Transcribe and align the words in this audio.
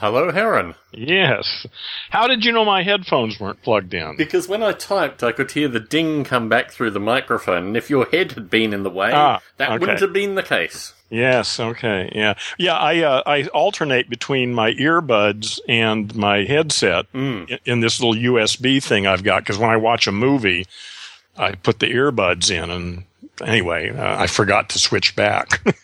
Hello, 0.00 0.30
Heron. 0.30 0.76
Yes. 0.92 1.66
How 2.10 2.28
did 2.28 2.44
you 2.44 2.52
know 2.52 2.64
my 2.64 2.84
headphones 2.84 3.40
weren't 3.40 3.60
plugged 3.62 3.92
in? 3.94 4.16
Because 4.16 4.46
when 4.46 4.62
I 4.62 4.70
typed, 4.72 5.24
I 5.24 5.32
could 5.32 5.50
hear 5.50 5.66
the 5.66 5.80
ding 5.80 6.22
come 6.22 6.48
back 6.48 6.70
through 6.70 6.92
the 6.92 7.00
microphone, 7.00 7.66
and 7.66 7.76
if 7.76 7.90
your 7.90 8.06
head 8.06 8.32
had 8.32 8.48
been 8.48 8.72
in 8.72 8.84
the 8.84 8.90
way, 8.90 9.10
Ah, 9.12 9.40
that 9.56 9.70
okay. 9.70 9.78
wouldn't 9.78 10.00
have 10.00 10.12
been 10.12 10.36
the 10.36 10.42
case. 10.44 10.92
Yes. 11.10 11.58
Okay. 11.58 12.12
Yeah. 12.14 12.34
Yeah. 12.58 12.76
I 12.76 12.98
uh, 13.02 13.22
I 13.26 13.44
alternate 13.46 14.08
between 14.08 14.54
my 14.54 14.72
earbuds 14.74 15.58
and 15.68 16.14
my 16.14 16.44
headset 16.44 17.06
in, 17.14 17.48
in 17.64 17.80
this 17.80 18.00
little 18.00 18.14
USB 18.34 18.80
thing 18.82 19.06
I've 19.06 19.24
got 19.24 19.42
because 19.42 19.58
when 19.58 19.70
I 19.70 19.78
watch 19.78 20.06
a 20.06 20.12
movie, 20.12 20.66
I 21.36 21.52
put 21.54 21.80
the 21.80 21.86
earbuds 21.86 22.50
in, 22.50 22.70
and 22.70 23.04
anyway, 23.44 23.90
uh, 23.90 24.20
I 24.20 24.26
forgot 24.28 24.68
to 24.70 24.78
switch 24.78 25.16
back. 25.16 25.60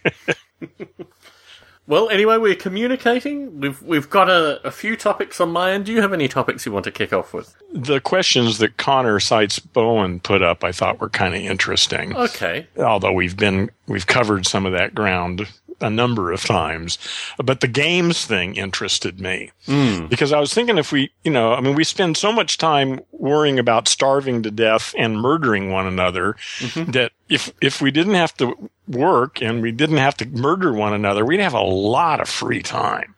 Well, 1.87 2.09
anyway, 2.09 2.39
we're 2.39 2.55
communicating. 2.55 3.61
We've 3.61 3.82
we've 3.82 4.09
got 4.09 4.30
a, 4.30 4.66
a 4.66 4.71
few 4.71 4.96
topics 4.96 5.41
on 5.41 5.51
my 5.51 5.73
end. 5.73 5.87
Do 5.87 5.93
you 5.93 6.01
have 6.01 6.12
any 6.12 6.29
topics 6.29 6.65
you 6.65 6.73
want 6.73 6.84
to 6.84 6.91
kick 6.91 7.12
off 7.12 7.34
with? 7.34 7.55
the 7.74 8.01
questions 8.01 8.59
that 8.59 8.77
Connor 8.77 9.19
Seitz 9.19 9.59
Bowen 9.59 10.20
put 10.20 10.43
up, 10.43 10.62
I 10.62 10.70
thought 10.70 11.01
were 11.01 11.10
kind 11.10 11.34
of 11.34 11.41
interesting. 11.41 12.16
Okay. 12.16 12.66
although 12.79 13.12
we've 13.12 13.37
been 13.37 13.70
we've 13.87 14.07
covered 14.07 14.47
some 14.47 14.65
of 14.65 14.73
that 14.73 14.95
ground 14.95 15.47
a 15.80 15.91
number 15.91 16.33
of 16.33 16.43
times 16.45 16.98
but 17.43 17.60
the 17.60 17.69
games 17.69 18.24
thing 18.24 18.57
interested 18.57 19.21
me 19.21 19.51
hmm. 19.66 20.07
because 20.07 20.32
i 20.32 20.38
was 20.38 20.55
thinking 20.55 20.79
if 20.79 20.93
we 20.93 21.10
you 21.24 21.30
know 21.30 21.52
i 21.52 21.60
mean 21.60 21.74
we 21.74 21.82
spend 21.82 22.16
so 22.16 22.32
much 22.32 22.59
time 22.59 23.01
worrying 23.10 23.59
about 23.59 23.88
starving 23.88 24.43
to 24.43 24.51
death 24.51 24.95
and 24.96 25.21
murdering 25.21 25.71
one 25.71 25.87
another 25.87 26.37
mm-hmm. 26.59 26.91
that 26.93 27.12
if 27.28 27.52
if 27.60 27.80
we 27.80 27.91
didn't 27.91 28.14
have 28.14 28.34
to 28.34 28.70
work 28.87 29.41
and 29.41 29.62
we 29.62 29.73
didn't 29.73 29.96
have 29.96 30.16
to 30.16 30.27
murder 30.27 30.73
one 30.73 30.92
another 30.92 31.24
we'd 31.24 31.41
have 31.41 31.55
a 31.55 31.60
lot 31.60 32.20
of 32.20 32.28
free 32.28 32.62
time 32.62 33.15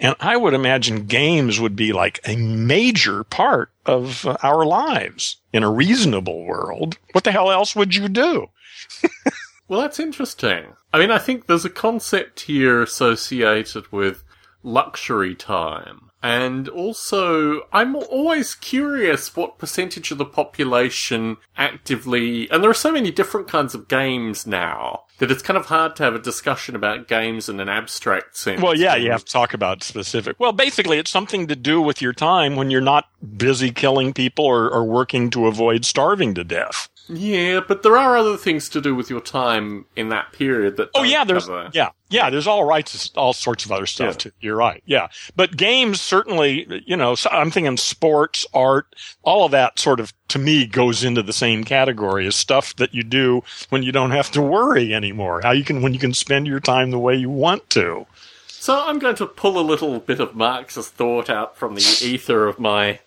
and 0.00 0.16
i 0.18 0.36
would 0.36 0.54
imagine 0.54 1.06
games 1.06 1.60
would 1.60 1.76
be 1.76 1.92
like 1.92 2.18
a 2.24 2.36
major 2.36 3.22
part 3.24 3.70
of 3.84 4.26
uh, 4.26 4.36
our 4.42 4.64
lives 4.66 5.36
in 5.52 5.62
a 5.62 5.70
reasonable 5.70 6.44
world 6.44 6.98
what 7.12 7.24
the 7.24 7.32
hell 7.32 7.50
else 7.50 7.76
would 7.76 7.94
you 7.94 8.08
do 8.08 8.48
Well, 9.68 9.80
that's 9.80 9.98
interesting. 9.98 10.64
I 10.92 10.98
mean, 10.98 11.10
I 11.10 11.18
think 11.18 11.46
there's 11.46 11.64
a 11.64 11.70
concept 11.70 12.40
here 12.40 12.82
associated 12.82 13.90
with 13.90 14.22
luxury 14.62 15.34
time. 15.34 16.05
And 16.26 16.68
also, 16.68 17.68
I'm 17.72 17.94
always 17.94 18.56
curious 18.56 19.36
what 19.36 19.58
percentage 19.58 20.10
of 20.10 20.18
the 20.18 20.24
population 20.24 21.36
actively, 21.56 22.50
and 22.50 22.64
there 22.64 22.70
are 22.70 22.74
so 22.74 22.90
many 22.90 23.12
different 23.12 23.46
kinds 23.46 23.76
of 23.76 23.86
games 23.86 24.44
now 24.44 25.04
that 25.18 25.30
it's 25.30 25.40
kind 25.40 25.56
of 25.56 25.66
hard 25.66 25.94
to 25.96 26.02
have 26.02 26.16
a 26.16 26.18
discussion 26.18 26.74
about 26.74 27.06
games 27.06 27.48
in 27.48 27.60
an 27.60 27.68
abstract 27.68 28.36
sense. 28.36 28.60
Well, 28.60 28.76
yeah, 28.76 28.96
you 28.96 29.12
have 29.12 29.24
to 29.24 29.32
talk 29.32 29.54
about 29.54 29.84
specific. 29.84 30.34
Well, 30.40 30.50
basically, 30.50 30.98
it's 30.98 31.12
something 31.12 31.46
to 31.46 31.54
do 31.54 31.80
with 31.80 32.02
your 32.02 32.12
time 32.12 32.56
when 32.56 32.72
you're 32.72 32.80
not 32.80 33.04
busy 33.36 33.70
killing 33.70 34.12
people 34.12 34.46
or, 34.46 34.68
or 34.68 34.82
working 34.82 35.30
to 35.30 35.46
avoid 35.46 35.84
starving 35.84 36.34
to 36.34 36.42
death. 36.42 36.88
Yeah, 37.08 37.60
but 37.66 37.82
there 37.82 37.96
are 37.96 38.16
other 38.16 38.36
things 38.36 38.68
to 38.70 38.80
do 38.80 38.94
with 38.94 39.10
your 39.10 39.20
time 39.20 39.86
in 39.94 40.08
that 40.08 40.32
period 40.32 40.76
that. 40.76 40.90
Oh 40.94 41.04
yeah, 41.04 41.24
there's 41.24 41.46
cover- 41.46 41.70
yeah, 41.72 41.90
yeah, 42.08 42.30
there's 42.30 42.46
all 42.48 42.64
rights, 42.64 43.10
all 43.16 43.32
sorts 43.32 43.64
of 43.64 43.70
other 43.72 43.86
stuff 43.86 44.14
Yeah. 44.14 44.18
too. 44.18 44.32
You're 44.40 44.56
right, 44.56 44.82
yeah. 44.86 45.08
But 45.36 45.56
games 45.56 46.00
certainly, 46.00 46.82
you 46.84 46.96
know, 46.96 47.14
so 47.14 47.30
I'm 47.30 47.50
thinking 47.52 47.76
sports, 47.76 48.44
art, 48.52 48.86
all 49.22 49.44
of 49.44 49.52
that 49.52 49.78
sort 49.78 50.00
of 50.00 50.12
to 50.28 50.38
me 50.40 50.66
goes 50.66 51.04
into 51.04 51.22
the 51.22 51.32
same 51.32 51.62
category 51.62 52.26
as 52.26 52.34
stuff 52.34 52.74
that 52.76 52.92
you 52.92 53.04
do 53.04 53.42
when 53.68 53.84
you 53.84 53.92
don't 53.92 54.10
have 54.10 54.30
to 54.32 54.42
worry 54.42 54.92
anymore. 54.92 55.40
How 55.42 55.52
you 55.52 55.62
can 55.64 55.82
when 55.82 55.92
you 55.94 56.00
can 56.00 56.12
spend 56.14 56.46
your 56.48 56.60
time 56.60 56.90
the 56.90 56.98
way 56.98 57.14
you 57.14 57.30
want 57.30 57.70
to. 57.70 58.06
So 58.66 58.82
I'm 58.84 58.98
going 58.98 59.14
to 59.14 59.26
pull 59.28 59.60
a 59.60 59.62
little 59.62 60.00
bit 60.00 60.18
of 60.18 60.34
Marxist 60.34 60.94
thought 60.94 61.30
out 61.30 61.56
from 61.56 61.76
the 61.76 61.98
ether 62.02 62.48
of 62.48 62.58
my 62.58 62.98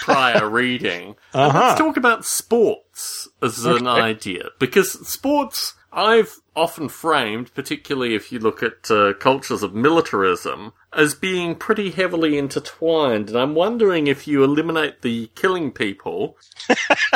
prior 0.00 0.48
reading. 0.60 1.16
Uh-huh. 1.34 1.58
Let's 1.58 1.78
talk 1.78 1.98
about 1.98 2.24
sports 2.24 3.28
as 3.42 3.62
an 3.66 3.86
idea, 3.86 4.44
because 4.58 5.06
sports 5.06 5.74
I've 5.92 6.40
often 6.56 6.88
framed, 6.88 7.52
particularly 7.52 8.14
if 8.14 8.32
you 8.32 8.38
look 8.38 8.62
at 8.62 8.90
uh, 8.90 9.12
cultures 9.20 9.62
of 9.62 9.74
militarism, 9.74 10.72
as 10.94 11.14
being 11.14 11.56
pretty 11.56 11.90
heavily 11.90 12.38
intertwined. 12.38 13.28
And 13.28 13.38
I'm 13.38 13.54
wondering 13.54 14.06
if 14.06 14.26
you 14.26 14.42
eliminate 14.42 15.02
the 15.02 15.26
killing 15.34 15.72
people 15.72 16.38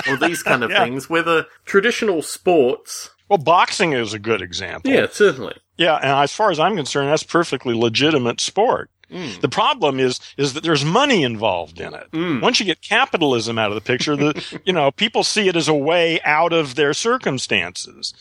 or 0.06 0.18
these 0.18 0.42
kind 0.42 0.62
of 0.62 0.70
Yeah. 0.76 0.84
things, 0.84 1.08
whether 1.08 1.46
traditional 1.64 2.20
sports. 2.20 3.08
Well, 3.30 3.38
boxing 3.38 3.94
is 3.94 4.12
a 4.12 4.18
good 4.18 4.42
example. 4.42 4.90
Yeah, 4.92 5.06
certainly. 5.10 5.56
Yeah, 5.76 5.96
and 5.96 6.10
as 6.10 6.32
far 6.32 6.50
as 6.50 6.58
I'm 6.58 6.76
concerned, 6.76 7.08
that's 7.08 7.22
perfectly 7.22 7.74
legitimate 7.74 8.40
sport. 8.40 8.90
Hmm. 9.10 9.28
The 9.40 9.48
problem 9.48 10.00
is 10.00 10.18
is 10.36 10.54
that 10.54 10.64
there's 10.64 10.84
money 10.84 11.22
involved 11.22 11.80
in 11.80 11.94
it. 11.94 12.08
Hmm. 12.12 12.40
Once 12.40 12.58
you 12.58 12.66
get 12.66 12.80
capitalism 12.82 13.56
out 13.58 13.70
of 13.70 13.76
the 13.76 13.80
picture, 13.80 14.16
the 14.16 14.60
you 14.64 14.72
know 14.72 14.90
people 14.90 15.22
see 15.22 15.48
it 15.48 15.54
as 15.56 15.68
a 15.68 15.74
way 15.74 16.20
out 16.22 16.52
of 16.52 16.74
their 16.74 16.92
circumstances. 16.94 18.14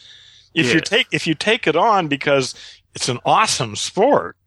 If 0.53 0.73
you 0.73 0.79
take 0.79 1.07
if 1.11 1.27
you 1.27 1.33
take 1.33 1.67
it 1.67 1.75
on 1.75 2.07
because 2.07 2.53
it's 2.93 3.09
an 3.09 3.19
awesome 3.25 3.75
sport 3.75 4.37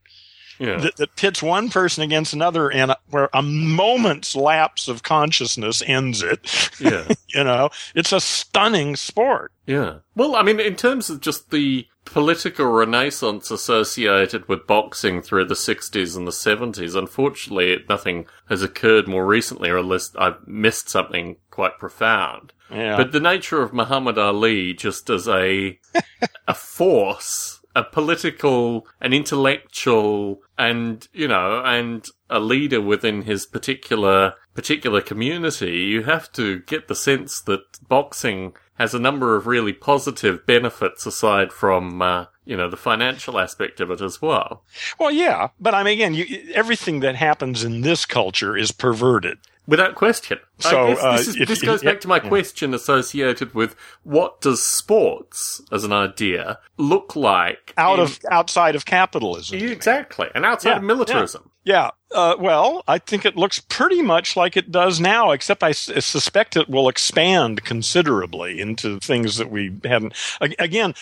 Yeah. 0.58 0.78
that, 0.78 0.96
that 0.96 1.16
pits 1.16 1.42
one 1.42 1.68
person 1.68 2.02
against 2.02 2.32
another, 2.32 2.70
and 2.72 2.92
uh, 2.92 2.96
where 3.10 3.28
a 3.34 3.42
moment's 3.42 4.34
lapse 4.34 4.88
of 4.88 5.02
consciousness 5.02 5.82
ends 5.86 6.22
it. 6.22 6.40
yeah. 6.80 7.06
you 7.28 7.44
know, 7.44 7.68
it's 7.94 8.12
a 8.12 8.20
stunning 8.20 8.96
sport. 8.96 9.52
Yeah. 9.66 9.98
Well, 10.14 10.34
I 10.36 10.42
mean, 10.42 10.60
in 10.60 10.76
terms 10.76 11.10
of 11.10 11.20
just 11.20 11.50
the 11.50 11.86
political 12.10 12.66
renaissance 12.66 13.50
associated 13.50 14.48
with 14.48 14.66
boxing 14.66 15.22
through 15.22 15.44
the 15.46 15.54
60s 15.54 16.16
and 16.16 16.26
the 16.26 16.32
70s, 16.32 16.96
unfortunately, 16.96 17.84
nothing 17.88 18.26
has 18.48 18.62
occurred 18.62 19.06
more 19.06 19.26
recently, 19.26 19.70
or 19.70 19.78
unless 19.78 20.14
I've 20.16 20.46
missed 20.46 20.88
something 20.88 21.36
quite 21.50 21.78
profound. 21.78 22.52
Yeah. 22.70 22.96
But 22.96 23.12
the 23.12 23.20
nature 23.20 23.62
of 23.62 23.72
Muhammad 23.72 24.18
Ali 24.18 24.74
just 24.74 25.08
as 25.10 25.28
a, 25.28 25.78
a 26.48 26.54
force, 26.54 27.60
a 27.74 27.84
political, 27.84 28.86
an 29.00 29.12
intellectual, 29.12 30.40
and, 30.58 31.06
you 31.12 31.28
know, 31.28 31.62
and 31.64 32.06
a 32.28 32.40
leader 32.40 32.80
within 32.80 33.22
his 33.22 33.46
particular, 33.46 34.34
particular 34.54 35.00
community, 35.00 35.78
you 35.78 36.02
have 36.02 36.30
to 36.32 36.60
get 36.60 36.88
the 36.88 36.94
sense 36.94 37.40
that 37.42 37.60
boxing 37.88 38.54
has 38.78 38.94
a 38.94 38.98
number 38.98 39.36
of 39.36 39.46
really 39.46 39.72
positive 39.72 40.46
benefits 40.46 41.04
aside 41.04 41.52
from, 41.52 42.00
uh, 42.00 42.26
you 42.44 42.56
know, 42.56 42.70
the 42.70 42.76
financial 42.76 43.38
aspect 43.38 43.80
of 43.80 43.90
it 43.90 44.00
as 44.00 44.22
well. 44.22 44.62
Well, 44.98 45.10
yeah, 45.10 45.48
but 45.60 45.74
I 45.74 45.82
mean, 45.82 45.94
again, 45.94 46.14
you, 46.14 46.52
everything 46.54 47.00
that 47.00 47.16
happens 47.16 47.64
in 47.64 47.80
this 47.80 48.06
culture 48.06 48.56
is 48.56 48.72
perverted. 48.72 49.38
Without 49.68 49.94
question. 49.94 50.38
So, 50.60 50.70
I 50.86 50.88
guess 50.94 51.02
uh, 51.04 51.12
this, 51.18 51.28
is, 51.28 51.36
if- 51.36 51.48
this 51.48 51.60
goes 51.62 51.82
yeah, 51.84 51.92
back 51.92 52.00
to 52.00 52.08
my 52.08 52.18
question 52.20 52.72
associated 52.72 53.54
with 53.54 53.76
what 54.02 54.40
does 54.40 54.66
sports, 54.66 55.60
as 55.70 55.84
an 55.84 55.92
idea, 55.92 56.58
look 56.78 57.14
like 57.14 57.74
Out 57.76 57.98
in- 57.98 58.04
of 58.06 58.18
outside 58.30 58.74
of 58.74 58.86
capitalism. 58.86 59.58
exactly, 59.58 60.28
and 60.34 60.46
outside 60.46 60.70
Yeah, 60.70 60.76
of 60.78 60.82
militarism. 60.84 61.50
Yeah. 61.64 61.90
Uh, 62.14 62.34
well, 62.38 62.82
I 62.88 62.96
think 62.96 63.26
it 63.26 63.36
looks 63.36 63.60
pretty 63.60 64.00
much 64.00 64.34
like 64.36 64.56
it 64.56 64.72
does 64.72 64.98
now, 65.00 65.32
except 65.32 65.62
I 65.62 65.70
s- 65.70 65.90
suspect 66.02 66.56
it 66.56 66.70
will 66.70 66.88
expand 66.88 67.62
considerably 67.64 68.58
into 68.60 68.98
things 69.00 69.36
that 69.36 69.50
we 69.50 69.76
hadn't. 69.84 70.14
Again, 70.40 70.94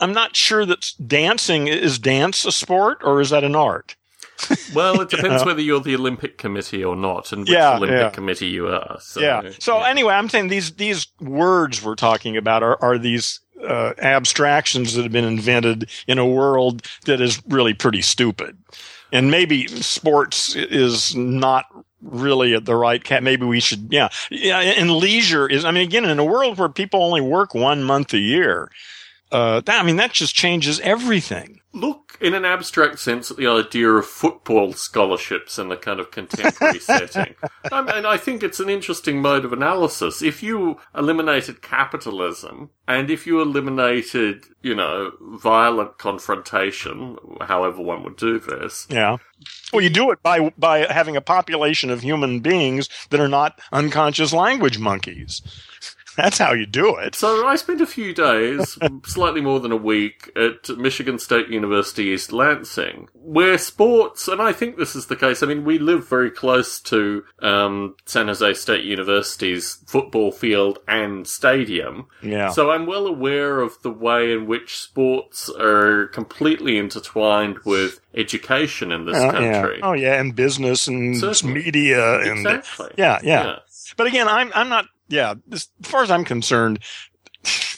I'm 0.00 0.12
not 0.12 0.34
sure 0.34 0.66
that 0.66 0.84
dancing 1.06 1.68
is 1.68 2.00
dance 2.00 2.44
a 2.44 2.50
sport 2.50 2.98
or 3.04 3.20
is 3.20 3.30
that 3.30 3.44
an 3.44 3.54
art? 3.54 3.94
Well, 4.74 5.00
it 5.00 5.10
depends 5.16 5.44
whether 5.44 5.60
you're 5.60 5.80
the 5.80 5.94
Olympic 5.94 6.38
Committee 6.38 6.84
or 6.84 6.96
not, 6.96 7.32
and 7.32 7.42
which 7.42 7.50
Yeah, 7.50 7.76
Olympic 7.76 7.98
yeah. 7.98 8.10
Committee 8.10 8.48
you 8.48 8.68
are. 8.68 8.98
So, 9.00 9.20
yeah. 9.20 9.50
So 9.58 9.80
anyway, 9.82 10.14
I'm 10.14 10.28
saying 10.28 10.48
these 10.48 10.72
these 10.72 11.06
words 11.20 11.82
we're 11.84 11.94
talking 11.94 12.36
about 12.36 12.62
are 12.62 12.78
are 12.82 12.98
these 12.98 13.40
uh, 13.66 13.92
abstractions 13.98 14.94
that 14.94 15.02
have 15.02 15.12
been 15.12 15.24
invented 15.24 15.90
in 16.06 16.18
a 16.18 16.26
world 16.26 16.86
that 17.04 17.20
is 17.20 17.42
really 17.48 17.74
pretty 17.74 18.02
stupid, 18.02 18.56
and 19.12 19.30
maybe 19.30 19.66
sports 19.68 20.54
is 20.56 21.14
not 21.14 21.66
really 22.02 22.54
at 22.54 22.64
the 22.64 22.74
right 22.74 23.04
cat. 23.04 23.22
Maybe 23.22 23.44
we 23.44 23.60
should, 23.60 23.88
yeah, 23.90 24.08
yeah. 24.30 24.58
And 24.60 24.90
leisure 24.92 25.46
is. 25.46 25.64
I 25.64 25.70
mean, 25.70 25.82
again, 25.82 26.04
in 26.04 26.18
a 26.18 26.24
world 26.24 26.58
where 26.58 26.68
people 26.68 27.02
only 27.02 27.20
work 27.20 27.54
one 27.54 27.82
month 27.84 28.14
a 28.14 28.18
year. 28.18 28.70
Uh, 29.32 29.60
that, 29.60 29.80
I 29.80 29.84
mean, 29.84 29.94
that 29.96 30.12
just 30.12 30.34
changes 30.34 30.80
everything. 30.80 31.60
look 31.72 32.09
in 32.20 32.34
an 32.34 32.44
abstract 32.44 32.98
sense 32.98 33.30
at 33.30 33.36
the 33.36 33.46
idea 33.46 33.88
of 33.88 34.06
football 34.06 34.72
scholarships 34.72 35.58
in 35.58 35.72
a 35.72 35.76
kind 35.76 36.00
of 36.00 36.10
contemporary 36.10 36.78
setting. 36.80 37.34
Um, 37.72 37.88
and 37.88 38.06
I 38.06 38.16
think 38.16 38.42
it's 38.42 38.60
an 38.60 38.68
interesting 38.68 39.22
mode 39.22 39.44
of 39.44 39.52
analysis. 39.52 40.22
If 40.22 40.42
you 40.42 40.78
eliminated 40.96 41.62
capitalism 41.62 42.70
and 42.86 43.10
if 43.10 43.26
you 43.26 43.40
eliminated, 43.40 44.44
you 44.62 44.74
know, 44.74 45.12
violent 45.20 45.98
confrontation, 45.98 47.16
however 47.40 47.80
one 47.82 48.02
would 48.04 48.16
do 48.16 48.38
this, 48.38 48.86
Yeah. 48.90 49.16
Well, 49.72 49.82
you 49.82 49.88
do 49.88 50.10
it 50.10 50.22
by 50.22 50.52
by 50.58 50.80
having 50.92 51.16
a 51.16 51.22
population 51.22 51.88
of 51.88 52.02
human 52.02 52.40
beings 52.40 52.88
that 53.08 53.20
are 53.20 53.28
not 53.28 53.58
unconscious 53.72 54.34
language 54.34 54.78
monkeys. 54.78 55.40
That's 56.16 56.38
how 56.38 56.52
you 56.52 56.66
do 56.66 56.96
it. 56.96 57.14
So 57.14 57.46
I 57.46 57.56
spent 57.56 57.80
a 57.80 57.86
few 57.86 58.12
days, 58.14 58.78
slightly 59.06 59.40
more 59.40 59.60
than 59.60 59.72
a 59.72 59.76
week, 59.76 60.30
at 60.36 60.68
Michigan 60.76 61.18
State 61.18 61.48
University 61.48 62.04
East 62.04 62.32
Lansing, 62.32 63.08
where 63.14 63.56
sports, 63.58 64.28
and 64.28 64.40
I 64.42 64.52
think 64.52 64.76
this 64.76 64.94
is 64.96 65.06
the 65.06 65.16
case. 65.16 65.42
I 65.42 65.46
mean, 65.46 65.64
we 65.64 65.78
live 65.78 66.08
very 66.08 66.30
close 66.30 66.80
to 66.82 67.24
um, 67.40 67.94
San 68.06 68.26
Jose 68.28 68.54
State 68.54 68.84
University's 68.84 69.78
football 69.86 70.32
field 70.32 70.78
and 70.88 71.26
stadium. 71.26 72.06
Yeah. 72.22 72.50
So 72.50 72.70
I'm 72.70 72.86
well 72.86 73.06
aware 73.06 73.60
of 73.60 73.80
the 73.82 73.90
way 73.90 74.32
in 74.32 74.46
which 74.46 74.78
sports 74.78 75.48
are 75.58 76.08
completely 76.08 76.76
intertwined 76.78 77.58
with 77.64 78.00
education 78.14 78.90
in 78.92 79.06
this 79.06 79.16
Uh, 79.16 79.30
country. 79.30 79.78
yeah. 79.78 79.86
Oh 79.86 79.92
yeah, 79.92 80.20
and 80.20 80.34
business 80.34 80.86
and 80.88 81.16
Certainly. 81.16 81.54
media 81.54 82.20
and 82.20 82.38
Exactly. 82.46 82.90
yeah, 82.98 83.20
yeah, 83.22 83.44
Yeah. 83.44 83.56
But 83.96 84.06
again, 84.06 84.28
I'm 84.28 84.50
I'm 84.54 84.68
not. 84.68 84.86
Yeah, 85.10 85.34
as 85.52 85.68
far 85.82 86.02
as 86.02 86.10
I'm 86.10 86.24
concerned, 86.24 86.78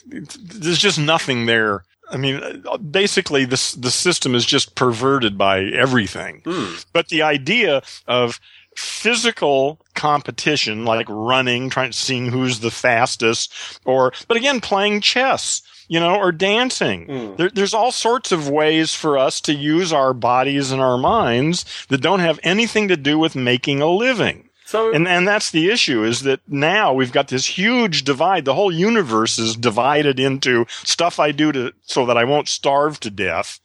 there's 0.06 0.78
just 0.78 0.98
nothing 0.98 1.46
there. 1.46 1.84
I 2.10 2.18
mean, 2.18 2.64
basically, 2.90 3.44
this 3.44 3.72
the 3.72 3.90
system 3.90 4.34
is 4.34 4.44
just 4.44 4.74
perverted 4.74 5.38
by 5.38 5.62
everything. 5.64 6.42
Hmm. 6.44 6.74
But 6.92 7.08
the 7.08 7.22
idea 7.22 7.82
of 8.06 8.38
physical 8.76 9.80
competition, 9.94 10.84
like 10.84 11.06
running, 11.08 11.70
trying 11.70 11.90
to 11.90 11.98
seeing 11.98 12.26
who's 12.26 12.60
the 12.60 12.70
fastest, 12.70 13.52
or 13.84 14.12
but 14.28 14.36
again, 14.36 14.60
playing 14.60 15.00
chess, 15.00 15.62
you 15.88 16.00
know, 16.00 16.16
or 16.16 16.32
dancing. 16.32 17.06
Mm. 17.06 17.36
There, 17.36 17.50
there's 17.50 17.74
all 17.74 17.92
sorts 17.92 18.32
of 18.32 18.48
ways 18.48 18.94
for 18.94 19.18
us 19.18 19.40
to 19.42 19.54
use 19.54 19.92
our 19.92 20.14
bodies 20.14 20.72
and 20.72 20.80
our 20.80 20.98
minds 20.98 21.64
that 21.88 22.00
don't 22.00 22.20
have 22.20 22.40
anything 22.42 22.88
to 22.88 22.96
do 22.96 23.18
with 23.18 23.36
making 23.36 23.80
a 23.80 23.88
living. 23.88 24.48
So 24.72 24.90
And 24.90 25.06
and 25.06 25.28
that's 25.28 25.50
the 25.50 25.68
issue 25.68 26.02
is 26.02 26.22
that 26.22 26.40
now 26.48 26.94
we've 26.94 27.12
got 27.12 27.28
this 27.28 27.44
huge 27.58 28.04
divide. 28.04 28.46
The 28.46 28.54
whole 28.54 28.72
universe 28.72 29.38
is 29.38 29.54
divided 29.54 30.18
into 30.18 30.64
stuff 30.82 31.20
I 31.20 31.30
do 31.30 31.52
to 31.52 31.74
so 31.82 32.06
that 32.06 32.16
I 32.16 32.24
won't 32.24 32.48
starve 32.48 32.98
to 33.00 33.10
death 33.10 33.60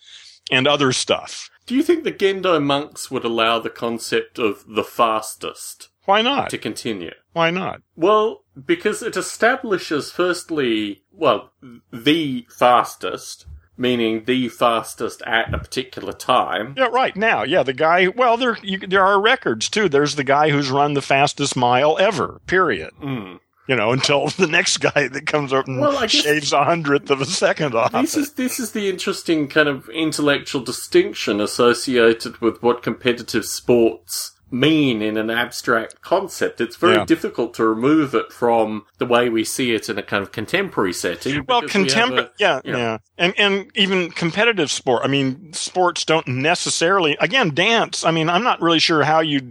and 0.52 0.68
other 0.68 0.92
stuff. 0.92 1.50
Do 1.66 1.76
you 1.76 1.82
think 1.82 2.04
the 2.04 2.12
Gendo 2.12 2.62
monks 2.62 3.10
would 3.10 3.24
allow 3.24 3.58
the 3.58 3.70
concept 3.70 4.38
of 4.38 4.66
the 4.68 4.84
fastest 4.84 5.88
Why 6.04 6.22
not? 6.22 6.50
to 6.50 6.58
continue? 6.58 7.14
Why 7.32 7.52
not? 7.52 7.84
Well, 7.96 8.44
because 8.66 9.02
it 9.02 9.16
establishes, 9.16 10.12
firstly, 10.12 11.04
well, 11.14 11.54
the 11.94 12.46
fastest, 12.50 13.46
meaning 13.78 14.26
the 14.26 14.50
fastest 14.50 15.22
at 15.24 15.54
a 15.54 15.58
particular 15.58 16.14
time. 16.14 16.74
Yeah, 16.78 16.88
right 16.88 17.16
now. 17.16 17.44
Yeah, 17.44 17.64
the 17.64 17.74
guy. 17.74 18.08
Well, 18.08 18.38
there 18.38 18.58
you, 18.62 18.80
there 18.80 19.06
are 19.06 19.20
records 19.22 19.70
too. 19.70 19.88
There's 19.90 20.16
the 20.16 20.24
guy 20.24 20.50
who's 20.50 20.70
run 20.70 20.94
the 20.94 21.02
fastest 21.02 21.56
mile 21.56 21.98
ever. 22.00 22.42
Period. 22.48 22.92
Mm. 23.02 23.40
You 23.68 23.76
know, 23.76 23.92
until 23.92 24.28
the 24.38 24.48
next 24.48 24.78
guy 24.78 25.08
that 25.08 25.28
comes 25.28 25.52
up 25.54 25.68
and 25.68 25.80
Well, 25.80 26.08
shaves 26.08 26.54
a 26.54 26.64
hundredth 26.64 27.10
of 27.10 27.22
a 27.22 27.26
second 27.26 27.76
off. 27.76 27.92
This 27.92 28.16
it. 28.16 28.22
is 28.22 28.34
this 28.34 28.60
is 28.60 28.72
the 28.72 28.90
interesting 28.90 29.48
kind 29.48 29.68
of 29.68 29.90
intellectual 29.90 30.62
distinction 30.62 31.42
associated 31.42 32.38
with 32.40 32.64
what 32.64 32.82
competitive 32.84 33.46
sports 33.46 34.32
mean 34.50 35.02
in 35.02 35.18
an 35.18 35.30
abstract 35.30 36.02
concept. 36.02 36.62
It's 36.62 36.76
very 36.76 36.96
Yeah. 36.96 37.06
difficult 37.06 37.54
to 37.56 37.66
remove 37.66 38.16
it 38.16 38.32
from 38.32 38.86
the 38.98 39.06
way 39.06 39.30
we 39.30 39.44
see 39.44 39.74
it 39.74 39.90
in 39.90 39.98
a 39.98 40.04
kind 40.04 40.24
of 40.24 40.32
contemporary 40.32 40.94
setting. 40.94 41.44
Well, 41.48 41.62
because 41.62 41.76
we 41.76 41.82
contemporary, 41.86 42.30
yeah, 42.40 42.62
you 42.64 42.72
know. 42.72 42.78
yeah, 42.78 42.98
and 43.18 43.34
and 43.38 43.72
even 43.76 44.12
competitive 44.12 44.72
sport. 44.72 45.02
I 45.04 45.08
mean, 45.08 45.52
sports 45.54 46.06
don't 46.06 46.28
necessarily. 46.28 47.18
Again, 47.20 47.54
dance. 47.54 48.06
I 48.06 48.12
mean, 48.12 48.30
I'm 48.30 48.44
not 48.44 48.62
really 48.62 48.80
sure 48.80 49.04
how 49.04 49.20
you 49.20 49.42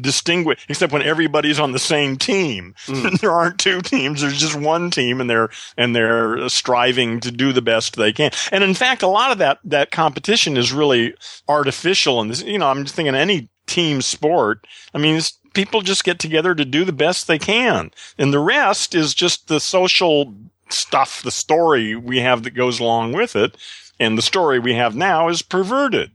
distinguish, 0.00 0.64
except 0.68 0.92
when 0.92 1.02
everybody's 1.02 1.60
on 1.60 1.72
the 1.72 1.78
same 1.78 2.16
team. 2.16 2.74
Mm. 2.86 3.20
there 3.20 3.32
aren't 3.32 3.58
two 3.58 3.80
teams. 3.80 4.20
There's 4.20 4.38
just 4.38 4.56
one 4.56 4.90
team, 4.90 5.20
and 5.20 5.28
they're 5.28 5.50
and 5.76 5.94
they're 5.94 6.48
striving 6.48 7.20
to 7.20 7.30
do 7.30 7.52
the 7.52 7.62
best 7.62 7.96
they 7.96 8.12
can. 8.12 8.30
And 8.50 8.62
in 8.64 8.74
fact, 8.74 9.02
a 9.02 9.08
lot 9.08 9.32
of 9.32 9.38
that 9.38 9.58
that 9.64 9.90
competition 9.90 10.56
is 10.56 10.72
really 10.72 11.14
artificial. 11.48 12.20
And 12.20 12.30
this, 12.30 12.42
you 12.42 12.58
know, 12.58 12.68
I'm 12.68 12.84
just 12.84 12.94
thinking 12.94 13.14
any 13.14 13.48
team 13.72 14.02
sport. 14.02 14.66
I 14.92 14.98
mean, 14.98 15.20
people 15.54 15.80
just 15.80 16.04
get 16.04 16.18
together 16.18 16.54
to 16.54 16.64
do 16.64 16.84
the 16.84 16.92
best 16.92 17.26
they 17.26 17.38
can, 17.38 17.90
and 18.18 18.32
the 18.32 18.38
rest 18.38 18.94
is 18.94 19.14
just 19.14 19.48
the 19.48 19.60
social 19.60 20.34
stuff, 20.68 21.22
the 21.22 21.30
story 21.30 21.96
we 21.96 22.20
have 22.20 22.42
that 22.42 22.50
goes 22.50 22.80
along 22.80 23.12
with 23.12 23.34
it. 23.34 23.56
And 24.00 24.18
the 24.18 24.22
story 24.22 24.58
we 24.58 24.74
have 24.74 24.96
now 24.96 25.28
is 25.28 25.42
perverted. 25.42 26.10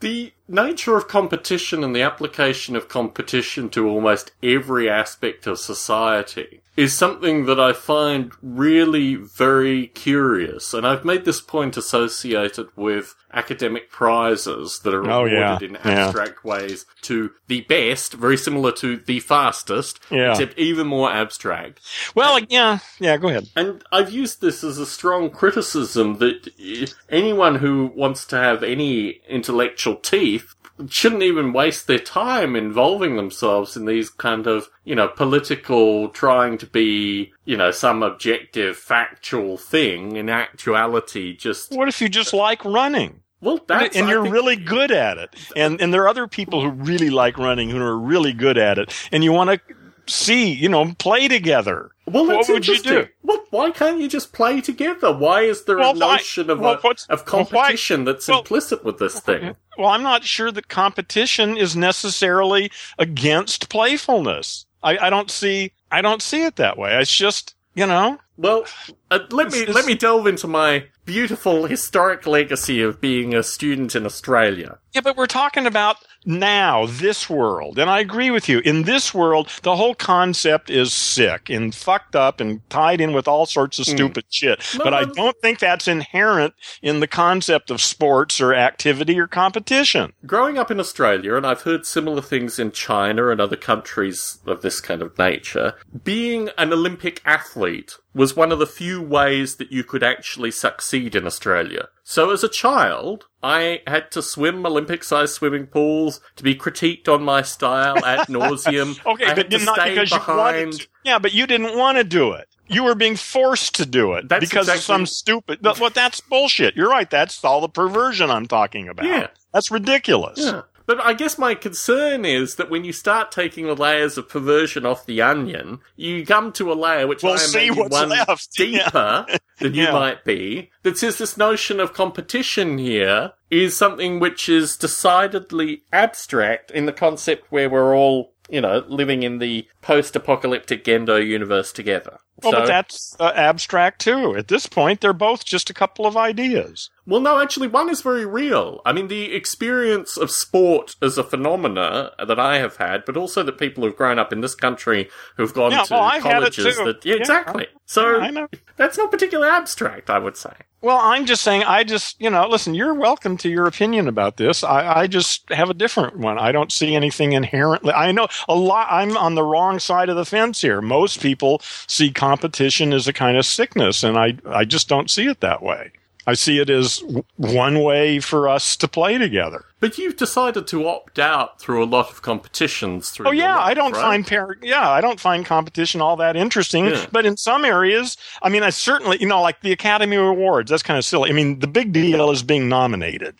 The 0.00 0.32
nature 0.48 0.96
of 0.96 1.08
competition 1.08 1.82
and 1.82 1.94
the 1.94 2.02
application 2.02 2.76
of 2.76 2.88
competition 2.88 3.70
to 3.70 3.88
almost 3.88 4.32
every 4.42 4.90
aspect 4.90 5.46
of 5.46 5.58
society 5.58 6.61
is 6.76 6.96
something 6.96 7.44
that 7.46 7.60
I 7.60 7.72
find 7.74 8.32
really 8.42 9.14
very 9.16 9.88
curious. 9.88 10.72
And 10.72 10.86
I've 10.86 11.04
made 11.04 11.24
this 11.24 11.40
point 11.40 11.76
associated 11.76 12.68
with 12.76 13.14
academic 13.34 13.90
prizes 13.90 14.80
that 14.84 14.94
are 14.94 15.04
Oh, 15.10 15.26
awarded 15.26 15.32
yeah. 15.32 15.58
in 15.60 15.74
Yeah. 15.74 16.06
abstract 16.06 16.44
ways 16.44 16.86
to 17.02 17.30
the 17.48 17.62
best, 17.62 18.14
very 18.14 18.36
similar 18.38 18.72
to 18.72 18.96
the 18.96 19.20
fastest, 19.20 20.00
Yeah. 20.10 20.30
except 20.32 20.58
even 20.58 20.86
more 20.86 21.10
abstract. 21.10 21.80
Well, 22.14 22.32
like, 22.32 22.46
yeah, 22.50 22.78
yeah, 22.98 23.16
go 23.18 23.28
ahead. 23.28 23.48
And 23.56 23.82
I've 23.92 24.10
used 24.10 24.40
this 24.40 24.64
as 24.64 24.78
a 24.78 24.86
strong 24.86 25.30
criticism 25.30 26.18
that 26.18 26.48
eh, 26.58 26.86
anyone 27.10 27.56
who 27.56 27.92
wants 27.94 28.24
to 28.26 28.36
have 28.36 28.62
any 28.62 29.20
intellectual 29.28 29.96
teeth 29.96 30.54
shouldn't 30.88 31.22
even 31.22 31.52
waste 31.52 31.86
their 31.86 31.98
time 31.98 32.56
involving 32.56 33.16
themselves 33.16 33.76
in 33.76 33.84
these 33.84 34.10
kind 34.10 34.46
of, 34.46 34.68
you 34.84 34.94
know, 34.94 35.08
political, 35.08 36.08
trying 36.10 36.58
to 36.58 36.66
be, 36.66 37.32
you 37.44 37.56
know, 37.56 37.70
some 37.70 38.02
objective, 38.02 38.76
factual 38.76 39.56
thing. 39.56 40.16
In 40.16 40.28
actuality, 40.28 41.36
just, 41.36 41.72
What 41.72 41.88
if 41.88 42.00
you 42.00 42.08
just 42.08 42.32
like 42.32 42.64
running? 42.64 43.20
well, 43.40 43.58
that's, 43.66 43.96
and 43.96 44.08
you're 44.08 44.22
think- 44.22 44.34
really 44.34 44.56
good 44.56 44.90
at 44.90 45.18
it. 45.18 45.34
And 45.56 45.80
and 45.80 45.92
there 45.92 46.02
are 46.02 46.08
other 46.08 46.28
people 46.28 46.62
who 46.62 46.68
really 46.70 47.10
like 47.10 47.38
running 47.38 47.70
who 47.70 47.80
are 47.80 47.98
really 47.98 48.32
good 48.32 48.56
at 48.56 48.78
it. 48.78 48.94
And 49.10 49.24
you 49.24 49.32
want 49.32 49.50
to 49.50 49.74
see, 50.06 50.52
you 50.52 50.68
know, 50.68 50.94
play 50.98 51.28
together. 51.28 51.90
Well, 52.06 52.26
What 52.26 52.48
would 52.48 52.66
you 52.66 52.82
do? 52.82 53.06
Well, 53.22 53.44
why 53.50 53.70
can't 53.70 54.00
you 54.00 54.08
just 54.08 54.32
play 54.32 54.60
together? 54.60 55.12
Why 55.12 55.42
is 55.42 55.64
there 55.64 55.78
Well, 55.78 55.92
a 55.96 55.98
why- 55.98 56.16
notion 56.16 56.50
of, 56.50 56.58
well, 56.60 56.72
a, 56.74 56.76
of 56.76 56.82
well, 57.08 57.18
competition 57.24 58.04
that's 58.04 58.26
well- 58.28 58.40
implicit 58.40 58.84
with 58.84 58.98
this 58.98 59.20
thing? 59.20 59.56
Well, 59.78 59.88
I'm 59.88 60.02
not 60.02 60.24
sure 60.24 60.50
that 60.52 60.68
competition 60.68 61.56
is 61.56 61.74
necessarily 61.76 62.70
against 62.98 63.68
playfulness. 63.70 64.66
I, 64.82 64.98
I 64.98 65.10
don't 65.10 65.30
see 65.30 65.72
I 65.90 66.02
don't 66.02 66.20
see 66.22 66.44
it 66.44 66.56
that 66.56 66.76
way. 66.76 66.98
It's 67.00 67.14
just 67.16 67.54
you 67.74 67.86
know 67.86 68.18
Well, 68.36 68.64
uh, 69.10 69.20
let 69.30 69.52
me 69.52 69.60
It's- 69.60 69.74
let 69.74 69.84
me 69.84 69.94
delve 69.94 70.26
into 70.26 70.46
my 70.46 70.84
beautiful 71.04 71.66
historic 71.66 72.26
legacy 72.26 72.80
of 72.80 73.00
being 73.00 73.34
a 73.34 73.42
student 73.42 73.94
in 73.96 74.06
Australia. 74.06 74.78
Yeah, 74.92 75.00
but 75.00 75.16
we're 75.16 75.26
talking 75.26 75.66
about 75.66 75.96
now, 76.24 76.86
this 76.86 77.28
world. 77.28 77.78
And 77.78 77.90
I 77.90 77.98
agree 77.98 78.30
with 78.30 78.48
you. 78.48 78.60
In 78.60 78.84
this 78.84 79.12
world, 79.12 79.48
the 79.62 79.74
whole 79.74 79.94
concept 79.96 80.70
is 80.70 80.92
sick 80.92 81.50
and 81.50 81.74
fucked 81.74 82.14
up 82.14 82.40
and 82.40 82.60
tied 82.70 83.00
in 83.00 83.12
with 83.12 83.26
all 83.26 83.44
sorts 83.44 83.80
of 83.80 83.86
stupid 83.86 84.24
shit. 84.30 84.62
No, 84.78 84.84
but 84.84 84.94
I 84.94 85.04
don't 85.04 85.36
think 85.42 85.58
that's 85.58 85.88
inherent 85.88 86.54
in 86.80 87.00
the 87.00 87.08
concept 87.08 87.70
of 87.70 87.82
sports 87.82 88.40
or 88.40 88.54
activity 88.54 89.18
or 89.18 89.26
competition. 89.26 90.12
Growing 90.24 90.58
up 90.58 90.70
in 90.70 90.78
Australia, 90.78 91.34
and 91.34 91.44
I've 91.46 91.62
heard 91.62 91.84
similar 91.86 92.22
things 92.22 92.58
in 92.60 92.70
China 92.70 93.28
and 93.30 93.40
other 93.40 93.56
countries 93.56 94.38
of 94.46 94.62
this 94.62 94.80
kind 94.80 95.02
of 95.02 95.18
nature, 95.18 95.74
being 96.04 96.50
an 96.56 96.72
Olympic 96.72 97.20
athlete 97.24 97.96
was 98.22 98.36
one 98.36 98.52
of 98.52 98.60
the 98.60 98.66
few 98.68 99.02
ways 99.02 99.56
that 99.56 99.72
you 99.72 99.82
could 99.82 100.04
actually 100.04 100.52
succeed 100.52 101.16
in 101.16 101.26
Australia. 101.26 101.88
So 102.04 102.30
as 102.30 102.44
a 102.44 102.48
child, 102.48 103.26
I 103.42 103.80
had 103.84 104.12
to 104.12 104.22
swim 104.22 104.64
Olympic-sized 104.64 105.34
swimming 105.34 105.66
pools 105.66 106.20
to 106.36 106.44
be 106.44 106.54
critiqued 106.54 107.08
on 107.12 107.24
my 107.24 107.42
style 107.42 108.04
at 108.04 108.28
nauseum. 108.34 109.04
Okay, 109.04 109.24
I 109.26 109.34
but 109.34 109.50
not 109.50 109.74
because 109.88 110.12
you 110.12 110.20
wanted 110.28 110.72
to. 110.72 110.86
Yeah, 111.04 111.18
but 111.18 111.34
you 111.34 111.48
didn't 111.48 111.76
want 111.76 111.98
to 111.98 112.04
do 112.04 112.30
it. 112.34 112.46
You 112.68 112.84
were 112.84 112.94
being 112.94 113.16
forced 113.16 113.74
to 113.74 113.86
do 113.86 114.12
it 114.12 114.28
That's 114.28 114.48
because 114.48 114.68
of 114.68 114.76
some 114.76 115.04
stupid. 115.04 115.58
But 115.60 115.80
what? 115.80 115.94
That's 115.94 116.20
bullshit. 116.20 116.76
You're 116.76 116.88
right. 116.88 117.10
That's 117.10 117.44
all 117.44 117.60
the 117.60 117.68
perversion 117.68 118.30
I'm 118.30 118.46
talking 118.46 118.88
about. 118.88 119.04
Yeah. 119.04 119.26
That's 119.52 119.72
ridiculous. 119.72 120.38
Yeah. 120.38 120.62
But 120.86 121.00
I 121.00 121.12
guess 121.14 121.38
my 121.38 121.54
concern 121.54 122.24
is 122.24 122.56
that 122.56 122.70
when 122.70 122.84
you 122.84 122.92
start 122.92 123.30
taking 123.32 123.66
the 123.66 123.74
layers 123.76 124.18
of 124.18 124.28
perversion 124.28 124.84
off 124.84 125.06
the 125.06 125.22
onion, 125.22 125.78
you 125.96 126.24
come 126.26 126.52
to 126.52 126.72
a 126.72 126.74
layer 126.74 127.06
which 127.06 127.22
We'll 127.22 127.34
I 127.34 127.36
see 127.36 127.70
what's 127.70 127.92
one 127.92 128.08
left. 128.10 128.52
deeper 128.56 129.26
than 129.58 129.74
you 129.74 129.84
Yeah. 129.84 129.92
might 129.92 130.24
be. 130.24 130.70
That 130.82 130.98
says 130.98 131.18
this 131.18 131.36
notion 131.36 131.80
of 131.80 131.92
competition 131.92 132.78
here 132.78 133.32
is 133.50 133.76
something 133.76 134.18
which 134.20 134.48
is 134.48 134.76
decidedly 134.76 135.82
abstract 135.92 136.70
in 136.70 136.86
the 136.86 136.92
concept 136.92 137.46
where 137.50 137.68
we're 137.70 137.94
all, 137.96 138.32
you 138.48 138.60
know, 138.60 138.84
living 138.88 139.22
in 139.22 139.38
the 139.38 139.66
post-apocalyptic 139.82 140.84
Gendo 140.84 141.24
universe 141.24 141.72
together. 141.72 142.18
Well, 142.42 142.52
So- 142.52 142.58
but 142.60 142.66
that's 142.66 143.16
uh, 143.20 143.32
abstract 143.34 144.00
too. 144.00 144.34
At 144.36 144.48
this 144.48 144.66
point, 144.66 145.00
they're 145.00 145.12
both 145.12 145.44
just 145.44 145.70
a 145.70 145.74
couple 145.74 146.06
of 146.06 146.16
ideas. 146.16 146.88
Well, 147.06 147.20
no, 147.20 147.40
actually, 147.40 147.66
one 147.68 147.90
is 147.90 148.00
very 148.00 148.24
real. 148.24 148.80
I 148.86 148.92
mean, 148.92 149.08
the 149.08 149.34
experience 149.34 150.16
of 150.16 150.30
sport 150.30 150.94
as 151.02 151.18
a 151.18 151.24
phenomena 151.24 152.12
that 152.24 152.38
I 152.38 152.58
have 152.58 152.76
had, 152.76 153.04
but 153.04 153.16
also 153.16 153.42
that 153.42 153.58
people 153.58 153.84
who've 153.84 153.96
grown 153.96 154.18
up 154.20 154.32
in 154.32 154.40
this 154.40 154.54
country 154.54 155.08
who've 155.36 155.52
gone 155.52 155.72
Yeah, 155.72 155.82
to 155.82 155.94
well, 155.94 156.02
I've 156.02 156.22
had 156.22 156.42
it 156.44 156.54
colleges 156.54 156.76
too. 156.76 156.84
that, 156.84 157.04
yeah, 157.04 157.14
Yeah, 157.14 157.20
exactly. 157.20 157.66
So 157.86 158.20
I 158.20 158.30
know. 158.30 158.48
that's 158.76 158.96
not 158.96 159.10
particularly 159.10 159.50
abstract, 159.50 160.10
I 160.10 160.18
would 160.18 160.36
say. 160.36 160.52
Well, 160.80 160.98
I'm 161.00 161.26
just 161.26 161.42
saying, 161.42 161.62
I 161.64 161.84
just, 161.84 162.20
you 162.20 162.28
know, 162.30 162.48
listen, 162.48 162.74
you're 162.74 162.94
welcome 162.94 163.36
to 163.38 163.48
your 163.48 163.66
opinion 163.66 164.08
about 164.08 164.36
this. 164.36 164.64
I, 164.64 165.00
I 165.02 165.06
just 165.06 165.48
have 165.50 165.70
a 165.70 165.74
different 165.74 166.18
one. 166.18 166.38
I 166.38 166.50
don't 166.50 166.72
see 166.72 166.94
anything 166.96 167.32
inherently. 167.34 167.92
I 167.92 168.10
know 168.12 168.26
a 168.48 168.54
lot, 168.56 168.88
I'm 168.90 169.16
on 169.16 169.34
the 169.36 169.44
wrong 169.44 169.71
side 169.80 170.08
of 170.08 170.16
the 170.16 170.24
fence 170.24 170.60
here. 170.60 170.80
Most 170.80 171.20
people 171.20 171.60
see 171.86 172.10
competition 172.10 172.92
as 172.92 173.06
a 173.08 173.12
kind 173.12 173.36
of 173.36 173.46
sickness, 173.46 174.02
and 174.02 174.18
I, 174.18 174.38
I 174.46 174.64
just 174.64 174.88
don't 174.88 175.10
see 175.10 175.26
it 175.26 175.40
that 175.40 175.62
way. 175.62 175.92
I 176.24 176.34
see 176.34 176.60
it 176.60 176.70
as 176.70 176.98
w- 176.98 177.24
one 177.36 177.82
way 177.82 178.20
for 178.20 178.48
us 178.48 178.76
to 178.76 178.86
play 178.86 179.18
together. 179.18 179.64
But 179.80 179.98
you've 179.98 180.16
decided 180.16 180.68
to 180.68 180.86
opt 180.86 181.18
out 181.18 181.60
through 181.60 181.82
a 181.82 181.84
lot 181.84 182.10
of 182.10 182.22
competitions 182.22 183.10
through. 183.10 183.26
Oh 183.26 183.32
yeah, 183.32 183.56
life, 183.56 183.66
I 183.66 183.74
don't 183.74 183.92
right? 183.92 184.00
find 184.00 184.26
par- 184.26 184.56
yeah, 184.62 184.88
I 184.88 185.00
don't 185.00 185.18
find 185.18 185.44
competition 185.44 186.00
all 186.00 186.14
that 186.16 186.36
interesting. 186.36 186.86
Yeah. 186.86 187.06
But 187.10 187.26
in 187.26 187.36
some 187.36 187.64
areas, 187.64 188.16
I 188.40 188.50
mean, 188.50 188.62
I 188.62 188.70
certainly, 188.70 189.18
you 189.20 189.26
know, 189.26 189.42
like 189.42 189.62
the 189.62 189.72
Academy 189.72 190.14
Awards, 190.14 190.70
that's 190.70 190.84
kind 190.84 190.96
of 190.96 191.04
silly. 191.04 191.28
I 191.28 191.32
mean, 191.32 191.58
the 191.58 191.66
big 191.66 191.92
deal 191.92 192.30
is 192.30 192.44
being 192.44 192.68
nominated. 192.68 193.34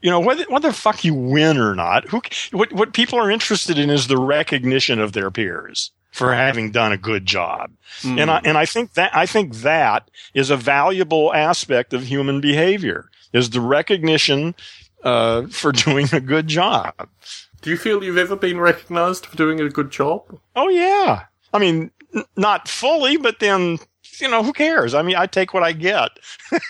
You 0.00 0.10
know, 0.10 0.20
whether 0.20 0.44
whether 0.48 0.68
the 0.68 0.74
fuck 0.74 1.04
you 1.04 1.14
win 1.14 1.58
or 1.58 1.74
not, 1.74 2.08
who 2.08 2.20
what 2.52 2.72
what 2.72 2.92
people 2.92 3.18
are 3.18 3.30
interested 3.30 3.78
in 3.78 3.90
is 3.90 4.06
the 4.06 4.18
recognition 4.18 5.00
of 5.00 5.12
their 5.12 5.30
peers 5.30 5.90
for 6.12 6.34
having 6.34 6.70
done 6.70 6.92
a 6.92 6.96
good 6.96 7.26
job. 7.26 7.70
Hmm. 8.02 8.18
And 8.18 8.30
I 8.30 8.40
and 8.44 8.58
I 8.58 8.64
think 8.66 8.94
that 8.94 9.14
I 9.14 9.26
think 9.26 9.56
that 9.56 10.10
is 10.34 10.50
a 10.50 10.56
valuable 10.56 11.32
aspect 11.34 11.92
of 11.92 12.04
human 12.04 12.40
behavior 12.40 13.10
is 13.32 13.50
the 13.50 13.60
recognition 13.60 14.54
uh, 15.04 15.46
for 15.48 15.72
doing 15.86 16.08
a 16.12 16.20
good 16.20 16.48
job. 16.48 16.94
Do 17.60 17.70
you 17.70 17.76
feel 17.76 18.02
you've 18.04 18.18
ever 18.18 18.36
been 18.36 18.58
recognised 18.60 19.26
for 19.26 19.36
doing 19.36 19.60
a 19.60 19.68
good 19.68 19.90
job? 19.90 20.38
Oh 20.54 20.68
yeah. 20.68 21.24
I 21.52 21.58
mean, 21.58 21.90
n- 22.14 22.24
not 22.36 22.68
fully, 22.68 23.16
but 23.16 23.40
then 23.40 23.78
you 24.20 24.28
know 24.28 24.42
who 24.42 24.52
cares? 24.52 24.94
I 24.94 25.02
mean, 25.02 25.16
I 25.16 25.26
take 25.26 25.54
what 25.54 25.62
I 25.62 25.72
get. 25.72 26.10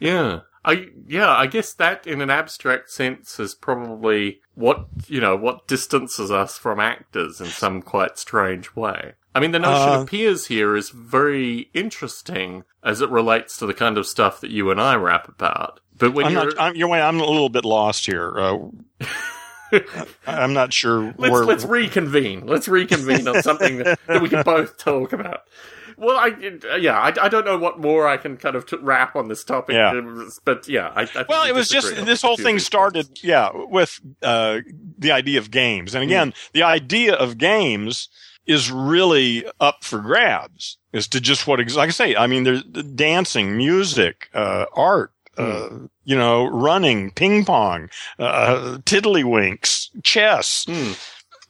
Yeah. 0.00 0.40
I 0.64 0.88
yeah, 1.06 1.30
I 1.30 1.46
guess 1.46 1.72
that 1.74 2.06
in 2.06 2.20
an 2.20 2.30
abstract 2.30 2.90
sense 2.90 3.40
is 3.40 3.54
probably 3.54 4.40
what 4.54 4.86
you 5.06 5.20
know, 5.20 5.36
what 5.36 5.66
distances 5.66 6.30
us 6.30 6.58
from 6.58 6.78
actors 6.80 7.40
in 7.40 7.46
some 7.46 7.80
quite 7.82 8.18
strange 8.18 8.74
way. 8.76 9.14
I 9.34 9.40
mean 9.40 9.52
the 9.52 9.58
notion 9.58 9.88
Uh, 9.88 10.00
of 10.02 10.08
peers 10.08 10.46
here 10.46 10.76
is 10.76 10.90
very 10.90 11.70
interesting 11.72 12.64
as 12.82 13.00
it 13.00 13.10
relates 13.10 13.56
to 13.58 13.66
the 13.66 13.74
kind 13.74 13.96
of 13.96 14.06
stuff 14.06 14.40
that 14.40 14.50
you 14.50 14.70
and 14.70 14.80
I 14.80 14.96
rap 14.96 15.28
about. 15.28 15.80
But 15.96 16.12
when 16.14 16.26
I'm 16.26 16.32
you're 16.32 16.44
not. 16.46 16.58
I'm, 16.58 16.76
you're, 16.76 16.92
I'm 16.92 17.20
a 17.20 17.26
little 17.26 17.48
bit 17.50 17.64
lost 17.64 18.06
here. 18.06 18.38
Uh, 18.38 18.58
I'm 20.26 20.52
not 20.52 20.72
sure 20.72 21.14
let's 21.16 21.32
where. 21.32 21.44
let's 21.44 21.64
reconvene. 21.64 22.46
Let's 22.46 22.68
reconvene 22.68 23.28
on 23.28 23.42
something 23.42 23.78
that, 23.78 24.00
that 24.06 24.20
we 24.20 24.28
can 24.28 24.42
both 24.42 24.78
talk 24.78 25.12
about. 25.12 25.42
Well, 26.00 26.16
I 26.16 26.76
yeah, 26.78 26.98
I, 26.98 27.12
I 27.20 27.28
don't 27.28 27.44
know 27.44 27.58
what 27.58 27.78
more 27.78 28.08
I 28.08 28.16
can 28.16 28.38
kind 28.38 28.56
of 28.56 28.64
t- 28.64 28.78
wrap 28.80 29.14
on 29.16 29.28
this 29.28 29.44
topic. 29.44 29.74
Yeah. 29.74 29.92
uh, 29.92 30.30
but 30.46 30.66
yeah, 30.66 30.90
I, 30.94 31.02
I 31.02 31.06
think 31.06 31.28
well, 31.28 31.46
it 31.46 31.54
was 31.54 31.68
just 31.68 31.94
this 32.06 32.22
whole 32.22 32.36
few 32.36 32.44
thing 32.44 32.54
things. 32.54 32.64
started, 32.64 33.18
yeah, 33.22 33.50
with 33.52 34.00
uh, 34.22 34.60
the 34.98 35.12
idea 35.12 35.38
of 35.38 35.50
games, 35.50 35.94
and 35.94 36.02
again, 36.02 36.32
the 36.54 36.62
idea 36.62 37.14
of 37.14 37.36
games 37.36 38.08
is 38.46 38.70
really 38.70 39.44
up 39.60 39.84
for 39.84 39.98
grabs. 40.00 40.78
as 40.94 41.06
to 41.08 41.20
just 41.20 41.46
what, 41.46 41.60
ex- 41.60 41.76
like 41.76 41.88
I 41.88 41.92
say, 41.92 42.16
I 42.16 42.26
mean, 42.26 42.44
there's 42.44 42.62
dancing, 42.62 43.56
music, 43.56 44.30
uh, 44.32 44.64
art. 44.74 45.12
Uh, 45.38 45.86
you 46.04 46.18
know, 46.18 46.46
running, 46.48 47.12
ping 47.12 47.46
pong, 47.46 47.88
uh, 48.18 48.76
tiddlywinks, 48.84 49.88
chess. 50.02 50.64
Hmm. 50.68 50.92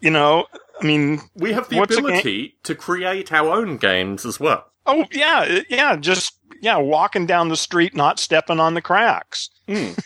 You 0.01 0.11
know, 0.11 0.47
I 0.83 0.87
mean, 0.87 1.21
We 1.35 1.53
have 1.53 1.69
the 1.69 1.77
What's 1.79 1.97
a 1.97 2.01
ga- 2.01 2.07
ability 2.09 2.57
to 2.65 2.75
create 2.75 3.33
our 3.33 3.51
own 3.51 3.77
games 3.77 4.25
as 4.25 4.39
well. 4.41 4.65
oh 4.87 5.05
yeah, 5.13 5.61
yeah, 5.69 5.97
just 5.97 6.39
yeah, 6.63 6.77
walking 6.79 7.27
down 7.27 7.49
the 7.49 7.57
street, 7.57 7.95
not 7.95 8.19
stepping 8.19 8.61
on 8.61 8.75
the 8.75 8.83
cracks. 8.83 9.51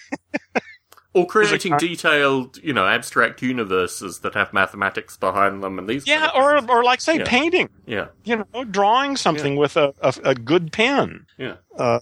Or 1.16 1.28
creating 1.28 1.76
detailed, 1.76 2.56
you 2.60 2.72
know, 2.72 2.88
abstract 2.88 3.40
universes 3.40 4.18
that 4.20 4.34
have 4.34 4.52
mathematics 4.52 5.16
behind 5.16 5.62
them 5.62 5.78
and 5.78 5.88
these. 5.88 6.08
Yeah, 6.08 6.28
or 6.34 6.58
or 6.68 6.82
like 6.82 7.00
say 7.00 7.18
Yeah. 7.18 7.24
painting. 7.24 7.68
yeah, 7.86 8.06
You 8.24 8.38
know, 8.52 8.64
drawing 8.64 9.16
something 9.16 9.54
with 9.54 9.76
a, 9.76 9.94
a 10.02 10.12
a 10.24 10.34
good 10.34 10.72
pen. 10.72 11.26
yeah. 11.38 11.54
Uh, 11.78 12.00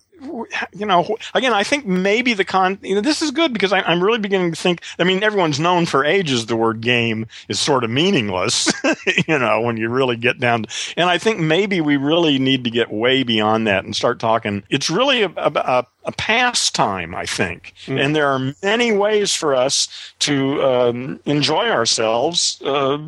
you 0.72 0.86
know, 0.86 1.16
again, 1.34 1.52
I 1.52 1.64
think 1.64 1.86
maybe 1.86 2.34
the 2.34 2.44
con. 2.44 2.78
You 2.82 2.96
know, 2.96 3.00
this 3.00 3.22
is 3.22 3.30
good 3.30 3.52
because 3.52 3.72
I, 3.72 3.80
I'm 3.80 4.02
really 4.02 4.18
beginning 4.18 4.52
to 4.52 4.60
think. 4.60 4.82
I 4.98 5.04
mean, 5.04 5.22
everyone's 5.22 5.60
known 5.60 5.86
for 5.86 6.04
ages 6.04 6.46
the 6.46 6.56
word 6.56 6.80
game 6.80 7.26
is 7.48 7.60
sort 7.60 7.84
of 7.84 7.90
meaningless. 7.90 8.72
you 9.28 9.38
know, 9.38 9.60
when 9.60 9.76
you 9.76 9.88
really 9.88 10.16
get 10.16 10.38
down. 10.38 10.66
And 10.96 11.08
I 11.08 11.18
think 11.18 11.38
maybe 11.38 11.80
we 11.80 11.96
really 11.96 12.38
need 12.38 12.64
to 12.64 12.70
get 12.70 12.92
way 12.92 13.22
beyond 13.22 13.66
that 13.66 13.84
and 13.84 13.94
start 13.94 14.18
talking. 14.18 14.62
It's 14.70 14.90
really 14.90 15.22
a, 15.22 15.32
a, 15.36 15.52
a, 15.54 15.86
a 16.04 16.12
pastime, 16.12 17.14
I 17.14 17.26
think, 17.26 17.74
and 17.86 18.14
there 18.14 18.28
are 18.28 18.54
many 18.62 18.92
ways 18.92 19.34
for 19.34 19.54
us 19.54 19.88
to 20.20 20.62
um, 20.62 21.20
enjoy 21.26 21.68
ourselves. 21.68 22.60
Uh, 22.64 22.98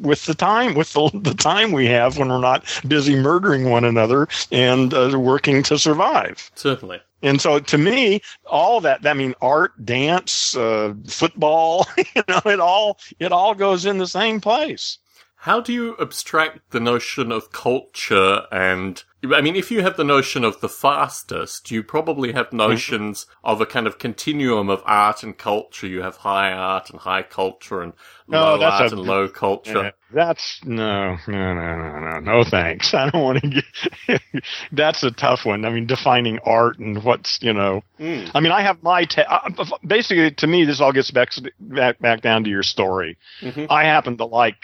with 0.00 0.26
the 0.26 0.34
time, 0.34 0.74
with 0.74 0.92
the, 0.92 1.10
the 1.14 1.34
time 1.34 1.72
we 1.72 1.86
have 1.86 2.18
when 2.18 2.28
we're 2.28 2.38
not 2.38 2.64
busy 2.86 3.16
murdering 3.16 3.70
one 3.70 3.84
another 3.84 4.28
and 4.50 4.94
uh, 4.94 5.18
working 5.18 5.62
to 5.64 5.78
survive. 5.78 6.50
Certainly. 6.54 7.00
And 7.22 7.40
so 7.40 7.60
to 7.60 7.78
me, 7.78 8.20
all 8.46 8.80
that, 8.80 9.06
I 9.06 9.14
mean, 9.14 9.34
art, 9.40 9.72
dance, 9.84 10.56
uh, 10.56 10.94
football, 11.06 11.86
you 12.16 12.22
know, 12.28 12.40
it 12.44 12.60
all, 12.60 12.98
it 13.18 13.32
all 13.32 13.54
goes 13.54 13.86
in 13.86 13.98
the 13.98 14.08
same 14.08 14.40
place. 14.40 14.98
How 15.36 15.60
do 15.60 15.72
you 15.72 15.96
abstract 15.98 16.70
the 16.70 16.80
notion 16.80 17.32
of 17.32 17.50
culture 17.52 18.42
and 18.52 19.02
I 19.32 19.40
mean, 19.40 19.54
if 19.54 19.70
you 19.70 19.82
have 19.82 19.96
the 19.96 20.02
notion 20.04 20.42
of 20.44 20.60
the 20.60 20.68
fastest, 20.68 21.70
you 21.70 21.84
probably 21.84 22.32
have 22.32 22.52
notions 22.52 23.26
of 23.44 23.60
a 23.60 23.66
kind 23.66 23.86
of 23.86 23.98
continuum 23.98 24.68
of 24.68 24.82
art 24.84 25.22
and 25.22 25.38
culture. 25.38 25.86
You 25.86 26.02
have 26.02 26.16
high 26.16 26.50
art 26.52 26.90
and 26.90 26.98
high 26.98 27.22
culture 27.22 27.82
and 27.82 27.92
No, 28.26 28.56
low 28.56 28.62
art 28.66 28.80
a- 28.90 28.94
and 28.96 29.00
low 29.00 29.28
culture. 29.28 29.92
That's 30.12 30.60
no, 30.64 31.16
no, 31.28 31.54
no, 31.54 31.76
no, 31.76 31.98
no, 32.00 32.18
no, 32.18 32.44
thanks. 32.44 32.92
I 32.94 33.10
don't 33.10 33.22
want 33.22 33.40
to 33.42 33.62
get, 34.08 34.22
that's 34.72 35.02
a 35.04 35.10
tough 35.12 35.44
one. 35.44 35.64
I 35.64 35.70
mean, 35.70 35.86
defining 35.86 36.38
art 36.40 36.78
and 36.80 37.02
what's, 37.04 37.38
you 37.42 37.52
know, 37.52 37.82
Mm. 38.00 38.28
I 38.34 38.40
mean, 38.40 38.50
I 38.50 38.62
have 38.62 38.82
my, 38.82 39.04
ta- 39.04 39.48
basically 39.86 40.32
to 40.32 40.46
me, 40.48 40.64
this 40.64 40.80
all 40.80 40.92
gets 40.92 41.12
back, 41.12 41.30
back, 41.60 42.00
back 42.00 42.20
down 42.22 42.42
to 42.42 42.50
your 42.50 42.64
story. 42.64 43.16
Mhm. 43.40 43.68
I 43.70 43.84
happen 43.84 44.16
to 44.16 44.24
like, 44.24 44.56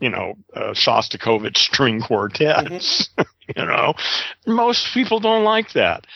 you 0.00 0.08
know, 0.08 0.34
uh, 0.56 0.70
Shostakovich 0.72 1.58
string 1.58 2.00
quartets. 2.00 3.10
you 3.56 3.64
know, 3.64 3.94
most 4.46 4.92
people 4.94 5.20
don't 5.20 5.44
like 5.44 5.72
that. 5.72 6.06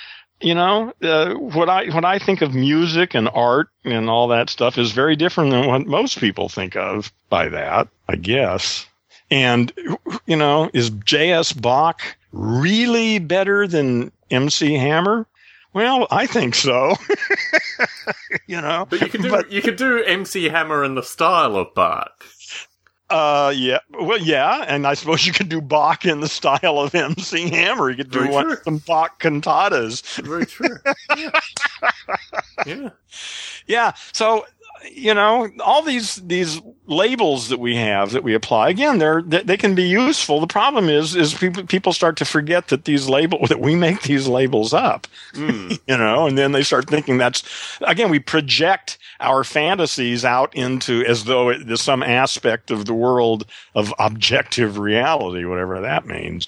You 0.41 0.55
know, 0.57 0.93
uh, 1.03 1.35
what 1.35 1.69
I 1.69 1.87
what 1.95 2.05
I 2.05 2.19
think 2.19 2.43
of 2.43 2.53
music 2.55 3.15
and 3.15 3.29
art 3.33 3.69
and 3.85 4.11
all 4.11 4.27
that 4.29 4.51
stuff 4.51 4.77
is 4.77 4.91
very 4.91 5.15
different 5.15 5.51
than 5.53 5.69
what 5.69 5.87
most 5.87 6.19
people 6.19 6.49
think 6.49 6.75
of 6.77 7.13
by 7.29 7.49
that, 7.49 7.87
I 8.09 8.17
guess. 8.17 8.87
And 9.31 9.73
you 10.27 10.37
know, 10.37 10.69
is 10.75 10.91
J.S. 10.91 11.53
Bach 11.53 12.03
really 12.33 13.21
better 13.21 13.69
than 13.69 14.11
M.C. 14.33 14.75
Hammer? 14.75 15.27
Well, 15.75 16.07
I 16.11 16.27
think 16.27 16.55
so. 16.55 16.97
you 18.47 18.61
know, 18.61 18.87
But 18.91 19.01
you 19.01 19.09
could 19.09 19.23
do 19.23 19.31
But- 19.31 19.53
you 19.53 19.63
could 19.63 19.77
do 19.77 20.03
MC 20.03 20.49
Hammer 20.49 20.85
in 20.85 20.95
the 20.97 21.03
style 21.03 21.57
of 21.57 21.73
Bach. 21.75 22.25
Uh, 23.13 23.53
yeah. 23.55 23.79
Well, 23.91 24.19
yeah, 24.19 24.65
and 24.67 24.87
I 24.87 24.95
suppose 24.95 25.27
you 25.27 25.35
could 25.35 25.51
do 25.51 25.61
Bach 25.61 26.07
in 26.07 26.21
the 26.21 26.29
style 26.29 26.79
of 26.79 26.95
MC 26.95 27.51
Hammer. 27.51 27.91
You 27.91 27.97
could 27.97 28.11
do 28.11 28.21
Very 28.21 28.33
one, 28.33 28.47
true. 28.47 28.57
some 28.65 28.79
Bach 28.79 29.21
cantatas. 29.21 30.03
Very 30.23 30.47
true. 30.47 30.79
yeah. 31.19 31.31
yeah. 32.67 32.89
Yeah. 33.67 33.93
So, 34.13 34.47
you 34.91 35.15
know, 35.15 35.51
all 35.65 35.83
these 35.83 36.17
these 36.17 36.61
labels 36.87 37.49
that 37.49 37.61
we 37.61 37.77
have 37.77 38.13
that 38.13 38.25
we 38.25 38.35
apply 38.35 38.69
again, 38.69 38.99
they're 38.99 39.23
they, 39.23 39.43
they 39.43 39.57
can 39.57 39.75
be 39.75 39.85
useful. 39.85 40.41
The 40.41 40.47
problem 40.47 40.89
is 40.89 41.15
is 41.15 41.35
people 41.35 41.65
people 41.65 41.93
start 41.93 42.17
to 42.19 42.25
forget 42.25 42.69
that 42.69 42.85
these 42.85 43.09
labels 43.09 43.49
that 43.49 43.61
we 43.61 43.75
make 43.75 44.03
these 44.03 44.27
labels 44.27 44.73
up. 44.73 45.07
Mm. 45.35 45.79
you 45.87 45.97
know, 45.97 46.27
and 46.27 46.37
then 46.37 46.53
they 46.53 46.63
start 46.63 46.89
thinking 46.89 47.19
that's 47.19 47.43
again 47.83 48.11
we 48.11 48.19
project 48.19 48.99
our 49.21 49.45
fantasies 49.45 50.25
out 50.25 50.55
into 50.55 51.05
as 51.07 51.25
though 51.25 51.49
it 51.49 51.71
is 51.71 51.81
some 51.81 52.03
aspect 52.03 52.71
of 52.71 52.87
the 52.87 52.95
world 52.95 53.47
of 53.75 53.95
objective 53.99 54.79
reality, 54.79 55.45
whatever 55.45 55.81
that 55.81 56.07
means. 56.07 56.47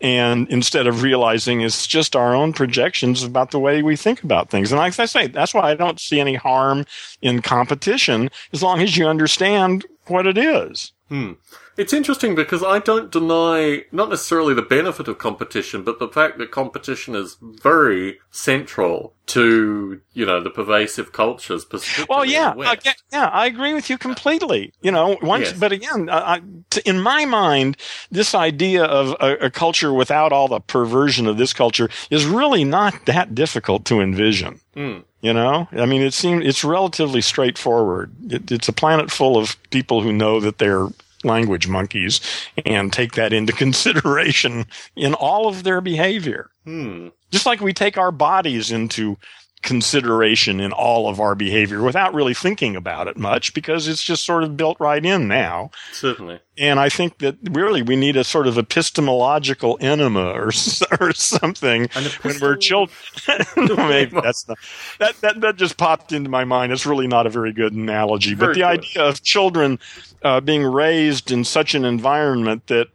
And 0.00 0.48
instead 0.48 0.86
of 0.86 1.02
realizing 1.02 1.60
it's 1.60 1.86
just 1.86 2.16
our 2.16 2.34
own 2.34 2.52
projections 2.52 3.22
about 3.22 3.50
the 3.50 3.58
way 3.58 3.82
we 3.82 3.96
think 3.96 4.22
about 4.22 4.48
things. 4.48 4.72
And 4.72 4.78
like 4.78 4.98
I 4.98 5.04
say, 5.04 5.26
that's 5.26 5.52
why 5.52 5.70
I 5.70 5.74
don't 5.74 6.00
see 6.00 6.20
any 6.20 6.34
harm 6.34 6.86
in 7.20 7.42
competition 7.42 8.30
as 8.52 8.62
long 8.62 8.80
as 8.80 8.96
you 8.96 9.06
understand 9.06 9.84
what 10.06 10.26
it 10.26 10.38
is. 10.38 10.92
Hmm. 11.08 11.32
It's 11.80 11.94
interesting 11.94 12.34
because 12.34 12.62
I 12.62 12.78
don't 12.78 13.10
deny 13.10 13.84
not 13.90 14.10
necessarily 14.10 14.52
the 14.52 14.60
benefit 14.60 15.08
of 15.08 15.16
competition, 15.16 15.82
but 15.82 15.98
the 15.98 16.08
fact 16.08 16.36
that 16.36 16.50
competition 16.50 17.14
is 17.14 17.38
very 17.40 18.18
central 18.30 19.14
to 19.28 20.02
you 20.12 20.26
know 20.26 20.42
the 20.42 20.50
pervasive 20.50 21.12
cultures. 21.12 21.64
Well, 22.06 22.26
yeah, 22.26 22.50
uh, 22.50 22.76
yeah, 22.84 22.92
yeah, 23.10 23.28
I 23.28 23.46
agree 23.46 23.72
with 23.72 23.88
you 23.88 23.96
completely. 23.96 24.74
You 24.82 24.92
know, 24.92 25.16
once, 25.22 25.48
yes. 25.48 25.58
but 25.58 25.72
again, 25.72 26.10
I, 26.10 26.42
in 26.84 27.00
my 27.00 27.24
mind, 27.24 27.78
this 28.10 28.34
idea 28.34 28.84
of 28.84 29.16
a, 29.18 29.46
a 29.46 29.50
culture 29.50 29.94
without 29.94 30.32
all 30.34 30.48
the 30.48 30.60
perversion 30.60 31.26
of 31.26 31.38
this 31.38 31.54
culture 31.54 31.88
is 32.10 32.26
really 32.26 32.62
not 32.62 33.06
that 33.06 33.34
difficult 33.34 33.86
to 33.86 34.02
envision. 34.02 34.60
Mm. 34.76 35.04
You 35.22 35.32
know, 35.32 35.66
I 35.72 35.86
mean, 35.86 36.02
it 36.02 36.12
seems 36.12 36.44
it's 36.44 36.62
relatively 36.62 37.22
straightforward. 37.22 38.12
It, 38.30 38.52
it's 38.52 38.68
a 38.68 38.72
planet 38.74 39.10
full 39.10 39.38
of 39.38 39.56
people 39.70 40.02
who 40.02 40.12
know 40.12 40.40
that 40.40 40.58
they're 40.58 40.88
language 41.24 41.68
monkeys 41.68 42.20
and 42.64 42.92
take 42.92 43.12
that 43.12 43.32
into 43.32 43.52
consideration 43.64 44.66
in 44.96 45.14
all 45.14 45.48
of 45.48 45.62
their 45.62 45.80
behavior. 45.80 46.50
Hmm. 46.64 47.08
Just 47.30 47.46
like 47.46 47.60
we 47.60 47.72
take 47.72 47.96
our 47.96 48.12
bodies 48.12 48.70
into 48.72 49.16
consideration 49.62 50.58
in 50.58 50.72
all 50.72 51.08
of 51.08 51.20
our 51.20 51.34
behavior 51.34 51.82
without 51.82 52.14
really 52.14 52.32
thinking 52.32 52.76
about 52.76 53.08
it 53.08 53.16
much 53.16 53.52
because 53.52 53.88
it's 53.88 54.02
just 54.02 54.24
sort 54.24 54.42
of 54.42 54.56
built 54.56 54.78
right 54.80 55.04
in 55.04 55.28
now. 55.28 55.70
Certainly. 55.92 56.40
And 56.56 56.80
I 56.80 56.88
think 56.88 57.18
that 57.18 57.36
really 57.50 57.82
we 57.82 57.96
need 57.96 58.16
a 58.16 58.24
sort 58.24 58.46
of 58.46 58.56
epistemological 58.56 59.76
enema 59.80 60.32
or, 60.32 60.50
or 61.00 61.12
something 61.12 61.88
when 62.22 62.40
we're 62.40 62.56
children. 62.56 62.96
maybe 63.56 64.18
that's 64.22 64.48
not, 64.48 64.58
that, 64.98 65.20
that, 65.20 65.40
that 65.40 65.56
just 65.56 65.76
popped 65.76 66.12
into 66.12 66.30
my 66.30 66.44
mind. 66.44 66.72
It's 66.72 66.86
really 66.86 67.06
not 67.06 67.26
a 67.26 67.30
very 67.30 67.52
good 67.52 67.74
analogy, 67.74 68.34
very 68.34 68.52
but 68.52 68.54
the 68.54 68.60
good. 68.60 68.84
idea 68.84 69.04
of 69.04 69.22
children 69.22 69.78
uh, 70.22 70.40
being 70.40 70.64
raised 70.64 71.30
in 71.30 71.44
such 71.44 71.74
an 71.74 71.84
environment 71.84 72.66
that 72.68 72.88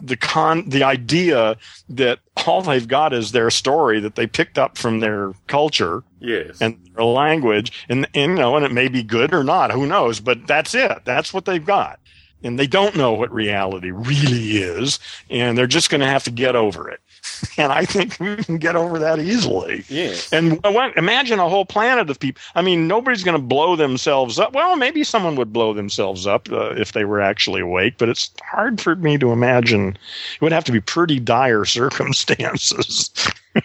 the 0.00 0.16
con 0.16 0.68
the 0.68 0.82
idea 0.82 1.56
that 1.88 2.20
all 2.46 2.62
they've 2.62 2.88
got 2.88 3.12
is 3.12 3.32
their 3.32 3.50
story 3.50 4.00
that 4.00 4.14
they 4.14 4.26
picked 4.26 4.58
up 4.58 4.78
from 4.78 5.00
their 5.00 5.32
culture 5.46 6.02
yes. 6.20 6.60
and 6.60 6.78
their 6.94 7.04
language. 7.04 7.72
And, 7.88 8.08
and 8.14 8.32
you 8.32 8.38
know 8.38 8.56
and 8.56 8.64
it 8.64 8.72
may 8.72 8.88
be 8.88 9.02
good 9.02 9.34
or 9.34 9.44
not 9.44 9.72
who 9.72 9.86
knows 9.86 10.20
but 10.20 10.46
that's 10.46 10.74
it. 10.74 11.04
That's 11.04 11.34
what 11.34 11.44
they've 11.44 11.64
got. 11.64 12.00
And 12.42 12.56
they 12.56 12.68
don't 12.68 12.94
know 12.94 13.12
what 13.12 13.32
reality 13.32 13.90
really 13.90 14.58
is 14.58 14.98
and 15.28 15.58
they're 15.58 15.66
just 15.66 15.90
going 15.90 16.00
to 16.00 16.06
have 16.06 16.24
to 16.24 16.30
get 16.30 16.54
over 16.54 16.88
it 16.88 17.00
and 17.58 17.72
I 17.72 17.84
think 17.84 18.18
we 18.20 18.36
can 18.36 18.58
get 18.58 18.76
over 18.76 18.98
that 18.98 19.18
easily. 19.18 19.84
Yes. 19.88 20.32
And 20.32 20.64
imagine 20.96 21.38
a 21.38 21.48
whole 21.48 21.64
planet 21.64 22.10
of 22.10 22.18
people. 22.18 22.40
I 22.54 22.62
mean, 22.62 22.88
nobody's 22.88 23.24
going 23.24 23.36
to 23.36 23.42
blow 23.42 23.76
themselves 23.76 24.38
up. 24.38 24.52
Well, 24.52 24.76
maybe 24.76 25.04
someone 25.04 25.36
would 25.36 25.52
blow 25.52 25.72
themselves 25.72 26.26
up 26.26 26.50
uh, 26.50 26.74
if 26.76 26.92
they 26.92 27.04
were 27.04 27.20
actually 27.20 27.60
awake, 27.60 27.94
but 27.98 28.08
it's 28.08 28.30
hard 28.42 28.80
for 28.80 28.96
me 28.96 29.18
to 29.18 29.32
imagine. 29.32 29.96
It 30.34 30.40
would 30.40 30.52
have 30.52 30.64
to 30.64 30.72
be 30.72 30.80
pretty 30.80 31.20
dire 31.20 31.64
circumstances. 31.78 33.10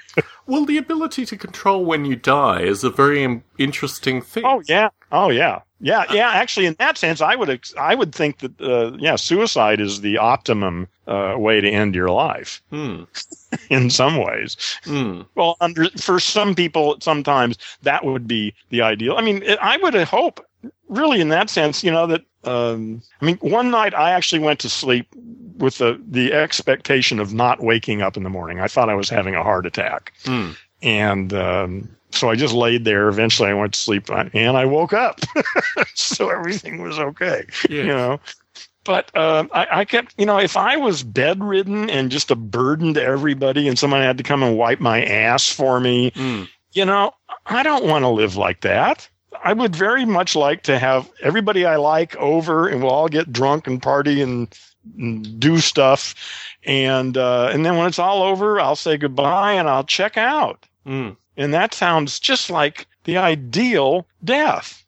well, 0.47 0.65
the 0.65 0.77
ability 0.77 1.25
to 1.25 1.37
control 1.37 1.85
when 1.85 2.05
you 2.05 2.15
die 2.15 2.61
is 2.61 2.83
a 2.83 2.89
very 2.89 3.41
interesting 3.57 4.21
thing. 4.21 4.43
Oh 4.45 4.61
yeah. 4.67 4.89
Oh 5.11 5.29
yeah. 5.29 5.61
Yeah, 5.79 6.05
yeah. 6.13 6.29
Actually, 6.29 6.65
in 6.65 6.75
that 6.79 6.97
sense, 6.97 7.19
I 7.19 7.35
would 7.35 7.61
I 7.77 7.93
would 7.93 8.15
think 8.15 8.39
that 8.39 8.61
uh, 8.61 8.95
yeah, 8.97 9.17
suicide 9.17 9.81
is 9.81 9.99
the 9.99 10.17
optimum 10.17 10.87
uh, 11.07 11.35
way 11.37 11.59
to 11.59 11.69
end 11.69 11.93
your 11.93 12.09
life. 12.09 12.61
Hmm. 12.69 13.03
in 13.69 13.89
some 13.89 14.17
ways, 14.17 14.57
hmm. 14.85 15.21
well, 15.35 15.57
under 15.59 15.89
for 15.91 16.19
some 16.19 16.55
people, 16.55 16.97
sometimes 17.01 17.57
that 17.81 18.05
would 18.05 18.27
be 18.27 18.53
the 18.69 18.81
ideal. 18.81 19.17
I 19.17 19.21
mean, 19.21 19.43
it, 19.43 19.59
I 19.61 19.77
would 19.77 19.93
hope, 19.95 20.39
really, 20.87 21.19
in 21.19 21.29
that 21.29 21.49
sense, 21.49 21.83
you 21.83 21.91
know, 21.91 22.07
that 22.07 22.23
um, 22.43 23.01
I 23.21 23.25
mean, 23.25 23.37
one 23.37 23.71
night 23.71 23.93
I 23.93 24.11
actually 24.11 24.39
went 24.39 24.59
to 24.61 24.69
sleep 24.69 25.07
with 25.57 25.77
the 25.77 26.01
the 26.07 26.33
expectation 26.33 27.19
of 27.19 27.33
not 27.33 27.61
waking 27.61 28.01
up 28.01 28.17
in 28.17 28.23
the 28.23 28.29
morning. 28.29 28.59
I 28.59 28.67
thought 28.67 28.89
I 28.89 28.95
was 28.95 29.09
having 29.09 29.35
a 29.35 29.43
heart 29.43 29.65
attack, 29.65 30.13
hmm. 30.25 30.51
and. 30.81 31.33
Um, 31.33 31.89
so 32.11 32.29
I 32.29 32.35
just 32.35 32.53
laid 32.53 32.85
there. 32.85 33.09
Eventually, 33.09 33.49
I 33.49 33.55
went 33.55 33.73
to 33.73 33.79
sleep 33.79 34.07
and 34.11 34.55
I 34.55 34.65
woke 34.65 34.93
up. 34.93 35.19
so 35.95 36.29
everything 36.29 36.83
was 36.83 36.99
okay. 36.99 37.43
Yeah. 37.67 37.75
You 37.81 37.87
know, 37.87 38.19
but 38.83 39.09
uh, 39.15 39.45
I, 39.53 39.67
I, 39.71 39.85
kept, 39.85 40.13
you 40.17 40.25
know, 40.25 40.39
if 40.39 40.57
I 40.57 40.77
was 40.77 41.03
bedridden 41.03 41.89
and 41.89 42.11
just 42.11 42.31
a 42.31 42.35
burden 42.35 42.93
to 42.95 43.03
everybody, 43.03 43.67
and 43.67 43.79
someone 43.79 44.01
had 44.01 44.17
to 44.17 44.23
come 44.23 44.43
and 44.43 44.57
wipe 44.57 44.79
my 44.79 45.03
ass 45.03 45.49
for 45.49 45.79
me, 45.79 46.11
mm. 46.11 46.47
you 46.73 46.85
know, 46.85 47.13
I 47.45 47.63
don't 47.63 47.85
want 47.85 48.03
to 48.03 48.09
live 48.09 48.35
like 48.35 48.61
that. 48.61 49.07
I 49.43 49.53
would 49.53 49.75
very 49.75 50.05
much 50.05 50.35
like 50.35 50.63
to 50.63 50.79
have 50.79 51.09
everybody 51.21 51.65
I 51.65 51.77
like 51.77 52.15
over, 52.17 52.67
and 52.67 52.81
we'll 52.81 52.91
all 52.91 53.07
get 53.07 53.31
drunk 53.31 53.67
and 53.67 53.81
party 53.81 54.21
and, 54.21 54.53
and 54.97 55.39
do 55.39 55.59
stuff, 55.59 56.15
and 56.65 57.17
uh, 57.17 57.49
and 57.51 57.65
then 57.65 57.77
when 57.77 57.87
it's 57.87 57.99
all 57.99 58.23
over, 58.23 58.59
I'll 58.59 58.75
say 58.75 58.97
goodbye 58.97 59.53
and 59.53 59.69
I'll 59.69 59.83
check 59.83 60.17
out. 60.17 60.65
Mm. 60.85 61.17
And 61.37 61.53
that 61.53 61.73
sounds 61.73 62.19
just 62.19 62.49
like 62.49 62.87
the 63.05 63.17
ideal 63.17 64.05
death. 64.23 64.79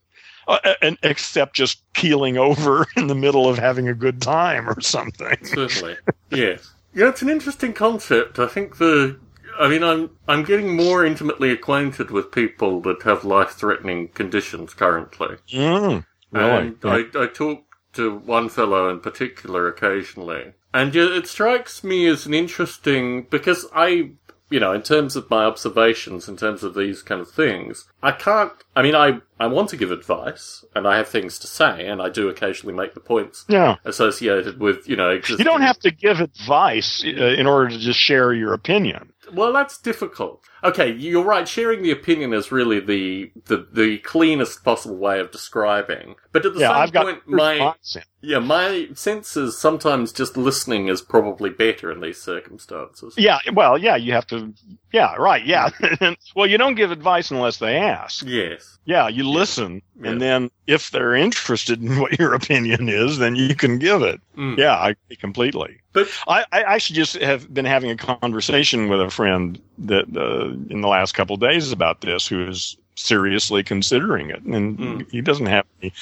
Uh, 0.47 0.75
and 0.79 0.95
except 1.01 1.55
just 1.55 1.81
keeling 1.95 2.37
over 2.37 2.85
in 2.95 3.07
the 3.07 3.15
middle 3.15 3.49
of 3.49 3.57
having 3.57 3.87
a 3.87 3.95
good 3.95 4.21
time 4.21 4.69
or 4.69 4.79
something. 4.79 5.37
Certainly, 5.43 5.97
yes. 6.29 6.71
Yeah, 6.93 7.09
it's 7.09 7.21
an 7.21 7.29
interesting 7.29 7.73
concept. 7.73 8.39
I 8.39 8.47
think 8.47 8.77
the, 8.77 9.19
I 9.59 9.67
mean, 9.67 9.83
I'm 9.83 10.11
I'm 10.27 10.43
getting 10.43 10.75
more 10.75 11.05
intimately 11.05 11.51
acquainted 11.51 12.11
with 12.11 12.31
people 12.31 12.81
that 12.81 13.03
have 13.03 13.23
life-threatening 13.23 14.09
conditions 14.09 14.73
currently. 14.73 15.37
Mm, 15.53 16.05
really? 16.31 16.67
And 16.67 16.77
yeah. 16.83 16.91
I 16.91 17.23
I 17.23 17.27
talk 17.27 17.63
to 17.93 18.17
one 18.17 18.49
fellow 18.49 18.89
in 18.89 18.99
particular 18.99 19.67
occasionally, 19.67 20.53
and 20.73 20.95
it 20.95 21.27
strikes 21.27 21.83
me 21.83 22.07
as 22.07 22.25
an 22.25 22.33
interesting 22.33 23.27
because 23.29 23.65
I 23.73 24.11
you 24.49 24.59
know, 24.59 24.73
in 24.73 24.83
terms 24.83 25.15
of 25.15 25.29
my 25.29 25.43
observations, 25.43 26.29
in 26.29 26.37
terms 26.37 26.63
of 26.63 26.75
these 26.75 27.01
kind 27.01 27.19
of 27.19 27.29
things, 27.29 27.87
I 28.03 28.11
can't, 28.11 28.51
I 28.75 28.83
mean, 28.83 28.93
I, 28.93 29.19
I 29.39 29.47
want 29.47 29.69
to 29.69 29.77
give 29.77 29.91
advice 29.91 30.63
and 30.75 30.87
I 30.87 30.97
have 30.97 31.07
things 31.07 31.39
to 31.39 31.47
say 31.47 31.87
and 31.87 32.01
I 32.01 32.09
do 32.09 32.29
occasionally 32.29 32.75
make 32.75 32.93
the 32.93 32.99
points 32.99 33.45
yeah. 33.49 33.77
associated 33.85 34.59
with, 34.59 34.87
you 34.87 34.95
know, 34.95 35.09
existing. 35.09 35.45
You 35.45 35.51
don't 35.51 35.61
have 35.63 35.79
to 35.79 35.91
give 35.91 36.19
advice 36.19 37.03
uh, 37.03 37.07
in 37.09 37.47
order 37.47 37.69
to 37.69 37.79
just 37.79 37.99
share 37.99 38.33
your 38.33 38.53
opinion. 38.53 39.13
Well, 39.33 39.53
that's 39.53 39.77
difficult. 39.77 40.43
Okay, 40.63 40.91
you're 40.91 41.23
right. 41.23 41.47
Sharing 41.47 41.83
the 41.83 41.91
opinion 41.91 42.33
is 42.33 42.51
really 42.51 42.79
the 42.79 43.31
the, 43.45 43.67
the 43.71 43.97
cleanest 43.99 44.63
possible 44.63 44.97
way 44.97 45.19
of 45.19 45.31
describing. 45.31 46.15
But 46.31 46.45
at 46.45 46.53
the 46.53 46.61
yeah, 46.61 46.69
same 46.69 46.77
I've 46.77 46.93
point, 46.93 47.27
my 47.27 47.73
yeah, 48.21 48.39
my 48.39 48.89
sense 48.93 49.37
is 49.37 49.57
sometimes 49.57 50.11
just 50.11 50.35
listening 50.35 50.87
is 50.87 51.01
probably 51.01 51.49
better 51.49 51.91
in 51.91 52.01
these 52.01 52.21
circumstances. 52.21 53.13
Yeah, 53.17 53.39
well, 53.53 53.77
yeah, 53.77 53.95
you 53.95 54.13
have 54.13 54.27
to. 54.27 54.53
Yeah, 54.95 55.13
right. 55.15 55.45
Yeah. 55.45 55.71
well, 56.37 56.47
you 56.47 56.57
don't 56.57 56.75
give 56.75 56.89
advice 56.89 57.29
unless 57.29 57.57
they 57.57 57.75
ask. 57.75 58.25
Yes. 58.25 58.77
Yeah, 58.85 59.09
you 59.09 59.29
listen, 59.29 59.81
yeah. 59.99 60.11
and 60.11 60.21
then 60.21 60.49
if 60.67 60.91
they're 60.91 61.13
interested 61.15 61.83
in 61.83 61.99
what 61.99 62.17
your 62.17 62.33
opinion 62.33 62.87
is, 62.87 63.17
then 63.17 63.35
you 63.35 63.55
can 63.55 63.77
give 63.77 64.03
it. 64.03 64.21
Mm. 64.37 64.57
Yeah, 64.57 64.75
I 64.75 64.95
completely. 65.19 65.81
But 65.91 66.07
I, 66.29 66.45
I 66.53 66.61
actually 66.61 66.95
just 66.95 67.17
have 67.17 67.53
been 67.53 67.65
having 67.65 67.91
a 67.91 67.97
conversation 67.97 68.87
with 68.87 69.01
a 69.01 69.09
friend 69.09 69.59
that 69.79 70.05
uh, 70.15 70.51
in 70.73 70.79
the 70.79 70.87
last 70.87 71.11
couple 71.11 71.35
days 71.35 71.73
about 71.73 71.99
this, 71.99 72.25
who 72.25 72.47
is 72.47 72.77
seriously 72.95 73.63
considering 73.63 74.29
it, 74.29 74.43
and 74.43 74.77
mm. 74.77 75.11
he 75.11 75.19
doesn't 75.19 75.47
have 75.47 75.65
any, 75.81 75.93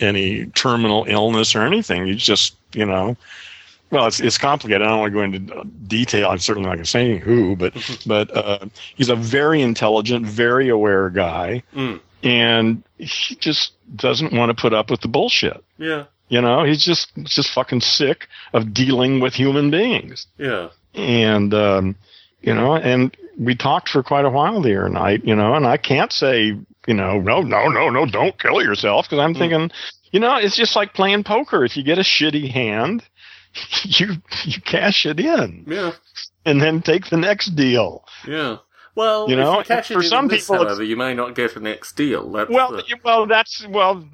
any 0.00 0.46
terminal 0.48 1.06
illness 1.08 1.54
or 1.54 1.62
anything. 1.62 2.04
He's 2.04 2.22
just, 2.22 2.56
you 2.74 2.84
know, 2.84 3.16
well, 3.94 4.06
it's 4.06 4.18
it's 4.18 4.38
complicated. 4.38 4.82
I 4.82 4.86
don't 4.86 4.98
want 4.98 5.12
to 5.12 5.18
go 5.18 5.22
into 5.22 5.64
detail. 5.86 6.30
I'm 6.30 6.38
certainly 6.38 6.68
not 6.68 6.74
going 6.74 6.84
to 6.84 6.90
say 6.90 7.16
who, 7.16 7.54
but 7.54 7.74
but 8.06 8.36
uh, 8.36 8.66
he's 8.96 9.08
a 9.08 9.14
very 9.14 9.62
intelligent, 9.62 10.26
very 10.26 10.68
aware 10.68 11.08
guy, 11.10 11.62
mm. 11.72 12.00
and 12.24 12.82
he 12.98 13.36
just 13.36 13.72
doesn't 13.94 14.32
want 14.32 14.50
to 14.50 14.60
put 14.60 14.74
up 14.74 14.90
with 14.90 15.00
the 15.00 15.08
bullshit. 15.08 15.62
Yeah. 15.78 16.06
You 16.28 16.40
know, 16.40 16.64
he's 16.64 16.84
just 16.84 17.12
just 17.22 17.50
fucking 17.50 17.82
sick 17.82 18.26
of 18.52 18.74
dealing 18.74 19.20
with 19.20 19.34
human 19.34 19.70
beings. 19.70 20.26
Yeah. 20.38 20.70
And 20.94 21.54
um, 21.54 21.94
you 22.42 22.52
know, 22.52 22.74
and 22.74 23.16
we 23.38 23.54
talked 23.54 23.88
for 23.88 24.02
quite 24.02 24.24
a 24.24 24.30
while 24.30 24.60
the 24.60 24.76
other 24.76 24.88
night, 24.88 25.24
you 25.24 25.36
know, 25.36 25.54
and 25.54 25.66
I 25.66 25.76
can't 25.76 26.12
say, 26.12 26.58
you 26.86 26.94
know, 26.94 27.20
no, 27.20 27.42
no, 27.42 27.68
no, 27.68 27.90
no, 27.90 28.06
don't 28.06 28.38
kill 28.40 28.60
yourself 28.60 29.06
because 29.06 29.20
I'm 29.22 29.34
mm. 29.34 29.38
thinking, 29.38 29.70
you 30.10 30.18
know, 30.18 30.36
it's 30.36 30.56
just 30.56 30.74
like 30.74 30.94
playing 30.94 31.22
poker. 31.22 31.64
If 31.64 31.76
you 31.76 31.84
get 31.84 31.98
a 31.98 32.02
shitty 32.02 32.50
hand, 32.50 33.04
you 33.82 34.14
you 34.44 34.60
cash 34.60 35.06
it 35.06 35.20
in. 35.20 35.64
Yeah. 35.66 35.92
And 36.44 36.60
then 36.60 36.82
take 36.82 37.08
the 37.08 37.16
next 37.16 37.56
deal. 37.56 38.04
Yeah. 38.26 38.58
Well, 38.96 39.28
you 39.28 39.34
know, 39.34 39.58
you 39.58 39.82
for 39.82 40.02
some 40.02 40.28
this, 40.28 40.42
people, 40.42 40.64
however, 40.64 40.84
you 40.84 40.96
may 40.96 41.14
not 41.14 41.34
get 41.34 41.56
a 41.56 41.60
next 41.60 41.96
deal. 41.96 42.30
That's 42.30 42.48
well, 42.48 42.70
the... 42.70 42.84
well, 43.04 43.26
that's 43.26 43.66
well, 43.68 44.08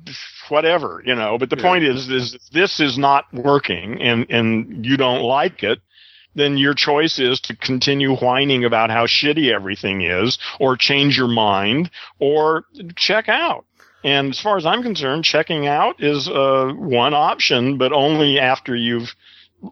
whatever, 0.49 1.03
you 1.05 1.15
know. 1.15 1.37
But 1.37 1.51
the 1.51 1.57
yeah. 1.57 1.63
point 1.63 1.85
is, 1.85 2.09
is 2.09 2.39
this 2.51 2.81
is 2.81 2.97
not 2.97 3.27
working, 3.35 4.01
and 4.01 4.27
and 4.31 4.87
you 4.87 4.97
don't 4.97 5.23
like 5.23 5.63
it. 5.63 5.81
Then 6.35 6.57
your 6.57 6.75
choice 6.75 7.19
is 7.19 7.41
to 7.43 7.57
continue 7.57 8.15
whining 8.17 8.65
about 8.65 8.91
how 8.91 9.05
shitty 9.05 9.53
everything 9.53 10.01
is, 10.01 10.39
or 10.59 10.77
change 10.77 11.19
your 11.19 11.29
mind, 11.29 11.91
or 12.19 12.65
check 12.97 13.29
out. 13.29 13.67
And 14.05 14.31
as 14.31 14.41
far 14.41 14.57
as 14.57 14.67
I'm 14.67 14.83
concerned, 14.83 15.25
checking 15.25 15.67
out 15.67 16.03
is 16.03 16.29
uh, 16.29 16.73
one 16.77 17.15
option, 17.15 17.79
but 17.79 17.93
only 17.93 18.39
after 18.39 18.75
you've 18.75 19.15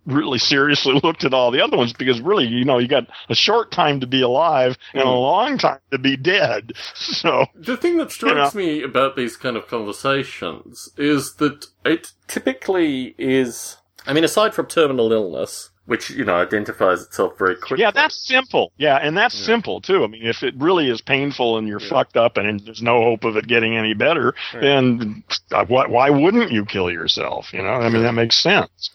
really 0.05 0.39
seriously 0.39 1.01
looked 1.05 1.25
at 1.25 1.33
all 1.33 1.51
the 1.51 1.63
other 1.63 1.77
ones 1.77 1.93
because 1.95 2.21
really, 2.21 2.47
you 2.47 2.65
know, 2.65 2.79
you 2.79 2.89
got 2.89 3.07
a 3.31 3.35
short 3.35 3.73
time 3.73 4.01
to 4.01 4.07
be 4.07 4.21
alive 4.23 4.77
and 4.93 5.03
a 5.03 5.07
Mm. 5.07 5.21
long 5.21 5.59
time 5.59 5.79
to 5.91 5.99
be 5.99 6.17
dead. 6.17 6.73
So, 6.95 7.47
The 7.55 7.77
thing 7.77 7.97
that 7.99 8.11
strikes 8.13 8.55
me 8.55 8.83
about 8.83 9.17
these 9.17 9.37
kind 9.37 9.57
of 9.57 9.67
conversations 9.67 10.91
is 10.97 11.35
that 11.37 11.67
it 11.85 12.13
typically 12.27 13.15
is. 13.19 13.77
I 14.07 14.13
mean, 14.13 14.25
aside 14.25 14.55
from 14.55 14.67
terminal 14.67 15.13
illness, 15.13 15.71
which 15.89 16.11
you 16.11 16.23
know 16.25 16.35
identifies 16.35 17.03
itself 17.03 17.39
very 17.39 17.57
quickly. 17.57 17.81
yeah, 17.81 17.91
that's 17.91 18.15
simple. 18.15 18.73
Yeah, 18.77 18.97
and 18.97 19.17
that's 19.17 19.35
Yeah. 19.41 19.47
simple 19.47 19.81
too. 19.81 20.05
I 20.05 20.07
mean, 20.07 20.23
if 20.27 20.43
it 20.43 20.55
really 20.59 20.91
is 20.91 21.01
painful 21.01 21.57
and 21.57 21.67
you're 21.67 21.81
Yeah. 21.81 21.89
fucked 21.89 22.17
up 22.17 22.37
and 22.37 22.61
there's 22.61 22.83
no 22.83 23.03
hope 23.03 23.25
of 23.25 23.37
it 23.39 23.47
getting 23.47 23.75
any 23.75 23.95
better, 23.95 24.35
Right. 24.53 24.61
then 24.61 25.23
uh, 25.51 25.65
why, 25.65 25.87
why 25.87 26.11
wouldn't 26.11 26.53
you 26.53 26.67
kill 26.67 26.91
yourself? 26.91 27.53
You 27.55 27.63
know, 27.63 27.71
I 27.73 27.89
mean, 27.89 28.03
that 28.03 28.13
makes 28.13 28.37
sense. 28.37 28.91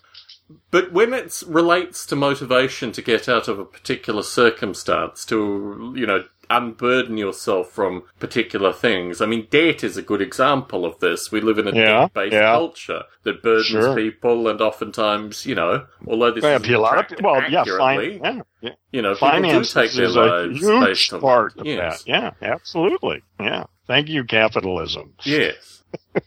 But 0.72 0.92
when 0.92 1.14
it 1.14 1.42
relates 1.48 2.06
to 2.08 2.16
motivation 2.16 2.92
to 2.92 3.02
get 3.02 3.30
out 3.30 3.48
of 3.48 3.60
a 3.60 3.66
particular 3.66 4.24
circumstance, 4.24 5.26
to, 5.26 5.94
you 5.96 6.06
know, 6.06 6.26
unburden 6.50 7.18
yourself 7.18 7.72
from 7.72 8.04
particular 8.20 8.72
things. 8.74 9.22
I 9.22 9.26
mean, 9.26 9.48
debt 9.50 9.84
is 9.84 9.98
a 9.98 10.02
good 10.02 10.22
example 10.22 10.86
of 10.86 11.00
this. 11.00 11.32
We 11.32 11.42
live 11.42 11.58
in 11.58 11.68
a 11.68 11.76
Yeah, 11.76 12.02
debt-based 12.02 12.34
yeah. 12.34 12.52
culture 12.54 13.04
that 13.24 13.42
burdens 13.42 13.68
Sure. 13.68 13.96
people 13.96 14.48
and 14.48 14.62
oftentimes, 14.62 15.46
you 15.46 15.56
know, 15.56 15.86
although 16.08 16.32
this 16.32 16.44
Yeah, 16.44 16.58
is 16.60 16.70
a 16.70 16.78
lot 16.78 17.12
of, 17.12 17.22
well, 17.22 17.50
yeah, 17.50 17.64
fine, 17.64 18.44
yeah, 18.62 18.72
you 18.92 19.02
know, 19.02 19.14
people 19.14 19.30
do 19.30 19.42
Finance 19.42 19.74
take 19.74 19.94
their 19.94 20.06
is 20.06 20.16
a 20.16 20.20
lives 20.22 20.60
huge 20.60 20.86
based 20.86 21.14
on 21.14 21.22
part 21.22 21.58
of 21.58 21.66
yes. 21.66 22.04
that. 22.04 22.10
Yeah, 22.10 22.32
absolutely. 22.42 23.24
Yeah. 23.40 23.66
Thank 23.88 24.10
you, 24.10 24.24
capitalism. 24.24 25.14
Yes. 25.24 25.84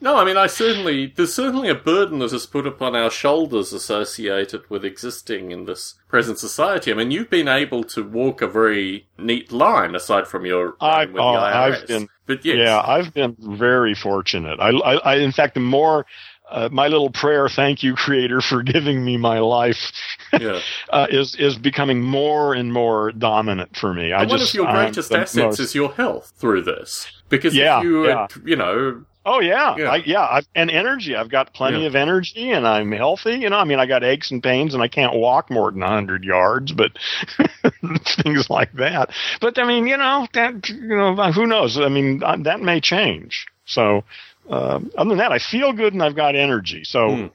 No, 0.00 0.16
I 0.16 0.24
mean, 0.24 0.36
I 0.36 0.46
certainly, 0.46 1.12
there's 1.16 1.34
certainly 1.34 1.68
a 1.68 1.74
burden 1.74 2.20
that 2.20 2.32
is 2.32 2.46
put 2.46 2.66
upon 2.66 2.94
our 2.94 3.10
shoulders 3.10 3.72
associated 3.72 4.68
with 4.70 4.84
existing 4.84 5.50
in 5.50 5.64
this 5.64 5.94
present 6.08 6.38
society. 6.38 6.92
I 6.92 6.94
mean, 6.94 7.10
you've 7.10 7.30
been 7.30 7.48
able 7.48 7.82
to 7.84 8.04
walk 8.08 8.40
a 8.40 8.46
very 8.46 9.08
neat 9.18 9.50
line 9.50 9.94
aside 9.96 10.28
from 10.28 10.46
your 10.46 10.76
I, 10.80 11.06
with 11.06 11.16
oh, 11.20 11.32
the 11.32 11.38
IRS. 11.38 11.82
I've 11.82 11.86
been- 11.88 12.08
but 12.26 12.44
yes, 12.44 12.56
Yeah, 12.58 12.80
I've 12.86 13.12
been 13.14 13.36
very 13.38 13.94
fortunate. 13.94 14.60
I, 14.60 14.68
I, 14.70 14.94
I 14.96 15.14
in 15.16 15.32
fact, 15.32 15.54
the 15.54 15.60
more 15.60 16.04
uh, 16.50 16.68
my 16.70 16.86
little 16.88 17.10
prayer, 17.10 17.48
thank 17.48 17.82
you, 17.82 17.94
Creator, 17.94 18.40
for 18.42 18.62
giving 18.62 19.04
me 19.04 19.16
my 19.16 19.38
life, 19.38 19.92
yeah. 20.38 20.60
uh, 20.90 21.06
is 21.10 21.34
is 21.36 21.56
becoming 21.58 22.02
more 22.02 22.54
and 22.54 22.72
more 22.72 23.12
dominant 23.12 23.76
for 23.76 23.92
me. 23.94 24.12
I 24.12 24.24
one 24.24 24.38
just 24.38 24.50
of 24.50 24.54
your 24.58 24.66
I'm 24.66 24.74
greatest 24.76 25.12
assets 25.12 25.36
most- 25.36 25.60
is 25.60 25.74
your 25.74 25.92
health 25.92 26.32
through 26.36 26.62
this. 26.62 27.06
Because 27.28 27.54
Yeah, 27.54 27.78
if 27.78 27.84
you, 27.84 28.06
yeah. 28.06 28.26
you 28.44 28.56
know, 28.56 29.04
Oh 29.30 29.40
yeah, 29.40 29.76
Yeah. 29.76 29.90
I, 29.90 29.96
yeah, 29.96 30.26
I've, 30.28 30.46
and 30.54 30.70
energy. 30.70 31.14
I've 31.14 31.28
got 31.28 31.52
plenty 31.52 31.82
Yeah. 31.82 31.88
of 31.88 31.94
energy, 31.94 32.50
and 32.50 32.66
I'm 32.66 32.90
healthy. 32.92 33.32
You 33.36 33.50
know, 33.50 33.58
I 33.58 33.64
mean, 33.64 33.78
I 33.78 33.84
got 33.86 34.02
aches 34.02 34.30
and 34.30 34.42
pains, 34.42 34.72
and 34.72 34.82
I 34.82 34.88
can't 34.88 35.14
walk 35.14 35.50
more 35.50 35.70
than 35.70 35.82
hundred 35.82 36.24
yards, 36.24 36.72
but 36.72 36.92
things 38.22 38.48
like 38.48 38.72
that. 38.74 39.10
But 39.40 39.58
I 39.58 39.64
mean, 39.66 39.86
you 39.86 39.96
know, 39.96 40.26
that 40.32 40.68
you 40.68 40.96
know, 40.96 41.14
who 41.32 41.46
knows? 41.46 41.78
I 41.78 41.88
mean, 41.88 42.22
uh, 42.24 42.36
that 42.44 42.60
may 42.60 42.80
change. 42.80 43.46
So, 43.66 44.04
uh, 44.48 44.80
other 44.96 45.08
than 45.10 45.18
that, 45.18 45.32
I 45.32 45.38
feel 45.38 45.72
good, 45.72 45.92
and 45.92 46.02
I've 46.02 46.16
got 46.16 46.34
energy. 46.34 46.84
So. 46.84 47.14
Hmm. 47.14 47.26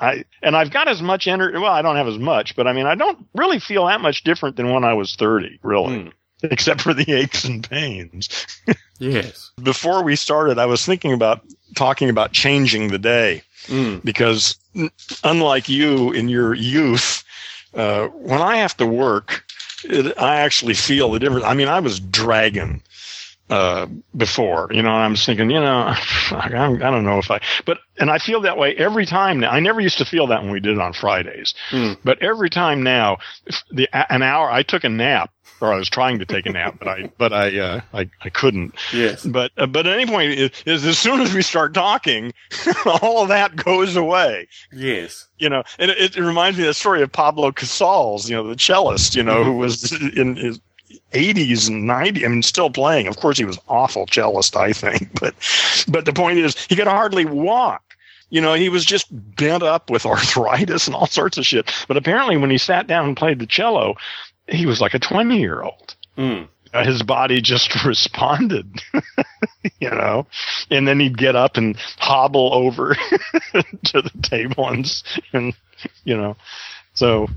I 0.00 0.24
and 0.42 0.56
I've 0.56 0.72
got 0.72 0.88
as 0.88 1.00
much 1.00 1.28
energy. 1.28 1.58
Well, 1.58 1.70
I 1.70 1.82
don't 1.82 1.94
have 1.96 2.08
as 2.08 2.18
much, 2.18 2.56
but 2.56 2.66
I 2.66 2.72
mean, 2.72 2.86
I 2.86 2.96
don't 2.96 3.24
really 3.36 3.60
feel 3.60 3.86
that 3.86 4.00
much 4.00 4.24
different 4.24 4.56
than 4.56 4.72
when 4.72 4.82
I 4.82 4.94
was 4.94 5.14
thirty, 5.16 5.60
really, 5.62 6.00
Hmm. 6.04 6.08
except 6.50 6.80
for 6.80 6.94
the 6.94 7.12
aches 7.12 7.44
and 7.44 7.68
pains 7.68 8.28
yes. 8.98 9.50
before 9.62 10.02
we 10.02 10.16
started, 10.16 10.58
I 10.58 10.66
was 10.66 10.84
thinking 10.84 11.12
about 11.12 11.42
talking 11.74 12.08
about 12.10 12.32
changing 12.32 12.88
the 12.88 12.98
day 12.98 13.42
Mm. 13.68 14.02
because, 14.04 14.56
unlike 15.22 15.68
you 15.68 16.10
in 16.12 16.28
your 16.28 16.52
youth, 16.52 17.22
uh, 17.74 18.06
when 18.08 18.42
I 18.42 18.56
have 18.56 18.76
to 18.78 18.86
work, 18.86 19.44
it, 19.84 20.18
I 20.18 20.40
actually 20.40 20.74
feel 20.74 21.12
the 21.12 21.20
difference. 21.20 21.44
I 21.44 21.54
mean, 21.54 21.68
I 21.68 21.78
was 21.78 22.00
dragging 22.00 22.82
uh, 23.50 23.86
before, 24.16 24.68
you 24.72 24.82
know, 24.82 24.88
and 24.90 25.02
I'm 25.04 25.14
thinking, 25.16 25.50
you 25.50 25.60
know, 25.60 25.94
I, 26.32 26.48
I 26.50 26.76
don't 26.90 27.04
know 27.04 27.18
if 27.18 27.30
I, 27.30 27.40
but, 27.64 27.78
and 27.98 28.10
I 28.10 28.18
feel 28.18 28.40
that 28.42 28.56
way 28.58 28.74
every 28.76 29.06
time 29.06 29.38
now. 29.40 29.50
I 29.50 29.60
never 29.60 29.80
used 29.80 29.98
to 29.98 30.04
feel 30.04 30.26
that 30.28 30.42
when 30.42 30.50
we 30.50 30.60
did 30.60 30.72
it 30.72 30.80
on 30.80 30.92
Fridays, 30.92 31.54
Mm. 31.70 31.98
but 32.02 32.20
every 32.22 32.50
time 32.50 32.82
now, 32.82 33.18
the, 33.70 33.88
an 34.12 34.22
hour, 34.22 34.50
I 34.50 34.62
took 34.62 34.84
a 34.84 34.88
nap. 34.88 35.30
Or 35.62 35.72
I 35.72 35.78
was 35.78 35.88
trying 35.88 36.18
to 36.18 36.26
take 36.26 36.46
a 36.46 36.50
nap, 36.50 36.76
but 36.78 36.88
I, 36.88 37.12
but 37.18 37.32
I, 37.32 37.58
uh, 37.58 37.80
I, 37.94 38.10
I 38.22 38.28
couldn't. 38.30 38.74
Yes. 38.92 39.24
But 39.24 39.52
uh, 39.56 39.66
but 39.66 39.86
at 39.86 39.98
any 39.98 40.10
point 40.10 40.32
is, 40.32 40.50
is 40.66 40.84
as 40.84 40.98
soon 40.98 41.20
as 41.20 41.32
we 41.32 41.42
start 41.42 41.72
talking, 41.72 42.32
all 42.86 43.22
of 43.22 43.28
that 43.28 43.56
goes 43.56 43.94
away. 43.96 44.48
Yes. 44.72 45.28
You 45.38 45.48
know, 45.48 45.62
and 45.78 45.90
it, 45.90 46.16
it 46.16 46.20
reminds 46.20 46.58
me 46.58 46.64
of 46.64 46.68
the 46.68 46.74
story 46.74 47.02
of 47.02 47.12
Pablo 47.12 47.52
Casals, 47.52 48.28
you 48.28 48.36
know, 48.36 48.46
the 48.46 48.56
cellist, 48.56 49.14
you 49.14 49.22
know, 49.22 49.44
who 49.44 49.56
was 49.56 49.92
in 50.16 50.36
his 50.36 50.60
80s 51.12 51.68
and 51.68 51.88
90s, 51.88 52.24
I 52.24 52.28
mean, 52.28 52.42
still 52.42 52.70
playing. 52.70 53.06
Of 53.06 53.16
course, 53.18 53.38
he 53.38 53.44
was 53.44 53.58
awful 53.68 54.06
cellist, 54.06 54.56
I 54.56 54.72
think. 54.72 55.10
But 55.20 55.34
but 55.88 56.04
the 56.04 56.12
point 56.12 56.38
is, 56.38 56.56
he 56.66 56.74
could 56.76 56.88
hardly 56.88 57.24
walk. 57.24 57.82
You 58.30 58.40
know, 58.40 58.54
he 58.54 58.68
was 58.68 58.84
just 58.84 59.06
bent 59.36 59.62
up 59.62 59.90
with 59.90 60.06
arthritis 60.06 60.86
and 60.86 60.96
all 60.96 61.06
sorts 61.06 61.36
of 61.38 61.46
shit. 61.46 61.70
But 61.86 61.96
apparently, 61.96 62.36
when 62.36 62.50
he 62.50 62.58
sat 62.58 62.86
down 62.86 63.06
and 63.06 63.16
played 63.16 63.38
the 63.38 63.46
cello, 63.46 63.94
he 64.48 64.66
was 64.66 64.80
like 64.80 64.94
a 64.94 64.98
20 64.98 65.38
year 65.38 65.62
old 65.62 65.94
Mm. 66.18 66.48
uh, 66.74 66.84
his 66.84 67.02
body 67.02 67.40
just 67.40 67.84
responded, 67.86 68.66
you 69.80 69.88
know, 69.90 70.26
and 70.70 70.86
then 70.86 71.00
he'd 71.00 71.16
get 71.16 71.34
up 71.36 71.56
and 71.56 71.76
hobble 71.98 72.52
over 72.52 72.94
to 73.54 74.02
the 74.02 74.10
table 74.22 74.68
and, 74.68 75.02
and 75.32 75.54
you 76.04 76.16
know, 76.16 76.36
so 76.94 77.28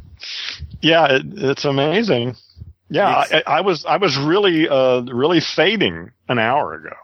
yeah, 0.82 1.08
it, 1.16 1.24
it's 1.36 1.64
amazing. 1.66 2.36
Yeah, 2.90 3.08
I, 3.08 3.44
I 3.48 3.62
was 3.62 3.86
I 3.86 3.98
was 3.98 4.18
really 4.18 4.68
uh 4.70 5.02
really 5.02 5.40
fading 5.40 6.12
an 6.30 6.38
hour 6.38 6.74
ago. 6.74 6.96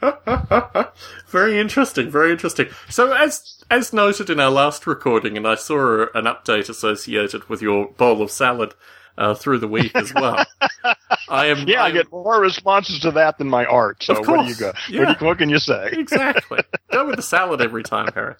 very 1.28 1.58
interesting, 1.58 2.10
very 2.10 2.32
interesting. 2.32 2.68
So 2.88 3.12
as 3.12 3.62
as 3.70 3.92
noted 3.92 4.30
in 4.30 4.40
our 4.40 4.50
last 4.50 4.86
recording, 4.86 5.36
and 5.36 5.46
I 5.46 5.54
saw 5.54 6.06
an 6.14 6.24
update 6.24 6.68
associated 6.68 7.48
with 7.48 7.62
your 7.62 7.88
bowl 7.92 8.20
of 8.22 8.30
salad 8.30 8.74
uh, 9.18 9.34
through 9.34 9.58
the 9.58 9.68
week 9.68 9.94
as 9.94 10.12
well. 10.14 10.44
I 11.28 11.46
am 11.46 11.68
Yeah, 11.68 11.84
I 11.84 11.88
am- 11.88 11.92
get 11.94 12.10
more 12.10 12.40
responses 12.40 12.98
to 13.00 13.10
that 13.12 13.38
than 13.38 13.48
my 13.48 13.64
art. 13.66 14.02
So 14.02 14.14
what 14.22 14.44
do 14.44 14.48
you 14.48 14.54
go? 14.56 14.66
What, 14.68 14.88
yeah. 14.90 15.14
you, 15.20 15.26
what 15.26 15.38
can 15.38 15.48
you 15.50 15.58
say? 15.58 15.88
exactly. 15.92 16.60
Go 16.90 17.06
with 17.06 17.16
the 17.16 17.22
salad 17.22 17.60
every 17.60 17.82
time, 17.84 18.08
Harry. 18.14 18.34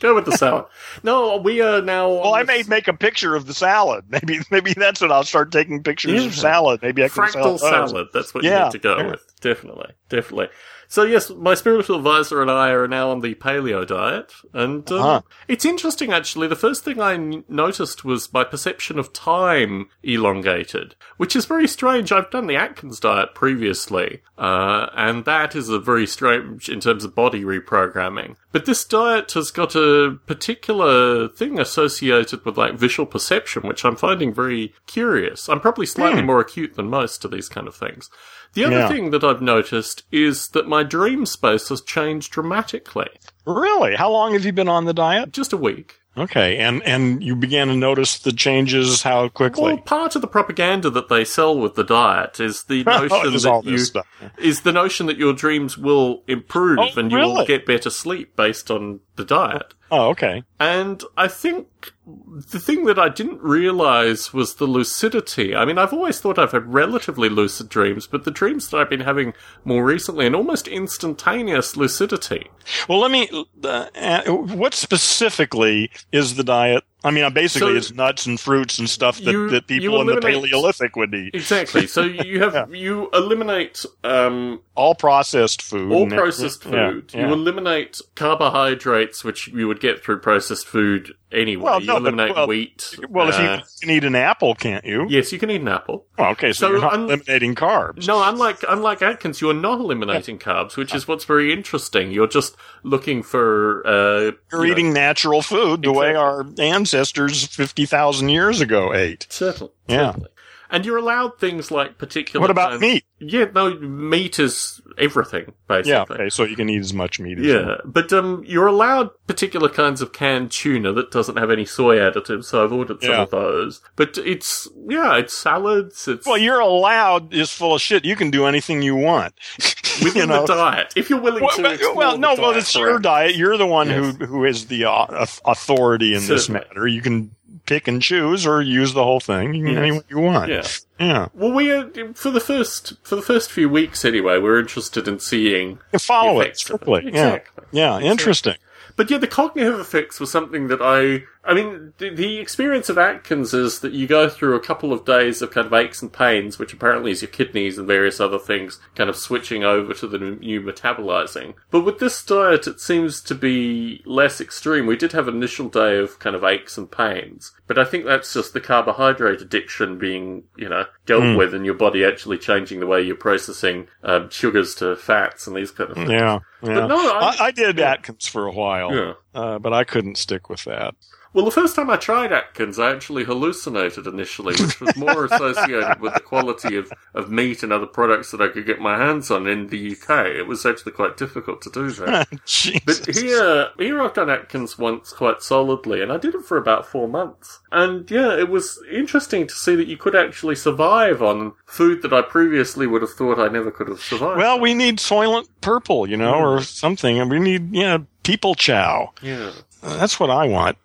Go 0.00 0.14
with 0.14 0.26
the 0.26 0.36
salad. 0.36 0.66
No, 1.02 1.36
we 1.38 1.62
are 1.62 1.80
now. 1.80 2.10
Well, 2.10 2.34
I 2.34 2.42
may 2.42 2.62
make 2.64 2.88
a 2.88 2.92
picture 2.92 3.34
of 3.34 3.46
the 3.46 3.54
salad. 3.54 4.04
Maybe 4.08 4.40
maybe 4.50 4.74
that's 4.74 5.00
what 5.00 5.10
I'll 5.12 5.24
start 5.24 5.50
taking 5.52 5.82
pictures 5.82 6.20
Yeah. 6.22 6.26
of 6.28 6.34
salad. 6.34 6.82
Maybe 6.82 7.02
I 7.04 7.08
can 7.08 7.28
sell 7.30 7.56
fractal 7.56 7.58
salad. 7.58 8.08
That's 8.12 8.34
what 8.34 8.44
you 8.44 8.50
Yeah, 8.50 8.64
need 8.64 8.72
to 8.72 8.78
go 8.78 9.10
with. 9.10 9.20
Definitely, 9.40 9.92
definitely. 10.10 10.48
So 10.94 11.02
yes, 11.02 11.28
my 11.28 11.54
spiritual 11.54 11.96
advisor 11.96 12.40
and 12.40 12.48
I 12.48 12.68
are 12.70 12.86
now 12.86 13.10
on 13.10 13.18
the 13.20 13.34
paleo 13.34 13.84
diet, 13.84 14.32
and 14.52 14.88
um, 14.92 14.98
Uh-huh. 15.00 15.20
it's 15.48 15.64
interesting 15.64 16.12
actually. 16.12 16.46
The 16.46 16.54
first 16.54 16.84
thing 16.84 17.00
I 17.00 17.14
n- 17.14 17.42
noticed 17.48 18.04
was 18.04 18.32
my 18.32 18.44
perception 18.44 18.96
of 19.00 19.12
time 19.12 19.88
elongated, 20.04 20.94
which 21.16 21.34
is 21.34 21.46
very 21.46 21.66
strange. 21.66 22.12
I've 22.12 22.30
done 22.30 22.46
the 22.46 22.54
Atkins 22.54 23.00
diet 23.00 23.34
previously, 23.34 24.22
uh, 24.38 24.86
and 24.94 25.24
that 25.24 25.56
is 25.56 25.68
a 25.68 25.80
very 25.80 26.06
strange 26.06 26.68
in 26.68 26.78
terms 26.78 27.04
of 27.04 27.12
body 27.12 27.42
reprogramming. 27.42 28.36
But 28.52 28.66
this 28.66 28.84
diet 28.84 29.32
has 29.32 29.50
got 29.50 29.74
a 29.74 30.16
particular 30.26 31.26
thing 31.26 31.58
associated 31.58 32.44
with 32.44 32.56
like 32.56 32.74
visual 32.78 33.04
perception, 33.06 33.62
which 33.66 33.84
I'm 33.84 33.96
finding 33.96 34.32
very 34.32 34.72
curious. 34.86 35.48
I'm 35.48 35.58
probably 35.58 35.86
slightly 35.86 36.20
Hmm. 36.20 36.26
more 36.26 36.38
acute 36.40 36.74
than 36.76 36.88
most 36.88 37.20
to 37.22 37.28
these 37.28 37.48
kind 37.48 37.66
of 37.66 37.74
things. 37.74 38.10
The 38.54 38.64
other 38.64 38.76
Yeah. 38.78 38.88
thing 38.88 39.10
that 39.10 39.24
I've 39.24 39.42
noticed 39.42 40.04
is 40.12 40.48
that 40.48 40.68
my 40.68 40.82
dream 40.82 41.26
space 41.26 41.68
has 41.68 41.80
changed 41.80 42.32
dramatically. 42.32 43.08
Really? 43.46 43.96
How 43.96 44.10
long 44.10 44.32
have 44.32 44.44
you 44.44 44.52
been 44.52 44.68
on 44.68 44.84
the 44.84 44.94
diet? 44.94 45.32
Just 45.32 45.52
a 45.52 45.56
week. 45.56 45.96
Okay, 46.16 46.58
and 46.58 46.80
and 46.84 47.24
you 47.24 47.34
began 47.34 47.66
to 47.66 47.74
notice 47.74 48.18
the 48.20 48.30
changes 48.32 49.02
how 49.02 49.28
quickly? 49.28 49.64
Well, 49.64 49.78
part 49.78 50.14
of 50.14 50.22
the 50.22 50.28
propaganda 50.28 50.88
that 50.90 51.08
they 51.08 51.24
sell 51.24 51.58
with 51.58 51.74
the 51.74 51.82
diet 51.82 52.38
is 52.38 52.62
the 52.68 52.84
oh, 52.86 53.00
notion 53.08 53.30
There's 53.30 53.42
that 53.42 53.64
you 53.64 53.78
stuff. 53.78 54.06
is 54.38 54.60
the 54.60 54.70
notion 54.70 55.06
that 55.06 55.16
your 55.16 55.32
dreams 55.32 55.76
will 55.76 56.22
improve 56.28 56.78
Oh, 56.78 57.00
and 57.00 57.10
you 57.10 57.18
will 57.18 57.44
get 57.44 57.66
better 57.66 57.90
sleep 57.90 58.36
based 58.36 58.70
on 58.70 59.00
the 59.16 59.24
diet. 59.24 59.74
Oh, 59.90 60.10
okay. 60.10 60.44
And 60.60 61.02
I 61.16 61.26
think 61.26 61.92
the 62.06 62.60
thing 62.60 62.84
that 62.84 62.98
I 62.98 63.08
didn't 63.08 63.40
realize 63.40 64.32
was 64.34 64.56
the 64.56 64.66
lucidity. 64.66 65.54
I 65.54 65.64
mean, 65.64 65.78
I've 65.78 65.92
always 65.92 66.20
thought 66.20 66.38
I've 66.38 66.52
had 66.52 66.72
relatively 66.72 67.30
lucid 67.30 67.70
dreams, 67.70 68.06
but 68.06 68.24
the 68.24 68.30
dreams 68.30 68.68
that 68.68 68.78
I've 68.78 68.90
been 68.90 69.00
having 69.00 69.32
more 69.64 69.84
recently, 69.84 70.26
an 70.26 70.34
almost 70.34 70.68
instantaneous 70.68 71.76
lucidity. 71.76 72.50
Well, 72.88 73.00
let 73.00 73.10
me. 73.10 73.28
Uh, 73.62 73.86
uh, 73.94 74.22
what 74.32 74.74
specifically 74.74 75.90
is 76.12 76.36
the 76.36 76.44
diet 76.44 76.84
I 77.04 77.10
mean, 77.10 77.30
basically, 77.34 77.72
So- 77.72 77.76
it's 77.76 77.92
nuts 77.92 78.24
and 78.26 78.40
fruits 78.40 78.78
and 78.78 78.88
stuff 78.88 79.18
that, 79.18 79.30
You- 79.30 79.50
that 79.50 79.66
people 79.66 80.00
in 80.00 80.06
the 80.06 80.20
Paleolithic 80.20 80.96
would 80.96 81.14
eat. 81.14 81.34
Exactly. 81.34 81.86
So 81.86 82.02
you 82.02 82.40
have 82.50 82.74
you 82.74 83.10
eliminate 83.12 83.84
um, 84.02 84.60
All 84.74 84.94
processed 84.94 85.60
food. 85.60 85.92
all 85.92 86.08
processed 86.08 86.64
yeah, 86.64 86.90
food. 86.90 87.10
yeah. 87.14 87.26
You 87.28 87.32
eliminate 87.34 88.00
carbohydrates, 88.14 89.22
which 89.22 89.48
you 89.48 89.68
would 89.68 89.80
get 89.80 90.02
through 90.02 90.20
processed 90.20 90.66
food 90.66 91.12
anyway. 91.30 91.62
Well, 91.64 91.80
you 91.80 91.86
no, 91.88 91.94
but- 91.94 92.02
eliminate 92.02 92.34
well- 92.36 92.46
wheat. 92.46 92.96
well, 93.10 93.28
if 93.28 93.34
uh, 93.38 93.42
you 93.60 93.62
can 93.82 93.90
eat 93.90 94.04
an 94.04 94.14
apple, 94.14 94.54
can't 94.54 94.84
you? 94.84 95.06
yes, 95.10 95.30
you 95.30 95.38
can 95.38 95.50
eat 95.50 95.60
an 95.60 95.68
apple. 95.68 96.06
Well, 96.18 96.30
okay, 96.30 96.52
so, 96.52 96.66
So 96.68 96.70
you're 96.72 96.80
not 96.80 96.92
un- 96.94 97.04
eliminating 97.04 97.54
carbs. 97.54 98.06
No, 98.06 98.26
unlike 98.26 98.64
unlike 98.68 99.02
Atkins, 99.02 99.40
you 99.42 99.50
are 99.50 99.54
not 99.54 99.78
eliminating 99.78 100.38
carbs, 100.38 100.76
which 100.76 100.94
is 100.94 101.06
what's 101.06 101.24
very 101.26 101.52
interesting. 101.52 102.12
You're 102.12 102.26
just 102.28 102.56
looking 102.82 103.22
for 103.22 103.86
uh, 103.86 103.90
You're 103.90 104.32
you 104.52 104.58
know, 104.58 104.64
eating 104.64 104.92
natural 104.94 105.42
food 105.42 105.82
the 105.82 105.92
way 105.92 106.14
our 106.14 106.46
ancestors 106.58 106.93
50,000 106.94 108.28
years 108.28 108.60
ago 108.60 108.94
ate. 108.94 109.26
certainly, 109.30 109.72
Yeah. 109.88 110.06
certainly. 110.12 110.28
And 110.70 110.84
you're 110.84 110.96
allowed 110.96 111.38
things 111.38 111.70
like 111.70 111.98
particular. 111.98 112.40
What 112.42 112.50
about 112.50 112.70
kinds- 112.70 112.80
meat? 112.80 113.04
Yeah, 113.20 113.44
no, 113.54 113.74
meat 113.78 114.38
is 114.40 114.80
everything 114.98 115.52
basically. 115.68 115.92
Yeah, 115.92 116.02
okay, 116.10 116.28
so 116.30 116.42
you 116.44 116.56
can 116.56 116.68
eat 116.68 116.80
as 116.80 116.92
much 116.92 117.20
meat 117.20 117.38
as 117.38 117.44
you 117.44 117.58
Yeah, 117.60 117.76
but 117.84 118.12
um, 118.12 118.42
you're 118.46 118.66
allowed 118.66 119.10
particular 119.28 119.68
kinds 119.68 120.00
of 120.02 120.12
canned 120.12 120.50
tuna 120.50 120.92
that 120.94 121.10
doesn't 121.12 121.36
have 121.36 121.50
any 121.50 121.64
soy 121.64 121.98
additives, 121.98 122.46
so 122.46 122.64
I've 122.64 122.72
ordered 122.72 123.00
some 123.02 123.10
Yeah. 123.12 123.22
of 123.22 123.30
those. 123.30 123.82
But 123.94 124.18
it's 124.18 124.66
yeah, 124.88 125.16
it's 125.16 125.32
salads. 125.36 126.08
It's 126.08 126.26
Well, 126.26 126.38
you're 126.38 126.60
allowed 126.60 127.32
is 127.32 127.52
full 127.52 127.74
of 127.74 127.80
shit. 127.80 128.04
You 128.04 128.16
can 128.16 128.30
do 128.30 128.46
anything 128.46 128.82
you 128.82 128.96
want. 128.96 129.34
within 130.02 130.22
you 130.22 130.26
know. 130.26 130.44
the 130.44 130.54
diet 130.54 130.92
if 130.96 131.08
you're 131.08 131.20
willing 131.20 131.44
Well, 131.44 131.54
to. 131.56 131.62
well, 131.62 131.72
explore 131.72 131.94
well, 131.94 132.12
the 132.12 132.18
no, 132.18 132.28
well, 132.34 132.50
diet 132.50 132.56
it's 132.62 132.74
your 132.74 132.98
diet. 132.98 133.36
You're 133.36 133.56
the 133.56 133.66
one 133.66 133.88
who 133.88 134.10
who 134.12 134.44
is 134.44 134.66
the 134.66 134.86
uh, 134.86 135.24
authority 135.44 136.14
in 136.14 136.26
this 136.26 136.46
Certainly. 136.46 136.60
matter. 136.68 136.86
You 136.88 137.00
can 137.00 137.30
pick 137.66 137.88
and 137.88 138.00
choose 138.02 138.46
or 138.46 138.60
use 138.62 138.92
the 138.94 139.02
whole 139.04 139.20
thing. 139.20 139.54
You 139.54 139.64
can 139.64 139.74
Yes. 139.74 139.78
any 139.82 139.92
way 139.92 140.02
you 140.08 140.18
want. 140.18 140.50
Yeah. 140.50 140.66
Yeah. 141.00 141.28
Well, 141.34 141.52
we 141.52 141.70
are, 141.72 141.88
for 142.14 142.30
the 142.30 142.40
first 142.40 142.94
for 143.02 143.16
the 143.16 143.22
first 143.22 143.50
few 143.50 143.68
weeks 143.68 144.04
anyway. 144.04 144.38
We're 144.38 144.58
interested 144.60 145.08
in 145.08 145.18
seeing 145.18 145.78
You 145.92 145.98
follow 145.98 146.34
the 146.34 146.40
it 146.40 146.42
effects 146.44 146.60
of 146.62 146.64
strictly. 146.66 147.02
Yeah. 147.04 147.08
Exactly. 147.34 147.64
Yeah. 147.72 148.00
Interesting. 148.00 148.56
But 148.96 149.10
yeah, 149.10 149.18
the 149.18 149.26
cognitive 149.26 149.80
effects 149.80 150.20
was 150.20 150.30
something 150.30 150.68
that 150.68 150.80
I. 150.80 151.24
I 151.46 151.52
mean, 151.54 151.92
the, 151.98 152.38
experience 152.38 152.88
of 152.88 152.96
Atkins 152.96 153.52
is 153.52 153.80
that 153.80 153.92
you 153.92 154.06
go 154.06 154.28
through 154.28 154.54
a 154.56 154.60
couple 154.60 154.92
of 154.92 155.04
days 155.04 155.42
of 155.42 155.50
kind 155.50 155.66
of 155.66 155.72
aches 155.74 156.00
and 156.00 156.12
pains, 156.12 156.58
which 156.58 156.72
apparently 156.72 157.10
is 157.10 157.20
your 157.22 157.30
kidneys 157.30 157.76
and 157.78 157.86
various 157.86 158.18
other 158.20 158.38
things 158.38 158.80
kind 158.94 159.10
of 159.10 159.16
switching 159.16 159.62
over 159.62 159.92
to 159.94 160.06
the 160.06 160.18
new 160.18 160.60
metabolizing. 160.60 161.54
But 161.70 161.80
with 161.84 161.98
this 161.98 162.24
diet, 162.24 162.66
it 162.66 162.80
seems 162.80 163.20
to 163.22 163.34
be 163.34 164.02
less 164.06 164.40
extreme. 164.40 164.86
We 164.86 164.96
did 164.96 165.12
have 165.12 165.28
an 165.28 165.36
initial 165.36 165.68
day 165.68 165.98
of 165.98 166.18
kind 166.18 166.34
of 166.36 166.44
aches 166.44 166.78
and 166.78 166.90
pains, 166.90 167.52
but 167.66 167.78
I 167.78 167.84
think 167.84 168.04
that's 168.04 168.32
just 168.32 168.52
the 168.52 168.60
carbohydrate 168.60 169.40
addiction 169.40 169.98
being, 169.98 170.44
you 170.56 170.68
know, 170.68 170.86
dealt 171.06 171.36
with 171.36 171.54
and 171.54 171.64
your 171.64 171.74
body 171.74 172.04
actually 172.04 172.38
changing 172.38 172.80
the 172.80 172.86
way 172.86 173.02
you're 173.02 173.16
processing 173.16 173.88
um, 174.02 174.30
sugars 174.30 174.74
to 174.76 174.96
fats 174.96 175.46
and 175.46 175.56
these 175.56 175.70
kind 175.70 175.90
of 175.90 175.96
things. 175.96 176.10
Yeah. 176.10 176.38
Yeah. 176.62 176.74
But 176.74 176.86
no, 176.86 176.96
I- 176.96 177.36
I, 177.38 177.44
I 177.46 177.50
did 177.50 177.78
Atkins 177.80 178.26
for 178.26 178.46
a 178.46 178.52
while, 178.52 178.94
Yeah. 178.94 179.12
uh, 179.34 179.58
but 179.58 179.72
I 179.74 179.84
couldn't 179.84 180.16
stick 180.16 180.48
with 180.48 180.64
that. 180.64 180.94
Well, 181.34 181.44
the 181.44 181.50
first 181.50 181.74
time 181.74 181.90
I 181.90 181.96
tried 181.96 182.32
Atkins, 182.32 182.78
I 182.78 182.92
actually 182.92 183.24
hallucinated 183.24 184.06
initially, 184.06 184.54
which 184.54 184.80
was 184.80 184.96
more 184.96 185.24
associated 185.24 186.00
with 186.00 186.14
the 186.14 186.20
quality 186.20 186.76
of, 186.76 186.92
of 187.12 187.28
meat 187.28 187.64
and 187.64 187.72
other 187.72 187.86
products 187.86 188.30
that 188.30 188.40
I 188.40 188.46
could 188.46 188.66
get 188.66 188.80
my 188.80 188.96
hands 188.96 189.32
on 189.32 189.48
in 189.48 189.66
the 189.66 189.92
UK. 189.92 190.26
It 190.26 190.46
was 190.46 190.64
actually 190.64 190.92
quite 190.92 191.16
difficult 191.16 191.60
to 191.62 191.70
do 191.70 191.90
that. 191.90 192.28
But 192.86 193.16
here, 193.16 193.70
here 193.78 194.00
I've 194.00 194.14
done 194.14 194.30
Atkins 194.30 194.78
once 194.78 195.12
quite 195.12 195.42
solidly, 195.42 196.00
and 196.02 196.12
I 196.12 196.18
did 196.18 196.34
it 196.34 196.44
for 196.44 196.56
about 196.56 196.86
four 196.86 197.08
months. 197.08 197.60
And 197.72 198.08
yeah, 198.10 198.38
it 198.38 198.48
was 198.48 198.80
interesting 198.90 199.46
to 199.48 199.54
see 199.54 199.74
that 199.74 199.88
you 199.88 199.96
could 199.96 200.14
actually 200.14 200.54
survive 200.54 201.20
on 201.20 201.54
food 201.66 202.02
that 202.02 202.12
I 202.12 202.22
previously 202.22 202.86
would 202.86 203.02
have 203.02 203.12
thought 203.12 203.40
I 203.40 203.48
never 203.48 203.72
could 203.72 203.88
have 203.88 204.00
survived. 204.00 204.38
Well, 204.38 204.60
we 204.60 204.72
need 204.74 204.98
Soylent 204.98 205.48
Purple, 205.60 206.08
you 206.08 206.16
know, 206.16 206.34
or 206.34 206.58
mm. 206.58 206.64
something. 206.64 207.18
And 207.18 207.30
we 207.30 207.40
need, 207.40 207.74
yeah, 207.74 207.98
people 208.22 208.54
chow. 208.54 209.12
yeah. 209.20 209.50
That's 209.84 210.18
what 210.18 210.30
I 210.30 210.48
want. 210.48 210.78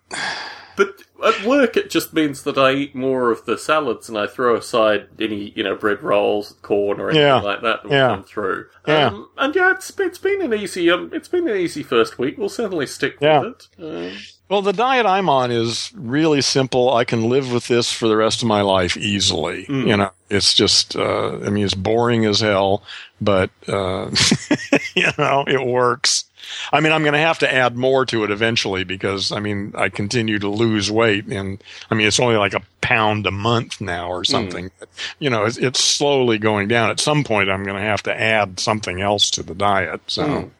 But 0.76 1.02
at 1.26 1.44
work, 1.44 1.76
it 1.76 1.90
just 1.90 2.14
means 2.14 2.42
that 2.44 2.56
I 2.56 2.72
eat 2.72 2.94
more 2.94 3.30
of 3.30 3.44
the 3.44 3.58
salads 3.58 4.08
and 4.08 4.16
I 4.16 4.26
throw 4.26 4.56
aside 4.56 5.08
any, 5.20 5.52
you 5.54 5.62
know, 5.62 5.74
bread 5.76 6.02
rolls, 6.02 6.54
corn, 6.62 7.00
or 7.00 7.10
anything 7.10 7.26
Yeah. 7.26 7.40
like 7.40 7.60
that 7.62 7.82
that 7.82 7.84
will 7.84 7.92
Yeah. 7.92 8.08
come 8.08 8.24
through. 8.24 8.66
Yeah. 8.86 9.06
Um, 9.08 9.28
and 9.36 9.54
yeah, 9.54 9.72
it's, 9.72 9.92
it's 9.98 10.18
been 10.18 10.40
an 10.40 10.54
easy, 10.54 10.90
um, 10.90 11.10
it's 11.12 11.28
been 11.28 11.46
an 11.48 11.56
easy 11.56 11.82
first 11.82 12.18
week. 12.18 12.38
We'll 12.38 12.48
certainly 12.48 12.86
stick 12.86 13.16
Yeah. 13.20 13.40
with 13.40 13.68
it. 13.78 13.84
Um, 13.84 14.16
Well, 14.48 14.62
the 14.62 14.72
diet 14.72 15.04
I'm 15.06 15.28
on 15.28 15.50
is 15.50 15.92
really 15.94 16.40
simple. 16.40 16.92
I 16.94 17.04
can 17.04 17.28
live 17.28 17.52
with 17.52 17.68
this 17.68 17.92
for 17.92 18.08
the 18.08 18.16
rest 18.16 18.40
of 18.42 18.48
my 18.48 18.62
life 18.62 18.96
easily. 18.96 19.66
You 19.68 19.96
know, 19.96 20.10
it's 20.30 20.54
just, 20.54 20.96
uh, 20.96 21.36
I 21.44 21.50
mean, 21.50 21.64
it's 21.64 21.74
boring 21.74 22.24
as 22.24 22.40
hell, 22.40 22.82
but, 23.20 23.50
uh, 23.68 24.10
you 24.96 25.06
know, 25.18 25.44
it 25.46 25.64
works. 25.64 26.24
I 26.72 26.80
mean, 26.80 26.92
I'm 26.92 27.02
going 27.02 27.14
to 27.14 27.18
have 27.18 27.38
to 27.40 27.52
add 27.52 27.76
more 27.76 28.04
to 28.06 28.24
it 28.24 28.30
eventually 28.30 28.84
because, 28.84 29.32
I 29.32 29.40
mean, 29.40 29.72
I 29.76 29.88
continue 29.88 30.38
to 30.38 30.48
lose 30.48 30.90
weight 30.90 31.26
and, 31.26 31.62
I 31.90 31.94
mean, 31.94 32.06
it's 32.06 32.20
only 32.20 32.36
like 32.36 32.54
a 32.54 32.62
pound 32.80 33.26
a 33.26 33.30
month 33.30 33.80
now 33.80 34.08
or 34.10 34.24
something. 34.24 34.70
You 35.18 35.30
know, 35.30 35.44
it's, 35.44 35.56
it's 35.56 35.82
slowly 35.82 36.38
going 36.38 36.68
down. 36.68 36.90
At 36.90 37.00
some 37.00 37.24
point, 37.24 37.50
I'm 37.50 37.64
going 37.64 37.76
to 37.76 37.82
have 37.82 38.02
to 38.04 38.20
add 38.20 38.60
something 38.60 39.00
else 39.00 39.30
to 39.32 39.42
the 39.42 39.54
diet. 39.54 40.00
So, 40.06 40.50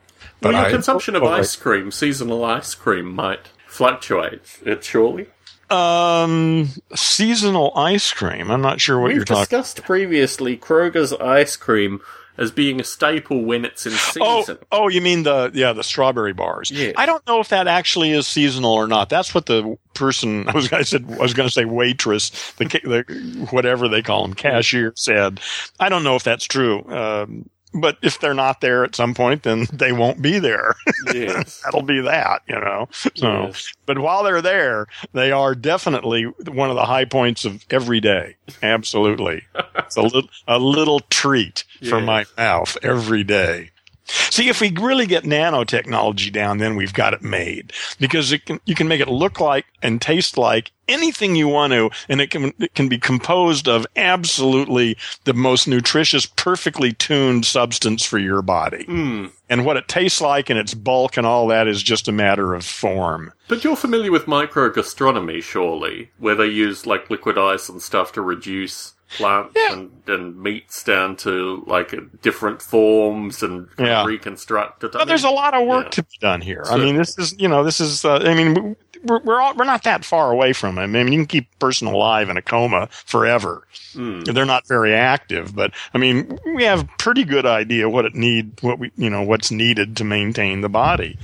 well, 0.42 0.52
your 0.52 0.62
I- 0.66 0.70
consumption 0.70 1.16
of 1.16 1.22
oh, 1.22 1.28
ice 1.28 1.56
cream, 1.56 1.90
seasonal 1.90 2.44
ice 2.44 2.74
cream, 2.74 3.14
might 3.14 3.48
fluctuate. 3.66 4.42
It 4.64 4.84
surely. 4.84 5.26
Um, 5.70 6.68
seasonal 6.96 7.72
ice 7.76 8.12
cream. 8.12 8.50
I'm 8.50 8.60
not 8.60 8.80
sure 8.80 8.98
what 8.98 9.08
We've 9.08 9.16
you're 9.18 9.24
talking. 9.24 9.42
discussed 9.42 9.84
previously 9.84 10.56
Kroger's 10.56 11.12
ice 11.12 11.56
cream 11.56 12.00
as 12.40 12.50
being 12.50 12.81
a 12.81 12.85
staple 12.85 13.44
when 13.44 13.64
it's 13.64 13.87
in 13.87 13.92
Oh, 14.20 14.40
season. 14.40 14.59
oh, 14.72 14.88
you 14.88 15.00
mean 15.00 15.22
the 15.22 15.50
yeah 15.55 15.72
the 15.72 15.85
strawberry 15.85 16.33
bars? 16.33 16.70
Yes. 16.70 16.94
I 16.96 17.07
don't 17.07 17.24
know 17.29 17.38
if 17.38 17.50
that 17.50 17.68
actually 17.68 18.11
is 18.11 18.26
seasonal 18.26 18.72
or 18.72 18.88
not. 18.88 19.09
That's 19.11 19.35
what 19.35 19.46
the 19.46 19.76
person 19.94 20.48
I 20.48 20.53
was 20.53 20.72
I 20.72 20.83
said 20.83 21.05
I 21.12 21.18
was 21.22 21.35
going 21.35 21.48
to 21.48 21.53
say 21.53 21.66
waitress 21.66 22.31
the, 22.53 22.64
the 22.64 23.46
whatever 23.50 23.87
they 23.88 24.03
call 24.03 24.22
them 24.22 24.35
cashier 24.35 24.92
said. 24.96 25.40
I 25.79 25.88
don't 25.88 26.03
know 26.03 26.16
if 26.16 26.24
that's 26.24 26.46
true. 26.46 26.83
Um, 26.90 27.48
but 27.74 27.98
if 28.02 28.18
they're 28.20 28.35
not 28.35 28.61
there 28.61 28.85
at 28.85 28.94
some 28.94 29.14
point, 29.14 29.42
then 29.42 29.66
they 29.72 29.92
won't 29.92 30.20
be 30.22 30.38
there. 30.38 30.74
yes. 31.12 31.61
That'll 31.64 31.83
be 31.83 32.00
that, 32.00 32.42
you 32.48 32.56
know. 32.56 32.88
So, 32.92 33.11
Yes. 33.14 33.72
but 33.87 33.98
while 33.98 34.22
they're 34.24 34.42
there, 34.42 34.87
they 35.12 35.30
are 35.33 35.54
definitely 35.54 36.24
one 36.24 36.70
of 36.70 36.76
the 36.76 36.85
high 36.87 37.04
points 37.04 37.44
of 37.44 37.64
every 37.70 38.00
day. 38.00 38.37
Absolutely, 38.62 39.42
it's 39.76 39.96
a 39.96 40.02
little 40.02 40.28
a 40.48 40.59
little 40.59 41.00
treat 41.11 41.64
for 41.88 42.00
my 42.00 42.24
mouth 42.37 42.76
every 42.83 43.24
day. 43.24 43.70
See, 44.10 44.48
if 44.48 44.60
we 44.60 44.70
really 44.70 45.06
get 45.06 45.24
nanotechnology 45.24 46.32
down, 46.32 46.58
then 46.58 46.76
we've 46.76 46.94
got 46.94 47.14
it 47.14 47.22
made 47.22 47.72
because 47.98 48.32
it 48.32 48.44
can, 48.46 48.60
you 48.66 48.74
can 48.74 48.88
make 48.88 49.00
it 49.00 49.08
look 49.08 49.40
like 49.40 49.66
and 49.82 50.00
taste 50.00 50.36
like 50.36 50.72
anything 50.88 51.36
you 51.36 51.48
want 51.48 51.72
to, 51.72 51.90
and 52.08 52.20
it 52.20 52.30
can, 52.30 52.52
it 52.58 52.74
can 52.74 52.88
be 52.88 52.98
composed 52.98 53.68
of 53.68 53.86
absolutely 53.96 54.96
the 55.24 55.32
most 55.32 55.68
nutritious, 55.68 56.26
perfectly 56.26 56.92
tuned 56.92 57.46
substance 57.46 58.04
for 58.04 58.18
your 58.18 58.42
body. 58.42 58.84
Mm. 58.84 59.30
And 59.48 59.64
what 59.64 59.76
it 59.76 59.88
tastes 59.88 60.20
like 60.20 60.50
and 60.50 60.58
its 60.58 60.74
bulk 60.74 61.16
and 61.16 61.26
all 61.26 61.46
that 61.48 61.68
is 61.68 61.82
just 61.82 62.08
a 62.08 62.12
matter 62.12 62.54
of 62.54 62.64
form. 62.64 63.32
But 63.48 63.64
you're 63.64 63.76
familiar 63.76 64.12
with 64.12 64.26
microgastronomy, 64.26 65.42
surely, 65.42 66.10
where 66.18 66.34
they 66.34 66.46
use 66.46 66.86
like 66.86 67.10
liquid 67.10 67.38
ice 67.38 67.68
and 67.68 67.80
stuff 67.80 68.12
to 68.12 68.22
reduce 68.22 68.94
plants 69.10 69.52
Yeah. 69.56 69.72
and, 69.72 69.90
and 70.06 70.40
meats 70.40 70.82
down 70.84 71.16
to 71.16 71.64
like 71.66 71.94
different 72.22 72.62
forms 72.62 73.42
and 73.42 73.68
kind 73.76 73.88
Yeah. 73.88 74.00
of 74.02 74.06
reconstruct 74.06 74.84
it. 74.84 74.94
I 74.94 74.98
But 74.98 75.08
there's 75.08 75.24
a 75.24 75.30
lot 75.30 75.54
of 75.54 75.66
work 75.66 75.86
yeah. 75.86 75.90
to 75.90 76.02
be 76.02 76.16
done 76.20 76.40
here. 76.40 76.62
I 76.66 76.76
mean, 76.76 76.96
this 76.96 77.18
is, 77.18 77.34
you 77.38 77.48
know, 77.48 77.64
this 77.64 77.80
is, 77.80 78.04
uh, 78.04 78.16
I 78.22 78.34
mean, 78.34 78.76
we're, 79.04 79.20
we're, 79.20 79.40
all, 79.40 79.54
we're 79.54 79.64
not 79.64 79.82
that 79.84 80.04
far 80.04 80.30
away 80.30 80.52
from 80.52 80.78
it. 80.78 80.82
I 80.82 80.86
mean, 80.86 81.08
you 81.12 81.18
can 81.20 81.26
keep 81.26 81.48
a 81.52 81.56
person 81.58 81.88
alive 81.88 82.28
in 82.28 82.36
a 82.36 82.42
coma 82.42 82.88
forever. 83.06 83.66
Mm. 83.94 84.32
They're 84.32 84.44
not 84.44 84.66
very 84.68 84.94
active, 84.94 85.54
but 85.54 85.72
I 85.94 85.98
mean, 85.98 86.38
we 86.54 86.64
have 86.64 86.86
pretty 86.98 87.24
good 87.24 87.46
idea 87.46 87.88
what 87.88 88.04
it 88.04 88.14
need, 88.14 88.52
what 88.62 88.78
we, 88.78 88.90
you 88.96 89.10
know, 89.10 89.22
what's 89.22 89.50
needed 89.50 89.96
to 89.96 90.04
maintain 90.04 90.60
the 90.60 90.68
body. 90.68 91.18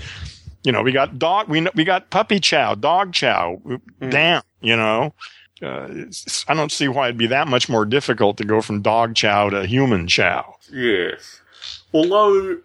You 0.64 0.72
know, 0.72 0.82
we 0.82 0.90
got 0.90 1.18
dog, 1.18 1.48
we, 1.48 1.64
we 1.74 1.84
got 1.84 2.10
puppy 2.10 2.40
chow, 2.40 2.74
dog 2.74 3.12
chow, 3.12 3.60
damn, 4.00 4.42
you 4.60 4.74
know. 4.76 5.14
Uh, 5.62 5.88
I 6.48 6.54
don't 6.54 6.70
see 6.72 6.86
why 6.88 7.06
it'd 7.06 7.16
be 7.18 7.28
that 7.28 7.48
much 7.48 7.68
more 7.68 7.84
difficult 7.84 8.36
to 8.38 8.44
go 8.44 8.60
from 8.60 8.82
dog 8.82 9.14
chow 9.14 9.48
to 9.48 9.66
human 9.66 10.06
chow. 10.06 10.56
Yes. 10.72 11.40
Although, 11.94 12.58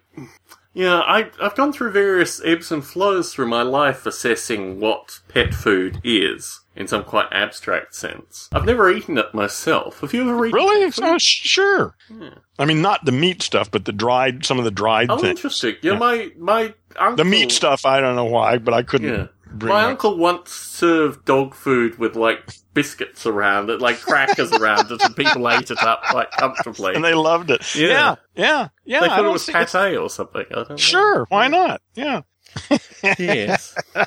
yeah, 0.74 1.00
I, 1.00 1.30
I've 1.40 1.54
gone 1.54 1.72
through 1.72 1.92
various 1.92 2.42
ebbs 2.44 2.70
and 2.70 2.84
flows 2.84 3.32
through 3.32 3.46
my 3.48 3.62
life 3.62 4.04
assessing 4.04 4.78
what 4.80 5.20
pet 5.28 5.54
food 5.54 6.00
is 6.04 6.60
in 6.76 6.86
some 6.88 7.04
quite 7.04 7.26
abstract 7.32 7.94
sense. 7.94 8.48
I've 8.52 8.64
never 8.66 8.90
eaten 8.90 9.16
it 9.18 9.32
myself. 9.34 10.00
Have 10.00 10.12
you 10.12 10.22
ever 10.28 10.44
eaten 10.46 10.54
Really? 10.56 10.84
pet 10.86 10.94
food? 10.94 11.04
Oh, 11.04 11.18
sure. 11.18 11.94
I 12.58 12.64
mean, 12.66 12.82
not 12.82 13.04
the 13.06 13.12
meat 13.12 13.40
stuff, 13.42 13.70
but 13.70 13.84
the 13.86 13.92
dried, 13.92 14.44
some 14.44 14.58
of 14.58 14.64
the 14.64 14.70
dried 14.70 15.06
stuff. 15.06 15.18
Oh, 15.18 15.22
things. 15.22 15.38
interesting. 15.38 15.76
Yeah, 15.82 15.96
my 15.98 16.30
my 16.38 16.74
uncle. 16.96 17.16
The 17.16 17.24
meat 17.24 17.52
stuff, 17.52 17.84
I 17.86 18.00
don't 18.00 18.16
know 18.16 18.24
why, 18.26 18.58
but 18.58 18.74
I 18.74 18.82
couldn't. 18.82 19.08
Yeah. 19.14 19.26
Bring 19.58 19.72
My 19.72 19.84
up- 19.84 19.90
uncle 19.90 20.16
once 20.18 20.50
served 20.52 21.24
dog 21.24 21.54
food 21.54 21.98
with 21.98 22.16
like 22.16 22.54
biscuits 22.74 23.26
around 23.26 23.70
it, 23.70 23.80
like 23.80 24.00
crackers 24.00 24.50
around 24.52 24.90
it, 24.90 25.02
and 25.02 25.14
people 25.14 25.48
ate 25.50 25.70
it 25.70 25.82
up 25.82 26.02
quite 26.04 26.30
comfortably. 26.32 26.94
and 26.94 27.04
they 27.04 27.14
loved 27.14 27.50
it. 27.50 27.74
Yeah. 27.74 27.88
Yeah, 27.88 28.14
yeah, 28.34 28.68
yeah. 28.84 29.00
They 29.00 29.06
I 29.06 29.08
thought 29.10 29.16
don't 29.18 29.26
it 29.26 29.32
was 29.32 29.44
see- 29.44 29.52
it's- 29.52 29.72
pate 29.72 29.96
or 29.96 30.08
something. 30.10 30.44
I 30.50 30.54
don't 30.54 30.70
know. 30.70 30.76
Sure, 30.76 31.26
why 31.28 31.48
not? 31.48 31.80
Yeah. 31.94 32.22
Yes. 33.18 33.74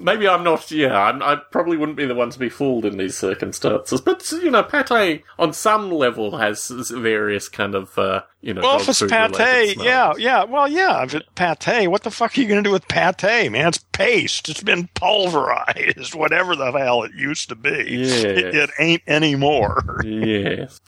Maybe 0.00 0.28
I'm 0.28 0.44
not. 0.44 0.70
Yeah, 0.70 1.00
I'm, 1.00 1.22
I 1.22 1.36
probably 1.36 1.76
wouldn't 1.76 1.96
be 1.96 2.06
the 2.06 2.14
one 2.14 2.30
to 2.30 2.38
be 2.38 2.48
fooled 2.48 2.84
in 2.84 2.96
these 2.96 3.16
circumstances. 3.16 4.00
But 4.00 4.30
you 4.32 4.50
know, 4.50 4.62
pate 4.62 5.22
on 5.38 5.52
some 5.52 5.90
level 5.90 6.36
has 6.38 6.68
various 6.68 7.48
kind 7.48 7.74
of 7.74 7.96
uh, 7.98 8.22
you 8.40 8.54
know. 8.54 8.60
Well, 8.62 8.80
if 8.80 8.88
it's 8.88 9.02
pate, 9.02 9.76
yeah, 9.82 10.12
yeah. 10.18 10.44
Well, 10.44 10.68
yeah. 10.68 11.02
If 11.04 11.14
it's 11.14 11.26
pate, 11.34 11.88
what 11.88 12.02
the 12.02 12.10
fuck 12.10 12.36
are 12.36 12.40
you 12.40 12.48
going 12.48 12.62
to 12.62 12.68
do 12.68 12.72
with 12.72 12.88
pate, 12.88 13.50
man? 13.50 13.68
It's 13.68 13.78
paste. 13.92 14.48
It's 14.48 14.62
been 14.62 14.88
pulverized, 14.94 16.14
whatever 16.14 16.54
the 16.54 16.70
hell 16.72 17.04
it 17.04 17.12
used 17.14 17.48
to 17.48 17.54
be. 17.54 17.86
Yes. 17.88 18.24
It, 18.24 18.54
it 18.54 18.70
ain't 18.78 19.02
anymore. 19.06 19.82
Yes. 20.04 20.80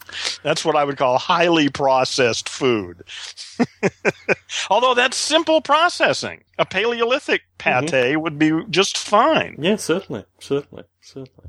That's 0.42 0.64
what 0.64 0.76
I 0.76 0.84
would 0.84 0.98
call 0.98 1.18
highly 1.18 1.68
processed 1.68 2.48
food. 2.48 3.02
Although 4.70 4.94
that's 4.94 5.16
simple 5.16 5.60
processing. 5.60 6.44
A 6.58 6.64
Paleolithic 6.64 7.42
pate 7.58 7.90
Mm-hmm. 7.90 8.20
would 8.20 8.38
be 8.38 8.52
just 8.70 8.96
fine. 8.98 9.56
Yeah, 9.58 9.76
certainly, 9.76 10.24
certainly, 10.40 10.84
certainly. 11.00 11.45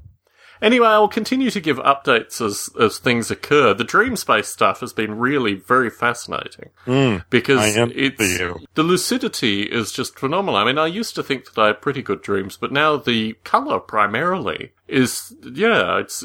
Anyway, 0.61 0.87
I'll 0.87 1.07
continue 1.07 1.49
to 1.51 1.59
give 1.59 1.77
updates 1.77 2.43
as 2.43 2.69
as 2.79 2.97
things 2.97 3.29
occur. 3.31 3.73
The 3.73 3.83
dream 3.83 4.15
space 4.15 4.47
stuff 4.47 4.79
has 4.79 4.93
been 4.93 5.17
really 5.17 5.55
very 5.55 5.89
fascinating 5.89 6.69
because 7.29 7.59
I 7.59 7.79
envy 7.79 7.95
it's 8.07 8.63
the 8.73 8.83
lucidity 8.83 9.63
is 9.63 9.91
just 9.91 10.17
phenomenal. 10.17 10.55
I 10.59 10.65
mean, 10.65 10.77
I 10.77 10.87
used 10.87 11.15
to 11.15 11.23
think 11.23 11.45
that 11.45 11.61
I 11.61 11.67
had 11.67 11.81
pretty 11.81 12.01
good 12.01 12.21
dreams, 12.21 12.57
but 12.57 12.71
now 12.71 12.97
the 12.97 13.33
color 13.43 13.79
primarily 13.79 14.71
is 14.87 15.35
yeah, 15.43 15.97
it's 15.99 16.23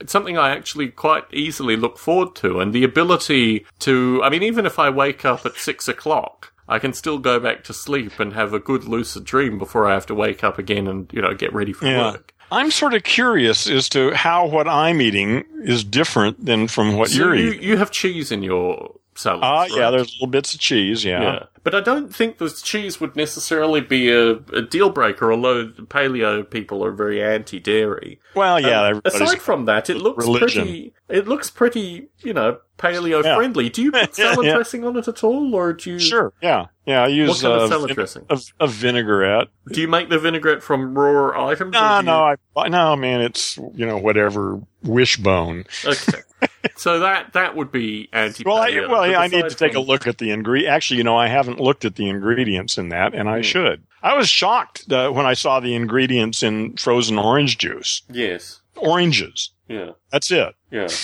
it's 0.00 0.12
something 0.12 0.38
I 0.38 0.50
actually 0.50 0.88
quite 0.88 1.24
easily 1.32 1.76
look 1.76 1.98
forward 1.98 2.34
to, 2.36 2.60
and 2.60 2.72
the 2.72 2.84
ability 2.84 3.66
to. 3.80 4.20
I 4.24 4.30
mean, 4.30 4.42
even 4.42 4.66
if 4.66 4.78
I 4.78 4.90
wake 4.90 5.24
up 5.24 5.44
at 5.46 5.56
six 5.56 5.88
o'clock. 5.88 6.48
I 6.68 6.78
can 6.78 6.92
still 6.94 7.18
go 7.18 7.40
back 7.40 7.64
to 7.64 7.74
sleep 7.74 8.18
and 8.20 8.32
have 8.32 8.54
a 8.54 8.60
good 8.60 8.84
lucid 8.84 9.24
dream 9.24 9.58
before 9.58 9.86
I 9.86 9.94
have 9.94 10.06
to 10.06 10.14
wake 10.14 10.42
up 10.44 10.58
again 10.58 10.86
and, 10.86 11.10
you 11.12 11.20
know, 11.20 11.34
get 11.34 11.52
ready 11.52 11.72
for 11.72 11.86
Yeah. 11.86 12.12
work. 12.12 12.32
I'm 12.52 12.70
sort 12.70 12.94
of 12.94 13.02
curious 13.02 13.68
as 13.68 13.88
to 13.90 14.12
how 14.14 14.46
what 14.46 14.68
I'm 14.68 15.00
eating 15.00 15.44
is 15.64 15.82
different 15.84 16.44
than 16.44 16.68
from 16.68 16.96
what 16.96 17.08
So 17.10 17.16
you're 17.18 17.34
you, 17.34 17.50
eating. 17.52 17.62
you 17.62 17.76
have 17.78 17.90
cheese 17.90 18.30
in 18.30 18.42
your 18.42 18.94
salad. 19.14 19.40
Ah, 19.42 19.66
yeah, 19.70 19.90
there's 19.90 20.12
little 20.14 20.26
bits 20.26 20.54
of 20.54 20.60
cheese, 20.60 21.04
yeah. 21.04 21.22
yeah. 21.22 21.44
But 21.64 21.74
I 21.76 21.80
don't 21.80 22.12
think 22.14 22.38
the 22.38 22.50
cheese 22.50 23.00
would 23.00 23.14
necessarily 23.14 23.80
be 23.80 24.10
a, 24.10 24.32
a 24.52 24.62
deal 24.62 24.90
breaker, 24.90 25.32
although 25.32 25.66
paleo 25.68 26.48
people 26.48 26.84
are 26.84 26.90
very 26.90 27.22
anti 27.22 27.60
dairy. 27.60 28.18
Well, 28.34 28.58
yeah, 28.58 28.88
everybody's 28.88 29.20
Aside 29.20 29.40
from 29.40 29.66
that, 29.66 29.88
it 29.88 29.96
looks 29.98 30.24
religion. 30.26 30.62
pretty. 30.64 30.94
It 31.08 31.28
looks 31.28 31.50
pretty, 31.50 32.08
you 32.18 32.32
know, 32.32 32.58
paleo 32.78 33.22
Yeah. 33.22 33.36
friendly. 33.36 33.68
Do 33.68 33.82
you 33.82 33.92
put 33.92 34.14
salad 34.16 34.44
Yeah. 34.46 34.54
dressing 34.54 34.84
on 34.84 34.96
it 34.96 35.06
at 35.06 35.22
all, 35.22 35.54
or 35.54 35.72
do 35.72 35.92
you? 35.92 35.98
sure, 36.00 36.32
yeah, 36.42 36.66
yeah. 36.84 37.04
I 37.04 37.06
use 37.08 37.28
What 37.28 37.40
kind 37.42 37.54
of 37.54 37.62
uh, 37.62 37.68
salad 37.68 37.88
vin- 37.90 37.94
dressing? 37.94 38.26
A, 38.28 38.40
a 38.58 38.66
vinaigrette. 38.66 39.48
Do 39.70 39.80
you 39.80 39.86
make 39.88 40.08
the 40.08 40.18
vinaigrette 40.18 40.62
from 40.64 40.98
raw 40.98 41.46
items? 41.48 41.76
or 41.76 41.80
No, 41.80 42.00
do 42.00 42.06
no, 42.06 42.28
you- 42.30 42.36
I 42.56 42.68
no, 42.68 42.96
man. 42.96 43.20
It's 43.20 43.56
you 43.74 43.86
know 43.86 43.98
whatever 43.98 44.60
wishbone. 44.82 45.64
Okay. 45.84 46.18
so 46.76 47.00
that 47.00 47.34
that 47.34 47.54
would 47.56 47.70
be 47.70 48.08
anti. 48.12 48.42
Well, 48.44 48.56
I, 48.56 48.70
well, 48.88 49.06
yeah, 49.08 49.20
I 49.20 49.28
need 49.28 49.48
to 49.48 49.54
take 49.54 49.74
a 49.74 49.80
look 49.80 50.06
at 50.06 50.18
the 50.18 50.30
ingredient. 50.30 50.72
Actually, 50.72 50.98
you 50.98 51.04
know, 51.04 51.16
I 51.16 51.28
haven't 51.28 51.51
looked 51.60 51.84
at 51.84 51.96
the 51.96 52.08
ingredients 52.08 52.78
in 52.78 52.88
that, 52.90 53.14
and 53.14 53.28
I 53.28 53.36
Hmm. 53.38 53.42
should. 53.42 53.82
I 54.02 54.14
was 54.14 54.28
shocked 54.28 54.90
uh, 54.92 55.10
when 55.10 55.26
I 55.26 55.34
saw 55.34 55.60
the 55.60 55.74
ingredients 55.74 56.42
in 56.42 56.76
frozen 56.76 57.18
orange 57.18 57.58
juice. 57.58 58.02
Yes. 58.10 58.60
Oranges. 58.76 59.50
Yeah. 59.68 59.90
That's 60.10 60.30
it. 60.30 60.54
Yeah. 60.70 60.88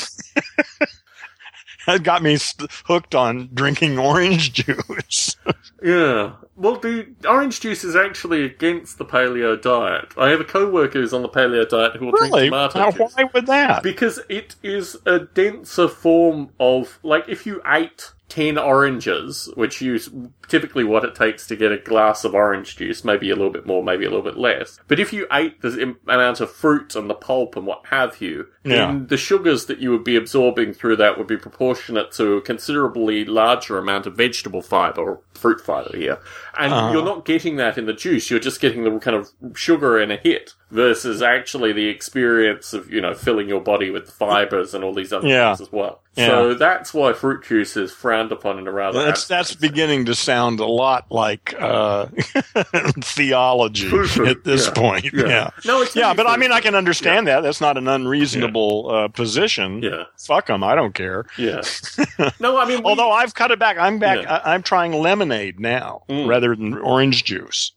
That 1.86 2.02
got 2.02 2.22
me 2.22 2.36
st- 2.36 2.70
hooked 2.84 3.14
on 3.14 3.48
drinking 3.54 3.98
orange 3.98 4.52
juice. 4.64 5.36
Yeah. 5.82 6.32
Well, 6.54 6.76
the 6.76 7.06
orange 7.26 7.60
juice 7.60 7.82
is 7.82 7.96
actually 7.96 8.44
against 8.44 8.98
the 8.98 9.06
paleo 9.06 9.58
diet. 9.60 10.12
I 10.18 10.28
have 10.28 10.40
a 10.40 10.44
coworker 10.44 10.98
who's 11.00 11.14
on 11.14 11.22
the 11.22 11.30
paleo 11.30 11.66
diet 11.66 11.96
who 11.96 12.06
will 12.06 12.12
really? 12.12 12.50
drink 12.50 12.52
tomato 12.52 12.78
Now, 12.78 12.90
juice. 12.90 13.14
why 13.16 13.24
would 13.32 13.46
that? 13.46 13.82
Because 13.82 14.20
it 14.28 14.56
is 14.62 14.98
a 15.06 15.20
denser 15.20 15.88
form 15.88 16.50
of, 16.60 16.98
like, 17.02 17.26
if 17.26 17.46
you 17.46 17.62
ate 17.66 18.12
10 18.28 18.58
oranges, 18.58 19.50
which 19.54 19.80
is 19.80 20.10
typically 20.48 20.84
what 20.84 21.04
it 21.04 21.14
takes 21.14 21.46
to 21.46 21.56
get 21.56 21.72
a 21.72 21.78
glass 21.78 22.24
of 22.24 22.34
orange 22.34 22.76
juice, 22.76 23.04
maybe 23.04 23.30
a 23.30 23.36
little 23.36 23.52
bit 23.52 23.66
more, 23.66 23.82
maybe 23.82 24.04
a 24.04 24.10
little 24.10 24.24
bit 24.24 24.36
less. 24.36 24.78
But 24.86 25.00
if 25.00 25.12
you 25.12 25.26
ate 25.32 25.60
the 25.62 25.96
amount 26.06 26.40
of 26.40 26.50
fruit 26.50 26.94
and 26.94 27.08
the 27.08 27.14
pulp 27.14 27.56
and 27.56 27.66
what 27.66 27.86
have 27.86 28.20
you, 28.20 28.46
then 28.62 29.06
the 29.06 29.16
sugars 29.16 29.66
that 29.66 29.78
you 29.78 29.90
would 29.90 30.04
be 30.04 30.16
absorbing 30.16 30.74
through 30.74 30.96
that 30.96 31.16
would 31.16 31.26
be 31.26 31.36
proportionate 31.36 32.12
to 32.12 32.34
a 32.34 32.42
considerably 32.42 33.24
larger 33.24 33.78
amount 33.78 34.06
of 34.06 34.16
vegetable 34.16 34.62
fiber 34.62 35.22
fruit 35.38 35.60
fiber 35.60 35.96
here. 35.96 36.18
And 36.58 36.92
you're 36.92 37.04
not 37.04 37.24
getting 37.24 37.56
that 37.56 37.78
in 37.78 37.86
the 37.86 37.92
juice, 37.92 38.30
you're 38.30 38.40
just 38.40 38.60
getting 38.60 38.82
the 38.84 38.98
kind 38.98 39.16
of 39.16 39.28
sugar 39.56 39.98
in 39.98 40.10
a 40.10 40.16
hit 40.16 40.54
versus 40.70 41.22
actually 41.22 41.72
the 41.72 41.86
experience 41.88 42.72
of, 42.74 42.90
you 42.92 43.00
know, 43.00 43.14
filling 43.14 43.48
your 43.48 43.60
body 43.60 43.90
with 43.90 44.10
fibers 44.10 44.74
and 44.74 44.82
all 44.84 44.92
these 44.92 45.12
other 45.12 45.26
Yeah. 45.28 45.54
things 45.54 45.68
as 45.68 45.72
well. 45.72 46.02
Yeah. 46.16 46.26
So 46.26 46.54
that's 46.54 46.92
why 46.92 47.12
fruit 47.12 47.44
juice 47.44 47.76
is 47.76 47.92
frowned 47.92 48.32
upon 48.32 48.58
in 48.58 48.66
a 48.66 48.72
rather 48.72 49.04
That's 49.04 49.28
that's 49.28 49.54
beginning 49.54 50.06
to 50.06 50.16
sound 50.16 50.58
a 50.58 50.66
lot 50.66 51.06
like 51.12 51.54
uh, 51.58 52.06
theology 53.02 53.88
at 54.26 54.44
this 54.44 54.66
Yeah. 54.66 54.72
point. 54.74 55.04
Yeah. 55.12 55.26
Yeah. 55.26 55.50
No, 55.64 55.82
it's 55.82 55.94
Yeah, 55.96 56.14
but 56.14 56.26
I 56.26 56.36
mean, 56.36 56.52
I 56.52 56.60
can 56.60 56.74
understand 56.74 57.26
that. 57.28 57.40
That's 57.42 57.60
not 57.60 57.76
an 57.76 57.88
unreasonable 57.88 58.90
uh, 58.90 59.08
position. 59.08 59.82
Yeah. 59.82 60.04
Fuck 60.18 60.46
them. 60.46 60.64
I 60.64 60.74
don't 60.74 60.94
care. 60.94 61.26
Yeah. 61.36 61.62
no, 62.40 62.58
I 62.58 62.66
mean, 62.66 62.82
Although 62.84 63.10
I've 63.12 63.34
cut 63.34 63.50
it 63.50 63.58
back. 63.58 63.76
I'm 63.78 63.98
back. 63.98 64.26
I, 64.26 64.54
I'm 64.54 64.62
trying 64.62 64.92
lemonade 65.28 65.60
now 65.60 66.02
Mm. 66.08 66.26
rather 66.28 66.54
than 66.56 66.74
orange 66.78 67.24
juice. 67.24 67.72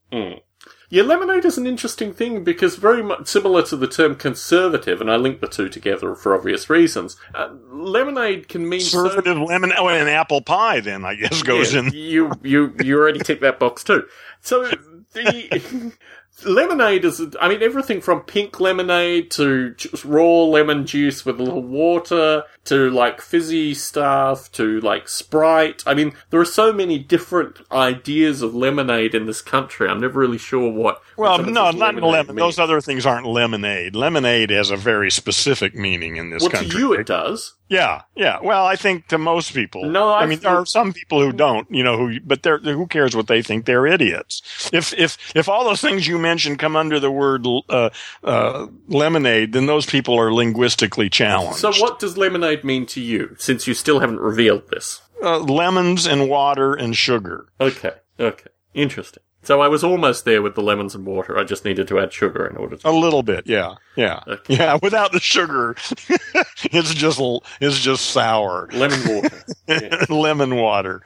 Yeah, 0.94 1.04
lemonade 1.04 1.46
is 1.46 1.58
an 1.58 1.66
interesting 1.66 2.12
thing 2.14 2.44
because 2.44 2.76
very 2.76 3.02
much 3.02 3.28
similar 3.28 3.62
to 3.64 3.78
the 3.78 3.88
term 3.88 4.16
conservative, 4.16 5.00
and 5.00 5.10
I 5.10 5.16
link 5.16 5.40
the 5.40 5.48
two 5.48 5.70
together 5.70 6.16
for 6.16 6.36
obvious 6.36 6.70
reasons. 6.70 7.16
Uh, 7.34 7.48
lemonade 7.72 8.50
can 8.50 8.68
mean 8.68 8.82
so- 8.82 9.04
Conservative 9.04 9.38
lemon. 9.38 9.72
Oh, 9.78 9.88
and 9.88 10.10
apple 10.10 10.42
pie 10.42 10.82
then 10.82 11.06
I 11.06 11.16
guess 11.16 11.44
goes 11.44 11.74
Yeah, 11.74 11.80
in. 11.80 11.94
You 11.94 12.32
you 12.44 12.74
you 12.84 13.00
already 13.00 13.20
ticked 13.20 13.42
that 13.42 13.58
box 13.58 13.86
too. 13.86 14.04
So 14.42 14.66
the 15.14 15.94
lemonade 16.46 17.06
is, 17.06 17.22
I 17.40 17.48
mean, 17.48 17.62
everything 17.64 18.02
from 18.02 18.22
pink 18.22 18.60
lemonade 18.60 19.32
to 19.32 19.74
just 19.76 20.04
raw 20.04 20.44
lemon 20.44 20.86
juice 20.86 21.26
with 21.26 21.40
a 21.40 21.44
little 21.44 21.64
water 21.64 22.44
to 22.66 22.90
like 22.92 23.22
fizzy 23.22 23.74
stuff 23.74 24.52
to 24.54 24.80
like 24.82 25.10
Sprite. 25.10 25.84
I 25.88 25.94
mean, 25.94 26.14
there 26.30 26.40
are 26.40 26.46
so 26.46 26.72
many 26.72 27.00
different 27.00 27.60
ideas 27.72 28.42
of 28.42 28.54
lemonade 28.54 29.16
in 29.16 29.26
this 29.26 29.42
country. 29.42 29.88
I'm 29.88 30.00
never 30.00 30.20
really 30.20 30.38
sure 30.38 30.72
what. 30.72 31.02
Well, 31.18 31.38
what 31.40 31.48
no, 31.48 31.72
not 31.72 31.96
lemon. 31.96 32.36
Those 32.36 32.60
other 32.60 32.82
things 32.82 33.06
aren't 33.06 33.26
lemonade. 33.26 33.96
Lemonade 33.96 34.52
has 34.52 34.70
a 34.70 34.78
very 34.78 35.10
specific 35.12 35.76
meaning 35.76 36.18
in 36.18 36.30
this 36.30 36.44
Well, 36.44 36.52
country. 36.52 36.70
to 36.70 36.78
you 36.78 36.94
it 36.94 37.08
does. 37.08 37.56
Yeah, 37.72 38.02
yeah. 38.16 38.40
Well, 38.44 38.66
I 38.66 38.76
think 38.76 39.08
to 39.08 39.18
most 39.18 39.54
people. 39.54 39.86
No, 39.86 40.10
I 40.10 40.24
I 40.24 40.26
mean 40.26 40.40
there 40.40 40.52
are 40.52 40.66
some 40.66 40.92
people 40.92 41.22
who 41.22 41.32
don't, 41.32 41.66
you 41.72 41.84
know, 41.86 41.96
who 41.98 42.20
but 42.20 42.44
they're 42.44 42.58
who 42.60 42.86
cares 42.86 43.16
what 43.16 43.28
they 43.28 43.42
think? 43.42 43.66
They're 43.66 43.88
idiots. 43.88 44.70
If 44.74 44.94
if 45.00 45.18
if 45.34 45.48
all 45.48 45.64
those 45.64 45.80
things 45.80 46.06
you 46.06 46.20
mentioned 46.20 46.60
come 46.60 46.76
under 46.76 47.00
the 47.00 47.10
word 47.10 47.48
uh, 47.70 47.90
uh, 48.26 48.68
lemonade, 48.90 49.54
then 49.54 49.68
those 49.68 49.86
people 49.86 50.20
are 50.20 50.34
linguistically 50.34 51.10
challenged. 51.10 51.60
So, 51.60 51.72
what 51.82 52.00
does 52.00 52.18
lemonade 52.18 52.51
mean 52.58 52.86
to 52.88 53.02
you? 53.02 53.36
Since 53.40 53.68
you 53.68 53.74
still 53.74 54.00
haven't 54.00 54.20
revealed 54.20 54.70
this. 54.70 55.02
Uh, 55.24 55.40
lemons 55.40 56.06
and 56.06 56.30
water 56.30 56.74
and 56.74 56.96
sugar. 56.96 57.48
Okay. 57.60 57.94
Okay. 58.20 58.50
Interesting. 58.74 59.24
So 59.44 59.60
I 59.60 59.68
was 59.68 59.84
almost 59.84 60.24
there 60.26 60.42
with 60.44 60.54
the 60.54 60.62
lemons 60.62 60.94
and 60.94 61.04
water. 61.06 61.38
I 61.38 61.44
just 61.44 61.66
needed 61.66 61.88
to 61.88 62.00
add 62.00 62.14
sugar 62.14 62.46
in 62.46 62.58
order 62.58 62.76
to. 62.78 62.88
A 62.88 62.92
little 62.92 63.24
bit, 63.24 63.48
yeah, 63.48 63.74
yeah, 63.96 64.22
Okay. 64.28 64.56
yeah. 64.56 64.78
Without 64.84 65.12
the 65.14 65.20
sugar, 65.20 65.76
it's 66.64 66.94
just 66.94 67.20
it's 67.60 67.80
just 67.80 68.06
sour. 68.12 68.70
Lemon 68.72 69.00
water. 69.16 69.44
yes. 69.68 70.10
Lemon 70.12 70.56
water. 70.58 71.02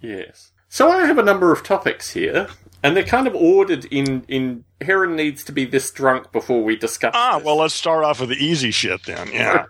yes. 0.00 0.52
So 0.68 0.88
I 0.88 1.04
have 1.06 1.18
a 1.18 1.22
number 1.24 1.50
of 1.52 1.64
topics 1.64 2.10
here, 2.12 2.46
and 2.80 2.96
they're 2.96 3.02
kind 3.02 3.26
of 3.26 3.34
ordered 3.34 3.86
in 3.86 4.24
in. 4.28 4.64
Heron 4.80 5.16
needs 5.16 5.42
to 5.44 5.52
be 5.52 5.64
this 5.64 5.90
drunk 5.90 6.30
before 6.30 6.62
we 6.62 6.76
discuss. 6.76 7.10
Ah, 7.14 7.38
this. 7.38 7.44
well, 7.44 7.56
let's 7.56 7.74
start 7.74 8.04
off 8.04 8.20
with 8.20 8.28
the 8.28 8.36
easy 8.36 8.70
shit 8.70 9.02
then. 9.04 9.28
Yeah. 9.32 9.64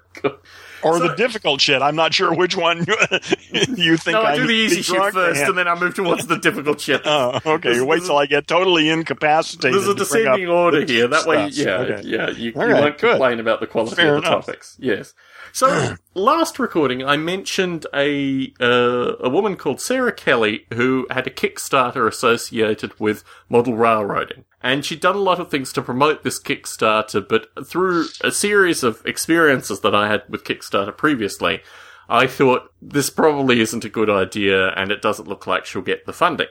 Or 0.83 0.99
the 0.99 1.15
difficult 1.15 1.61
shit. 1.61 1.83
I'm 1.83 1.97
not 1.97 2.13
sure 2.15 2.33
which 2.35 2.57
one 2.57 2.79
you 3.51 3.97
think. 3.97 4.15
No, 4.15 4.23
I 4.23 4.37
do 4.37 4.47
the 4.47 4.53
easy 4.53 4.83
shit 4.83 5.13
first, 5.13 5.41
and- 5.43 5.59
then 5.59 5.69
I 5.69 5.75
move 5.79 5.95
towards 5.95 6.27
the 6.27 6.37
difficult 6.39 6.81
shit. 6.81 7.03
Oh, 7.11 7.41
okay. 7.45 7.71
There's- 7.73 7.83
Wait 7.83 8.03
till 8.03 8.17
I 8.17 8.27
get 8.27 8.47
totally 8.47 8.89
incapacitated. 8.89 9.75
There's 9.75 9.89
a 9.89 9.95
descending 9.95 10.49
order 10.49 10.85
here. 10.85 11.09
That 11.09 11.27
way, 11.27 11.51
stuff. 11.51 11.67
yeah, 11.67 11.95
Okay. 11.97 12.09
yeah, 12.09 12.31
you, 12.31 12.51
you 12.51 12.53
right, 12.55 12.73
won't 12.81 12.99
good. 12.99 13.11
complain 13.13 13.41
about 13.41 13.61
the 13.61 13.67
quality 13.67 13.97
Fair 13.97 14.17
of 14.17 14.23
the 14.23 14.29
enough. 14.29 14.47
topics. 14.47 14.77
Yes. 14.79 15.15
So 15.53 15.97
last 16.15 16.59
recording, 16.59 17.05
I 17.05 17.17
mentioned 17.17 17.87
a 17.95 18.53
uh, 18.61 19.17
a 19.21 19.29
woman 19.29 19.57
called 19.57 19.81
Sarah 19.81 20.13
Kelly 20.13 20.67
who 20.73 21.07
had 21.11 21.27
a 21.27 21.31
Kickstarter 21.31 22.07
associated 22.07 22.99
with 22.99 23.25
model 23.49 23.77
railroading, 23.77 24.45
and 24.63 24.85
she'd 24.85 25.01
done 25.01 25.17
a 25.17 25.19
lot 25.19 25.41
of 25.41 25.51
things 25.51 25.73
to 25.73 25.83
promote 25.83 26.23
this 26.23 26.41
Kickstarter. 26.41 27.27
But 27.27 27.49
through 27.67 28.07
a 28.23 28.31
series 28.31 28.83
of 28.83 29.05
experiences 29.05 29.81
that 29.81 29.95
I 29.95 30.09
had 30.09 30.23
with 30.29 30.45
Kickstarter 30.45 30.97
previously, 30.97 31.63
I 32.09 32.27
thought 32.27 32.73
this 32.83 33.11
probably 33.11 33.61
isn't 33.61 33.85
a 33.85 33.89
good 33.89 34.11
idea, 34.11 34.71
and 34.71 34.91
it 34.91 35.03
doesn't 35.03 35.29
look 35.29 35.47
like 35.47 35.65
she'll 35.65 35.83
get 35.83 36.07
the 36.07 36.13
funding. 36.13 36.49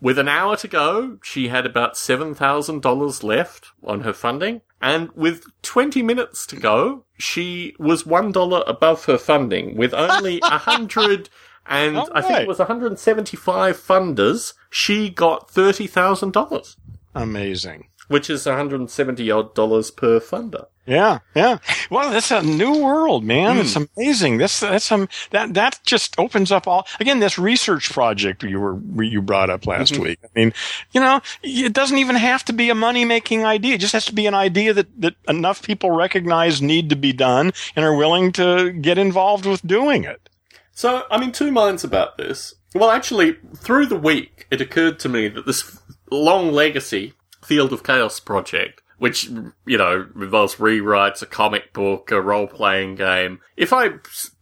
With 0.00 0.18
an 0.18 0.26
hour 0.26 0.56
to 0.56 0.66
go, 0.66 1.18
she 1.22 1.46
had 1.46 1.64
about 1.64 1.94
$7,000 1.94 3.22
left 3.22 3.66
on 3.84 4.00
her 4.00 4.12
funding. 4.12 4.62
And 4.82 5.10
with 5.12 5.44
20 5.62 6.02
minutes 6.02 6.44
to 6.46 6.56
go, 6.56 7.04
she 7.16 7.74
was 7.78 8.02
$1 8.02 8.68
above 8.68 9.04
her 9.04 9.16
funding 9.16 9.76
with 9.76 9.94
only 9.94 10.38
a 10.42 10.58
100 10.58 11.30
and 11.64 11.96
I 11.96 12.20
think 12.22 12.32
right. 12.32 12.42
it 12.42 12.48
was 12.48 12.58
175 12.58 13.76
funders. 13.76 14.54
She 14.68 15.10
got 15.10 15.48
$30,000, 15.48 16.76
Amazing. 17.14 17.88
Which 18.12 18.30
is 18.30 18.46
170 18.46 19.30
odd 19.30 19.54
dollars 19.54 19.90
per 19.90 20.20
funder. 20.20 20.66
Yeah, 20.86 21.18
yeah. 21.34 21.58
Well, 21.90 22.10
that's 22.10 22.30
a 22.30 22.42
new 22.42 22.82
world, 22.82 23.22
man. 23.24 23.58
It's 23.58 23.74
Hmm. 23.74 23.84
amazing. 23.96 24.38
That's 24.38 24.60
that's 24.60 24.90
um 24.92 25.08
that 25.30 25.54
that 25.54 25.80
just 25.84 26.18
opens 26.18 26.50
up 26.52 26.66
all 26.66 26.86
again. 27.00 27.20
This 27.20 27.38
research 27.38 27.92
project 27.92 28.42
you 28.42 28.58
were 28.60 29.02
you 29.02 29.20
brought 29.22 29.50
up 29.50 29.66
last 29.66 29.92
Mm-hmm. 29.94 30.02
week. 30.02 30.18
I 30.24 30.28
mean, 30.34 30.52
you 30.92 31.00
know, 31.00 31.20
it 31.42 31.72
doesn't 31.72 31.98
even 31.98 32.16
have 32.16 32.44
to 32.46 32.52
be 32.52 32.70
a 32.70 32.74
money 32.74 33.04
making 33.04 33.44
idea. 33.44 33.74
It 33.74 33.80
just 33.80 33.92
has 33.92 34.06
to 34.06 34.14
be 34.14 34.26
an 34.26 34.34
idea 34.34 34.72
that 34.72 34.88
that 35.00 35.14
enough 35.28 35.62
people 35.62 35.90
recognize 35.90 36.60
need 36.62 36.88
to 36.90 36.96
be 36.96 37.12
done 37.12 37.52
and 37.76 37.84
are 37.84 37.94
willing 37.96 38.32
to 38.32 38.72
get 38.72 38.98
involved 38.98 39.46
with 39.46 39.66
doing 39.66 40.04
it. 40.04 40.28
So 40.74 41.02
I'm 41.10 41.22
in 41.22 41.32
two 41.32 41.52
minds 41.52 41.84
about 41.84 42.16
this. 42.16 42.54
Well, 42.74 42.90
actually, 42.90 43.36
through 43.56 43.86
the 43.86 43.98
week, 43.98 44.46
it 44.50 44.60
occurred 44.62 44.98
to 45.00 45.08
me 45.10 45.28
that 45.28 45.44
this 45.44 45.78
long 46.10 46.50
legacy 46.52 47.12
Field 47.44 47.72
of 47.72 47.82
Chaos 47.82 48.20
project, 48.20 48.82
which, 48.98 49.28
you 49.66 49.78
know, 49.78 50.06
involves 50.14 50.56
rewrites, 50.56 51.22
a 51.22 51.26
comic 51.26 51.72
book, 51.72 52.10
a 52.12 52.20
role 52.20 52.46
playing 52.46 52.94
game, 52.94 53.40
if 53.56 53.72
I 53.72 53.94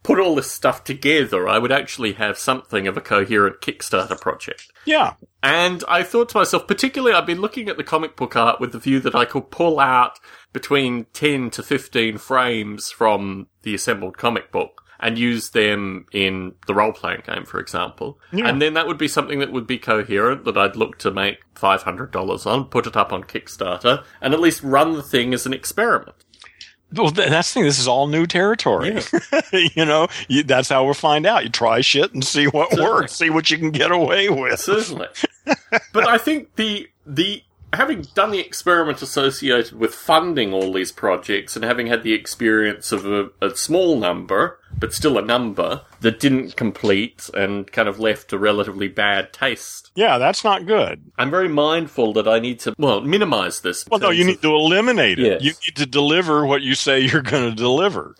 put 0.03 0.19
all 0.19 0.35
this 0.35 0.51
stuff 0.51 0.83
together, 0.83 1.47
I 1.47 1.57
would 1.57 1.71
actually 1.71 2.13
have 2.13 2.37
something 2.37 2.87
of 2.87 2.95
a 2.95 3.01
coherent 3.01 3.61
Kickstarter 3.61 4.19
project. 4.19 4.71
Yeah, 4.85 5.13
And 5.41 5.83
I 5.87 6.03
thought 6.03 6.29
to 6.29 6.37
myself, 6.37 6.67
particularly, 6.67 7.15
I've 7.15 7.25
been 7.25 7.41
looking 7.41 7.69
at 7.69 7.77
the 7.77 7.83
comic 7.83 8.15
book 8.15 8.35
art 8.35 8.59
with 8.59 8.71
the 8.71 8.79
view 8.79 8.99
that 8.99 9.15
I 9.15 9.25
could 9.25 9.49
pull 9.49 9.79
out 9.79 10.19
between 10.53 11.05
10 11.13 11.49
to 11.51 11.63
15 11.63 12.19
frames 12.19 12.91
from 12.91 13.47
the 13.63 13.73
assembled 13.73 14.17
comic 14.17 14.51
book 14.51 14.83
and 15.01 15.17
use 15.17 15.49
them 15.49 16.05
in 16.11 16.53
the 16.67 16.73
role 16.73 16.93
playing 16.93 17.23
game, 17.25 17.45
for 17.45 17.59
example. 17.59 18.19
Yeah. 18.31 18.47
And 18.47 18.61
then 18.61 18.75
that 18.75 18.87
would 18.87 18.97
be 18.97 19.07
something 19.07 19.39
that 19.39 19.51
would 19.51 19.67
be 19.67 19.77
coherent 19.77 20.45
that 20.45 20.57
I'd 20.57 20.75
look 20.75 20.97
to 20.99 21.11
make 21.11 21.39
$500 21.55 22.45
on, 22.45 22.65
put 22.65 22.87
it 22.87 22.95
up 22.95 23.11
on 23.11 23.23
Kickstarter, 23.23 24.03
and 24.21 24.33
at 24.33 24.39
least 24.39 24.61
run 24.63 24.93
the 24.93 25.03
thing 25.03 25.33
as 25.33 25.45
an 25.45 25.53
experiment. 25.53 26.15
Well, 26.93 27.09
that's 27.09 27.53
the 27.53 27.59
thing. 27.59 27.63
This 27.63 27.79
is 27.79 27.87
all 27.87 28.07
new 28.07 28.27
territory. 28.27 28.99
you 29.53 29.85
know, 29.85 30.09
you, 30.27 30.43
that's 30.43 30.69
how 30.69 30.83
we'll 30.83 30.93
find 30.93 31.25
out. 31.25 31.43
You 31.43 31.49
try 31.49 31.79
shit 31.81 32.13
and 32.13 32.23
see 32.23 32.45
what 32.47 32.69
Certainly. 32.71 32.91
works, 32.91 33.13
see 33.13 33.29
what 33.29 33.49
you 33.49 33.57
can 33.57 33.71
get 33.71 33.91
away 33.91 34.29
with. 34.29 34.59
Certainly. 34.59 35.07
but 35.93 36.07
I 36.07 36.17
think 36.17 36.55
the 36.57 36.89
the 37.05 37.43
having 37.73 38.01
done 38.15 38.31
the 38.31 38.39
experiment 38.39 39.01
associated 39.01 39.71
with 39.71 39.95
funding 39.95 40.53
all 40.53 40.73
these 40.73 40.91
projects 40.91 41.55
and 41.55 41.63
having 41.63 41.87
had 41.87 42.03
the 42.03 42.13
experience 42.13 42.91
of 42.91 43.05
a, 43.05 43.29
a 43.41 43.55
small 43.55 43.97
number, 43.97 44.59
but 44.77 44.93
still 44.93 45.17
a 45.17 45.21
number, 45.21 45.81
that 46.01 46.19
didn't 46.19 46.55
complete 46.55 47.29
and 47.33 47.71
kind 47.71 47.87
of 47.87 47.99
left 47.99 48.33
a 48.33 48.37
relatively 48.37 48.87
bad 48.87 49.31
taste. 49.31 49.91
Yeah, 49.95 50.17
that's 50.17 50.43
not 50.43 50.65
good. 50.65 51.11
I'm 51.17 51.31
very 51.31 51.49
mindful 51.49 52.13
that 52.13 52.27
I 52.27 52.39
need 52.39 52.59
to, 52.61 52.73
well, 52.77 53.01
minimize 53.01 53.61
this. 53.61 53.85
Well, 53.87 53.99
no, 53.99 54.09
you 54.09 54.21
of- 54.21 54.27
need 54.27 54.41
to 54.41 54.53
eliminate 54.53 55.19
it. 55.19 55.41
Yes. 55.41 55.43
You 55.43 55.51
need 55.67 55.75
to 55.77 55.85
deliver 55.85 56.45
what 56.45 56.61
you 56.61 56.75
say 56.75 56.99
you're 56.99 57.21
going 57.21 57.49
to 57.49 57.55
deliver. 57.55 58.15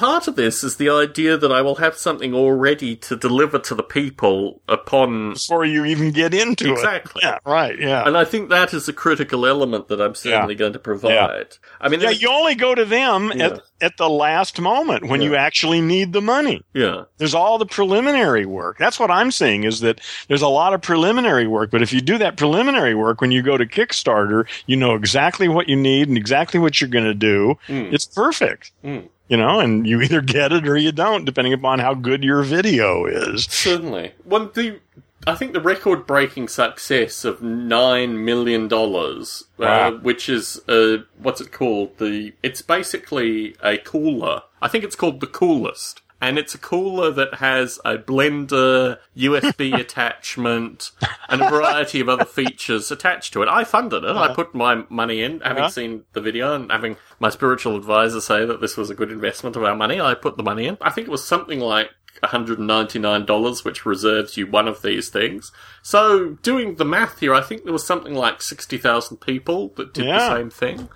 Part 0.00 0.28
of 0.28 0.34
this 0.36 0.64
is 0.64 0.76
the 0.76 0.88
idea 0.88 1.36
that 1.36 1.52
I 1.52 1.60
will 1.60 1.74
have 1.74 1.94
something 1.94 2.32
already 2.34 2.96
to 2.96 3.16
deliver 3.16 3.58
to 3.58 3.74
the 3.74 3.82
people 3.82 4.62
upon 4.66 5.34
before 5.34 5.66
you 5.66 5.84
even 5.84 6.10
get 6.10 6.32
into 6.32 6.72
Exactly. 6.72 7.20
it. 7.22 7.26
Yeah, 7.26 7.38
right. 7.44 7.78
Yeah. 7.78 8.06
and 8.06 8.16
I 8.16 8.24
think 8.24 8.48
that 8.48 8.72
is 8.72 8.88
a 8.88 8.94
critical 8.94 9.44
element 9.44 9.88
that 9.88 10.00
I'm 10.00 10.14
certainly 10.14 10.54
going 10.54 10.72
to 10.72 10.78
provide. 10.78 11.56
I 11.82 11.90
mean, 11.90 12.00
yeah, 12.00 12.08
you 12.10 12.30
only 12.30 12.54
go 12.54 12.74
to 12.74 12.86
them 12.86 13.30
Yeah. 13.36 13.46
at, 13.48 13.60
at 13.82 13.96
the 13.98 14.08
last 14.08 14.58
moment 14.58 15.04
when 15.06 15.20
you 15.20 15.36
actually 15.36 15.82
need 15.82 16.14
the 16.14 16.22
money. 16.22 16.62
yeah. 16.72 17.04
There's 17.18 17.34
all 17.34 17.58
the 17.58 17.66
preliminary 17.66 18.46
work. 18.46 18.78
That's 18.78 18.98
what 18.98 19.10
I'm 19.10 19.30
saying 19.30 19.64
is 19.64 19.80
that 19.80 20.00
there's 20.28 20.40
a 20.40 20.48
lot 20.48 20.72
of 20.72 20.80
preliminary 20.80 21.46
work, 21.46 21.70
but 21.70 21.82
if 21.82 21.92
you 21.92 22.00
do 22.00 22.16
that 22.16 22.38
preliminary 22.38 22.94
work 22.94 23.20
when 23.20 23.30
you 23.32 23.42
go 23.42 23.58
to 23.58 23.66
Kickstarter, 23.66 24.46
you 24.64 24.76
know 24.76 24.94
exactly 24.94 25.46
what 25.48 25.68
you 25.68 25.76
need 25.76 26.08
and 26.08 26.16
exactly 26.16 26.58
what 26.58 26.80
you're 26.80 26.88
going 26.88 27.04
to 27.04 27.12
do. 27.12 27.58
Mm. 27.68 27.92
It's 27.92 28.06
perfect. 28.06 28.72
Mm. 28.82 29.08
You 29.30 29.36
know, 29.36 29.60
and 29.60 29.86
you 29.86 30.02
either 30.02 30.20
get 30.20 30.52
it 30.52 30.66
or 30.66 30.76
you 30.76 30.90
don't, 30.90 31.24
depending 31.24 31.52
upon 31.52 31.78
how 31.78 31.94
good 31.94 32.24
your 32.24 32.42
video 32.42 33.06
is. 33.06 33.44
Certainly. 33.44 34.12
Well, 34.24 34.50
the 34.52 34.80
I 35.26 35.36
think 35.36 35.52
the 35.52 35.60
record-breaking 35.60 36.48
success 36.48 37.24
of 37.24 37.40
nine 37.40 38.24
million 38.24 38.68
dollars, 38.68 39.44
uh, 39.58 39.92
which 39.92 40.28
is 40.28 40.60
uh, 40.66 41.04
what's 41.18 41.40
it 41.40 41.52
called? 41.52 41.98
The 41.98 42.32
it's 42.42 42.60
basically 42.60 43.54
a 43.62 43.78
cooler. 43.78 44.42
I 44.60 44.68
think 44.68 44.82
it's 44.82 44.96
called 44.96 45.20
the 45.20 45.26
coolest, 45.26 46.02
and 46.20 46.38
it's 46.38 46.54
a 46.54 46.58
cooler 46.58 47.10
that 47.10 47.34
has 47.34 47.78
a 47.84 47.96
blender, 47.96 48.98
USB 49.16 49.72
attachment, 49.80 50.90
and 51.28 51.40
a 51.40 51.48
variety 51.48 52.00
of 52.00 52.08
other 52.08 52.24
features 52.24 52.90
attached 52.90 53.32
to 53.32 53.42
it. 53.42 53.48
I 53.48 53.64
funded 53.64 54.04
it. 54.04 54.08
I 54.08 54.26
uh-huh. 54.26 54.34
put 54.34 54.54
my 54.54 54.84
money 54.88 55.22
in, 55.22 55.40
having 55.40 55.64
Yeah. 55.64 55.68
seen 55.70 56.04
the 56.12 56.20
video 56.20 56.54
and 56.54 56.70
having 56.70 56.96
my 57.18 57.30
spiritual 57.30 57.76
advisor 57.76 58.20
say 58.20 58.44
that 58.44 58.60
this 58.60 58.76
was 58.76 58.90
a 58.90 58.94
good 58.94 59.10
investment 59.10 59.56
of 59.56 59.64
our 59.64 59.76
money. 59.76 60.00
I 60.00 60.14
put 60.14 60.36
the 60.36 60.42
money 60.42 60.66
in. 60.66 60.76
I 60.80 60.90
think 60.90 61.06
it 61.08 61.10
was 61.10 61.26
something 61.26 61.60
like 61.60 61.90
$199, 62.22 63.64
which 63.64 63.86
reserves 63.86 64.36
you 64.36 64.46
one 64.46 64.68
of 64.68 64.82
these 64.82 65.08
things. 65.08 65.52
So, 65.82 66.30
doing 66.42 66.76
the 66.76 66.84
math 66.84 67.20
here, 67.20 67.34
I 67.34 67.40
think 67.40 67.64
there 67.64 67.72
was 67.72 67.86
something 67.86 68.14
like 68.14 68.42
60,000 68.42 69.18
people 69.18 69.72
that 69.76 69.94
did 69.94 70.06
Yeah. 70.06 70.18
the 70.18 70.36
same 70.36 70.50
thing. 70.50 70.88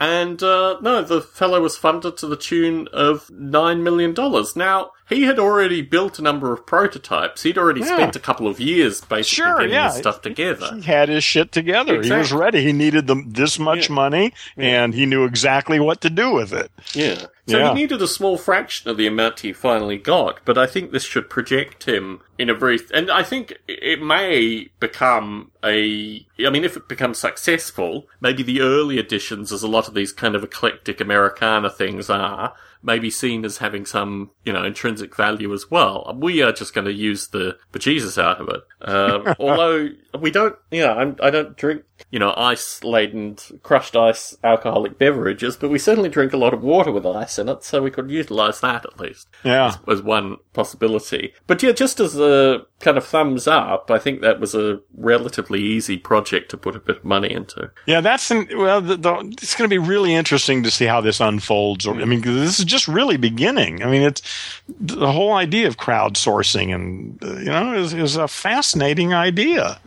And, 0.00 0.42
uh, 0.42 0.80
no, 0.80 1.02
the 1.02 1.20
fellow 1.20 1.60
was 1.60 1.76
funded 1.76 2.16
to 2.18 2.26
the 2.26 2.36
tune 2.36 2.88
of 2.92 3.28
$9 3.28 3.82
million. 3.82 4.14
Now, 4.56 4.90
he 5.08 5.24
had 5.24 5.38
already 5.38 5.82
built 5.82 6.18
a 6.18 6.22
number 6.22 6.52
of 6.52 6.66
prototypes. 6.66 7.42
He'd 7.42 7.58
already 7.58 7.80
Yeah. 7.80 7.96
spent 7.96 8.16
a 8.16 8.20
couple 8.20 8.46
of 8.48 8.58
years 8.60 9.00
basically 9.00 9.44
Sure, 9.44 9.56
getting 9.58 9.72
yeah. 9.74 9.88
this 9.88 9.98
stuff 9.98 10.22
together. 10.22 10.70
He 10.76 10.82
had 10.82 11.08
his 11.08 11.22
shit 11.24 11.52
together. 11.52 12.02
He 12.02 12.10
was 12.10 12.32
ready. 12.32 12.62
He 12.62 12.72
needed 12.72 13.06
the, 13.06 13.22
this 13.26 13.58
much 13.58 13.88
Yeah. 13.88 13.94
money, 13.94 14.32
and 14.56 14.94
he 14.94 15.06
knew 15.06 15.24
exactly 15.24 15.78
what 15.80 16.00
to 16.02 16.10
do 16.10 16.30
with 16.32 16.52
it. 16.52 16.70
Yeah. 16.94 17.26
So 17.46 17.62
he 17.68 17.74
needed 17.74 18.00
a 18.00 18.08
small 18.08 18.38
fraction 18.38 18.90
of 18.90 18.96
the 18.96 19.06
amount 19.06 19.40
he 19.40 19.52
finally 19.52 19.98
got, 19.98 20.40
but 20.46 20.56
I 20.56 20.66
think 20.66 20.92
this 20.92 21.04
should 21.04 21.28
project 21.28 21.84
him 21.84 22.20
in 22.38 22.48
a 22.48 22.54
very, 22.54 22.78
and 22.94 23.10
I 23.10 23.22
think 23.22 23.58
it 23.68 24.00
may 24.00 24.68
become 24.80 25.50
a, 25.62 26.24
I 26.44 26.48
mean, 26.48 26.64
if 26.64 26.74
it 26.78 26.88
becomes 26.88 27.18
successful, 27.18 28.06
maybe 28.20 28.42
the 28.42 28.62
early 28.62 28.98
editions, 28.98 29.52
as 29.52 29.62
a 29.62 29.68
lot 29.68 29.88
of 29.88 29.94
these 29.94 30.10
kind 30.12 30.34
of 30.34 30.42
eclectic 30.42 31.02
Americana 31.02 31.68
things 31.68 32.08
are, 32.08 32.54
may 32.84 32.98
be 32.98 33.10
seen 33.10 33.44
as 33.44 33.58
having 33.58 33.86
some, 33.86 34.30
you 34.44 34.52
know, 34.52 34.62
intrinsic 34.62 35.16
value 35.16 35.52
as 35.52 35.70
well. 35.70 36.16
We 36.20 36.42
are 36.42 36.52
just 36.52 36.74
going 36.74 36.84
to 36.86 36.92
use 36.92 37.28
the 37.28 37.56
bejesus 37.72 38.22
out 38.22 38.40
of 38.40 38.48
it. 38.48 38.60
Um, 38.86 39.34
although 39.40 39.88
we 40.18 40.30
don't, 40.30 40.56
you 40.70 40.82
know, 40.82 40.92
I'm, 40.92 41.16
I 41.22 41.30
don't 41.30 41.56
drink, 41.56 41.82
you 42.10 42.18
know, 42.18 42.34
ice 42.36 42.84
laden, 42.84 43.36
crushed 43.62 43.96
ice 43.96 44.36
alcoholic 44.44 44.98
beverages, 44.98 45.56
but 45.56 45.70
we 45.70 45.78
certainly 45.78 46.08
drink 46.10 46.32
a 46.32 46.36
lot 46.36 46.52
of 46.54 46.62
water 46.62 46.92
with 46.92 47.06
ice 47.06 47.38
in 47.38 47.48
it, 47.48 47.64
so 47.64 47.82
we 47.82 47.90
could 47.90 48.10
utilize 48.10 48.60
that 48.60 48.84
at 48.84 49.00
least 49.00 49.28
Yeah. 49.44 49.76
as 49.88 50.02
one 50.02 50.36
possibility. 50.52 51.32
But 51.46 51.62
yeah, 51.62 51.72
just 51.72 52.00
as 52.00 52.18
a 52.18 52.66
kind 52.80 52.96
of 52.98 53.06
thumbs 53.06 53.46
up, 53.46 53.90
I 53.90 53.98
think 53.98 54.20
that 54.20 54.40
was 54.40 54.54
a 54.54 54.80
relatively 54.96 55.60
easy 55.62 55.96
project 55.96 56.50
to 56.50 56.56
put 56.56 56.76
a 56.76 56.80
bit 56.80 56.98
of 56.98 57.04
money 57.04 57.32
into. 57.32 57.70
Yeah, 57.86 58.00
that's 58.00 58.30
an, 58.30 58.48
well. 58.56 58.80
The, 58.80 58.96
the, 58.96 59.14
it's 59.40 59.54
going 59.54 59.68
to 59.68 59.72
be 59.74 59.78
really 59.78 60.14
interesting 60.14 60.62
to 60.64 60.70
see 60.70 60.84
how 60.86 61.00
this 61.00 61.20
unfolds. 61.20 61.86
I 61.86 61.92
mean, 61.92 62.20
this 62.20 62.58
is 62.58 62.64
just 62.64 62.73
really 62.88 63.16
beginning. 63.16 63.82
I 63.82 63.90
mean, 63.90 64.02
it's 64.02 64.22
the 64.68 65.10
whole 65.10 65.32
idea 65.32 65.66
of 65.68 65.76
crowdsourcing, 65.76 66.74
and 66.74 67.22
uh, 67.22 67.38
you 67.38 67.44
know, 67.46 67.74
is, 67.74 67.92
is 67.94 68.16
a 68.16 68.28
fascinating 68.28 69.14
idea. 69.14 69.80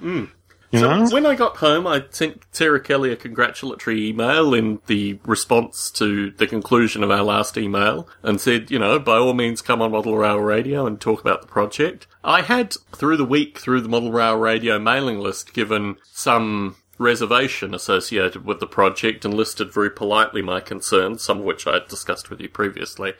You 0.70 0.80
So 0.80 0.96
know? 0.98 1.10
when 1.10 1.26
I 1.26 1.36
got 1.36 1.58
home, 1.58 1.88
I 1.88 2.04
sent 2.10 2.44
Sarah 2.52 2.82
Kelly 2.82 3.12
a 3.14 3.16
congratulatory 3.16 4.10
email 4.10 4.54
in 4.54 4.80
the 4.88 5.18
response 5.26 5.90
to 5.92 6.32
the 6.32 6.46
conclusion 6.46 7.04
of 7.04 7.12
our 7.12 7.24
last 7.24 7.58
email 7.58 8.08
and 8.22 8.42
said, 8.42 8.70
you 8.70 8.78
know, 8.78 9.00
by 9.00 9.16
all 9.16 9.34
means 9.34 9.62
come 9.62 9.82
on 9.82 9.92
Model 9.92 10.18
Rail 10.18 10.40
Radio 10.40 10.86
and 10.86 11.00
talk 11.00 11.22
about 11.22 11.42
the 11.42 11.48
project. 11.48 12.06
I 12.22 12.42
had, 12.42 12.74
through 12.94 13.16
the 13.16 13.24
week, 13.24 13.60
through 13.60 13.80
the 13.80 13.88
Model 13.88 14.12
Rail 14.12 14.36
Radio 14.36 14.78
mailing 14.78 15.20
list, 15.20 15.54
given 15.54 15.96
some 16.04 16.76
reservation 16.98 17.74
associated 17.74 18.46
with 18.46 18.60
the 18.60 18.68
project 18.68 19.26
and 19.26 19.34
listed 19.34 19.74
very 19.74 19.90
politely 19.90 20.42
my 20.42 20.60
concerns, 20.60 21.24
some 21.24 21.40
of 21.40 21.44
which 21.44 21.68
I 21.68 21.74
had 21.76 21.88
discussed 21.88 22.30
with 22.30 22.40
you 22.42 22.50
previously. 22.50 23.14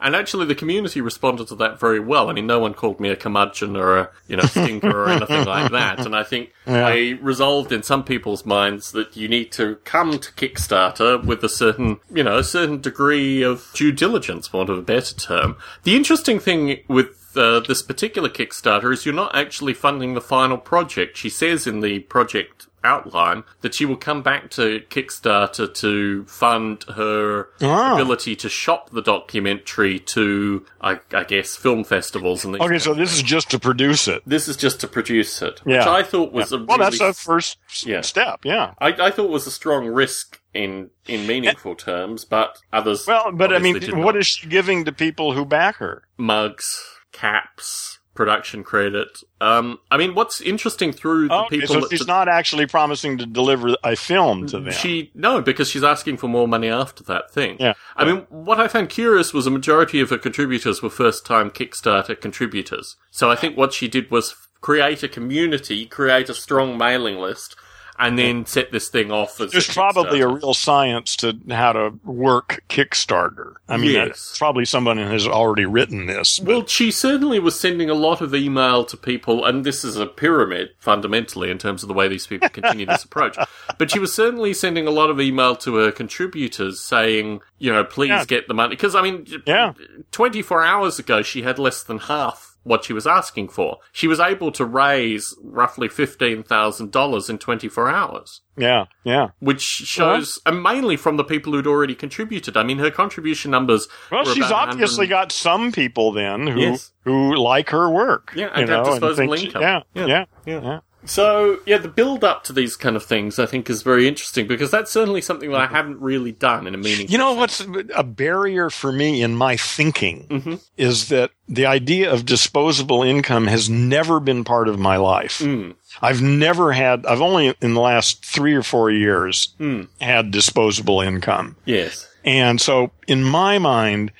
And 0.00 0.14
actually, 0.14 0.44
the 0.46 0.56
community 0.56 1.00
responded 1.00 1.48
to 1.48 1.54
that 1.56 1.78
very 1.78 2.00
well. 2.00 2.28
I 2.28 2.32
mean, 2.34 2.46
no 2.46 2.58
one 2.58 2.74
called 2.74 3.00
me 3.00 3.08
a 3.10 3.16
curmudgeon 3.16 3.76
or 3.76 3.96
a, 3.96 4.10
you 4.26 4.36
know, 4.36 4.42
stinker 4.42 4.90
or 4.90 5.08
anything 5.08 5.44
like 5.46 5.70
that. 5.70 6.04
And 6.04 6.14
I 6.16 6.24
think 6.24 6.52
Yeah. 6.66 6.86
I 6.86 7.18
resolved 7.22 7.72
in 7.72 7.82
some 7.82 8.04
people's 8.04 8.44
minds 8.44 8.92
that 8.92 9.16
you 9.16 9.28
need 9.28 9.50
to 9.52 9.76
come 9.84 10.18
to 10.18 10.32
Kickstarter 10.32 11.24
with 11.24 11.42
a 11.44 11.48
certain, 11.48 12.00
you 12.12 12.24
know, 12.24 12.38
a 12.38 12.44
certain 12.44 12.80
degree 12.80 13.42
of 13.42 13.70
due 13.72 13.92
diligence, 13.92 14.48
for 14.48 14.58
want 14.58 14.68
of 14.70 14.78
a 14.78 14.82
better 14.82 15.14
term. 15.14 15.56
The 15.84 15.96
interesting 15.96 16.38
thing 16.38 16.80
with 16.88 17.36
uh, 17.36 17.60
this 17.60 17.80
particular 17.80 18.28
Kickstarter 18.28 18.92
is 18.92 19.06
you're 19.06 19.14
not 19.14 19.34
actually 19.34 19.74
funding 19.74 20.14
the 20.14 20.20
final 20.20 20.58
project. 20.58 21.16
She 21.16 21.30
says 21.30 21.66
in 21.66 21.80
the 21.80 22.00
project 22.00 22.66
outline 22.84 23.44
that 23.62 23.74
she 23.74 23.84
will 23.84 23.96
come 23.96 24.22
back 24.22 24.50
to 24.50 24.80
Kickstarter 24.90 25.72
to 25.74 26.24
fund 26.26 26.84
her 26.94 27.48
Ah. 27.62 27.94
ability 27.94 28.36
to 28.36 28.48
shop 28.48 28.90
the 28.90 29.02
documentary 29.02 29.98
to, 29.98 30.64
I, 30.80 31.00
I 31.12 31.24
guess, 31.24 31.56
film 31.56 31.84
festivals 31.84 32.44
and 32.44 32.54
things. 32.54 32.64
Okay, 32.64 32.78
so 32.78 32.94
this 32.94 33.12
is 33.14 33.22
just 33.22 33.50
to 33.50 33.58
produce 33.58 34.06
it. 34.08 34.22
this 34.26 34.48
is 34.48 34.56
just 34.56 34.80
to 34.80 34.88
produce 34.88 35.40
it, 35.42 35.60
which 35.64 35.74
Yeah. 35.76 35.90
I 35.90 36.02
thought 36.02 36.32
was 36.32 36.52
a 36.52 36.58
Well, 36.58 36.78
that's 36.78 37.00
really 37.00 37.10
a 37.10 37.14
first 37.14 37.58
Yeah. 37.84 38.02
step. 38.02 38.40
Yeah. 38.44 38.74
I, 38.78 38.88
I 38.88 39.10
thought 39.10 39.30
was 39.30 39.46
a 39.46 39.50
strong 39.50 39.86
risk 39.86 40.40
in 40.52 40.90
in 41.06 41.26
meaningful 41.26 41.74
terms, 41.74 42.24
but 42.24 42.58
others. 42.72 43.06
Well, 43.06 43.32
but 43.32 43.52
I 43.52 43.58
mean, 43.58 43.74
what 43.98 44.14
not. 44.14 44.16
is 44.18 44.26
she 44.28 44.46
giving 44.46 44.84
to 44.84 44.92
people 44.92 45.32
who 45.32 45.44
back 45.44 45.76
her? 45.76 46.02
mugs, 46.16 46.80
caps, 47.12 47.98
production 48.14 48.64
credit? 48.64 49.18
Um, 49.40 49.78
I 49.90 49.96
mean, 49.96 50.14
what's 50.14 50.40
interesting 50.40 50.92
through 50.92 51.28
the 51.28 51.34
Okay, 51.34 51.60
people 51.60 51.82
so 51.82 51.88
she's 51.88 52.06
not 52.06 52.28
actually 52.28 52.66
promising 52.66 53.18
to 53.18 53.26
deliver 53.26 53.74
a 53.82 53.96
film 53.96 54.46
to 54.48 54.60
them. 54.60 54.72
She 54.72 55.10
no, 55.14 55.40
because 55.42 55.68
she's 55.68 55.84
asking 55.84 56.16
for 56.18 56.28
more 56.28 56.48
money 56.48 56.68
after 56.68 57.04
that 57.04 57.30
thing. 57.30 57.56
Yeah. 57.60 57.74
I 57.96 58.04
mean, 58.04 58.26
what 58.28 58.60
I 58.60 58.68
found 58.68 58.88
curious 58.88 59.34
was 59.34 59.46
a 59.46 59.50
majority 59.50 60.00
of 60.00 60.10
her 60.10 60.18
contributors 60.18 60.82
were 60.82 60.90
first-time 60.90 61.50
Kickstarter 61.50 62.18
contributors. 62.20 62.96
So 63.10 63.30
I 63.30 63.36
think 63.36 63.56
what 63.56 63.72
she 63.72 63.88
did 63.88 64.10
was 64.10 64.34
create 64.60 65.02
a 65.02 65.08
community, 65.08 65.84
create 65.84 66.28
a 66.28 66.34
strong 66.34 66.78
mailing 66.78 67.16
list, 67.16 67.56
and 67.98 68.18
then 68.18 68.44
set 68.46 68.72
this 68.72 68.88
thing 68.88 69.10
off 69.12 69.40
as. 69.40 69.52
There's 69.52 69.68
probably 69.72 70.20
a 70.20 70.28
real 70.28 70.54
science 70.54 71.16
to 71.16 71.38
how 71.50 71.72
to 71.72 71.94
work 72.04 72.62
Kickstarter. 72.68 73.54
I 73.68 73.76
mean, 73.76 73.92
Yes. 73.92 74.34
probably 74.38 74.64
someone 74.64 74.98
has 74.98 75.26
already 75.26 75.64
written 75.66 76.06
this. 76.06 76.38
but- 76.38 76.48
Well, 76.48 76.66
she 76.66 76.90
certainly 76.90 77.38
was 77.38 77.58
sending 77.58 77.88
a 77.90 77.94
lot 77.94 78.20
of 78.20 78.34
email 78.34 78.84
to 78.84 78.96
people, 78.96 79.44
and 79.44 79.64
this 79.64 79.84
is 79.84 79.96
a 79.96 80.06
pyramid 80.06 80.70
fundamentally 80.78 81.50
in 81.50 81.58
terms 81.58 81.82
of 81.82 81.88
the 81.88 81.94
way 81.94 82.08
these 82.08 82.26
people 82.26 82.48
continue 82.48 82.86
this 82.86 83.04
approach. 83.10 83.36
But 83.78 83.90
she 83.90 83.98
was 83.98 84.12
certainly 84.12 84.54
sending 84.54 84.86
a 84.86 84.90
lot 84.90 85.10
of 85.10 85.20
email 85.20 85.54
to 85.56 85.76
her 85.76 85.92
contributors 85.92 86.80
saying, 86.80 87.40
you 87.58 87.72
know, 87.72 87.84
please 87.84 88.08
Yeah. 88.08 88.24
get 88.24 88.48
the 88.48 88.54
money. 88.54 88.70
Because, 88.70 88.94
I 88.94 89.02
mean, 89.02 89.26
Yeah. 89.46 89.72
24 90.12 90.64
hours 90.64 90.98
ago, 90.98 91.22
she 91.22 91.42
had 91.42 91.58
less 91.58 91.82
than 91.82 91.98
half 91.98 92.53
what 92.64 92.84
she 92.84 92.92
was 92.92 93.06
asking 93.06 93.48
for. 93.48 93.78
She 93.92 94.08
was 94.08 94.18
able 94.18 94.50
to 94.52 94.64
raise 94.64 95.34
roughly 95.42 95.88
$15,000 95.88 97.30
in 97.30 97.38
24 97.38 97.88
hours. 97.90 98.40
yeah, 98.56 98.84
yeah. 99.04 99.28
Which 99.40 99.60
shows, 99.62 100.38
and 100.46 100.62
mainly 100.62 100.96
from 100.96 101.16
the 101.16 101.24
people 101.24 101.52
who'd 101.52 101.66
already 101.66 101.94
contributed. 101.94 102.56
I 102.56 102.62
mean, 102.62 102.78
her 102.78 102.90
contribution 102.90 103.50
numbers. 103.50 103.88
Well, 104.10 104.24
she's 104.24 104.50
obviously 104.50 105.06
100 105.06 105.08
got 105.08 105.32
some 105.32 105.72
people 105.72 106.12
then 106.12 106.46
who 106.46 106.60
Yes. 106.60 106.92
who 107.04 107.34
like 107.36 107.70
her 107.70 107.88
work. 107.90 108.32
Yeah, 108.34 108.48
and 108.54 108.68
have 108.68 108.84
know, 108.86 108.90
disposable 108.92 109.34
think- 109.36 109.46
income. 109.46 109.62
Yeah, 109.62 109.80
Yeah. 109.94 110.06
yeah, 110.06 110.24
Yeah. 110.46 110.60
yeah. 110.62 110.78
So, 111.06 111.60
yeah, 111.66 111.78
the 111.78 111.88
build 111.88 112.24
up 112.24 112.44
to 112.44 112.52
these 112.52 112.76
kind 112.76 112.96
of 112.96 113.04
things 113.04 113.38
I 113.38 113.46
think 113.46 113.68
is 113.68 113.82
very 113.82 114.08
interesting 114.08 114.46
because 114.46 114.70
that's 114.70 114.90
certainly 114.90 115.20
something 115.20 115.50
that 115.50 115.60
I 115.60 115.66
haven't 115.66 116.00
really 116.00 116.32
done 116.32 116.66
in 116.66 116.74
a 116.74 116.78
meaningful 116.78 117.12
You 117.12 117.18
know 117.18 117.34
what's 117.34 117.60
a 117.94 118.02
barrier 118.02 118.70
for 118.70 118.90
me 118.92 119.22
in 119.22 119.36
my 119.36 119.56
thinking 119.56 120.26
Mhm. 120.30 120.60
is 120.76 121.08
that 121.08 121.30
the 121.48 121.66
idea 121.66 122.10
of 122.12 122.24
disposable 122.24 123.02
income 123.02 123.46
has 123.48 123.68
never 123.68 124.18
been 124.20 124.44
part 124.44 124.68
of 124.68 124.78
my 124.78 124.96
life. 124.96 125.40
Mm. 125.40 125.74
I've 126.00 126.22
never 126.22 126.72
had, 126.72 127.04
I've 127.06 127.20
only 127.20 127.54
in 127.60 127.74
the 127.74 127.80
last 127.80 128.24
three 128.24 128.54
or 128.54 128.62
four 128.62 128.90
years 128.90 129.48
Mm. 129.60 129.88
had 130.00 130.30
disposable 130.30 131.00
income. 131.02 131.56
Yes. 131.66 132.08
And 132.24 132.60
so 132.60 132.90
in 133.06 133.22
my 133.22 133.58
mind, 133.58 134.10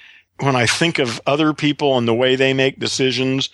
when 0.40 0.54
I 0.56 0.66
think 0.66 0.98
of 0.98 1.20
other 1.26 1.54
people 1.54 1.96
and 1.96 2.06
the 2.06 2.12
way 2.14 2.36
they 2.36 2.52
make 2.52 2.78
decisions, 2.78 3.48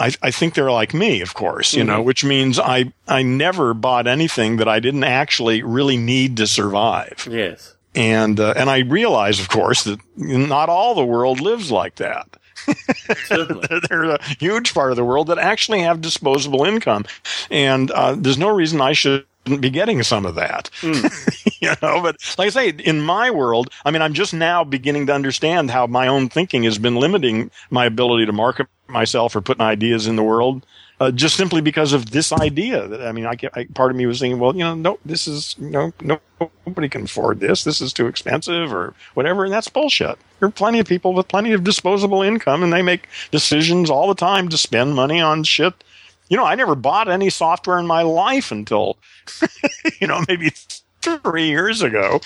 I, 0.00 0.12
I 0.22 0.30
think 0.30 0.54
they're 0.54 0.72
like 0.72 0.94
me, 0.94 1.20
of 1.20 1.34
course, 1.34 1.74
you 1.74 1.84
know, 1.84 2.00
which 2.00 2.24
means 2.24 2.58
I, 2.58 2.92
I 3.06 3.22
never 3.22 3.74
bought 3.74 4.06
anything 4.06 4.56
that 4.56 4.66
I 4.66 4.80
didn't 4.80 5.04
actually 5.04 5.62
really 5.62 5.98
need 5.98 6.38
to 6.38 6.46
survive. 6.46 7.28
Yes. 7.30 7.74
And, 7.94 8.40
uh, 8.40 8.54
and 8.56 8.70
I 8.70 8.78
realize, 8.78 9.40
of 9.40 9.50
course, 9.50 9.84
that 9.84 10.00
not 10.16 10.70
all 10.70 10.94
the 10.94 11.04
world 11.04 11.40
lives 11.40 11.70
like 11.70 11.96
that. 11.96 12.28
There's 13.28 14.08
a 14.08 14.18
huge 14.38 14.72
part 14.72 14.90
of 14.90 14.96
the 14.96 15.04
world 15.04 15.26
that 15.26 15.38
actually 15.38 15.80
have 15.80 16.00
disposable 16.00 16.64
income. 16.64 17.04
And, 17.50 17.90
uh, 17.90 18.14
there's 18.16 18.38
no 18.38 18.48
reason 18.48 18.80
I 18.80 18.92
shouldn't 18.92 19.60
be 19.60 19.70
getting 19.70 20.02
some 20.02 20.24
of 20.24 20.34
that. 20.36 20.70
you 20.82 21.72
know, 21.82 22.00
but 22.02 22.16
like 22.38 22.46
I 22.46 22.50
say, 22.50 22.68
in 22.68 23.00
my 23.00 23.30
world, 23.30 23.70
I 23.84 23.90
mean, 23.90 24.02
I'm 24.02 24.14
just 24.14 24.32
now 24.32 24.64
beginning 24.64 25.06
to 25.06 25.14
understand 25.14 25.70
how 25.70 25.86
my 25.86 26.06
own 26.06 26.28
thinking 26.28 26.62
has 26.64 26.78
been 26.78 26.96
limiting 26.96 27.50
my 27.70 27.86
ability 27.86 28.26
to 28.26 28.32
market 28.32 28.66
myself 28.92 29.34
or 29.36 29.40
putting 29.40 29.62
ideas 29.62 30.06
in 30.06 30.16
the 30.16 30.22
world. 30.22 30.64
Uh, 31.00 31.10
just 31.10 31.34
simply 31.34 31.62
because 31.62 31.94
of 31.94 32.10
this 32.10 32.30
idea 32.30 32.86
that 32.86 33.00
I 33.00 33.12
mean, 33.12 33.24
I, 33.24 33.34
I 33.54 33.64
part 33.74 33.90
of 33.90 33.96
me 33.96 34.04
was 34.04 34.20
thinking, 34.20 34.38
well, 34.38 34.54
you 34.54 34.62
know, 34.64 34.74
no, 34.74 34.98
this 35.06 35.26
is 35.26 35.56
no, 35.58 35.94
no, 36.02 36.20
nobody 36.66 36.90
can 36.90 37.04
afford 37.04 37.40
this. 37.40 37.64
This 37.64 37.80
is 37.80 37.94
too 37.94 38.06
expensive 38.06 38.70
or 38.72 38.92
whatever, 39.14 39.44
and 39.44 39.52
that's 39.52 39.68
bullshit. 39.68 40.18
There 40.38 40.48
are 40.48 40.52
plenty 40.52 40.78
of 40.78 40.86
people 40.86 41.14
with 41.14 41.26
plenty 41.26 41.52
of 41.52 41.64
disposable 41.64 42.20
income, 42.20 42.62
and 42.62 42.70
they 42.70 42.82
make 42.82 43.08
decisions 43.30 43.88
all 43.88 44.08
the 44.08 44.14
time 44.14 44.50
to 44.50 44.58
spend 44.58 44.94
money 44.94 45.22
on 45.22 45.42
shit. 45.44 45.72
You 46.28 46.36
know, 46.36 46.44
I 46.44 46.54
never 46.54 46.74
bought 46.74 47.08
any 47.08 47.30
software 47.30 47.78
in 47.78 47.86
my 47.86 48.02
life 48.02 48.52
until, 48.52 48.98
you 50.00 50.06
know, 50.06 50.22
maybe 50.28 50.52
three 51.00 51.48
years 51.48 51.80
ago. 51.82 52.20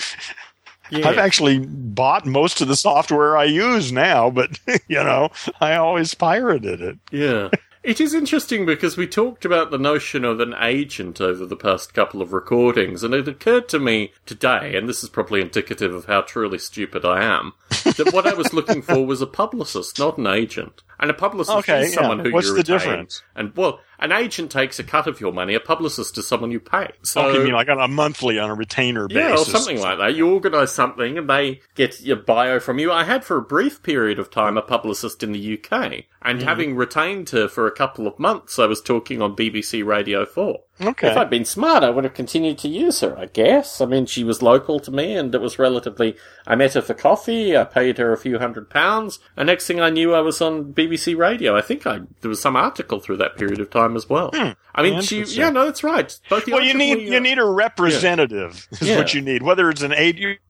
Yeah. 0.90 1.08
I've 1.08 1.18
actually 1.18 1.58
bought 1.58 2.26
most 2.26 2.60
of 2.60 2.68
the 2.68 2.76
software 2.76 3.36
I 3.36 3.44
use 3.44 3.90
now, 3.92 4.30
but 4.30 4.58
you 4.88 5.02
know, 5.02 5.30
I 5.60 5.76
always 5.76 6.14
pirated 6.14 6.80
it. 6.80 6.98
Yeah. 7.10 7.48
It 7.84 8.00
is 8.00 8.14
interesting 8.14 8.64
because 8.64 8.96
we 8.96 9.06
talked 9.06 9.44
about 9.44 9.70
the 9.70 9.76
notion 9.76 10.24
of 10.24 10.40
an 10.40 10.54
agent 10.58 11.20
over 11.20 11.44
the 11.44 11.54
past 11.54 11.92
couple 11.92 12.22
of 12.22 12.32
recordings, 12.32 13.02
and 13.02 13.12
it 13.12 13.28
occurred 13.28 13.68
to 13.68 13.78
me 13.78 14.14
today, 14.24 14.74
and 14.74 14.88
this 14.88 15.02
is 15.02 15.10
probably 15.10 15.42
indicative 15.42 15.94
of 15.94 16.06
how 16.06 16.22
truly 16.22 16.56
stupid 16.56 17.04
I 17.04 17.22
am, 17.22 17.52
that 17.84 18.12
what 18.14 18.26
I 18.26 18.32
was 18.32 18.54
looking 18.54 18.80
for 18.80 19.04
was 19.04 19.20
a 19.20 19.26
publicist, 19.26 19.98
not 19.98 20.16
an 20.16 20.26
agent. 20.26 20.82
And 20.98 21.10
a 21.10 21.14
publicist 21.14 21.56
Okay, 21.58 21.84
is 21.84 21.94
someone 21.94 22.18
yeah. 22.18 22.24
who 22.24 22.32
What's 22.32 22.46
you 22.48 22.56
the 22.56 22.62
difference? 22.62 23.22
And 23.34 23.54
well, 23.56 23.80
an 23.98 24.12
agent 24.12 24.50
takes 24.50 24.78
a 24.78 24.84
cut 24.84 25.06
of 25.06 25.20
your 25.20 25.32
money. 25.32 25.54
A 25.54 25.60
publicist 25.60 26.16
is 26.18 26.26
someone 26.26 26.50
you 26.50 26.60
pay. 26.60 26.88
So 27.02 27.22
oh, 27.22 27.32
you 27.32 27.44
mean 27.44 27.52
like 27.52 27.68
on 27.68 27.80
a 27.80 27.88
monthly, 27.88 28.38
on 28.38 28.50
a 28.50 28.54
retainer 28.54 29.06
yeah, 29.10 29.30
basis? 29.30 29.48
or 29.48 29.50
something 29.50 29.80
like 29.80 29.98
that. 29.98 30.14
You 30.14 30.30
organise 30.32 30.72
something 30.72 31.18
and 31.18 31.28
they 31.28 31.60
get 31.74 32.00
your 32.00 32.16
bio 32.16 32.60
from 32.60 32.78
you. 32.78 32.92
I 32.92 33.04
had 33.04 33.24
for 33.24 33.36
a 33.36 33.42
brief 33.42 33.82
period 33.82 34.18
of 34.18 34.30
time 34.30 34.56
a 34.56 34.62
publicist 34.62 35.22
in 35.22 35.32
the 35.32 35.58
UK, 35.58 36.04
and 36.22 36.38
Mm-hmm. 36.38 36.48
having 36.48 36.76
retained 36.76 37.30
her 37.30 37.48
for 37.48 37.66
a 37.66 37.70
couple 37.70 38.06
of 38.06 38.18
months, 38.18 38.58
I 38.58 38.66
was 38.66 38.80
talking 38.80 39.20
on 39.22 39.36
BBC 39.36 39.84
Radio 39.84 40.24
4. 40.24 40.58
Okay. 40.80 41.08
If 41.08 41.16
I'd 41.16 41.30
been 41.30 41.44
smart, 41.44 41.84
I 41.84 41.90
would 41.90 42.02
have 42.02 42.14
continued 42.14 42.58
to 42.58 42.68
use 42.68 42.98
her, 43.00 43.16
I 43.16 43.26
guess. 43.26 43.80
I 43.80 43.86
mean, 43.86 44.06
she 44.06 44.24
was 44.24 44.42
local 44.42 44.80
to 44.80 44.90
me 44.90 45.14
and 45.16 45.32
it 45.32 45.40
was 45.40 45.56
relatively. 45.58 46.16
I 46.48 46.56
met 46.56 46.74
her 46.74 46.82
for 46.82 46.94
coffee, 46.94 47.56
I 47.56 47.62
paid 47.62 47.98
her 47.98 48.12
a 48.12 48.16
few 48.18 48.38
hundred 48.40 48.70
pounds, 48.70 49.20
and 49.36 49.46
next 49.46 49.66
thing 49.68 49.80
I 49.80 49.90
knew, 49.90 50.14
I 50.14 50.20
was 50.20 50.40
on 50.42 50.72
BBC 50.72 51.16
Radio. 51.16 51.56
I 51.56 51.60
think 51.60 51.86
I 51.86 52.00
there 52.22 52.28
was 52.28 52.40
some 52.42 52.56
article 52.56 52.98
through 52.98 53.18
that 53.18 53.36
period 53.36 53.60
of 53.60 53.70
time 53.70 53.94
as 53.94 54.08
well. 54.08 54.30
I 54.74 54.82
mean, 54.82 55.00
she. 55.02 55.20
Hmm. 55.22 55.28
Yeah, 55.30 55.50
no, 55.50 55.66
that's 55.66 55.84
right. 55.84 56.18
Both 56.28 56.46
the 56.46 56.52
well, 56.52 56.62
you 56.64 56.74
need 56.74 56.98
we, 56.98 57.10
you 57.10 57.16
uh, 57.18 57.20
need 57.20 57.38
a 57.38 57.44
representative. 57.46 58.66
Is 58.72 58.82
Yeah. 58.82 58.96
what 58.98 59.14
you 59.14 59.20
need. 59.22 59.42
Whether 59.42 59.70
it's 59.70 59.82
an 59.82 59.92
agent, 59.92 60.40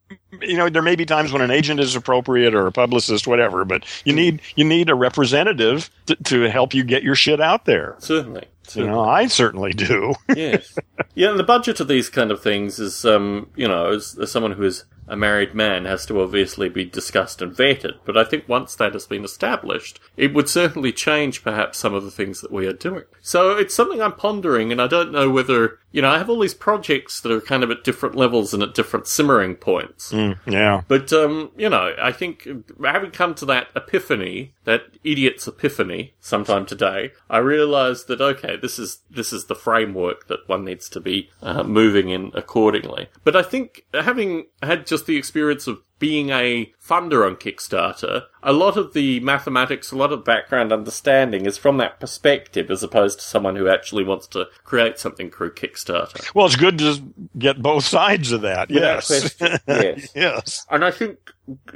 you 0.41 0.57
know, 0.57 0.69
there 0.71 0.83
may 0.83 0.97
be 0.97 1.05
times 1.05 1.33
when 1.33 1.43
an 1.43 1.51
agent 1.51 1.81
is 1.81 1.95
appropriate 1.95 2.55
or 2.55 2.67
a 2.67 2.73
publicist, 2.73 3.27
whatever. 3.27 3.65
But 3.67 3.85
you 4.05 4.13
Hmm. 4.13 4.17
need 4.17 4.41
you 4.57 4.65
need 4.65 4.89
a 4.89 4.95
representative 4.95 5.91
to, 6.07 6.17
to 6.17 6.51
help 6.51 6.73
you 6.75 6.83
get 6.83 7.03
your 7.03 7.15
shit 7.15 7.41
out 7.41 7.67
there. 7.67 7.97
Certainly. 7.99 8.47
You 8.75 8.87
know, 8.87 9.01
I 9.01 9.27
certainly 9.27 9.73
do. 9.73 10.15
yes. 10.35 10.77
Yeah, 11.15 11.31
and 11.31 11.39
the 11.39 11.45
budget 11.45 11.81
of 11.81 11.89
these 11.89 12.09
kind 12.09 12.31
of 12.31 12.43
things 12.43 12.79
is, 12.79 13.05
um, 13.05 13.51
you 13.55 13.69
know, 13.69 13.93
as, 13.93 14.19
as 14.19 14.33
someone 14.33 14.53
who 14.53 14.65
is 14.65 14.85
a 15.07 15.17
married 15.17 15.55
man 15.55 15.85
has 15.85 16.07
to 16.07 16.21
obviously 16.21 16.69
be 16.69 16.85
discussed 16.85 17.43
and 17.43 17.53
vetted. 17.53 17.99
But 18.05 18.17
I 18.17 18.25
think 18.25 18.49
once 18.49 18.75
that 18.77 18.93
has 18.93 19.07
been 19.07 19.25
established, 19.25 20.01
it 20.17 20.35
would 20.35 20.49
certainly 20.49 20.93
change 20.93 21.43
perhaps 21.43 21.79
some 21.79 21.95
of 21.95 22.05
the 22.05 22.11
things 22.11 22.41
that 22.41 22.53
we 22.53 22.67
are 22.67 22.73
doing. 22.73 23.05
So 23.21 23.57
it's 23.57 23.75
something 23.75 24.01
I'm 24.01 24.13
pondering, 24.13 24.73
and 24.73 24.81
I 24.81 24.87
don't 24.87 25.13
know 25.13 25.31
whether, 25.31 25.79
you 25.93 26.03
know, 26.03 26.11
I 26.11 26.19
have 26.19 26.31
all 26.31 26.41
these 26.41 26.55
projects 26.55 27.21
that 27.21 27.33
are 27.33 27.41
kind 27.41 27.63
of 27.63 27.71
at 27.71 27.85
different 27.85 28.15
levels 28.15 28.55
and 28.55 28.63
at 28.63 28.75
different 28.75 29.07
simmering 29.07 29.57
points. 29.57 30.13
Mm, 30.13 30.39
yeah. 30.47 30.83
But, 30.89 31.13
um, 31.13 31.51
you 31.57 31.69
know, 31.69 31.95
I 32.01 32.13
think 32.13 32.49
having 32.83 33.11
come 33.11 33.35
to 33.37 33.47
that 33.47 33.69
epiphany, 33.75 34.55
that 34.65 34.83
idiot's 35.03 35.47
epiphany 35.47 36.15
sometime 36.21 36.67
today, 36.67 37.13
I 37.29 37.39
realized 37.39 38.09
that, 38.09 38.21
okay, 38.21 38.57
this 38.57 38.79
is, 38.79 39.01
this 39.11 39.33
is 39.33 39.47
the 39.47 39.55
framework 39.55 40.29
that 40.29 40.49
one 40.49 40.65
needs 40.65 40.89
to 40.91 41.01
be 41.01 41.31
uh, 41.43 41.63
moving 41.63 42.09
in 42.09 42.31
accordingly. 42.35 43.09
But 43.23 43.37
I 43.37 43.43
think 43.43 43.85
having 43.93 44.47
had 44.63 44.87
just 44.95 45.07
the 45.07 45.17
experience 45.17 45.67
of 45.67 45.83
being 45.99 46.31
a 46.31 46.73
funder 46.81 47.27
on 47.27 47.35
Kickstarter, 47.35 48.27
a 48.45 48.53
lot 48.53 48.77
of 48.77 48.93
the 48.93 49.19
mathematics, 49.21 49.91
a 49.91 49.97
lot 49.97 50.13
of 50.13 50.25
background 50.25 50.73
understanding 50.73 51.47
is 51.47 51.59
from 51.59 51.79
that 51.79 51.99
perspective 51.99 52.71
as 52.71 52.85
opposed 52.85 53.19
to 53.19 53.25
someone 53.25 53.57
who 53.57 53.69
actually 53.69 54.05
wants 54.05 54.29
to 54.29 54.47
create 54.63 55.01
something 55.01 55.33
through 55.33 55.53
Kickstarter. 55.53 56.33
Well, 56.33 56.47
it's 56.47 56.55
good 56.55 56.79
to 56.79 57.03
get 57.37 57.61
both 57.61 57.85
sides 57.85 58.31
of 58.31 58.43
that. 58.43 58.69
Without 58.69 59.11
yes. 59.11 59.35
yes. 59.67 60.09
yes. 60.15 60.67
And 60.71 60.85
I 60.85 60.93
think 60.93 61.33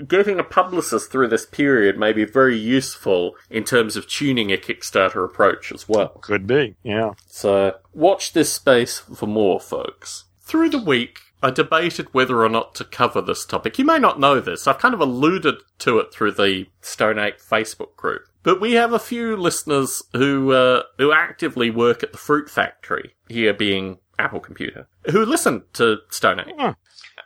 getting 0.07 0.39
a 0.39 0.45
publicist 0.45 1.11
through 1.11 1.29
this 1.29 1.47
period 1.47 1.99
may 1.99 2.13
be 2.13 2.25
very 2.25 2.57
useful 2.57 3.35
in 3.51 3.65
terms 3.65 3.97
of 3.97 4.07
tuning 4.07 4.53
a 4.53 4.57
Kickstarter 4.57 5.25
approach 5.25 5.73
as 5.73 5.89
well. 5.89 6.11
Could 6.21 6.47
be. 6.47 6.77
Yeah. 6.85 7.15
So 7.27 7.75
watch 7.95 8.33
this 8.33 8.53
space 8.53 9.01
for 9.01 9.27
more, 9.27 9.59
folks. 9.59 10.27
Through 10.41 10.71
the 10.71 10.83
week, 10.83 11.19
I 11.43 11.51
debated 11.51 12.13
whether 12.13 12.43
or 12.45 12.49
not 12.49 12.75
to 12.77 12.85
cover 12.85 13.21
this 13.21 13.45
topic. 13.45 13.79
You 13.79 13.85
may 13.85 13.99
not 13.99 14.19
know 14.19 14.41
this. 14.41 14.67
I've 14.67 14.79
kind 14.79 14.95
of 14.95 15.01
alluded 15.01 15.57
to 15.81 15.99
it 15.99 16.13
through 16.13 16.33
the 16.33 16.67
Stone 16.81 17.19
Ape 17.19 17.41
Facebook 17.41 17.95
group. 17.97 18.23
But 18.43 18.61
we 18.61 18.73
have 18.73 18.93
a 18.93 18.99
few 18.99 19.37
listeners 19.37 20.03
who 20.13 20.53
uh, 20.53 20.83
who 20.97 21.13
actively 21.13 21.71
work 21.71 22.03
at 22.03 22.13
the 22.13 22.19
fruit 22.19 22.49
factory, 22.49 23.15
here 23.29 23.53
being 23.53 23.99
Apple 24.19 24.41
Computer, 24.41 24.89
who 25.11 25.25
listen 25.25 25.65
to 25.75 25.99
Stone 26.11 26.41
Ape. 26.41 26.55
Huh. 26.59 26.75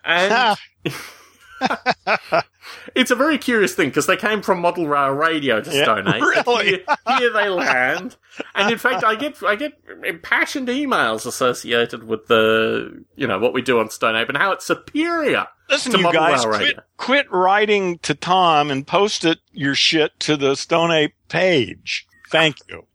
And 0.04 0.58
it's 2.94 3.10
a 3.10 3.14
very 3.16 3.38
curious 3.38 3.74
thing 3.74 3.88
because 3.88 4.06
they 4.06 4.16
came 4.16 4.42
from 4.42 4.60
Model 4.60 4.86
Rail 4.88 5.10
Radio 5.10 5.60
to 5.60 5.70
Yeah, 5.74 5.84
Stone 5.84 6.08
Ape. 6.08 6.22
really? 6.46 6.66
Here, 6.66 6.84
here 7.18 7.32
they 7.32 7.48
land, 7.48 8.16
and 8.54 8.70
in 8.72 8.78
fact, 8.78 9.04
I 9.04 9.14
get 9.14 9.42
I 9.42 9.56
get 9.56 9.72
impassioned 10.04 10.68
emails 10.68 11.26
associated 11.26 12.04
with 12.04 12.26
the 12.26 13.04
you 13.16 13.26
know 13.26 13.38
what 13.38 13.52
we 13.52 13.62
do 13.62 13.78
on 13.80 13.90
Stone 13.90 14.16
Ape 14.16 14.28
and 14.28 14.38
how 14.38 14.52
it's 14.52 14.66
superior. 14.66 15.46
Listen, 15.70 15.92
to 15.92 15.98
you 15.98 16.04
Model 16.04 16.20
guys, 16.20 16.44
Rail 16.44 16.54
quit, 16.54 16.62
Radio. 16.66 16.82
quit 16.98 17.32
writing 17.32 17.98
to 18.00 18.14
Tom 18.14 18.70
and 18.70 18.86
post 18.86 19.24
it 19.24 19.38
your 19.52 19.74
shit 19.74 20.18
to 20.20 20.36
the 20.36 20.54
Stone 20.54 20.90
Ape 20.90 21.14
page. 21.28 22.06
Thank 22.30 22.56
you. 22.68 22.86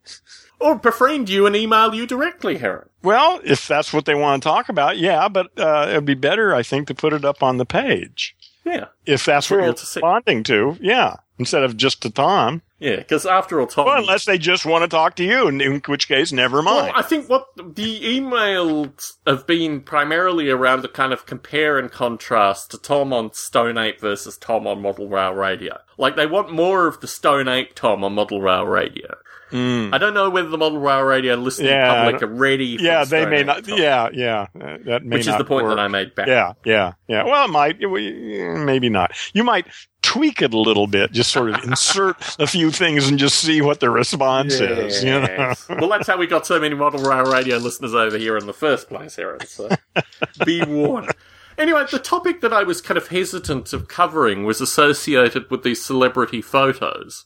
Or 0.59 0.75
befriend 0.75 1.29
you 1.29 1.45
and 1.45 1.55
email 1.55 1.93
you 1.93 2.07
directly, 2.07 2.57
Heron. 2.57 2.89
Well, 3.03 3.39
if 3.43 3.67
that's 3.67 3.93
what 3.93 4.05
they 4.05 4.15
want 4.15 4.41
to 4.41 4.49
talk 4.49 4.69
about, 4.69 4.97
yeah, 4.97 5.27
but 5.27 5.47
uh, 5.57 5.85
it'd 5.89 6.05
be 6.05 6.15
better, 6.15 6.53
I 6.55 6.63
think, 6.63 6.87
to 6.87 6.95
put 6.95 7.13
it 7.13 7.23
up 7.23 7.43
on 7.43 7.57
the 7.57 7.65
page. 7.65 8.35
Yeah, 8.67 8.87
If 9.07 9.25
that's 9.25 9.49
what 9.49 9.57
you're 9.61 9.71
responding 9.71 10.43
to, 10.43 10.77
yeah, 10.81 11.15
instead 11.39 11.63
of 11.63 11.77
just 11.77 12.01
to 12.03 12.09
Tom. 12.09 12.61
yeah, 12.79 12.97
because 12.97 13.25
after 13.25 13.59
all, 13.59 13.67
Tom. 13.67 13.85
Well, 13.85 13.97
unless 13.99 14.25
they 14.25 14.37
just 14.37 14.65
want 14.65 14.83
to 14.83 14.87
talk 14.87 15.15
to 15.15 15.23
you, 15.23 15.47
in, 15.47 15.81
which 15.87 16.07
case, 16.07 16.31
never 16.31 16.61
Well, 16.61 16.81
mind. 16.81 16.93
I 16.95 17.01
think 17.01 17.29
what 17.29 17.47
the 17.55 18.01
emails 18.01 19.13
have 19.25 19.47
been 19.47 19.81
primarily 19.81 20.49
around 20.49 20.81
the 20.81 20.87
kind 20.89 21.13
of 21.13 21.25
compare 21.25 21.77
and 21.79 21.91
contrast 21.91 22.71
to 22.71 22.77
Tom 22.77 23.13
on 23.13 23.33
Stone 23.33 23.77
Ape 23.77 23.99
versus 24.01 24.37
Tom 24.37 24.67
on 24.67 24.81
Model 24.81 25.07
Rail 25.09 25.33
Radio. 25.33 25.77
Like 25.97 26.15
they 26.15 26.27
want 26.27 26.51
more 26.51 26.87
of 26.87 26.99
the 26.99 27.07
Stone 27.07 27.47
Ape 27.47 27.73
Tom 27.75 28.03
on 28.03 28.13
Model 28.13 28.41
Rail 28.41 28.65
Radio. 28.65 29.15
Mm. 29.51 29.93
I 29.93 29.97
don't 29.97 30.13
know 30.13 30.29
whether 30.29 30.49
the 30.49 30.57
Model 30.57 30.77
Rail 30.79 31.03
Radio 31.03 31.35
listening 31.35 31.69
Yeah, 31.71 32.03
public 32.03 32.21
are 32.21 32.27
ready. 32.27 32.77
For 32.77 32.83
yeah, 32.83 33.05
the 33.05 33.09
they 33.11 33.25
may 33.25 33.43
not. 33.43 33.65
Yeah, 33.65 34.09
yeah, 34.11 34.47
that 34.53 35.05
may 35.05 35.17
which 35.17 35.27
is 35.27 35.37
the 35.37 35.45
point 35.45 35.65
work. 35.67 35.77
that 35.77 35.81
I 35.81 35.87
made 35.87 36.13
back. 36.15 36.27
Yeah, 36.27 36.51
yeah, 36.65 36.93
yeah. 37.07 37.23
Well, 37.23 37.45
it 37.45 37.51
might, 37.51 37.79
maybe 37.79 38.89
not. 38.97 39.11
You 39.33 39.43
might 39.43 39.67
tweak 40.01 40.41
it 40.41 40.53
a 40.53 40.57
little 40.57 40.87
bit, 40.87 41.11
just 41.11 41.31
sort 41.31 41.49
of 41.49 41.63
insert 41.63 42.17
a 42.39 42.47
few 42.47 42.71
things 42.71 43.07
and 43.07 43.19
just 43.19 43.39
see 43.39 43.61
what 43.61 43.79
the 43.79 43.89
response 43.89 44.53
is. 44.53 45.03
You 45.03 45.19
know? 45.21 45.53
Well, 45.69 45.89
that's 45.89 46.07
how 46.07 46.17
we 46.17 46.27
got 46.27 46.47
so 46.47 46.59
many 46.59 46.75
Model 46.75 47.01
Rail 47.01 47.25
Radio 47.25 47.57
listeners 47.57 47.93
over 47.93 48.17
here 48.17 48.37
in 48.37 48.47
the 48.47 48.53
first 48.53 48.87
place, 48.89 49.17
Aaron. 49.19 49.45
So 49.45 49.69
be 50.45 50.63
warned. 50.63 51.11
Anyway, 51.57 51.83
the 51.91 51.99
topic 51.99 52.41
that 52.41 52.53
I 52.53 52.63
was 52.63 52.81
kind 52.81 52.97
of 52.99 53.07
hesitant 53.07 53.73
of 53.73 53.87
covering 53.87 54.45
was 54.45 54.61
associated 54.61 55.49
with 55.49 55.63
these 55.63 55.83
celebrity 55.83 56.41
photos. 56.41 57.25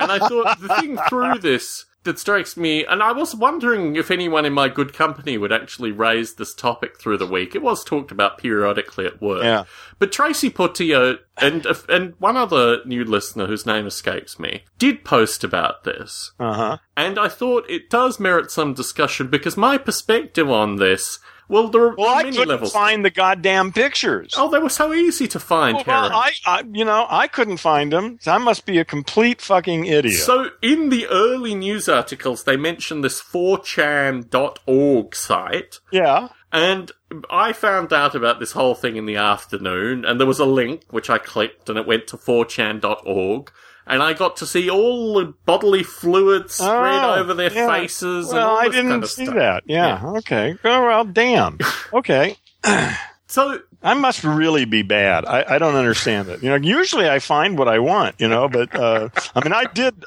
and 0.00 0.12
I 0.12 0.18
thought 0.18 0.60
the 0.60 0.68
thing 0.80 0.98
through 1.08 1.40
this 1.40 1.84
that 2.04 2.18
strikes 2.18 2.56
me, 2.56 2.84
and 2.84 3.02
I 3.02 3.12
was 3.12 3.34
wondering 3.34 3.96
if 3.96 4.10
anyone 4.10 4.44
in 4.44 4.52
my 4.52 4.68
good 4.68 4.92
company 4.92 5.38
would 5.38 5.52
actually 5.52 5.92
raise 5.92 6.34
this 6.34 6.54
topic 6.54 6.98
through 6.98 7.18
the 7.18 7.26
week. 7.26 7.54
It 7.54 7.62
was 7.62 7.84
talked 7.84 8.10
about 8.10 8.38
periodically 8.38 9.06
at 9.06 9.20
work. 9.20 9.44
Yeah. 9.44 9.64
But 9.98 10.10
Tracy 10.10 10.50
Portillo 10.50 11.18
and 11.38 11.66
and 11.88 12.14
one 12.18 12.36
other 12.36 12.84
new 12.84 13.04
listener 13.04 13.46
whose 13.46 13.66
name 13.66 13.86
escapes 13.86 14.38
me 14.38 14.64
did 14.78 15.04
post 15.04 15.44
about 15.44 15.84
this. 15.84 16.32
Uh 16.40 16.54
huh. 16.54 16.78
And 16.96 17.18
I 17.18 17.28
thought 17.28 17.70
it 17.70 17.88
does 17.88 18.18
merit 18.18 18.50
some 18.50 18.74
discussion 18.74 19.28
because 19.28 19.56
my 19.56 19.78
perspective 19.78 20.50
on 20.50 20.76
this, 20.76 21.20
well, 21.52 21.68
there 21.68 21.82
are 21.88 21.94
Well, 21.96 22.08
I 22.08 22.22
many 22.24 22.30
couldn't 22.36 22.48
levels. 22.48 22.72
find 22.72 23.04
the 23.04 23.10
goddamn 23.10 23.72
pictures. 23.72 24.32
oh, 24.36 24.50
they 24.50 24.58
were 24.58 24.68
so 24.68 24.92
easy 24.92 25.28
to 25.28 25.38
find, 25.38 25.74
well, 25.76 25.84
Karen. 25.84 26.10
I, 26.12 26.32
I, 26.46 26.62
you 26.72 26.84
know, 26.84 27.06
I 27.08 27.28
couldn't 27.28 27.58
find 27.58 27.92
them. 27.92 28.18
I 28.26 28.38
must 28.38 28.66
be 28.66 28.78
a 28.78 28.84
complete 28.84 29.40
fucking 29.40 29.84
idiot. 29.86 30.20
So, 30.20 30.50
in 30.62 30.88
the 30.88 31.06
early 31.08 31.54
news 31.54 31.88
articles, 31.88 32.44
they 32.44 32.56
mentioned 32.56 33.04
this 33.04 33.20
4chan.org 33.22 35.14
site. 35.14 35.78
yeah. 35.90 36.28
And 36.54 36.92
I 37.30 37.54
found 37.54 37.94
out 37.94 38.14
about 38.14 38.38
this 38.38 38.52
whole 38.52 38.74
thing 38.74 38.96
in 38.96 39.06
the 39.06 39.16
afternoon, 39.16 40.04
and 40.04 40.20
there 40.20 40.26
was 40.26 40.38
a 40.38 40.44
link 40.44 40.82
which 40.90 41.08
I 41.08 41.16
clicked, 41.16 41.70
and 41.70 41.78
it 41.78 41.86
went 41.86 42.06
to 42.08 42.18
4chan.org. 42.18 43.50
And 43.86 44.02
I 44.02 44.12
got 44.12 44.36
to 44.38 44.46
see 44.46 44.70
all 44.70 45.14
the 45.14 45.34
bodily 45.44 45.82
fluids 45.82 46.54
spread 46.54 46.70
Oh, 47.04 47.14
over 47.16 47.34
their 47.34 47.52
yeah. 47.52 47.66
faces. 47.66 48.28
and 48.28 48.36
Well, 48.38 48.56
I 48.56 48.68
didn't 48.68 48.90
kind 48.90 49.02
of 49.02 49.10
see 49.10 49.24
stuff. 49.24 49.36
that. 49.36 49.62
Yeah. 49.66 50.00
Okay. 50.18 50.56
Oh, 50.64 50.86
well, 50.86 51.04
damn. 51.04 51.58
Okay. 51.92 52.36
So 53.26 53.58
I 53.82 53.94
must 53.94 54.22
really 54.22 54.64
be 54.64 54.82
bad. 54.82 55.24
I, 55.26 55.56
I 55.56 55.58
don't 55.58 55.74
understand 55.74 56.28
it. 56.28 56.42
You 56.42 56.50
know, 56.50 56.54
usually 56.56 57.08
I 57.08 57.18
find 57.18 57.58
what 57.58 57.66
I 57.68 57.80
want, 57.80 58.14
you 58.20 58.28
know, 58.28 58.48
but, 58.48 58.72
uh, 58.74 59.08
I 59.34 59.42
mean, 59.42 59.52
I 59.52 59.64
did, 59.64 60.04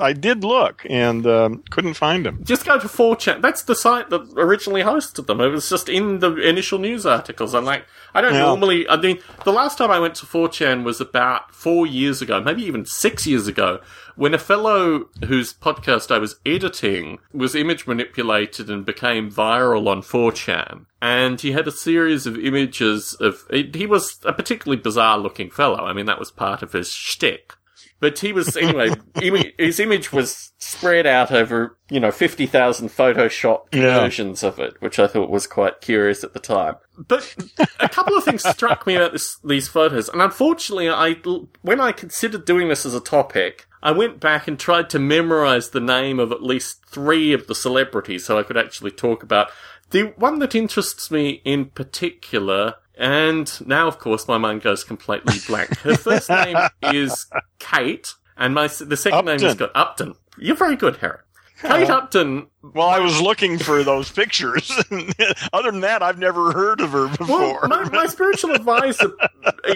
I 0.00 0.12
did 0.12 0.42
look 0.44 0.84
and, 0.88 1.26
um, 1.26 1.62
couldn't 1.70 1.94
find 1.94 2.24
them. 2.26 2.40
just 2.42 2.64
go 2.64 2.78
to 2.78 2.88
4chan. 2.88 3.40
That's 3.42 3.62
the 3.62 3.74
site 3.74 4.10
that 4.10 4.22
originally 4.36 4.82
hosted 4.82 5.26
them. 5.26 5.40
It 5.40 5.48
was 5.48 5.68
just 5.68 5.88
in 5.88 6.18
the 6.20 6.34
initial 6.36 6.78
news 6.78 7.04
articles. 7.06 7.54
I'm 7.54 7.64
like, 7.64 7.84
I 8.14 8.20
don't 8.20 8.34
Yeah. 8.34 8.40
normally, 8.40 8.88
I 8.88 8.96
mean, 8.96 9.18
the 9.44 9.52
last 9.52 9.78
time 9.78 9.90
I 9.90 9.98
went 9.98 10.14
to 10.16 10.26
4chan 10.26 10.84
was 10.84 11.00
about 11.00 11.54
four 11.54 11.86
years 11.86 12.20
ago, 12.22 12.40
maybe 12.40 12.62
even 12.64 12.84
six 12.86 13.26
years 13.26 13.46
ago, 13.46 13.80
when 14.16 14.34
a 14.34 14.38
fellow 14.38 15.06
whose 15.26 15.52
podcast 15.54 16.10
I 16.10 16.18
was 16.18 16.36
editing 16.44 17.18
was 17.32 17.54
image 17.54 17.86
manipulated 17.86 18.68
and 18.68 18.84
became 18.84 19.30
viral 19.30 19.86
on 19.88 20.02
4chan. 20.02 20.86
And 21.00 21.40
he 21.40 21.52
had 21.52 21.66
a 21.66 21.72
series 21.72 22.26
of 22.26 22.36
images 22.38 23.14
of, 23.20 23.44
he 23.50 23.86
was 23.86 24.18
a 24.24 24.32
particularly 24.32 24.80
bizarre 24.82 25.18
looking 25.18 25.50
fellow. 25.50 25.84
I 25.86 25.92
mean, 25.94 26.06
that 26.06 26.18
was 26.18 26.30
part 26.30 26.62
of 26.62 26.72
his 26.72 26.90
shtick. 26.92 27.54
But 28.00 28.18
he 28.18 28.32
was, 28.32 28.56
anyway, 28.56 28.90
his 29.58 29.78
image 29.78 30.12
was 30.12 30.52
spread 30.58 31.06
out 31.06 31.30
over, 31.30 31.76
you 31.90 32.00
know, 32.00 32.10
50,000 32.10 32.88
Photoshop 32.88 33.66
Yeah. 33.72 34.00
versions 34.00 34.42
of 34.42 34.58
it, 34.58 34.74
which 34.80 34.98
I 34.98 35.06
thought 35.06 35.30
was 35.30 35.46
quite 35.46 35.80
curious 35.82 36.24
at 36.24 36.32
the 36.32 36.40
time. 36.40 36.76
But 36.98 37.34
a 37.78 37.88
couple 37.88 38.16
of 38.16 38.24
things 38.24 38.42
struck 38.48 38.86
me 38.86 38.96
about 38.96 39.12
this, 39.12 39.36
these 39.44 39.68
photos, 39.68 40.08
and 40.08 40.20
unfortunately, 40.22 40.88
I, 40.88 41.16
when 41.62 41.80
I 41.80 41.92
considered 41.92 42.44
doing 42.46 42.68
this 42.68 42.84
as 42.86 42.94
a 42.94 43.00
topic, 43.00 43.66
I 43.82 43.92
went 43.92 44.18
back 44.20 44.48
and 44.48 44.58
tried 44.58 44.90
to 44.90 44.98
memorize 44.98 45.70
the 45.70 45.80
name 45.80 46.18
of 46.18 46.32
at 46.32 46.42
least 46.42 46.84
three 46.86 47.32
of 47.32 47.46
the 47.46 47.54
celebrities 47.54 48.24
so 48.26 48.38
I 48.38 48.42
could 48.42 48.56
actually 48.58 48.90
talk 48.90 49.22
about. 49.22 49.48
The 49.90 50.12
one 50.16 50.38
that 50.40 50.54
interests 50.54 51.10
me 51.10 51.40
in 51.44 51.66
particular, 51.66 52.74
and 52.98 53.66
now 53.66 53.86
of 53.88 53.98
course 53.98 54.26
my 54.28 54.38
mind 54.38 54.62
goes 54.62 54.84
completely 54.84 55.36
blank. 55.46 55.76
Her 55.78 55.96
first 55.96 56.28
name 56.30 56.56
is 56.82 57.26
Kate, 57.58 58.14
and 58.36 58.54
my 58.54 58.66
the 58.66 58.96
second 58.96 59.24
name 59.24 59.42
is 59.42 59.54
got 59.54 59.70
Upton. 59.74 60.14
You're 60.38 60.56
very 60.56 60.76
good, 60.76 60.96
Harry. 60.96 61.18
Kate 61.60 61.90
Upton 61.90 62.46
Well, 62.62 62.88
I 62.88 63.00
was 63.00 63.20
looking 63.20 63.58
for 63.58 63.84
those 63.84 64.10
pictures. 64.10 64.70
Other 65.52 65.70
than 65.70 65.80
that, 65.82 66.02
I've 66.02 66.18
never 66.18 66.52
heard 66.52 66.80
of 66.80 66.92
her 66.92 67.06
Well, 67.06 67.16
before. 67.18 67.68
my, 67.68 67.86
my 67.90 68.06
spiritual 68.06 68.52
advisor 68.52 69.12
uh, 69.44 69.74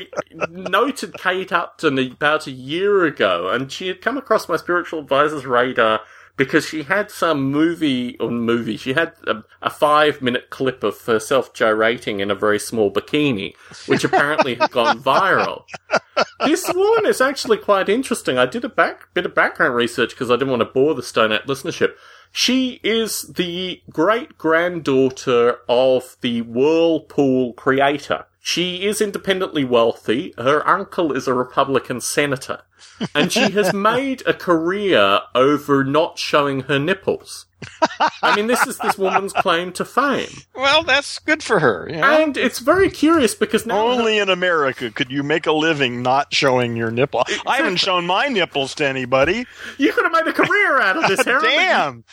noted 0.48 1.12
Kate 1.18 1.52
Upton 1.52 1.98
about 1.98 2.46
a 2.46 2.52
year 2.52 3.04
ago, 3.04 3.50
and 3.50 3.70
she 3.70 3.88
had 3.88 4.00
come 4.00 4.16
across 4.16 4.48
my 4.48 4.56
spiritual 4.56 5.00
advisor's 5.00 5.44
radar 5.44 6.00
because 6.36 6.66
she 6.66 6.82
had 6.82 7.10
some 7.10 7.50
movie 7.50 8.18
or 8.18 8.30
movie. 8.30 8.76
She 8.76 8.92
had 8.92 9.12
a, 9.26 9.42
a 9.62 9.70
five 9.70 10.20
minute 10.20 10.50
clip 10.50 10.82
of 10.82 11.00
herself 11.02 11.54
gyrating 11.54 12.20
in 12.20 12.30
a 12.30 12.34
very 12.34 12.58
small 12.58 12.90
bikini, 12.90 13.54
which 13.86 14.04
apparently 14.04 14.54
had 14.56 14.70
gone 14.70 15.00
viral. 15.02 15.64
This 16.44 16.70
woman 16.72 17.06
is 17.06 17.20
actually 17.20 17.58
quite 17.58 17.88
interesting. 17.88 18.38
I 18.38 18.46
did 18.46 18.64
a 18.64 18.68
back 18.68 19.12
bit 19.14 19.26
of 19.26 19.34
background 19.34 19.74
research 19.74 20.10
because 20.10 20.30
I 20.30 20.34
didn't 20.34 20.50
want 20.50 20.60
to 20.60 20.66
bore 20.66 20.94
the 20.94 21.02
Stone 21.02 21.32
Ape 21.32 21.46
listenership. 21.46 21.94
She 22.32 22.80
is 22.82 23.22
the 23.22 23.80
great 23.90 24.36
granddaughter 24.36 25.58
of 25.68 26.16
the 26.20 26.42
Whirlpool 26.42 27.52
creator. 27.52 28.26
She 28.40 28.84
is 28.84 29.00
independently 29.00 29.64
wealthy. 29.64 30.34
Her 30.36 30.66
uncle 30.68 31.12
is 31.12 31.28
a 31.28 31.32
Republican 31.32 32.00
senator. 32.00 32.62
And 33.14 33.32
she 33.32 33.50
has 33.50 33.72
made 33.72 34.22
a 34.26 34.34
career 34.34 35.20
over 35.34 35.84
not 35.84 36.18
showing 36.18 36.60
her 36.62 36.78
nipples. 36.78 37.46
I 38.22 38.36
mean, 38.36 38.46
this 38.46 38.66
is 38.66 38.76
this 38.76 38.98
woman's 38.98 39.32
claim 39.32 39.72
to 39.72 39.86
fame. 39.86 40.28
Well, 40.54 40.82
that's 40.84 41.18
good 41.18 41.42
for 41.42 41.60
her. 41.60 41.88
You 41.90 41.96
know? 41.96 42.22
And 42.22 42.36
it's 42.36 42.58
very 42.58 42.90
curious 42.90 43.34
because 43.34 43.64
now. 43.64 43.86
Only 43.88 44.18
in 44.18 44.28
America 44.28 44.90
could 44.90 45.10
you 45.10 45.22
make 45.22 45.46
a 45.46 45.52
living 45.52 46.02
not 46.02 46.34
showing 46.34 46.76
your 46.76 46.90
nipple. 46.90 47.24
I 47.46 47.56
haven't 47.56 47.76
shown 47.76 48.06
my 48.06 48.28
nipples 48.28 48.74
to 48.76 48.86
anybody. 48.86 49.46
You 49.78 49.92
could 49.94 50.04
have 50.04 50.12
made 50.12 50.26
a 50.28 50.32
career 50.34 50.78
out 50.80 50.96
of 50.98 51.08
this, 51.08 51.24
Harold. 51.24 51.44
but 51.44 51.52
you- 51.52 51.58
Damn. 51.58 52.04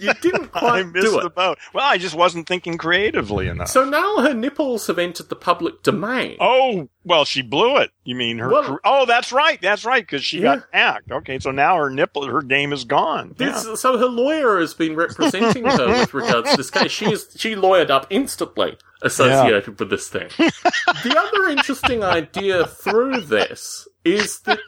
You, 0.00 0.12
didn't 0.14 0.50
I 0.54 0.58
quite 0.58 0.86
missed 0.88 1.06
do 1.06 1.20
the 1.20 1.30
boat. 1.30 1.58
Well, 1.72 1.84
I 1.86 1.98
just 1.98 2.16
wasn't 2.16 2.48
thinking 2.48 2.76
creatively 2.76 3.46
enough. 3.46 3.68
So 3.68 3.84
now 3.84 4.22
her 4.22 4.34
nipples 4.34 4.88
have 4.88 4.98
entered 4.98 5.28
the 5.28 5.36
public 5.36 5.84
domain. 5.84 6.36
oh, 6.40 6.88
well, 7.04 7.24
she 7.24 7.42
blew 7.42 7.76
it. 7.76 7.90
You 8.02 8.16
mean 8.16 8.38
her? 8.38 8.48
Well- 8.48 8.64
car- 8.64 8.80
oh, 8.84 9.06
that's 9.06 9.30
right. 9.30 9.60
That's 9.62 9.84
right. 9.84 10.04
Because 10.16 10.24
she 10.24 10.40
Yeah. 10.40 10.56
got 10.56 10.64
hacked. 10.72 11.12
Okay, 11.12 11.38
so 11.38 11.50
now 11.50 11.76
her 11.76 11.90
nipple, 11.90 12.26
her 12.26 12.40
game 12.42 12.72
is 12.72 12.84
gone. 12.84 13.34
This, 13.36 13.66
Yeah. 13.66 13.74
So 13.74 13.98
her 13.98 14.06
lawyer 14.06 14.58
has 14.58 14.72
been 14.74 14.96
representing 14.96 15.64
her 15.64 15.86
with 16.00 16.14
regards 16.14 16.50
to 16.50 16.56
this 16.56 16.70
case. 16.70 16.90
She 16.90 17.12
is 17.12 17.28
she 17.36 17.54
lawyered 17.54 17.90
up 17.90 18.06
instantly 18.10 18.78
associated 19.02 19.78
with 19.78 19.90
this 19.90 20.08
thing. 20.08 20.28
the 20.38 21.14
other 21.18 21.48
interesting 21.50 22.02
idea 22.02 22.66
through 22.66 23.20
this 23.20 23.86
is 24.04 24.40
that 24.40 24.58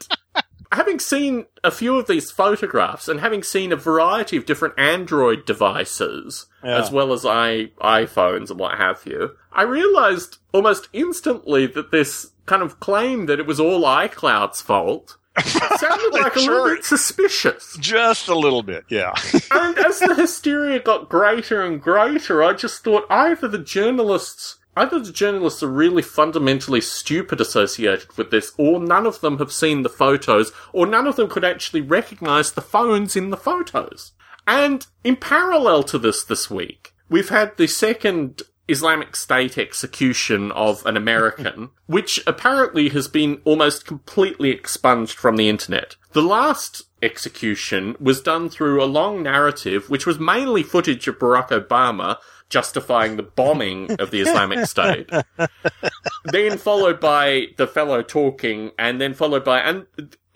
having 0.72 0.98
seen 1.00 1.46
a 1.64 1.70
few 1.70 1.96
of 1.98 2.06
these 2.06 2.30
photographs 2.30 3.08
and 3.08 3.20
having 3.20 3.42
seen 3.42 3.72
a 3.72 3.76
variety 3.76 4.36
of 4.36 4.44
different 4.44 4.78
Android 4.78 5.46
devices, 5.46 6.46
Yeah. 6.62 6.78
as 6.78 6.90
well 6.90 7.12
as 7.14 7.24
i 7.24 7.70
iPhones 7.80 8.50
and 8.50 8.60
what 8.60 8.76
have 8.76 9.02
you, 9.06 9.30
I 9.52 9.62
realized 9.62 10.36
almost 10.52 10.88
instantly 10.92 11.66
that 11.68 11.90
this 11.90 12.32
kind 12.46 12.62
of 12.62 12.80
claim 12.80 13.26
that 13.26 13.38
it 13.40 13.46
was 13.46 13.58
all 13.60 13.82
iCloud's 13.82 14.60
fault 14.60 15.16
sounded 15.78 16.12
like 16.12 16.36
a 16.36 16.40
little 16.40 16.64
bit 16.66 16.84
suspicious. 16.84 17.76
Just 17.78 18.28
a 18.28 18.34
little 18.34 18.62
bit. 18.62 18.84
Yeah. 18.88 19.14
And 19.50 19.78
as 19.78 19.98
the 19.98 20.14
hysteria 20.14 20.78
got 20.78 21.08
greater 21.08 21.62
and 21.62 21.80
greater, 21.80 22.44
I 22.44 22.52
just 22.52 22.84
thought 22.84 23.06
either 23.10 23.48
the 23.48 23.58
journalists, 23.58 24.58
either 24.76 25.00
the 25.00 25.12
journalists 25.12 25.62
are 25.62 25.68
really 25.68 26.02
fundamentally 26.02 26.80
stupid 26.80 27.40
associated 27.40 28.16
with 28.16 28.30
this, 28.30 28.52
or 28.56 28.78
none 28.78 29.06
of 29.06 29.20
them 29.20 29.38
have 29.38 29.52
seen 29.52 29.82
the 29.82 29.88
photos, 29.88 30.52
or 30.72 30.86
none 30.86 31.06
of 31.06 31.16
them 31.16 31.28
could 31.28 31.44
actually 31.44 31.80
recognize 31.80 32.52
the 32.52 32.60
phones 32.60 33.16
in 33.16 33.30
the 33.30 33.36
photos. 33.36 34.12
And 34.46 34.86
in 35.02 35.16
parallel 35.16 35.82
to 35.84 35.98
this 35.98 36.22
this 36.22 36.50
week, 36.50 36.94
we've 37.08 37.30
had 37.30 37.56
the 37.56 37.66
second 37.66 38.42
Islamic 38.68 39.16
State 39.16 39.56
execution 39.56 40.52
of 40.52 40.84
an 40.86 40.96
American, 40.96 41.70
which 41.86 42.20
apparently 42.26 42.90
has 42.90 43.08
been 43.08 43.40
almost 43.44 43.86
completely 43.86 44.50
expunged 44.50 45.18
from 45.18 45.36
the 45.36 45.48
internet. 45.48 45.96
The 46.12 46.22
last 46.22 46.82
execution 47.02 47.96
was 47.98 48.20
done 48.20 48.48
through 48.48 48.82
a 48.82 48.86
long 48.86 49.22
narrative, 49.22 49.88
which 49.88 50.06
was 50.06 50.18
mainly 50.18 50.62
footage 50.62 51.08
of 51.08 51.18
Barack 51.18 51.48
Obama 51.48 52.18
justifying 52.48 53.16
the 53.16 53.22
bombing 53.22 53.92
of 54.00 54.10
the 54.10 54.20
Islamic 54.20 54.66
State. 54.66 55.10
then 56.24 56.56
followed 56.56 56.98
by 56.98 57.48
the 57.56 57.66
fellow 57.66 58.02
talking, 58.02 58.72
and 58.78 59.00
then 59.00 59.14
followed 59.14 59.44
by, 59.44 59.60
and 59.60 59.86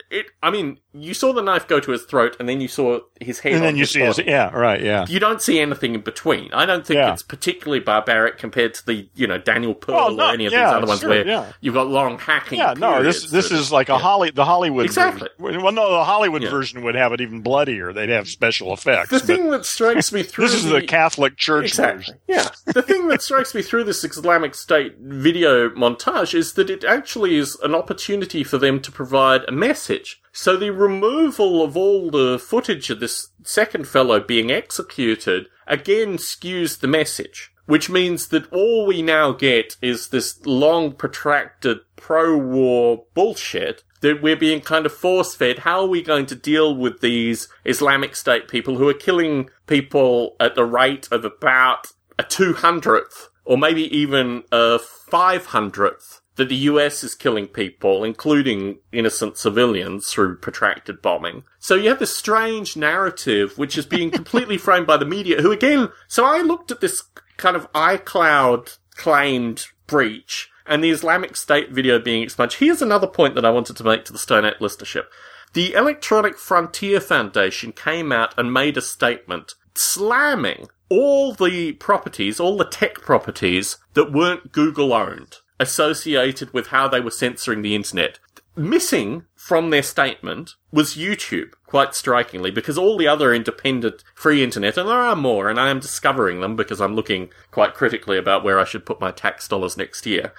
it, 0.09 0.27
I 0.41 0.51
mean, 0.51 0.79
you 0.93 1.13
saw 1.13 1.33
the 1.33 1.41
knife 1.41 1.67
go 1.67 1.79
to 1.79 1.91
his 1.91 2.03
throat, 2.03 2.35
and 2.39 2.47
then 2.47 2.61
you 2.61 2.67
saw 2.67 2.99
his 3.19 3.39
head. 3.39 3.53
and 3.53 3.61
on 3.61 3.67
then 3.67 3.75
you 3.75 3.81
his 3.81 3.91
see 3.91 3.99
his, 4.01 4.17
body 4.17 4.29
yeah, 4.29 4.49
right, 4.51 4.81
yeah. 4.81 5.05
you 5.07 5.19
don't 5.19 5.41
see 5.41 5.59
anything 5.59 5.95
in 5.95 6.01
between. 6.01 6.53
I 6.53 6.65
don't 6.65 6.85
think 6.85 6.97
Yeah. 6.97 7.13
it's 7.13 7.23
particularly 7.23 7.79
barbaric 7.79 8.37
compared 8.37 8.73
to 8.75 8.85
the, 8.85 9.09
you 9.15 9.25
know, 9.27 9.37
Daniel 9.37 9.73
Pearl 9.73 9.95
Well, 9.95 10.11
no, 10.15 10.29
or 10.29 10.33
any 10.33 10.45
of 10.45 10.53
yeah, 10.53 10.65
these 10.65 10.73
other 10.75 10.87
ones 10.87 10.99
sure, 10.99 11.09
where 11.09 11.27
yeah. 11.27 11.51
you've 11.61 11.73
got 11.73 11.87
long 11.87 12.19
hacking. 12.19 12.59
Yeah, 12.59 12.73
no, 12.77 13.01
this 13.01 13.29
this 13.31 13.49
that- 13.49 13.55
is 13.59 13.71
like 13.71 13.89
a 13.89 13.97
Holly 13.97 14.31
the 14.31 14.45
Hollywood 14.45 14.85
Exactly. 14.85 15.29
version. 15.39 15.61
Well, 15.63 15.71
no, 15.71 15.91
the 15.91 16.03
Hollywood 16.03 16.43
version 16.43 16.83
would 16.83 16.95
have 16.95 17.11
it 17.13 17.21
even 17.21 17.41
bloodier. 17.41 17.91
They'd 17.93 18.09
have 18.09 18.27
special 18.27 18.73
effects. 18.73 19.09
The 19.09 19.19
thing 19.19 19.49
that 19.51 19.65
strikes 19.65 20.11
me 20.11 20.23
through 20.23 20.47
this 20.49 20.63
is 20.63 20.69
the 20.69 20.81
Catholic 20.81 21.37
Church 21.37 21.65
Exactly. 21.65 21.97
version. 21.99 22.19
Yeah. 22.27 22.49
The 22.73 22.81
thing 22.81 23.07
that 23.07 23.21
strikes 23.21 23.55
me 23.55 23.61
through 23.61 23.85
this 23.85 24.03
Islamic 24.03 24.53
State 24.55 24.95
video 24.99 25.69
montage 25.69 26.33
is 26.33 26.53
that 26.53 26.69
it 26.69 26.83
actually 26.83 27.35
is 27.37 27.57
an 27.63 27.73
opportunity 27.73 28.43
for 28.43 28.57
them 28.57 28.79
to 28.81 28.91
provide 28.91 29.41
a 29.47 29.51
message. 29.51 30.19
So 30.35 30.57
the 30.57 30.71
removal 30.71 31.63
of 31.63 31.77
all 31.77 32.09
the 32.09 32.39
footage 32.39 32.89
of 32.89 32.99
this 32.99 33.29
second 33.43 33.87
fellow 33.87 34.19
being 34.19 34.51
executed 34.51 35.45
again 35.67 36.17
skews 36.17 36.79
the 36.79 36.87
message. 36.87 37.51
Which 37.65 37.89
means 37.89 38.27
that 38.29 38.51
all 38.51 38.85
we 38.85 39.01
now 39.01 39.31
get 39.31 39.77
is 39.81 40.09
this 40.09 40.45
long 40.45 40.93
protracted 40.93 41.77
pro-war 41.95 43.05
bullshit 43.13 43.83
that 44.01 44.21
we're 44.21 44.35
being 44.35 44.59
kind 44.59 44.85
of 44.85 44.91
force 44.91 45.33
fed. 45.33 45.59
How 45.59 45.81
are 45.81 45.87
we 45.87 46.01
going 46.01 46.25
to 46.25 46.35
deal 46.35 46.75
with 46.75 46.99
these 46.99 47.47
Islamic 47.63 48.17
State 48.17 48.49
people 48.49 48.77
who 48.77 48.89
are 48.89 48.93
killing 48.93 49.49
people 49.65 50.35
at 50.41 50.55
the 50.55 50.65
rate 50.65 51.07
of 51.09 51.23
about 51.23 51.87
a 52.19 52.23
200th 52.23 53.27
or 53.45 53.57
maybe 53.57 53.83
even 53.95 54.43
a 54.51 54.79
500th 55.09 56.19
that 56.35 56.49
the 56.49 56.55
US 56.55 57.03
is 57.03 57.15
killing 57.15 57.47
people, 57.47 58.03
including 58.03 58.79
innocent 58.91 59.37
civilians 59.37 60.07
through 60.07 60.37
protracted 60.37 61.01
bombing. 61.01 61.43
So 61.59 61.75
you 61.75 61.89
have 61.89 61.99
this 61.99 62.15
strange 62.15 62.75
narrative 62.75 63.57
which 63.57 63.77
is 63.77 63.85
being 63.85 64.11
completely 64.19 64.57
framed 64.57 64.87
by 64.87 64.97
the 64.97 65.05
media 65.05 65.41
who 65.41 65.51
again, 65.51 65.89
so 66.07 66.25
I 66.25 66.41
looked 66.41 66.71
at 66.71 66.81
this 66.81 67.03
kind 67.37 67.55
of 67.55 67.71
iCloud 67.73 68.77
claimed 68.95 69.67
breach 69.87 70.49
and 70.65 70.83
the 70.83 70.91
Islamic 70.91 71.35
State 71.35 71.71
video 71.71 71.99
being 71.99 72.23
expunged. 72.23 72.57
Here's 72.57 72.81
another 72.81 73.07
point 73.07 73.35
that 73.35 73.45
I 73.45 73.49
wanted 73.49 73.75
to 73.77 73.83
make 73.83 74.05
to 74.05 74.13
the 74.13 74.19
Stone 74.19 74.45
Ape 74.45 74.59
listenership. 74.59 75.05
The 75.53 75.73
Electronic 75.73 76.37
Frontier 76.37 76.99
Foundation 76.99 77.73
came 77.73 78.11
out 78.11 78.33
and 78.37 78.51
made 78.51 78.77
a 78.77 78.81
statement 78.81 79.55
slamming 79.75 80.67
all 80.89 81.33
the 81.33 81.73
properties, 81.73 82.39
all 82.39 82.57
the 82.57 82.65
tech 82.65 82.95
properties 83.01 83.77
that 83.93 84.11
weren't 84.11 84.51
Google 84.51 84.93
owned, 84.93 85.37
associated 85.59 86.53
with 86.53 86.67
how 86.67 86.87
they 86.87 86.99
were 86.99 87.11
censoring 87.11 87.61
the 87.61 87.75
internet. 87.75 88.19
Missing 88.55 89.25
from 89.35 89.71
their 89.71 89.81
statement 89.81 90.55
was 90.71 90.95
YouTube, 90.95 91.53
quite 91.65 91.95
strikingly, 91.95 92.51
because 92.51 92.77
all 92.77 92.97
the 92.97 93.07
other 93.07 93.33
independent 93.33 94.03
free 94.13 94.43
internet, 94.43 94.77
and 94.77 94.87
there 94.87 94.95
are 94.95 95.15
more, 95.15 95.49
and 95.49 95.59
I 95.59 95.69
am 95.69 95.79
discovering 95.79 96.39
them 96.41 96.55
because 96.55 96.79
I'm 96.79 96.95
looking 96.95 97.29
quite 97.49 97.73
critically 97.73 98.17
about 98.17 98.43
where 98.43 98.59
I 98.59 98.65
should 98.65 98.85
put 98.85 99.01
my 99.01 99.09
tax 99.09 99.47
dollars 99.47 99.75
next 99.75 100.05
year, 100.05 100.33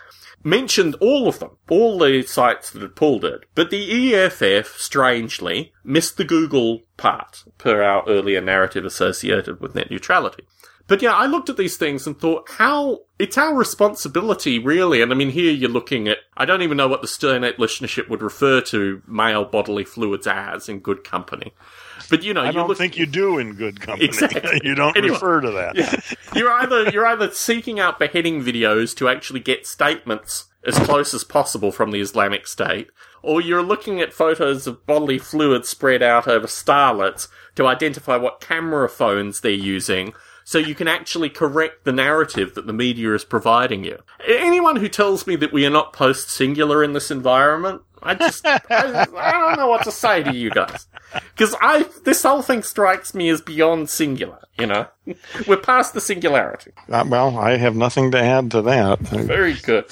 mentioned 0.44 0.94
all 1.00 1.26
of 1.26 1.40
them, 1.40 1.56
all 1.68 1.98
the 1.98 2.22
sites 2.22 2.70
that 2.70 2.82
had 2.82 2.94
pulled 2.94 3.24
it. 3.24 3.46
But 3.56 3.70
the 3.70 4.14
EFF, 4.14 4.76
strangely, 4.78 5.72
missed 5.82 6.16
the 6.16 6.24
Google 6.24 6.82
part, 6.96 7.44
per 7.58 7.82
our 7.82 8.04
earlier 8.06 8.40
narrative 8.40 8.84
associated 8.84 9.60
with 9.60 9.74
net 9.74 9.90
neutrality. 9.90 10.44
But 10.87 11.01
yeah, 11.01 11.14
I 11.14 11.24
looked 11.26 11.49
at 11.49 11.57
these 11.57 11.78
things 11.78 12.07
and 12.07 12.18
thought, 12.18 12.47
how, 12.51 13.01
it's 13.18 13.39
our 13.39 13.55
responsibility, 13.55 14.59
really. 14.59 15.01
And 15.01 15.11
I 15.12 15.14
mean, 15.14 15.30
here 15.30 15.51
you're 15.51 15.70
looking 15.70 16.09
at, 16.09 16.18
I 16.37 16.45
don't 16.45 16.61
even 16.61 16.76
know 16.76 16.89
what 16.89 17.01
the 17.01 17.09
Stone 17.09 17.43
Ape 17.43 17.57
listenership 17.57 18.11
would 18.11 18.20
refer 18.20 18.61
to 18.62 19.01
male 19.07 19.47
bodily 19.47 19.85
fluids 19.85 20.26
as 20.26 20.68
in 20.68 20.80
good 20.80 21.03
company. 21.03 21.55
But 22.11 22.22
you 22.22 22.35
know, 22.35 22.43
I 22.43 22.49
you 22.49 22.53
don't 22.53 22.68
look, 22.68 22.76
think 22.76 22.99
you 22.99 23.07
do 23.07 23.39
in 23.39 23.55
good 23.55 23.80
company. 23.80 24.05
Exactly. 24.09 24.61
you 24.64 24.74
don't 24.74 24.95
Anyway. 24.97 25.14
refer 25.14 25.41
to 25.41 25.51
that. 25.53 25.74
yeah. 25.76 26.01
You're 26.35 26.53
either 26.53 26.91
you're 26.91 27.07
either 27.07 27.30
seeking 27.30 27.80
out 27.80 27.99
beheading 27.99 28.43
videos 28.43 28.95
to 28.97 29.09
actually 29.09 29.41
get 29.41 29.66
statements 29.66 30.47
as 30.66 30.78
close 30.80 31.14
as 31.14 31.24
possible 31.24 31.72
from 31.72 31.93
the 31.93 32.01
Islamic 32.01 32.47
State, 32.47 32.89
or 33.22 33.41
you're 33.41 33.62
looking 33.62 34.01
at 34.01 34.12
photos 34.12 34.66
of 34.66 34.85
bodily 34.87 35.18
fluids 35.18 35.68
spread 35.68 36.03
out 36.03 36.26
over 36.28 36.47
starlets 36.47 37.28
to 37.55 37.66
identify 37.66 38.16
what 38.16 38.41
camera 38.41 38.89
phones 38.89 39.41
they're 39.41 39.51
using. 39.53 40.12
So 40.45 40.59
you 40.59 40.74
can 40.74 40.88
actually 40.88 41.30
correct 41.30 41.84
the 41.84 41.92
narrative 41.92 42.55
that 42.55 42.66
the 42.66 42.72
media 42.72 43.14
is 43.14 43.24
providing 43.24 43.84
you. 43.84 43.99
Anyone 44.26 44.76
who 44.76 44.88
tells 44.88 45.26
me 45.26 45.36
that 45.36 45.53
we 45.53 45.64
are 45.66 45.70
not 45.70 45.92
post 45.92 46.30
singular 46.30 46.84
in 46.84 46.92
this 46.92 47.11
environment, 47.11 47.82
I 48.03 48.14
just 48.14 48.47
I, 48.47 48.61
I 48.70 49.32
don't 49.32 49.57
know 49.57 49.68
what 49.68 49.84
to 49.84 49.92
say 49.92 50.22
to 50.22 50.34
you 50.34 50.51
guys 50.51 50.86
because 51.34 51.55
I 51.61 51.86
this 52.05 52.22
whole 52.22 52.42
thing 52.42 52.62
strikes 52.62 53.14
me 53.14 53.28
as 53.30 53.40
beyond 53.40 53.88
singular. 53.88 54.40
You 54.59 54.66
know, 54.66 54.86
we're 55.49 55.57
past 55.57 55.95
the 55.95 56.01
singularity. 56.01 56.72
Uh, 56.90 57.05
well, 57.09 57.38
I 57.38 57.57
have 57.57 57.74
nothing 57.74 58.11
to 58.12 58.20
add 58.20 58.51
to 58.53 58.62
that. 58.62 59.01
Very 59.01 59.55
good. 59.55 59.86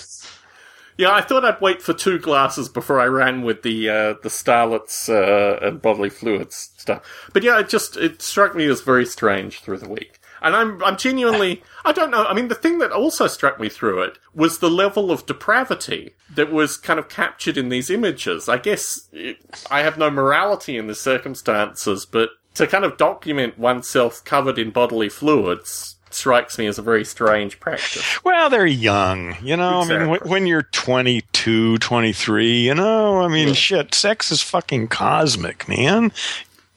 Yeah, 0.98 1.12
I 1.12 1.22
thought 1.22 1.44
I'd 1.44 1.60
wait 1.60 1.80
for 1.80 1.94
two 1.94 2.18
glasses 2.18 2.68
before 2.68 3.00
I 3.00 3.06
ran 3.06 3.42
with 3.42 3.62
the 3.62 3.88
uh, 3.88 4.14
the 4.22 4.28
starlets 4.28 5.08
uh, 5.08 5.66
and 5.66 5.80
bodily 5.80 6.10
fluids 6.10 6.70
stuff. 6.76 7.02
But 7.32 7.42
yeah, 7.42 7.58
it 7.58 7.68
just 7.68 7.96
it 7.96 8.20
struck 8.20 8.54
me 8.54 8.66
as 8.66 8.82
very 8.82 9.06
strange 9.06 9.60
through 9.60 9.78
the 9.78 9.88
week. 9.88 10.18
And 10.42 10.54
I'm 10.56 10.82
I'm 10.82 10.96
genuinely 10.96 11.62
I 11.84 11.92
don't 11.92 12.10
know. 12.10 12.24
I 12.24 12.34
mean, 12.34 12.48
the 12.48 12.54
thing 12.54 12.78
that 12.78 12.92
also 12.92 13.26
struck 13.26 13.58
me 13.60 13.68
through 13.68 14.02
it 14.02 14.18
was 14.34 14.58
the 14.58 14.70
level 14.70 15.10
of 15.10 15.26
depravity 15.26 16.14
that 16.34 16.50
was 16.52 16.76
kind 16.76 16.98
of 16.98 17.08
captured 17.08 17.56
in 17.56 17.68
these 17.68 17.90
images. 17.90 18.48
I 18.48 18.58
guess 18.58 19.08
it, 19.12 19.38
I 19.70 19.80
have 19.82 19.98
no 19.98 20.10
morality 20.10 20.76
in 20.76 20.86
the 20.86 20.94
circumstances, 20.94 22.04
but 22.06 22.30
to 22.54 22.66
kind 22.66 22.84
of 22.84 22.96
document 22.96 23.58
oneself 23.58 24.24
covered 24.24 24.58
in 24.58 24.70
bodily 24.70 25.08
fluids 25.08 25.96
strikes 26.10 26.58
me 26.58 26.66
as 26.66 26.78
a 26.78 26.82
very 26.82 27.04
strange 27.06 27.58
practice. 27.58 28.22
Well, 28.22 28.50
they're 28.50 28.66
young, 28.66 29.34
you 29.42 29.56
know. 29.56 29.80
I 29.80 29.84
mean, 29.84 29.92
Exactly. 29.92 30.08
when, 30.08 30.20
when 30.30 30.46
you're 30.46 30.64
22, 30.64 31.78
23, 31.78 32.52
you 32.66 32.74
know, 32.74 33.22
I 33.22 33.28
mean, 33.28 33.48
Yeah. 33.48 33.54
shit, 33.54 33.94
sex 33.94 34.30
is 34.30 34.42
fucking 34.42 34.88
cosmic, 34.88 35.66
man. 35.68 36.12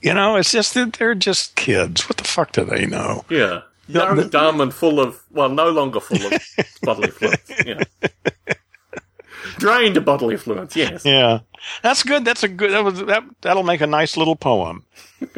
You 0.05 0.13
know, 0.13 0.35
it's 0.35 0.51
just 0.51 0.75
that 0.75 0.93
they're 0.93 1.15
just 1.15 1.55
kids. 1.55 2.07
What 2.07 2.17
the 2.17 2.23
fuck 2.23 2.51
do 2.51 2.63
they 2.63 2.85
know? 2.85 3.25
Yeah. 3.29 3.61
Young, 3.87 4.17
the- 4.17 4.25
dumb, 4.25 4.61
and 4.61 4.73
full 4.73 4.99
of, 4.99 5.21
well, 5.31 5.49
no 5.49 5.69
longer 5.69 5.99
full 5.99 6.25
of 6.25 6.33
bodily 6.83 7.09
fluids. 7.09 7.51
Yeah. 7.65 7.83
Drained 9.57 9.97
of 9.97 10.05
bodily 10.05 10.37
fluids, 10.37 10.75
yes. 10.75 11.05
Yeah, 11.05 11.39
that's 11.81 12.03
good. 12.03 12.25
That's 12.25 12.43
a 12.43 12.47
good. 12.47 12.71
That 12.71 12.83
was 12.83 12.99
that. 13.05 13.23
That'll 13.41 13.63
make 13.63 13.81
a 13.81 13.87
nice 13.87 14.15
little 14.17 14.35
poem. 14.35 14.83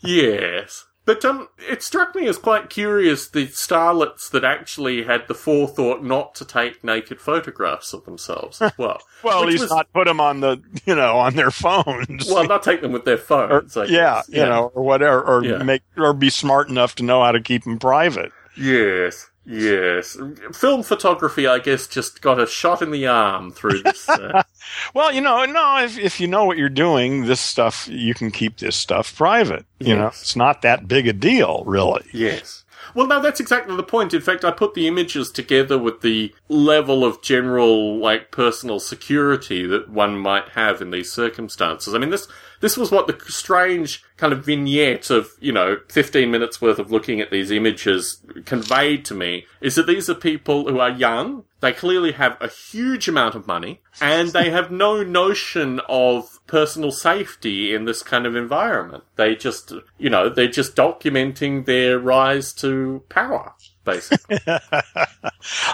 Yes. 0.00 0.86
But 1.08 1.24
um, 1.24 1.48
it 1.66 1.82
struck 1.82 2.14
me 2.14 2.28
as 2.28 2.36
quite 2.36 2.68
curious 2.68 3.30
the 3.30 3.46
starlets 3.46 4.28
that 4.28 4.44
actually 4.44 5.04
had 5.04 5.26
the 5.26 5.32
forethought 5.32 6.04
not 6.04 6.34
to 6.34 6.44
take 6.44 6.84
naked 6.84 7.18
photographs 7.18 7.94
of 7.94 8.04
themselves 8.04 8.60
as 8.60 8.72
well. 8.78 9.00
Well, 9.24 9.40
at 9.42 9.48
least 9.48 9.62
was- 9.62 9.70
not 9.70 9.90
put 9.94 10.04
them 10.06 10.20
on 10.20 10.40
the, 10.40 10.62
you 10.84 10.94
know, 10.94 11.16
on 11.16 11.34
their 11.34 11.50
phones. 11.50 12.26
Well, 12.28 12.46
not 12.46 12.62
take 12.62 12.82
them 12.82 12.92
with 12.92 13.06
their 13.06 13.14
or, 13.14 13.16
phones. 13.16 13.74
I 13.74 13.86
yeah, 13.86 14.20
you 14.28 14.42
know, 14.42 14.70
or 14.74 14.82
whatever, 14.82 15.22
or 15.22 15.42
Yeah. 15.42 15.62
make, 15.62 15.80
or 15.96 16.12
be 16.12 16.28
smart 16.28 16.68
enough 16.68 16.94
to 16.96 17.02
know 17.04 17.22
how 17.24 17.32
to 17.32 17.40
keep 17.40 17.64
them 17.64 17.78
private. 17.78 18.30
Yes, 18.54 19.30
yes. 19.46 20.16
Film 20.52 20.82
photography, 20.82 21.46
I 21.46 21.58
guess, 21.58 21.86
just 21.86 22.20
got 22.22 22.40
a 22.40 22.46
shot 22.46 22.82
in 22.82 22.90
the 22.90 23.06
arm 23.06 23.50
through 23.50 23.82
this. 23.82 24.08
Uh, 24.08 24.42
Well, 24.94 25.12
you 25.14 25.22
know, 25.22 25.46
no, 25.46 25.78
if 25.82 25.96
if 25.98 26.20
you 26.20 26.26
know 26.28 26.44
what 26.44 26.58
you're 26.58 26.68
doing, 26.68 27.24
this 27.24 27.40
stuff 27.40 27.88
you 27.90 28.12
can 28.12 28.30
keep 28.30 28.58
this 28.58 28.76
stuff 28.76 29.16
private. 29.16 29.64
You 29.78 29.96
know, 29.96 30.08
it's 30.08 30.36
not 30.36 30.60
that 30.62 30.86
big 30.86 31.08
a 31.08 31.12
deal, 31.14 31.62
really. 31.66 32.04
yes. 32.12 32.64
Well, 32.94 33.06
no, 33.06 33.20
that's 33.20 33.40
exactly 33.40 33.76
the 33.76 33.82
point. 33.82 34.14
In 34.14 34.20
fact, 34.22 34.44
I 34.44 34.50
put 34.50 34.74
the 34.74 34.86
images 34.88 35.30
together 35.30 35.76
with 35.78 36.00
the 36.00 36.34
level 36.48 37.04
of 37.04 37.20
general, 37.22 37.98
like, 37.98 38.30
personal 38.30 38.80
security 38.80 39.66
that 39.66 39.90
one 39.90 40.18
might 40.18 40.50
have 40.50 40.80
in 40.80 40.90
these 40.90 41.12
circumstances. 41.12 41.94
I 41.94 41.98
mean, 41.98 42.10
this 42.10 42.28
this 42.60 42.76
was 42.76 42.90
what 42.90 43.06
the 43.06 43.18
strange 43.30 44.04
kind 44.16 44.32
of 44.32 44.44
vignette 44.44 45.10
of 45.10 45.30
you 45.40 45.52
know 45.52 45.78
15 45.88 46.30
minutes 46.30 46.60
worth 46.60 46.78
of 46.78 46.90
looking 46.90 47.20
at 47.20 47.30
these 47.30 47.50
images 47.50 48.20
conveyed 48.44 49.04
to 49.06 49.14
me 49.14 49.46
is 49.60 49.74
that 49.76 49.86
these 49.86 50.10
are 50.10 50.14
people 50.14 50.68
who 50.68 50.78
are 50.80 50.90
young. 50.90 51.44
They 51.60 51.72
clearly 51.72 52.12
have 52.12 52.36
a 52.40 52.48
huge 52.48 53.08
amount 53.08 53.34
of 53.34 53.48
money, 53.48 53.80
and 54.00 54.28
they 54.28 54.50
have 54.50 54.70
no 54.70 55.02
notion 55.02 55.80
of 55.88 56.38
personal 56.46 56.92
safety 56.92 57.74
in 57.74 57.84
this 57.84 58.02
kind 58.04 58.26
of 58.26 58.36
environment. 58.36 59.02
They 59.16 59.34
just, 59.34 59.72
you 59.98 60.08
know, 60.08 60.28
they're 60.28 60.46
just 60.46 60.76
documenting 60.76 61.66
their 61.66 61.98
rise 61.98 62.52
to 62.54 63.02
power, 63.08 63.54
basically. 63.88 64.38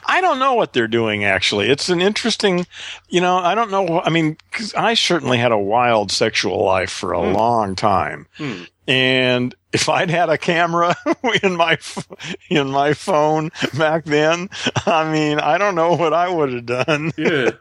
I 0.06 0.20
don't 0.20 0.38
know 0.38 0.54
what 0.54 0.72
they're 0.72 0.88
doing 0.88 1.24
actually. 1.24 1.68
It's 1.68 1.88
an 1.88 2.00
interesting, 2.00 2.66
you 3.08 3.20
know, 3.20 3.36
I 3.36 3.54
don't 3.54 3.70
know. 3.70 4.00
I 4.00 4.10
mean, 4.10 4.36
I 4.76 4.94
certainly 4.94 5.38
had 5.38 5.52
a 5.52 5.58
wild 5.58 6.10
sexual 6.10 6.64
life 6.64 6.90
for 6.90 7.12
a 7.12 7.20
long 7.20 7.74
time. 7.74 8.26
Hmm. 8.36 8.62
And 8.86 9.54
if 9.74 9.88
I'd 9.88 10.08
had 10.10 10.30
a 10.30 10.38
camera 10.38 10.94
in 11.42 11.56
my 11.56 11.76
in 12.48 12.70
my 12.70 12.94
phone 12.94 13.50
back 13.76 14.04
then, 14.04 14.48
I 14.86 15.10
mean, 15.12 15.38
I 15.40 15.58
don't 15.58 15.74
know 15.74 15.94
what 15.94 16.12
I 16.14 16.30
would 16.30 16.52
have 16.52 16.66
done. 16.66 17.12
Yeah. 17.16 17.50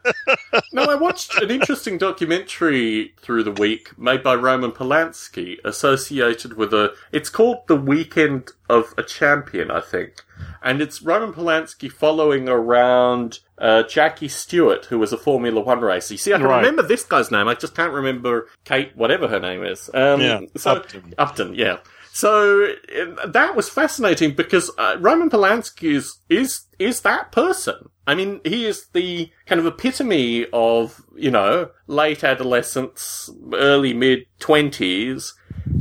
No, 0.71 0.83
I 0.85 0.95
watched 0.95 1.35
an 1.41 1.51
interesting 1.51 1.97
documentary 1.99 3.13
through 3.21 3.43
the 3.43 3.51
week 3.51 3.97
made 3.97 4.23
by 4.23 4.33
Roman 4.35 4.71
Polanski 4.71 5.57
associated 5.63 6.55
with 6.57 6.73
a. 6.73 6.93
It's 7.11 7.29
called 7.29 7.67
The 7.67 7.75
Weekend 7.75 8.49
of 8.69 8.93
a 8.97 9.03
Champion, 9.03 9.69
I 9.69 9.81
think. 9.81 10.23
And 10.63 10.81
it's 10.81 11.01
Roman 11.01 11.31
Polanski 11.33 11.91
following 11.91 12.49
around 12.49 13.39
uh, 13.59 13.83
Jackie 13.83 14.27
Stewart, 14.27 14.85
who 14.85 14.97
was 14.99 15.13
a 15.13 15.17
Formula 15.17 15.61
One 15.61 15.81
racer. 15.81 16.15
You 16.15 16.17
see, 16.17 16.33
I 16.33 16.37
can 16.37 16.47
Right. 16.47 16.57
remember 16.57 16.81
this 16.83 17.03
guy's 17.03 17.29
name. 17.31 17.47
I 17.47 17.53
just 17.53 17.75
can't 17.75 17.93
remember 17.93 18.47
Kate, 18.65 18.91
whatever 18.95 19.27
her 19.27 19.39
name 19.39 19.63
is. 19.63 19.89
Um, 19.93 20.21
Yeah, 20.21 20.39
so, 20.57 20.71
Upton. 20.77 21.13
Upton, 21.17 21.53
yeah. 21.55 21.77
So 22.15 22.67
uh, 22.95 23.25
that 23.25 23.55
was 23.55 23.69
fascinating 23.69 24.35
because 24.35 24.69
uh, 24.77 24.97
Roman 24.99 25.31
Polanski 25.31 25.95
is 25.95 26.19
is 26.29 26.67
is 26.77 27.01
that 27.01 27.31
person. 27.31 27.89
I 28.05 28.13
mean, 28.13 28.39
he 28.45 28.67
is 28.67 28.85
the 28.93 29.31
kind 29.47 29.59
of 29.59 29.65
epitome 29.65 30.45
of 30.53 31.03
you 31.15 31.31
know 31.31 31.71
late 31.87 32.23
adolescence, 32.23 33.31
early 33.51 33.95
mid 33.95 34.27
twenties, 34.39 35.33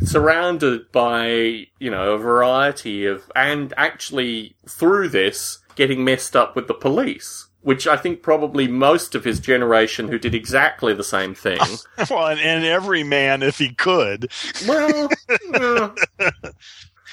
surrounded 0.05 0.91
by 0.91 1.67
you 1.79 1.91
know 1.91 2.15
a 2.15 2.19
variety 2.19 3.05
of 3.05 3.31
and 3.37 3.75
actually 3.77 4.57
through 4.67 5.11
this 5.11 5.59
getting 5.77 6.03
messed 6.03 6.35
up 6.35 6.57
with 6.57 6.67
the 6.67 6.75
police. 6.75 7.49
Which 7.63 7.87
I 7.87 7.97
think 7.97 8.23
probably 8.23 8.67
most 8.67 9.15
of 9.15 9.25
his 9.25 9.39
generation 9.39 10.09
who 10.09 10.19
did 10.19 10.35
exactly 10.35 10.95
the 10.95 11.05
same 11.05 11.33
thing 11.35 11.61
well, 12.11 12.27
and, 12.27 12.65
every 12.65 13.05
man, 13.05 13.43
if 13.43 13.59
he 13.59 13.73
could, 13.73 14.31
well, 14.67 15.09
uh, 15.55 15.91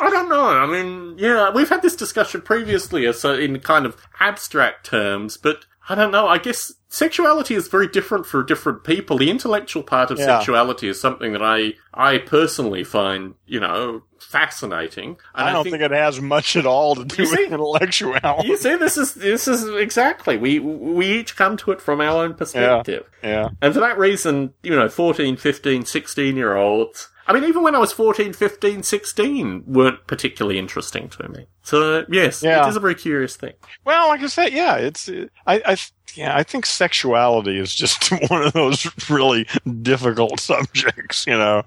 I 0.02 0.10
don't 0.10 0.30
know. 0.30 0.47
I 0.47 0.66
mean, 0.66 1.16
yeah, 1.18 1.52
we've 1.52 1.70
had 1.70 1.82
this 1.82 1.95
discussion 1.95 2.41
previously, 2.41 3.06
uh, 3.06 3.14
so 3.14 3.34
in 3.34 3.60
kind 3.60 3.86
of 3.86 3.97
abstract 4.20 4.86
terms, 4.86 5.38
but 5.38 5.66
I 5.88 5.95
don't 5.95 6.12
know. 6.12 6.28
I 6.28 6.38
guess 6.38 6.74
sexuality 6.90 7.56
is 7.56 7.68
very 7.68 7.88
different 7.88 8.26
for 8.26 8.44
different 8.44 8.84
people. 8.84 9.18
The 9.18 9.30
intellectual 9.30 9.84
part 9.84 10.12
of 10.12 10.20
Yeah. 10.20 10.26
sexuality 10.40 10.88
is 10.90 11.00
something 11.00 11.32
that 11.34 11.42
I, 11.44 11.74
I 11.94 12.18
personally 12.18 12.84
find, 12.84 13.36
you 13.46 13.60
know, 13.60 14.04
fascinating. 14.20 15.18
And 15.36 15.50
I 15.50 15.54
don't 15.54 15.64
think, 15.64 15.82
it 15.82 15.92
has 15.92 16.20
much 16.20 16.56
at 16.56 16.66
all 16.66 16.96
to 16.96 17.06
do 17.06 17.24
with 17.24 17.30
see? 17.30 17.46
intellectuality. 17.46 18.48
you 18.50 18.58
see, 18.58 18.76
this 18.76 18.98
is 18.98 19.14
this 19.14 19.48
is 19.48 19.68
exactly 19.76 20.36
we 20.38 20.60
we 20.60 21.08
each 21.20 21.36
come 21.36 21.58
to 21.58 21.72
it 21.72 21.80
from 21.82 22.02
our 22.02 22.24
own 22.24 22.34
perspective. 22.34 23.10
Yeah. 23.24 23.50
And 23.62 23.74
for 23.74 23.80
that 23.80 23.98
reason, 23.98 24.54
you 24.64 24.76
know, 24.76 24.90
14, 24.90 25.38
15, 25.38 25.86
16 25.86 26.36
year 26.36 26.56
olds, 26.56 27.10
I 27.30 27.34
mean, 27.34 27.44
even 27.44 27.62
when 27.62 27.76
I 27.76 27.78
was 27.78 27.94
14, 27.94 28.34
15, 28.34 28.82
16, 28.82 29.64
weren't 29.68 30.08
particularly 30.08 30.58
interesting 30.58 31.10
to 31.10 31.30
me. 31.30 31.46
So, 31.62 32.04
yes, 32.10 32.42
Yeah. 32.42 32.66
it 32.66 32.70
is 32.70 32.76
a 32.76 32.80
very 32.80 32.96
curious 32.96 33.36
thing. 33.38 33.54
Well, 33.86 34.08
like 34.08 34.22
I 34.22 34.28
said, 34.28 34.52
yeah, 34.52 34.78
it's 34.78 35.08
I, 35.46 35.62
I 35.64 35.78
yeah, 36.16 36.36
I 36.36 36.42
think 36.42 36.66
sexuality 36.66 37.60
is 37.60 37.74
just 37.76 38.10
one 38.30 38.42
of 38.42 38.54
those 38.54 38.88
really 39.12 39.48
difficult 39.84 40.40
subjects. 40.52 41.28
You 41.28 41.38
know, 41.38 41.64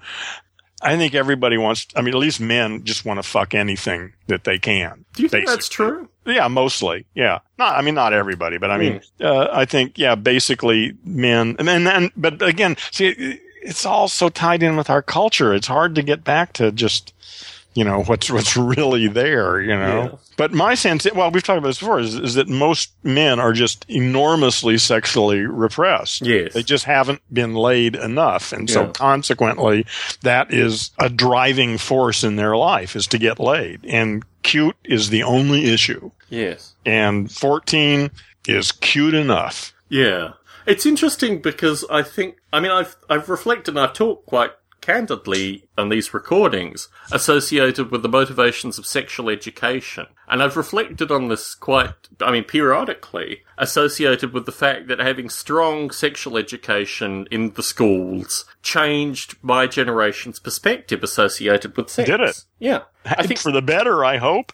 I 0.82 0.96
think 0.96 1.14
everybody 1.14 1.56
wants. 1.58 1.86
I 1.94 2.02
mean, 2.02 2.12
at 2.14 2.18
least 2.18 2.40
men 2.40 2.82
just 2.82 3.04
want 3.04 3.18
to 3.18 3.22
fuck 3.22 3.54
anything 3.54 4.14
that 4.26 4.42
they 4.42 4.58
can. 4.58 5.04
Do 5.14 5.22
you 5.22 5.28
think 5.28 5.46
that's 5.46 5.68
true? 5.68 6.08
Yeah, 6.26 6.48
mostly. 6.48 7.06
Yeah, 7.14 7.38
not. 7.56 7.76
I 7.78 7.82
mean, 7.82 7.94
not 7.94 8.12
everybody, 8.12 8.58
but 8.58 8.72
I 8.72 8.78
mean, 8.78 9.00
Hmm. 9.20 9.26
uh, 9.26 9.46
I 9.52 9.64
think 9.64 9.96
yeah, 9.96 10.16
basically 10.16 10.96
men. 11.04 11.54
And 11.60 11.68
then, 11.68 12.10
but 12.16 12.42
again, 12.42 12.76
see, 12.90 13.38
it's 13.62 13.86
all 13.86 14.08
so 14.08 14.28
tied 14.28 14.62
in 14.62 14.76
with 14.76 14.90
our 14.90 15.02
culture. 15.02 15.54
It's 15.54 15.66
hard 15.66 15.94
to 15.94 16.02
get 16.02 16.24
back 16.24 16.52
to 16.54 16.72
just 16.72 17.14
you 17.74 17.84
know 17.84 18.02
what's 18.02 18.30
what's 18.30 18.56
really 18.56 19.08
there. 19.08 19.60
You 19.60 19.76
know. 19.76 20.02
Yeah. 20.02 20.18
But 20.36 20.52
my 20.52 20.74
sense, 20.74 21.06
well, 21.14 21.30
we've 21.30 21.42
talked 21.42 21.58
about 21.58 21.68
this 21.68 21.78
before, 21.78 22.00
is, 22.00 22.14
is 22.14 22.34
that 22.34 22.48
most 22.48 22.92
men 23.02 23.38
are 23.38 23.52
just 23.52 23.84
enormously 23.88 24.78
sexually 24.78 25.40
repressed. 25.40 26.22
Yes. 26.22 26.54
They 26.54 26.62
just 26.62 26.84
haven't 26.84 27.20
been 27.32 27.54
laid 27.54 27.96
enough. 27.96 28.52
And 28.52 28.68
so 28.68 28.88
consequently, 28.88 29.86
that 30.22 30.52
is 30.52 30.90
a 30.98 31.10
driving 31.10 31.78
force 31.78 32.24
in 32.24 32.36
their 32.36 32.56
life 32.56 32.96
is 32.96 33.06
to 33.08 33.18
get 33.18 33.38
laid. 33.38 33.84
And 33.84 34.24
cute 34.42 34.76
is 34.84 35.10
the 35.10 35.22
only 35.22 35.66
issue. 35.66 36.10
Yes. 36.30 36.74
And 36.84 37.30
14 37.30 38.10
is 38.48 38.72
cute 38.72 39.14
enough. 39.14 39.74
Yeah. 39.88 40.32
It's 40.66 40.86
interesting 40.86 41.40
because 41.40 41.84
I 41.90 42.02
think, 42.02 42.36
I 42.52 42.60
mean, 42.60 42.70
I've, 42.70 42.96
I've 43.08 43.28
reflected 43.28 43.72
and 43.76 43.80
I've 43.80 43.92
talked 43.92 44.26
quite 44.26 44.52
candidly 44.82 45.64
on 45.78 45.88
these 45.88 46.12
recordings 46.12 46.88
associated 47.10 47.90
with 47.90 48.02
the 48.02 48.08
motivations 48.08 48.78
of 48.78 48.84
sexual 48.84 49.30
education. 49.30 50.06
And 50.28 50.42
I've 50.42 50.56
reflected 50.56 51.10
on 51.10 51.28
this 51.28 51.54
quite, 51.54 51.94
I 52.20 52.32
mean, 52.32 52.44
periodically 52.44 53.42
associated 53.56 54.34
with 54.34 54.44
the 54.44 54.52
fact 54.52 54.88
that 54.88 54.98
having 54.98 55.30
strong 55.30 55.90
sexual 55.90 56.36
education 56.36 57.26
in 57.30 57.52
the 57.52 57.62
schools 57.62 58.44
changed 58.62 59.36
my 59.40 59.66
generation's 59.66 60.38
perspective 60.38 61.02
associated 61.02 61.76
with 61.76 61.88
sex. 61.88 62.08
Did 62.08 62.20
it? 62.20 62.44
Yeah. 62.58 62.82
I 63.04 63.26
think, 63.26 63.40
For 63.40 63.52
the 63.52 63.62
better, 63.62 64.04
I 64.04 64.18
hope. 64.18 64.52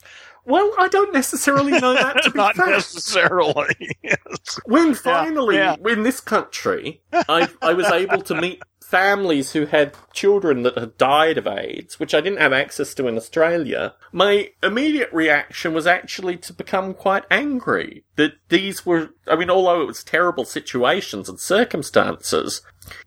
Well, 0.48 0.72
I 0.78 0.88
don't 0.88 1.12
necessarily 1.12 1.72
know 1.72 1.92
that 1.92 2.22
to 2.24 2.30
be 2.32 2.38
Not 2.38 2.56
fact. 2.56 2.70
necessarily. 2.70 3.74
When 4.64 4.94
finally, 4.94 5.56
yeah. 5.56 5.76
in 5.86 6.02
this 6.02 6.20
country, 6.20 7.02
I, 7.12 7.48
I 7.60 7.74
was 7.74 7.86
able 7.86 8.22
to 8.22 8.34
meet 8.40 8.62
families 8.88 9.52
who 9.52 9.66
had 9.66 9.94
children 10.14 10.62
that 10.62 10.78
had 10.78 10.96
died 10.96 11.36
of 11.36 11.46
AIDS, 11.46 12.00
which 12.00 12.14
I 12.14 12.22
didn't 12.22 12.40
have 12.40 12.54
access 12.54 12.94
to 12.94 13.06
in 13.06 13.18
Australia, 13.18 13.94
my 14.12 14.50
immediate 14.62 15.12
reaction 15.12 15.74
was 15.74 15.86
actually 15.86 16.38
to 16.38 16.54
become 16.54 16.94
quite 16.94 17.24
angry 17.30 18.04
that 18.16 18.32
these 18.48 18.86
were, 18.86 19.10
I 19.26 19.36
mean, 19.36 19.50
although 19.50 19.82
it 19.82 19.86
was 19.86 20.02
terrible 20.02 20.46
situations 20.46 21.28
and 21.28 21.38
circumstances, 21.38 22.62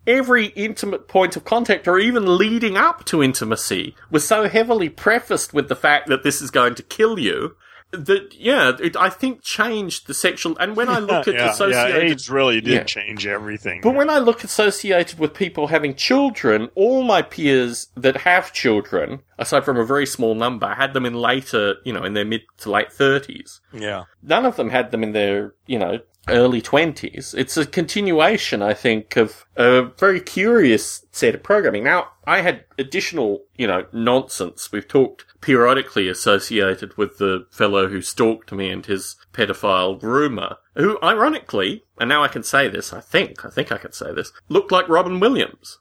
every 0.06 0.46
intimate 0.46 1.08
point 1.08 1.34
of 1.34 1.44
contact 1.44 1.88
or 1.88 1.98
even 1.98 2.38
leading 2.38 2.76
up 2.76 3.04
to 3.06 3.20
intimacy 3.20 3.96
was 4.08 4.24
so 4.24 4.48
heavily 4.48 4.88
prefaced 4.88 5.52
with 5.52 5.68
the 5.68 5.74
fact 5.74 6.06
that 6.06 6.22
this 6.22 6.40
is 6.40 6.52
going 6.52 6.76
to 6.76 6.84
kill 6.84 7.18
you 7.18 7.56
that 7.92 8.34
yeah, 8.34 8.72
it, 8.80 8.96
I 8.96 9.10
think 9.10 9.42
changed 9.42 10.06
the 10.06 10.14
sexual. 10.14 10.56
And 10.58 10.76
when 10.76 10.88
I 10.88 10.98
look 10.98 11.28
at 11.28 11.34
yeah, 11.34 11.50
associated, 11.50 12.02
yeah, 12.02 12.10
AIDS 12.10 12.30
really 12.30 12.60
did 12.60 12.72
Yeah. 12.72 12.82
change 12.84 13.26
everything. 13.26 13.80
but 13.82 13.94
when 13.94 14.08
I 14.10 14.18
look 14.18 14.42
associated 14.44 15.18
with 15.18 15.34
people 15.34 15.66
having 15.68 15.94
children, 15.94 16.70
all 16.74 17.02
my 17.02 17.22
peers 17.22 17.88
that 17.96 18.16
have 18.18 18.52
children, 18.52 19.20
aside 19.42 19.64
from 19.64 19.76
a 19.76 19.84
very 19.84 20.06
small 20.06 20.34
number, 20.34 20.74
had 20.74 20.94
them 20.94 21.06
in 21.06 21.14
later, 21.14 21.76
you 21.84 21.92
know, 21.92 22.04
in 22.04 22.14
their 22.14 22.24
mid 22.24 22.42
to 22.58 22.70
late 22.70 22.92
thirties. 22.92 23.60
yeah, 23.72 24.04
None 24.22 24.46
of 24.46 24.56
them 24.56 24.70
had 24.70 24.90
them 24.90 25.02
in 25.02 25.12
their, 25.12 25.54
you 25.66 25.78
know, 25.78 26.00
early 26.28 26.62
twenties. 26.62 27.34
It's 27.36 27.56
a 27.56 27.66
continuation, 27.66 28.62
I 28.62 28.74
think, 28.74 29.16
of 29.16 29.44
a 29.56 29.82
very 29.82 30.20
curious 30.20 31.04
set 31.10 31.34
of 31.34 31.42
programming. 31.42 31.84
Now, 31.84 32.08
I 32.26 32.40
had 32.40 32.64
additional, 32.78 33.42
you 33.56 33.66
know, 33.66 33.86
nonsense. 33.92 34.70
We've 34.72 34.86
talked 34.86 35.24
periodically 35.40 36.08
associated 36.08 36.96
with 36.96 37.18
the 37.18 37.46
fellow 37.50 37.88
who 37.88 38.00
stalked 38.00 38.52
me 38.52 38.70
and 38.70 38.86
his 38.86 39.16
pedophile 39.32 40.00
groomer, 40.00 40.56
who, 40.76 40.98
ironically, 41.02 41.82
and 41.98 42.08
now 42.08 42.22
I 42.22 42.28
can 42.28 42.44
say 42.44 42.68
this, 42.68 42.92
I 42.92 43.00
think, 43.00 43.44
I 43.44 43.50
think 43.50 43.72
I 43.72 43.78
can 43.78 43.92
say 43.92 44.14
this, 44.14 44.32
looked 44.48 44.70
like 44.70 44.88
Robin 44.88 45.18
Williams. 45.18 45.80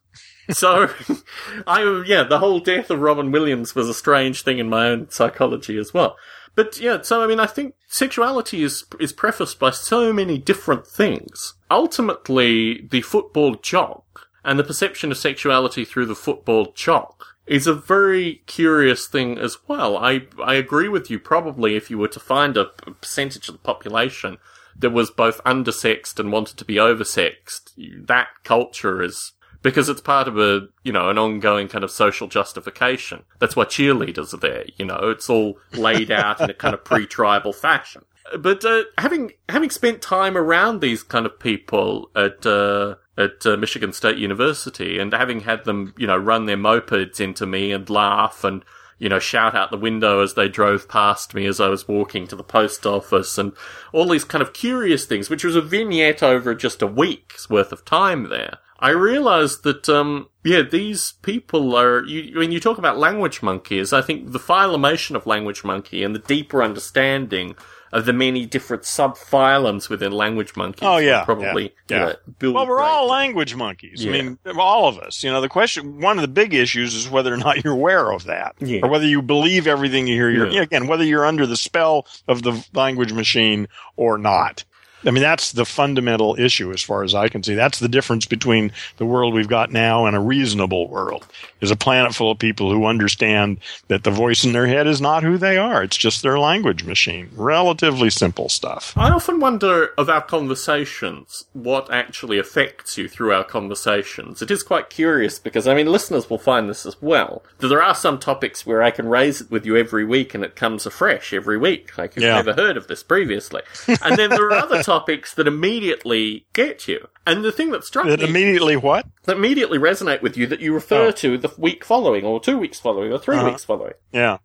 So, 0.52 0.90
I, 1.68 2.04
yeah, 2.06 2.24
the 2.24 2.40
whole 2.40 2.60
death 2.60 2.90
of 2.90 3.00
Robin 3.00 3.32
Williams 3.32 3.76
was 3.76 3.90
a 3.90 3.94
strange 3.94 4.44
thing 4.44 4.60
in 4.60 4.70
my 4.70 4.88
own 4.88 5.10
psychology 5.10 5.78
as 5.78 5.94
well. 5.94 6.18
But 6.56 6.80
yeah, 6.80 7.02
so 7.02 7.24
I 7.24 7.28
mean, 7.28 7.40
I 7.40 7.46
think 7.46 7.76
sexuality 7.88 8.64
is 8.64 8.84
is 9.00 9.14
prefaced 9.14 9.60
by 9.60 9.72
so 9.72 10.12
many 10.12 10.38
different 10.38 10.86
things. 10.86 11.54
Ultimately, 11.70 12.88
the 12.90 13.02
football 13.02 13.56
jock 13.56 14.28
and 14.44 14.60
the 14.60 14.64
perception 14.64 15.12
of 15.12 15.18
sexuality 15.18 15.86
through 15.86 16.08
the 16.08 16.16
football 16.16 16.72
jock 16.76 17.38
is 17.48 17.68
a 17.68 17.74
very 17.74 18.42
curious 18.48 19.08
thing 19.08 19.38
as 19.38 19.58
well. 19.68 19.98
I 19.98 20.28
I 20.44 20.56
agree 20.56 20.90
with 20.90 21.10
you. 21.10 21.20
Probably, 21.20 21.76
if 21.76 21.90
you 21.90 21.98
were 21.98 22.10
to 22.10 22.20
find 22.20 22.58
a 22.58 22.66
percentage 22.66 23.48
of 23.48 23.56
the 23.56 23.60
population 23.60 24.38
that 24.78 24.92
was 24.92 25.12
both 25.12 25.44
undersexed 25.44 26.20
and 26.20 26.32
wanted 26.32 26.58
to 26.58 26.66
be 26.66 26.76
oversexed, 26.76 27.72
that 28.08 28.28
culture 28.44 29.02
is 29.02 29.34
because 29.62 29.90
it's 29.90 30.02
part 30.02 30.28
of 30.28 30.38
a 30.38 30.68
you 30.84 30.92
know 30.92 31.10
an 31.10 31.18
ongoing 31.18 31.68
kind 31.68 31.84
of 31.84 31.92
social 31.92 32.28
justification. 32.28 33.24
That's 33.40 33.56
why 33.56 33.66
cheerleaders 33.66 34.34
are 34.34 34.38
there. 34.38 34.66
You 34.78 34.86
know, 34.86 35.10
it's 35.10 35.30
all 35.30 35.58
laid 35.74 36.12
out 36.12 36.42
in 36.42 36.50
a 36.50 36.54
kind 36.54 36.74
of 36.74 36.84
pre-tribal 36.84 37.54
fashion. 37.54 38.04
But 38.38 38.64
uh, 38.64 38.84
having 38.98 39.32
having 39.50 39.70
spent 39.70 40.02
time 40.02 40.38
around 40.38 40.80
these 40.82 41.04
kind 41.04 41.26
of 41.26 41.40
people 41.40 42.10
at 42.16 42.46
uh, 42.46 42.96
at 43.18 43.46
uh, 43.46 43.58
Michigan 43.58 43.94
State 43.94 44.18
University 44.18 45.00
and 45.00 45.14
having 45.14 45.42
had 45.42 45.66
them 45.66 45.94
you 45.98 46.08
know 46.08 46.18
run 46.18 46.46
their 46.46 46.58
mopeds 46.58 47.20
into 47.20 47.46
me 47.46 47.72
and 47.72 47.90
laugh 47.90 48.44
and 48.44 48.64
you 49.02 49.10
know, 49.10 49.18
shout 49.18 49.56
out 49.56 49.72
the 49.72 49.78
window 49.78 50.22
as 50.22 50.36
they 50.36 50.48
drove 50.48 50.88
past 50.88 51.34
me 51.34 51.48
as 51.48 51.60
I 51.60 51.70
was 51.70 51.88
walking 51.88 52.28
to 52.28 52.36
the 52.36 52.44
post 52.44 52.86
office 52.86 53.40
and 53.40 53.52
all 53.94 54.08
these 54.08 54.24
kind 54.24 54.44
of 54.44 54.54
curious 54.54 55.06
things, 55.06 55.28
which 55.28 55.44
was 55.44 55.56
a 55.56 55.62
vignette 55.62 56.22
over 56.22 56.54
just 56.54 56.84
a 56.84 56.88
week's 56.88 57.50
worth 57.50 57.72
of 57.72 57.84
time 57.84 58.30
there. 58.30 58.60
I 58.82 58.90
realized 58.90 59.64
that, 59.64 59.88
um, 59.90 60.28
yeah, 60.44 60.64
these 60.64 61.14
people 61.22 61.76
are, 61.76 62.04
you, 62.04 62.40
when 62.40 62.52
you 62.52 62.60
talk 62.60 62.78
about 62.80 62.98
language 62.98 63.44
monkeys, 63.44 63.94
I 63.94 64.02
think 64.02 64.32
the 64.32 64.40
phylumation 64.40 65.16
of 65.16 65.28
language 65.28 65.64
monkey 65.64 66.04
and 66.04 66.16
the 66.16 66.20
deeper 66.20 66.64
understanding 66.64 67.56
of 67.94 68.06
the 68.06 68.14
many 68.14 68.46
different 68.46 68.86
sub-phylums 68.86 69.90
within 69.90 70.14
language 70.14 70.56
monkeys 70.56 70.84
Oh, 70.88 70.98
yeah, 70.98 71.26
probably, 71.26 71.74
yeah, 71.90 72.14
yeah. 72.42 72.50
Well, 72.52 72.66
we're 72.66 72.80
all 72.80 73.08
language 73.08 73.54
monkeys. 73.54 74.04
Yeah. 74.04 74.14
I 74.14 74.22
mean, 74.22 74.40
all 74.58 74.88
of 74.88 74.98
us. 74.98 75.24
You 75.24 75.30
know, 75.30 75.42
the 75.42 75.50
question, 75.50 76.00
one 76.00 76.18
of 76.18 76.22
the 76.22 76.30
big 76.30 76.54
issues 76.54 76.96
is 76.96 77.10
whether 77.10 77.34
or 77.34 77.38
not 77.38 77.64
you're 77.64 77.74
aware 77.74 78.12
of 78.12 78.24
that, 78.24 78.56
Yeah. 78.62 78.80
or 78.84 78.90
whether 78.90 79.06
you 79.06 79.22
believe 79.22 79.68
everything 79.68 80.08
you 80.08 80.16
hear. 80.16 80.30
You're, 80.32 80.48
yeah, 80.48 80.62
again, 80.62 80.88
whether 80.88 81.04
you're 81.04 81.26
under 81.26 81.46
the 81.46 81.58
spell 81.58 82.08
of 82.30 82.44
the 82.44 82.66
language 82.74 83.12
machine 83.14 83.68
or 83.98 84.18
not. 84.18 84.64
I 85.06 85.12
mean, 85.12 85.24
that's 85.24 85.52
the 85.52 85.66
fundamental 85.66 86.36
issue 86.40 86.72
as 86.72 86.82
far 86.82 87.04
as 87.04 87.14
I 87.16 87.28
can 87.28 87.42
see. 87.44 87.56
That's 87.56 87.80
the 87.80 87.88
difference 87.90 88.26
between 88.26 88.72
the 88.98 89.06
world 89.06 89.34
we've 89.34 89.48
got 89.48 89.72
now 89.72 90.06
and 90.06 90.16
a 90.16 90.20
reasonable 90.20 90.88
world. 90.88 91.26
Is 91.60 91.70
a 91.72 91.76
planet 91.76 92.16
full 92.16 92.32
of 92.32 92.40
people 92.40 92.72
who 92.72 92.86
understand 92.86 93.60
that 93.88 94.04
the 94.04 94.10
voice 94.12 94.44
in 94.44 94.52
their 94.52 94.66
head 94.66 94.88
is 94.88 95.00
not 95.00 95.22
who 95.22 95.38
they 95.38 95.58
are. 95.58 95.84
It's 95.84 95.98
just 95.98 96.24
their 96.24 96.40
language 96.40 96.84
machine. 96.84 97.30
Relatively 97.36 98.10
simple 98.10 98.50
stuff. 98.50 98.94
I 98.98 99.10
often 99.12 99.40
wonder 99.40 99.92
of 99.98 100.10
our 100.10 100.22
conversations 100.22 101.46
what 101.54 101.92
actually 101.92 102.40
affects 102.40 102.98
you 102.98 103.08
through 103.08 103.34
our 103.34 103.44
conversations. 103.44 104.42
It 104.42 104.50
is 104.52 104.64
quite 104.64 104.90
curious 104.90 105.38
because, 105.40 105.68
I 105.68 105.76
mean, 105.76 105.88
listeners 105.88 106.30
will 106.30 106.38
find 106.38 106.70
this 106.70 106.86
as 106.86 107.00
well. 107.02 107.44
That 107.60 107.68
there 107.68 107.84
are 107.84 107.96
some 107.96 108.20
topics 108.20 108.66
where 108.66 108.82
I 108.82 108.92
can 108.92 109.08
raise 109.08 109.42
it 109.42 109.52
with 109.52 109.66
you 109.66 109.78
every 109.78 110.06
week 110.06 110.34
and 110.34 110.44
it 110.44 110.56
comes 110.56 110.86
afresh 110.86 111.34
every 111.34 111.58
week. 111.58 111.98
Like 111.98 112.16
you've 112.16 112.24
Yeah. 112.24 112.36
never 112.42 112.54
heard 112.54 112.78
of 112.78 112.88
this 112.88 113.04
previously. 113.04 113.62
And 114.02 114.18
then 114.18 114.30
there 114.30 114.46
are 114.48 114.54
other 114.54 114.82
topics 114.84 114.91
that 115.36 115.48
immediately 115.48 116.46
get 116.54 116.88
you. 116.88 117.08
And 117.26 117.44
the 117.44 117.52
thing 117.52 117.72
that 117.72 117.84
struck 117.84 118.06
That 118.08 118.20
me 118.20 118.28
immediately 118.28 118.76
what? 118.76 119.06
that 119.24 119.38
immediately 119.38 119.78
resonate 119.78 120.22
with 120.22 120.36
you 120.38 120.48
that 120.48 120.60
you 120.60 120.74
refer 120.74 121.08
Oh. 121.08 121.12
to 121.12 121.38
the 121.38 121.52
week 121.58 121.84
following 121.86 122.26
or 122.26 122.40
two 122.40 122.58
weeks 122.58 122.80
following 122.80 123.12
or 123.12 123.18
3 123.20 123.38
Uh-huh. 123.38 123.46
weeks 123.50 123.64
following. 123.64 123.94
Yeah. 124.12 124.38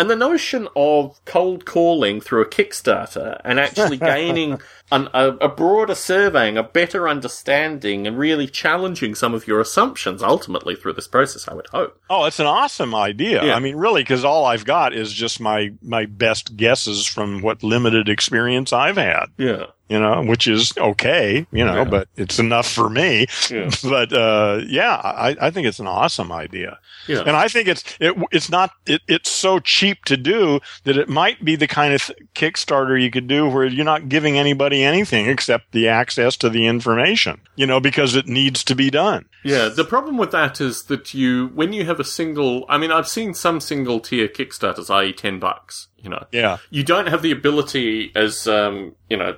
And 0.00 0.08
the 0.08 0.16
notion 0.16 0.66
of 0.74 1.22
cold 1.26 1.66
calling 1.66 2.22
through 2.22 2.40
a 2.40 2.46
Kickstarter 2.46 3.38
and 3.44 3.60
actually 3.60 3.96
gaining 3.98 4.58
an, 4.90 5.10
a, 5.12 5.32
a 5.32 5.48
broader 5.50 5.94
surveying, 5.94 6.56
a 6.56 6.62
better 6.62 7.06
understanding, 7.06 8.06
and 8.06 8.16
really 8.16 8.46
challenging 8.46 9.14
some 9.14 9.34
of 9.34 9.46
your 9.46 9.60
assumptions 9.60 10.22
ultimately 10.22 10.74
through 10.74 10.94
this 10.94 11.06
process, 11.06 11.46
I 11.48 11.52
would 11.52 11.66
hope. 11.66 12.00
Oh, 12.08 12.24
it's 12.24 12.40
an 12.40 12.46
awesome 12.46 12.94
idea. 12.94 13.44
Yeah. 13.44 13.54
I 13.54 13.60
mean, 13.60 13.76
really, 13.76 14.00
because 14.00 14.24
all 14.24 14.46
I've 14.46 14.64
got 14.64 14.94
is 14.94 15.12
just 15.12 15.38
my 15.38 15.72
my 15.82 16.06
best 16.06 16.56
guesses 16.56 17.04
from 17.04 17.42
what 17.42 17.62
limited 17.62 18.08
experience 18.08 18.72
I've 18.72 18.96
had. 18.96 19.26
Yeah. 19.36 19.66
You 19.90 19.98
know, 19.98 20.22
which 20.22 20.46
is 20.46 20.72
okay. 20.78 21.46
You 21.50 21.64
know, 21.64 21.78
Yeah. 21.78 21.84
but 21.84 22.08
it's 22.16 22.38
enough 22.38 22.70
for 22.70 22.88
me. 22.88 23.26
Yeah. 23.50 23.70
But 23.82 24.12
uh, 24.12 24.60
yeah, 24.68 24.94
I, 25.02 25.36
I 25.40 25.50
think 25.50 25.66
it's 25.66 25.80
an 25.80 25.88
awesome 25.88 26.30
idea, 26.30 26.78
Yeah. 27.08 27.24
and 27.26 27.34
I 27.36 27.48
think 27.48 27.66
it's 27.66 27.82
it, 27.98 28.14
it's 28.30 28.48
not 28.48 28.70
it, 28.86 29.02
it's 29.08 29.28
so 29.30 29.58
cheap 29.58 30.04
to 30.04 30.16
do 30.16 30.60
that 30.84 30.96
it 30.96 31.08
might 31.08 31.44
be 31.44 31.56
the 31.56 31.66
kind 31.66 31.92
of 31.92 32.08
Kickstarter 32.36 33.02
you 33.02 33.10
could 33.10 33.26
do 33.26 33.48
where 33.48 33.64
you're 33.66 33.84
not 33.84 34.08
giving 34.08 34.38
anybody 34.38 34.84
anything 34.84 35.26
except 35.28 35.72
the 35.72 35.88
access 35.88 36.36
to 36.36 36.48
the 36.48 36.66
information. 36.68 37.40
You 37.56 37.66
know, 37.66 37.80
because 37.80 38.14
it 38.14 38.26
needs 38.28 38.62
to 38.64 38.74
be 38.76 38.90
done. 38.90 39.26
Yeah, 39.42 39.68
the 39.68 39.84
problem 39.84 40.16
with 40.16 40.30
that 40.32 40.60
is 40.60 40.84
that 40.84 41.14
you, 41.14 41.48
when 41.54 41.72
you 41.72 41.84
have 41.86 42.00
a 42.00 42.04
single, 42.04 42.64
I 42.68 42.78
mean, 42.78 42.90
I've 42.90 43.08
seen 43.08 43.34
some 43.34 43.60
single 43.60 44.00
tier 44.00 44.28
Kickstarters, 44.28 44.90
i.e. 44.94 45.12
10 45.12 45.38
bucks, 45.38 45.88
you 45.98 46.10
know. 46.10 46.26
Yeah. 46.32 46.58
You 46.70 46.84
don't 46.84 47.08
have 47.08 47.22
the 47.22 47.32
ability, 47.32 48.12
as, 48.14 48.46
um, 48.46 48.94
you 49.08 49.16
know, 49.16 49.36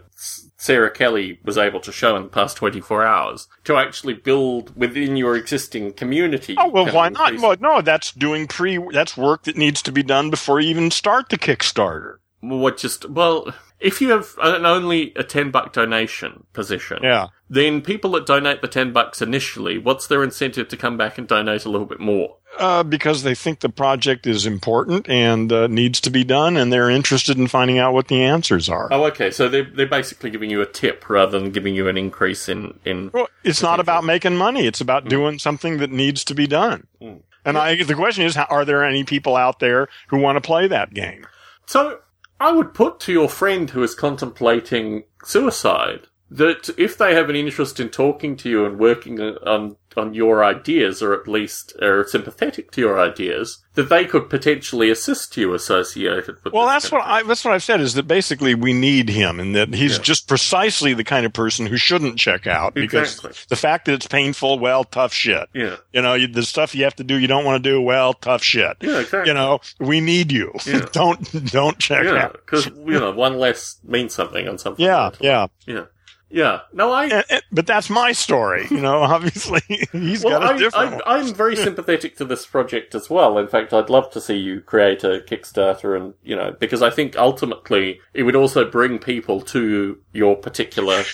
Sarah 0.63 0.93
Kelly 0.93 1.41
was 1.45 1.59
able 1.59 1.81
to 1.81 1.91
show 1.91 2.15
in 2.15 2.23
the 2.23 2.29
past 2.29 2.57
24 2.57 3.05
hours, 3.05 3.49
to 3.65 3.77
actually 3.77 4.15
build 4.15 4.77
within 4.77 5.17
your 5.17 5.37
existing 5.37 5.93
community. 5.95 6.55
Oh 6.57 6.69
well, 6.69 6.87
why 6.87 7.09
not? 7.09 7.37
Well, 7.39 7.57
no, 7.59 7.83
that's 7.83 8.13
doing 8.13 8.47
pre. 8.47 8.79
That's 8.93 9.17
work 9.17 9.43
that 9.43 9.57
needs 9.57 9.83
to 9.83 9.91
be 9.91 10.05
done 10.05 10.31
before 10.31 10.61
you 10.61 10.71
even 10.71 10.93
start 10.93 11.31
the 11.31 11.37
Kickstarter. 11.37 12.19
Well 12.43 12.61
what 12.61 12.77
just, 12.77 13.11
well, 13.11 13.53
if 13.83 14.01
you 14.01 14.11
have 14.11 14.35
an 14.41 14.65
only 14.65 15.13
a 15.17 15.25
10 15.25 15.51
buck 15.51 15.73
donation 15.73 16.45
position, 16.53 16.99
Yeah, 17.03 17.29
then 17.51 17.83
people 17.83 18.13
that 18.13 18.27
donate 18.27 18.63
the 18.63 18.69
10 18.69 18.93
bucks 18.93 19.21
initially, 19.21 19.79
what's 19.79 20.07
their 20.07 20.23
incentive 20.23 20.69
to 20.69 20.77
come 20.77 20.97
back 20.97 21.19
and 21.19 21.27
donate 21.27 21.65
a 21.65 21.69
little 21.69 21.87
bit 21.87 22.01
more? 22.01 22.37
uh, 22.59 22.83
because 22.83 23.23
they 23.23 23.35
think 23.35 23.61
the 23.61 23.69
project 23.69 24.27
is 24.27 24.47
important 24.47 25.09
and 25.09 25.53
uh, 25.53 25.67
needs 25.67 26.01
to 26.03 26.11
be 26.11 26.25
done, 26.25 26.57
and 26.57 26.73
they're 26.73 26.91
interested 26.91 27.39
in 27.39 27.47
finding 27.47 27.79
out 27.79 27.95
what 27.95 28.09
the 28.09 28.23
answers 28.23 28.69
are. 28.69 28.89
Oh, 28.91 29.05
okay. 29.07 29.31
So 29.31 29.49
they're, 29.49 29.65
they're 29.65 29.87
basically 29.87 30.31
giving 30.31 30.51
you 30.51 30.61
a 30.61 30.67
tip 30.67 31.09
rather 31.09 31.39
than 31.39 31.51
giving 31.51 31.75
you 31.75 31.89
an 31.89 31.97
increase 31.97 32.49
in, 32.49 32.79
in 32.85 33.11
Well, 33.13 33.29
it's 33.45 33.63
not 33.63 33.81
about 33.81 34.05
making 34.05 34.37
money; 34.37 34.67
it's 34.67 34.81
about 34.81 35.09
doing 35.09 35.39
something 35.39 35.79
that 35.79 35.91
needs 35.91 36.25
to 36.25 36.35
be 36.35 36.47
done. 36.47 36.87
Mm. 37.01 37.23
And 37.45 37.59
I, 37.59 37.83
the 37.83 37.95
question 37.95 38.25
is, 38.25 38.37
how, 38.37 38.47
are 38.51 38.65
there 38.65 38.85
any 38.85 39.03
people 39.03 39.35
out 39.35 39.59
there 39.59 39.89
who 40.09 40.19
want 40.19 40.37
to 40.37 40.41
play 40.41 40.69
that 40.69 40.95
game? 40.95 41.27
So 41.67 42.01
I 42.43 42.51
would 42.51 42.75
put 42.75 42.99
to 43.01 43.13
your 43.13 43.29
friend 43.29 43.71
who 43.71 43.85
is 43.85 43.95
contemplating 43.95 45.05
suicide 45.23 46.09
that 46.37 46.71
if 46.79 46.97
they 46.99 47.15
have 47.15 47.29
an 47.31 47.37
interest 47.37 47.79
in 47.81 47.89
talking 47.91 48.37
to 48.39 48.49
you 48.51 48.65
and 48.67 48.79
working 48.79 49.21
on 49.21 49.77
on 49.95 50.15
your 50.15 50.43
ideas, 50.43 51.03
or 51.03 51.13
at 51.13 51.29
least 51.29 51.75
are 51.83 52.03
sympathetic 52.09 52.71
to 52.71 52.81
your 52.81 52.99
ideas, 52.99 53.59
that 53.75 53.91
they 53.91 54.07
could 54.07 54.31
potentially 54.31 54.89
assist 54.91 55.37
you 55.37 55.53
associated 55.53 56.35
with. 56.43 56.55
Well, 56.55 56.65
that's 56.67 56.91
what 56.91 57.03
I 57.05 57.23
that's 57.25 57.45
what 57.45 57.53
I've 57.53 57.63
said 57.63 57.83
is 57.83 57.93
that 57.93 58.05
basically 58.05 58.55
we 58.55 58.73
need 58.73 59.11
him, 59.11 59.39
and 59.39 59.55
that 59.55 59.75
he's 59.75 59.99
Yeah. 59.99 60.03
just 60.03 60.29
precisely 60.29 60.95
the 60.95 61.05
kind 61.05 61.27
of 61.27 61.35
person 61.35 61.67
who 61.67 61.77
shouldn't 61.77 62.19
check 62.19 62.47
out 62.47 62.73
because 62.73 63.17
Exactly. 63.17 63.33
the 63.51 63.57
fact 63.57 63.85
that 63.85 63.93
it's 63.93 64.07
painful, 64.07 64.59
well, 64.59 64.85
tough 64.85 65.13
shit. 65.13 65.47
Yeah. 65.53 65.77
You 65.93 66.01
know, 66.01 66.15
you, 66.15 66.27
the 66.27 66.43
stuff 66.43 66.75
you 66.75 66.85
have 66.85 66.97
to 66.97 67.05
do, 67.05 67.19
you 67.19 67.27
don't 67.29 67.45
want 67.45 67.63
to 67.63 67.71
do, 67.71 67.79
well, 67.79 68.15
tough 68.15 68.43
shit. 68.43 68.79
Yeah, 68.81 69.01
exactly. 69.01 69.29
You 69.29 69.35
know, 69.35 69.61
we 69.79 70.01
need 70.01 70.33
you. 70.33 70.53
Yeah. 70.67 70.87
don't 70.93 71.53
don't 71.53 71.79
check 71.79 72.05
Yeah, 72.05 72.15
out. 72.25 72.33
because 72.33 72.65
you 72.67 72.99
know 72.99 73.11
one 73.11 73.37
less 73.39 73.77
means 73.85 74.15
something 74.15 74.49
on 74.49 74.57
something. 74.57 74.83
Yeah, 74.87 75.11
yeah. 75.21 75.49
yeah, 75.67 75.85
yeah. 76.33 76.61
No, 76.73 76.91
I. 76.91 77.05
And- 77.05 77.25
and- 77.31 77.43
but 77.53 77.67
that's 77.67 77.91
my 77.91 78.13
story. 78.13 78.67
You 78.71 78.81
know, 78.81 78.99
obviously 79.03 79.61
he's 79.93 80.25
Well, 80.25 80.41
got 80.41 80.55
a 80.57 80.59
different 80.59 81.03
I. 81.07 81.19
I'm 81.19 81.35
very 81.35 81.55
sympathetic 81.55 82.17
to 82.17 82.25
this 82.25 82.47
project 82.47 82.95
as 82.95 83.09
well. 83.11 83.39
In 83.39 83.47
fact, 83.47 83.73
I'd 83.73 83.91
love 83.91 84.11
to 84.13 84.21
see 84.21 84.37
you 84.37 84.61
create 84.63 85.05
a 85.05 85.21
Kickstarter, 85.29 85.97
and 85.97 86.15
you 86.25 86.35
know, 86.35 86.57
because 86.59 86.83
I 86.83 86.91
think 86.91 87.17
ultimately 87.17 88.01
it 88.15 88.23
would 88.25 88.35
also 88.37 88.69
bring 88.69 88.99
people 88.99 89.41
to 89.43 89.99
your 90.13 90.35
particular, 90.37 91.05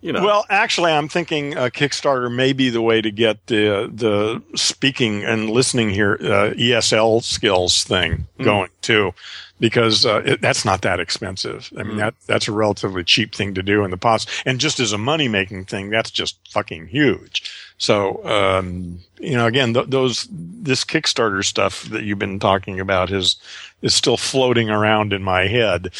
you 0.00 0.12
know. 0.12 0.24
Well, 0.24 0.46
actually, 0.48 0.92
I'm 0.92 1.08
thinking 1.08 1.56
uh, 1.56 1.64
Kickstarter 1.70 2.32
may 2.34 2.52
be 2.52 2.70
the 2.70 2.82
way 2.82 3.00
to 3.00 3.10
get 3.10 3.46
the 3.46 3.90
the 3.92 4.42
speaking 4.56 5.24
and 5.24 5.50
listening 5.50 5.90
here 5.90 6.14
uh, 6.20 6.54
ESL 6.56 7.22
skills 7.22 7.84
thing 7.84 8.26
Hmm. 8.36 8.44
going 8.44 8.70
too, 8.82 9.12
because 9.60 10.06
uh, 10.06 10.22
it, 10.24 10.40
that's 10.40 10.64
not 10.64 10.82
that 10.82 11.00
expensive. 11.00 11.72
I 11.76 11.82
mean, 11.82 11.94
Mm. 11.96 11.98
that 11.98 12.14
that's 12.26 12.48
a 12.48 12.52
relatively 12.52 13.02
cheap 13.04 13.34
thing 13.34 13.54
to 13.54 13.62
do 13.62 13.84
in 13.84 13.90
the 13.90 13.96
past, 13.96 14.28
and 14.46 14.60
just 14.60 14.78
as 14.80 14.92
a 14.92 14.98
money 14.98 15.28
making 15.28 15.64
thing, 15.64 15.90
that's 15.90 16.10
just 16.10 16.36
fucking 16.50 16.88
huge. 16.88 17.42
So, 17.80 18.24
um, 18.26 18.98
you 19.20 19.36
know, 19.36 19.46
again, 19.46 19.72
th- 19.72 19.86
those 19.88 20.26
this 20.30 20.84
Kickstarter 20.84 21.44
stuff 21.44 21.84
that 21.84 22.02
you've 22.02 22.18
been 22.18 22.40
talking 22.40 22.80
about 22.80 23.10
is 23.12 23.36
is 23.82 23.94
still 23.94 24.16
floating 24.16 24.68
around 24.68 25.12
in 25.12 25.22
my 25.22 25.46
head. 25.46 25.90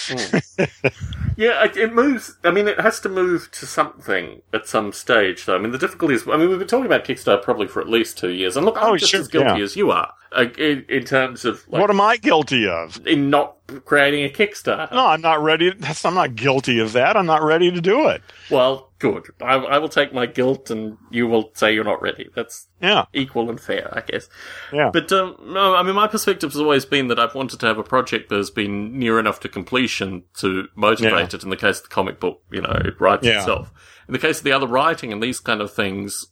Yeah, 1.36 1.64
it, 1.64 1.76
it 1.76 1.94
moves. 1.94 2.36
I 2.42 2.50
mean, 2.50 2.66
it 2.66 2.80
has 2.80 2.98
to 3.00 3.08
move 3.08 3.48
to 3.52 3.66
something 3.66 4.42
at 4.52 4.66
some 4.66 4.92
stage, 4.92 5.44
though. 5.46 5.54
I 5.54 5.58
mean, 5.58 5.70
the 5.70 5.78
difficulty 5.78 6.14
is. 6.14 6.26
I 6.26 6.36
mean, 6.36 6.48
we've 6.48 6.58
been 6.58 6.66
talking 6.66 6.86
about 6.86 7.04
Kickstarter 7.04 7.40
probably 7.42 7.68
for 7.68 7.80
at 7.80 7.88
least 7.88 8.18
two 8.18 8.30
years, 8.30 8.56
and 8.56 8.66
look, 8.66 8.76
I'm 8.76 8.88
Oh, 8.94 8.96
just 8.96 9.12
sure, 9.12 9.20
as 9.20 9.28
guilty 9.28 9.58
yeah. 9.58 9.64
as 9.64 9.76
you 9.76 9.92
are 9.92 10.12
uh, 10.32 10.46
in, 10.58 10.84
in 10.88 11.04
terms 11.04 11.44
of 11.44 11.64
like, 11.68 11.80
what 11.80 11.90
am 11.90 12.00
I 12.00 12.16
guilty 12.16 12.66
of? 12.68 13.06
in 13.06 13.30
not 13.30 13.54
creating 13.84 14.24
a 14.24 14.28
Kickstarter. 14.28 14.90
No, 14.90 15.06
I'm 15.06 15.20
not 15.20 15.40
ready. 15.40 15.72
That's, 15.72 16.04
I'm 16.04 16.14
not 16.14 16.34
guilty 16.34 16.80
of 16.80 16.92
that. 16.94 17.16
I'm 17.16 17.26
not 17.26 17.44
ready 17.44 17.70
to 17.70 17.80
do 17.80 18.08
it. 18.08 18.20
Well, 18.50 18.87
good. 18.98 19.24
I, 19.40 19.54
I 19.54 19.78
will 19.78 19.88
take 19.88 20.12
my 20.12 20.26
guilt, 20.26 20.70
and 20.70 20.96
you 21.10 21.26
will 21.26 21.50
say 21.54 21.72
you're 21.72 21.84
not 21.84 22.02
ready. 22.02 22.28
That's 22.34 22.66
Yeah, 22.80 23.04
equal 23.12 23.48
and 23.50 23.60
fair, 23.60 23.88
I 23.96 24.00
guess. 24.02 24.28
yeah. 24.72 24.90
But 24.92 25.12
um, 25.12 25.36
no, 25.42 25.74
I 25.74 25.82
mean, 25.82 25.94
my 25.94 26.06
perspective 26.08 26.52
has 26.52 26.60
always 26.60 26.84
been 26.84 27.08
that 27.08 27.18
I've 27.18 27.34
wanted 27.34 27.60
to 27.60 27.66
have 27.66 27.78
a 27.78 27.82
project 27.84 28.28
that 28.30 28.36
has 28.36 28.50
been 28.50 28.98
near 28.98 29.18
enough 29.18 29.40
to 29.40 29.48
completion 29.48 30.24
to 30.38 30.68
motivate 30.74 31.34
it. 31.34 31.42
In 31.42 31.50
the 31.50 31.56
case 31.56 31.78
of 31.78 31.84
the 31.84 31.88
comic 31.90 32.20
book, 32.20 32.42
you 32.50 32.60
know, 32.62 32.76
it 32.84 33.00
writes 33.00 33.24
Yeah. 33.26 33.38
itself. 33.38 33.72
In 34.08 34.12
the 34.12 34.18
case 34.18 34.38
of 34.38 34.44
the 34.44 34.52
other 34.52 34.66
writing 34.66 35.12
and 35.12 35.22
these 35.22 35.38
kind 35.40 35.60
of 35.60 35.72
things, 35.72 36.26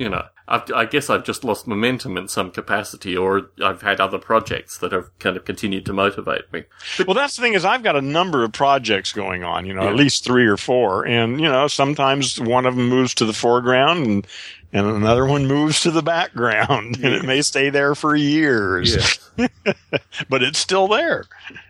you 0.00 0.08
know, 0.08 0.24
I've, 0.48 0.62
I 0.74 0.86
guess 0.86 1.10
I've 1.10 1.24
just 1.24 1.44
lost 1.44 1.66
momentum 1.68 2.16
in 2.16 2.26
some 2.26 2.50
capacity, 2.50 3.14
or 3.16 3.50
I've 3.62 3.82
had 3.82 4.00
other 4.00 4.18
projects 4.18 4.78
that 4.78 4.92
have 4.92 5.16
kind 5.18 5.36
of 5.36 5.44
continued 5.44 5.84
to 5.86 5.92
motivate 5.92 6.50
me. 6.52 6.64
well, 7.06 7.14
that's 7.14 7.36
the 7.36 7.42
thing 7.42 7.52
is 7.54 7.64
I've 7.66 7.82
got 7.82 7.96
a 7.96 8.00
number 8.00 8.42
of 8.42 8.52
projects 8.52 9.12
going 9.12 9.44
on. 9.44 9.66
You 9.66 9.74
know, 9.74 9.82
Yeah. 9.84 9.90
at 9.90 9.96
least 9.96 10.24
three 10.24 10.46
or 10.46 10.56
four, 10.56 11.06
and 11.06 11.38
you 11.38 11.48
know, 11.48 11.68
sometimes 11.68 12.40
one 12.40 12.64
of 12.66 12.74
them 12.76 12.88
moves 12.88 13.14
to 13.16 13.26
the 13.26 13.34
foreground, 13.34 14.06
and 14.06 14.26
and 14.72 14.86
another 14.86 15.26
one 15.26 15.46
moves 15.46 15.80
to 15.82 15.90
the 15.90 16.02
background, 16.02 16.96
and 17.02 17.14
it 17.14 17.24
may 17.24 17.42
stay 17.42 17.70
there 17.70 17.94
for 17.94 18.14
years, 18.14 19.18
yeah. 19.36 19.48
but 20.28 20.42
it's 20.42 20.58
still 20.58 20.88
there. 20.88 21.24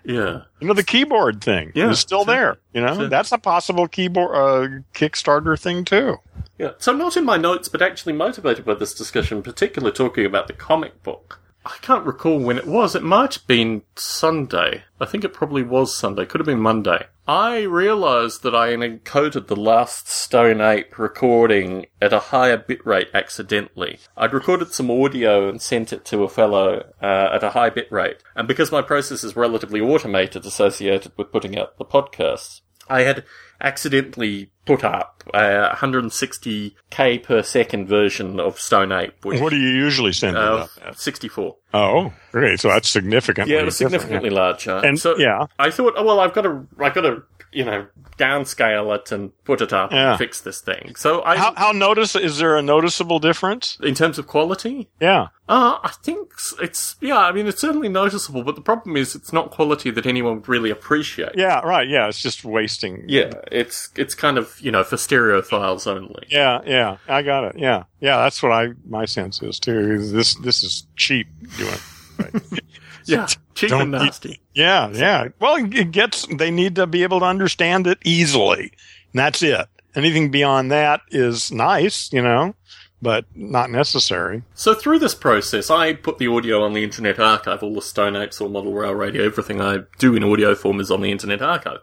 yeah. 0.05 0.43
You 0.61 0.67
know, 0.69 0.75
the 0.75 0.85
keyboard 0.85 1.41
thing 1.43 1.73
Yeah, 1.75 1.91
is 1.91 1.99
still 1.99 2.25
there. 2.25 2.59
You 2.75 2.83
know, 2.83 3.09
that's 3.09 3.33
a 3.33 3.39
possible 3.39 3.89
keyboard 3.89 4.35
uh, 4.35 4.69
Kickstarter 4.95 5.59
thing 5.59 5.85
too. 5.85 6.19
Yeah. 6.59 6.73
So 6.79 6.93
not 6.93 7.17
in 7.17 7.25
my 7.25 7.39
notes, 7.39 7.69
but 7.69 7.81
actually 7.81 8.13
motivated 8.13 8.65
by 8.67 8.75
this 8.75 8.93
discussion, 8.95 9.43
particularly 9.43 9.93
talking 9.95 10.27
about 10.27 10.47
the 10.47 10.53
comic 10.53 11.03
book. 11.03 11.41
I 11.65 11.77
can't 11.83 12.07
recall 12.07 12.39
when 12.39 12.57
it 12.57 12.67
was. 12.67 12.95
It 12.95 13.03
might 13.03 13.35
have 13.35 13.47
been 13.47 13.83
Sunday. 13.95 14.85
I 14.99 15.05
think 15.05 15.25
it 15.25 15.35
probably 15.35 15.63
was 15.63 15.95
Sunday. 15.95 16.25
Could 16.25 16.41
have 16.41 16.47
been 16.47 16.61
Monday. 16.61 17.07
I 17.29 17.63
realised 17.63 18.43
that 18.43 18.55
I 18.55 18.75
encoded 18.75 19.47
the 19.47 19.57
last 19.57 20.09
Stone 20.09 20.61
Ape 20.61 20.99
recording 20.99 21.87
at 22.01 22.13
a 22.13 22.19
higher 22.19 22.57
bitrate 22.57 23.13
accidentally. 23.13 23.99
I'd 24.17 24.33
recorded 24.33 24.73
some 24.73 24.91
audio 24.91 25.49
and 25.49 25.61
sent 25.61 25.93
it 25.93 26.05
to 26.07 26.25
a 26.25 26.29
fellow 26.29 26.93
uh, 27.03 27.29
at 27.33 27.45
a 27.45 27.51
high 27.51 27.71
bitrate. 27.71 28.21
And 28.35 28.49
because 28.49 28.73
my 28.73 28.83
process 28.83 29.23
is 29.23 29.37
relatively 29.37 29.81
automated 29.81 30.47
associated 30.47 31.13
with 31.17 31.31
putting 31.31 31.59
out 31.59 31.77
the 31.79 31.85
podcasts, 31.85 32.63
I 32.89 33.03
had 33.03 33.25
accidentally 33.61 34.51
put 34.67 34.85
up 34.85 35.23
a 35.35 35.75
160k 35.77 37.23
per 37.23 37.43
second 37.43 37.87
version 37.87 38.39
of 38.41 38.59
Stone 38.59 38.93
Ape, 38.93 39.25
which 39.25 39.41
What 39.41 39.51
do 39.51 39.57
you 39.57 39.69
usually 39.69 40.13
send 40.13 40.37
it 40.37 40.43
uh, 40.43 40.67
up 40.85 40.97
64. 40.97 41.57
Oh, 41.75 42.13
great. 42.33 42.61
So 42.61 42.69
that's 42.69 42.89
significantly. 42.89 43.55
Yeah, 43.55 43.61
it 43.61 43.65
was 43.65 43.79
different, 43.79 44.03
significantly 44.03 44.31
larger. 44.31 44.77
And- 44.77 44.99
so 44.99 45.17
yeah. 45.19 45.47
I 45.59 45.71
thought, 45.71 45.95
oh 45.97 46.05
well, 46.05 46.21
I've 46.21 46.33
got 46.33 46.43
to, 46.43 46.67
I've 46.79 46.95
got 46.95 47.03
to, 47.03 47.23
you 47.53 47.65
know, 47.65 47.87
downscale 48.19 48.95
it 48.97 49.11
and 49.13 49.33
put 49.45 49.61
it 49.61 49.73
up 49.73 49.91
Yeah. 49.93 50.11
and 50.11 50.19
fix 50.19 50.41
this 50.41 50.61
thing. 50.61 50.95
So 50.97 51.23
I, 51.25 51.37
How, 51.37 51.55
how 51.57 51.73
notice 51.73 52.15
is 52.15 52.39
there 52.39 52.57
a 52.57 52.63
noticeable 52.63 53.19
difference? 53.19 53.77
in 53.83 53.95
terms 53.95 54.19
of 54.19 54.27
quality, 54.27 54.89
Yeah. 55.01 55.29
uh, 55.49 55.79
I 55.83 55.91
think 56.03 56.31
it's, 56.61 56.97
yeah, 57.01 57.19
I 57.19 57.33
mean, 57.33 57.47
it's 57.47 57.61
certainly 57.61 57.89
noticeable, 57.89 58.45
but 58.45 58.55
the 58.55 58.61
problem 58.61 58.97
is 58.97 59.15
it's 59.15 59.33
not 59.33 59.51
quality 59.51 59.91
that 59.91 60.07
anyone 60.07 60.37
would 60.37 60.49
really 60.49 60.71
appreciate. 60.71 61.31
Yeah, 61.35 61.61
right. 61.61 61.89
Yeah, 61.89 62.09
it's 62.09 62.21
just 62.23 62.45
wasting. 62.45 63.05
Yeah, 63.09 63.31
it's, 63.51 63.89
it's 63.97 64.15
kind 64.15 64.39
of, 64.39 64.61
you 64.61 64.71
know, 64.71 64.85
for 64.85 64.97
stereophiles 64.97 65.87
only. 65.87 66.27
Yeah, 66.29 66.61
yeah. 66.67 66.99
I 67.09 67.23
got 67.23 67.45
it. 67.45 67.59
Yeah. 67.59 67.85
Yeah, 68.01 68.17
that's 68.19 68.43
what 68.43 68.53
I 68.53 68.69
my 68.89 69.05
sense 69.07 69.43
is 69.43 69.59
too. 69.59 69.93
is 69.93 70.13
This 70.13 70.35
this 70.37 70.63
is 70.63 70.87
cheap 70.97 71.27
doing. 71.59 71.75
Right. 72.19 72.33
Yeah, 73.05 73.27
cheap 73.55 73.71
Don't 73.71 73.83
and 73.83 73.91
nasty. 73.93 74.41
yeah, 74.55 74.91
yeah. 74.93 75.29
Well, 75.39 75.57
it 75.57 75.91
gets 75.91 76.27
they 76.27 76.51
need 76.51 76.77
to 76.77 76.87
be 76.87 77.03
able 77.03 77.21
to 77.21 77.27
understand 77.27 77.87
it 77.87 77.99
easily. 78.05 78.73
And 79.13 79.19
that's 79.21 79.43
it. 79.43 79.67
Anything 79.95 80.31
beyond 80.31 80.71
that 80.71 81.01
is 81.11 81.51
nice, 81.51 82.13
you 82.13 82.23
know, 82.23 82.55
but 83.03 83.25
not 83.35 83.71
necessary. 83.71 84.43
So 84.55 84.73
through 84.75 85.01
this 85.01 85.15
process, 85.15 85.69
I 85.71 85.95
put 85.95 86.19
the 86.19 86.29
audio 86.29 86.63
on 86.63 86.75
the 86.75 86.85
Internet 86.85 87.19
Archive, 87.19 87.63
all 87.63 87.75
the 87.75 87.83
Stone 87.83 88.15
Apes, 88.15 88.41
all 88.41 88.49
Model 88.49 88.73
Rail 88.73 88.95
Radio, 88.95 89.25
everything 89.25 89.61
I 89.61 89.79
do 89.99 90.15
in 90.15 90.23
audio 90.23 90.55
form 90.55 90.79
is 90.81 90.91
on 90.91 91.01
the 91.01 91.11
Internet 91.11 91.43
Archive. 91.43 91.79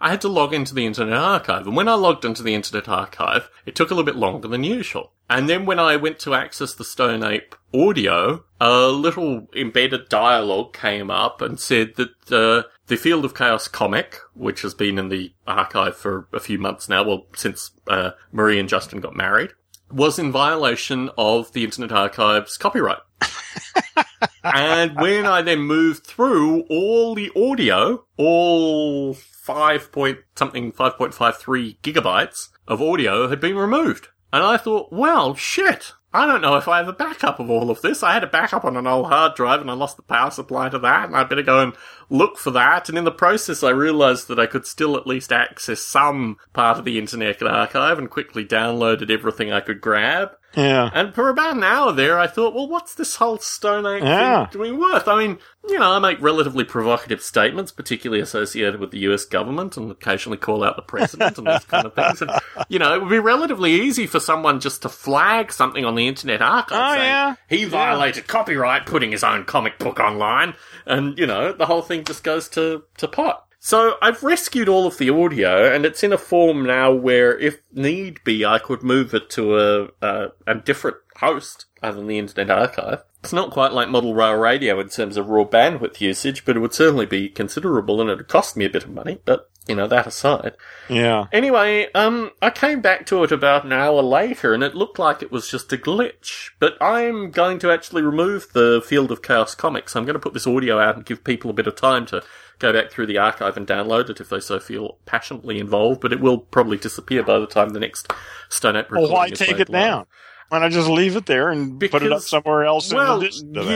I 0.00 0.10
had 0.10 0.20
to 0.22 0.28
log 0.28 0.52
into 0.52 0.74
the 0.74 0.84
Internet 0.84 1.16
Archive, 1.16 1.66
and 1.66 1.76
when 1.76 1.88
I 1.88 1.94
logged 1.94 2.24
into 2.24 2.42
the 2.42 2.54
Internet 2.54 2.88
Archive, 2.88 3.48
it 3.64 3.74
took 3.76 3.90
a 3.90 3.94
little 3.94 4.04
bit 4.04 4.16
longer 4.16 4.48
than 4.48 4.64
usual. 4.64 5.12
And 5.30 5.48
then 5.48 5.64
when 5.64 5.78
I 5.78 5.96
went 5.96 6.18
to 6.20 6.34
access 6.34 6.74
the 6.74 6.84
Stone 6.84 7.22
Ape 7.24 7.54
audio, 7.74 8.44
a 8.60 8.88
little 8.88 9.48
embedded 9.54 10.08
dialogue 10.08 10.72
came 10.72 11.10
up 11.10 11.42
and 11.42 11.58
said 11.58 11.94
that 11.96 12.32
uh, 12.32 12.68
the 12.86 12.96
Field 12.96 13.24
of 13.24 13.34
Chaos 13.34 13.68
comic, 13.68 14.18
which 14.34 14.62
has 14.62 14.74
been 14.74 14.98
in 14.98 15.08
the 15.08 15.34
archive 15.46 15.96
for 15.96 16.28
a 16.32 16.40
few 16.40 16.58
months 16.58 16.88
now, 16.88 17.02
well, 17.02 17.26
since 17.34 17.72
uh, 17.88 18.12
Marie 18.32 18.60
and 18.60 18.68
Justin 18.68 19.00
got 19.00 19.16
married, 19.16 19.50
was 19.90 20.18
in 20.18 20.32
violation 20.32 21.10
of 21.18 21.52
the 21.52 21.64
Internet 21.64 21.92
Archive's 21.92 22.56
copyright. 22.56 22.98
and 24.44 24.96
when 24.96 25.26
I 25.26 25.42
then 25.42 25.60
moved 25.60 26.06
through 26.06 26.62
all 26.70 27.14
the 27.14 27.30
audio, 27.36 28.04
all 28.16 29.14
five 29.14 29.92
point 29.92 30.18
something, 30.36 30.72
5.53 30.72 31.78
gigabytes 31.80 32.48
of 32.66 32.80
audio 32.80 33.28
had 33.28 33.40
been 33.40 33.56
removed. 33.56 34.08
And 34.32 34.42
I 34.42 34.56
thought, 34.56 34.92
well, 34.92 35.34
shit. 35.34 35.92
I 36.14 36.26
don't 36.26 36.40
know 36.40 36.54
if 36.54 36.68
I 36.68 36.76
have 36.76 36.86
a 36.86 36.92
backup 36.92 37.40
of 37.40 37.50
all 37.50 37.72
of 37.72 37.82
this. 37.82 38.04
I 38.04 38.12
had 38.12 38.22
a 38.22 38.28
backup 38.28 38.64
on 38.64 38.76
an 38.76 38.86
old 38.86 39.06
hard 39.06 39.34
drive 39.34 39.60
and 39.60 39.68
I 39.68 39.74
lost 39.74 39.96
the 39.96 40.02
power 40.02 40.30
supply 40.30 40.68
to 40.68 40.78
that 40.78 41.06
and 41.06 41.16
I 41.16 41.24
better 41.24 41.42
go 41.42 41.60
and 41.60 41.74
look 42.10 42.38
for 42.38 42.50
that. 42.52 42.88
And 42.88 42.96
in 42.98 43.04
the 43.04 43.10
process, 43.10 43.62
I 43.62 43.70
realized 43.70 44.28
that 44.28 44.38
I 44.38 44.46
could 44.46 44.66
still 44.66 44.96
at 44.96 45.06
least 45.06 45.32
access 45.32 45.80
some 45.80 46.38
part 46.52 46.78
of 46.78 46.84
the 46.84 46.98
Internet 46.98 47.42
Archive 47.42 47.98
and 47.98 48.10
quickly 48.10 48.44
downloaded 48.44 49.10
everything 49.10 49.52
I 49.52 49.60
could 49.60 49.80
grab. 49.80 50.30
Yeah. 50.56 50.88
And 50.94 51.12
for 51.12 51.30
about 51.30 51.56
an 51.56 51.64
hour 51.64 51.90
there, 51.90 52.16
I 52.16 52.28
thought, 52.28 52.54
well, 52.54 52.68
what's 52.68 52.94
this 52.94 53.16
whole 53.16 53.38
Stone 53.38 53.86
Ape 53.86 54.04
Yeah. 54.04 54.46
thing 54.46 54.52
doing 54.60 54.78
worth? 54.78 55.08
I 55.08 55.18
mean, 55.18 55.38
you 55.68 55.80
know, 55.80 55.90
I 55.90 55.98
make 55.98 56.20
relatively 56.20 56.62
provocative 56.62 57.22
statements, 57.22 57.72
particularly 57.72 58.22
associated 58.22 58.78
with 58.78 58.92
the 58.92 58.98
US 59.00 59.24
government, 59.24 59.76
and 59.76 59.90
occasionally 59.90 60.38
call 60.38 60.62
out 60.62 60.76
the 60.76 60.82
president 60.82 61.38
and 61.38 61.46
those 61.48 61.64
kind 61.64 61.86
of 61.86 61.94
things. 61.94 62.22
And, 62.22 62.30
you 62.68 62.78
know, 62.78 62.94
it 62.94 63.00
would 63.00 63.10
be 63.10 63.18
relatively 63.18 63.72
easy 63.72 64.06
for 64.06 64.20
someone 64.20 64.60
just 64.60 64.82
to 64.82 64.88
flag 64.88 65.50
something 65.52 65.84
on 65.84 65.96
the 65.96 66.06
Internet 66.06 66.40
Archive 66.40 66.78
Oh, 66.80 66.94
saying, 66.94 67.04
yeah. 67.04 67.34
he 67.48 67.64
violated 67.64 68.28
copyright 68.28 68.86
putting 68.86 69.10
his 69.10 69.24
own 69.24 69.44
comic 69.46 69.80
book 69.80 69.98
online, 69.98 70.54
and, 70.86 71.18
you 71.18 71.26
know, 71.26 71.52
the 71.52 71.66
whole 71.66 71.82
thing 71.82 72.04
just 72.04 72.24
goes 72.24 72.48
to, 72.50 72.84
to 72.98 73.08
pot. 73.08 73.46
So 73.58 73.94
I've 74.02 74.22
rescued 74.22 74.68
all 74.68 74.86
of 74.86 74.98
the 74.98 75.08
audio, 75.08 75.74
and 75.74 75.86
it's 75.86 76.02
in 76.02 76.12
a 76.12 76.18
form 76.18 76.66
now 76.66 76.92
where, 76.92 77.38
if 77.38 77.60
need 77.72 78.22
be, 78.22 78.44
I 78.44 78.58
could 78.58 78.82
move 78.82 79.14
it 79.14 79.30
to 79.30 79.56
a 79.58 79.88
a, 80.02 80.32
a 80.46 80.54
different 80.56 80.98
host 81.16 81.64
other 81.82 81.96
than 81.96 82.08
the 82.08 82.18
Internet 82.18 82.50
Archive. 82.50 83.04
It's 83.20 83.32
not 83.32 83.52
quite 83.52 83.72
like 83.72 83.88
model 83.88 84.14
rail 84.14 84.34
radio 84.34 84.78
in 84.80 84.90
terms 84.90 85.16
of 85.16 85.30
raw 85.30 85.44
bandwidth 85.44 85.98
usage, 86.02 86.44
but 86.44 86.56
it 86.56 86.60
would 86.60 86.74
certainly 86.74 87.06
be 87.06 87.30
considerable, 87.30 88.02
and 88.02 88.10
it'd 88.10 88.28
cost 88.28 88.54
me 88.54 88.66
a 88.66 88.70
bit 88.70 88.84
of 88.84 88.90
money. 88.90 89.18
But 89.24 89.50
you 89.66 89.74
know 89.74 89.86
that 89.86 90.06
aside. 90.06 90.56
Yeah. 90.88 91.26
Anyway, 91.32 91.88
um, 91.94 92.30
I 92.42 92.50
came 92.50 92.80
back 92.80 93.06
to 93.06 93.24
it 93.24 93.32
about 93.32 93.64
an 93.64 93.72
hour 93.72 94.02
later, 94.02 94.52
and 94.52 94.62
it 94.62 94.74
looked 94.74 94.98
like 94.98 95.22
it 95.22 95.32
was 95.32 95.48
just 95.48 95.72
a 95.72 95.78
glitch. 95.78 96.50
But 96.58 96.80
I'm 96.82 97.30
going 97.30 97.58
to 97.60 97.70
actually 97.70 98.02
remove 98.02 98.52
the 98.52 98.82
Field 98.86 99.10
of 99.10 99.22
Chaos 99.22 99.54
comics. 99.54 99.96
I'm 99.96 100.04
going 100.04 100.14
to 100.14 100.20
put 100.20 100.34
this 100.34 100.46
audio 100.46 100.78
out 100.78 100.96
and 100.96 101.06
give 101.06 101.24
people 101.24 101.50
a 101.50 101.54
bit 101.54 101.66
of 101.66 101.76
time 101.76 102.04
to 102.06 102.22
go 102.58 102.72
back 102.72 102.90
through 102.90 103.06
the 103.06 103.18
archive 103.18 103.56
and 103.56 103.66
download 103.66 104.10
it 104.10 104.20
if 104.20 104.28
they 104.28 104.40
so 104.40 104.60
feel 104.60 104.98
passionately 105.06 105.58
involved. 105.58 106.00
But 106.00 106.12
it 106.12 106.20
will 106.20 106.38
probably 106.38 106.76
disappear 106.76 107.22
by 107.22 107.38
the 107.38 107.46
time 107.46 107.70
the 107.70 107.80
next 107.80 108.12
Stone 108.50 108.76
Ape 108.76 108.90
recording 108.90 109.12
Well, 109.12 109.18
why 109.18 109.30
take 109.30 109.60
it 109.60 109.70
down? 109.70 110.06
Why 110.48 110.58
not 110.60 110.70
just 110.70 110.88
leave 110.88 111.16
it 111.16 111.26
there 111.26 111.50
and 111.50 111.80
put 111.90 112.02
it 112.02 112.12
up 112.12 112.22
somewhere 112.22 112.64
else? 112.64 112.92
Well, 112.92 113.20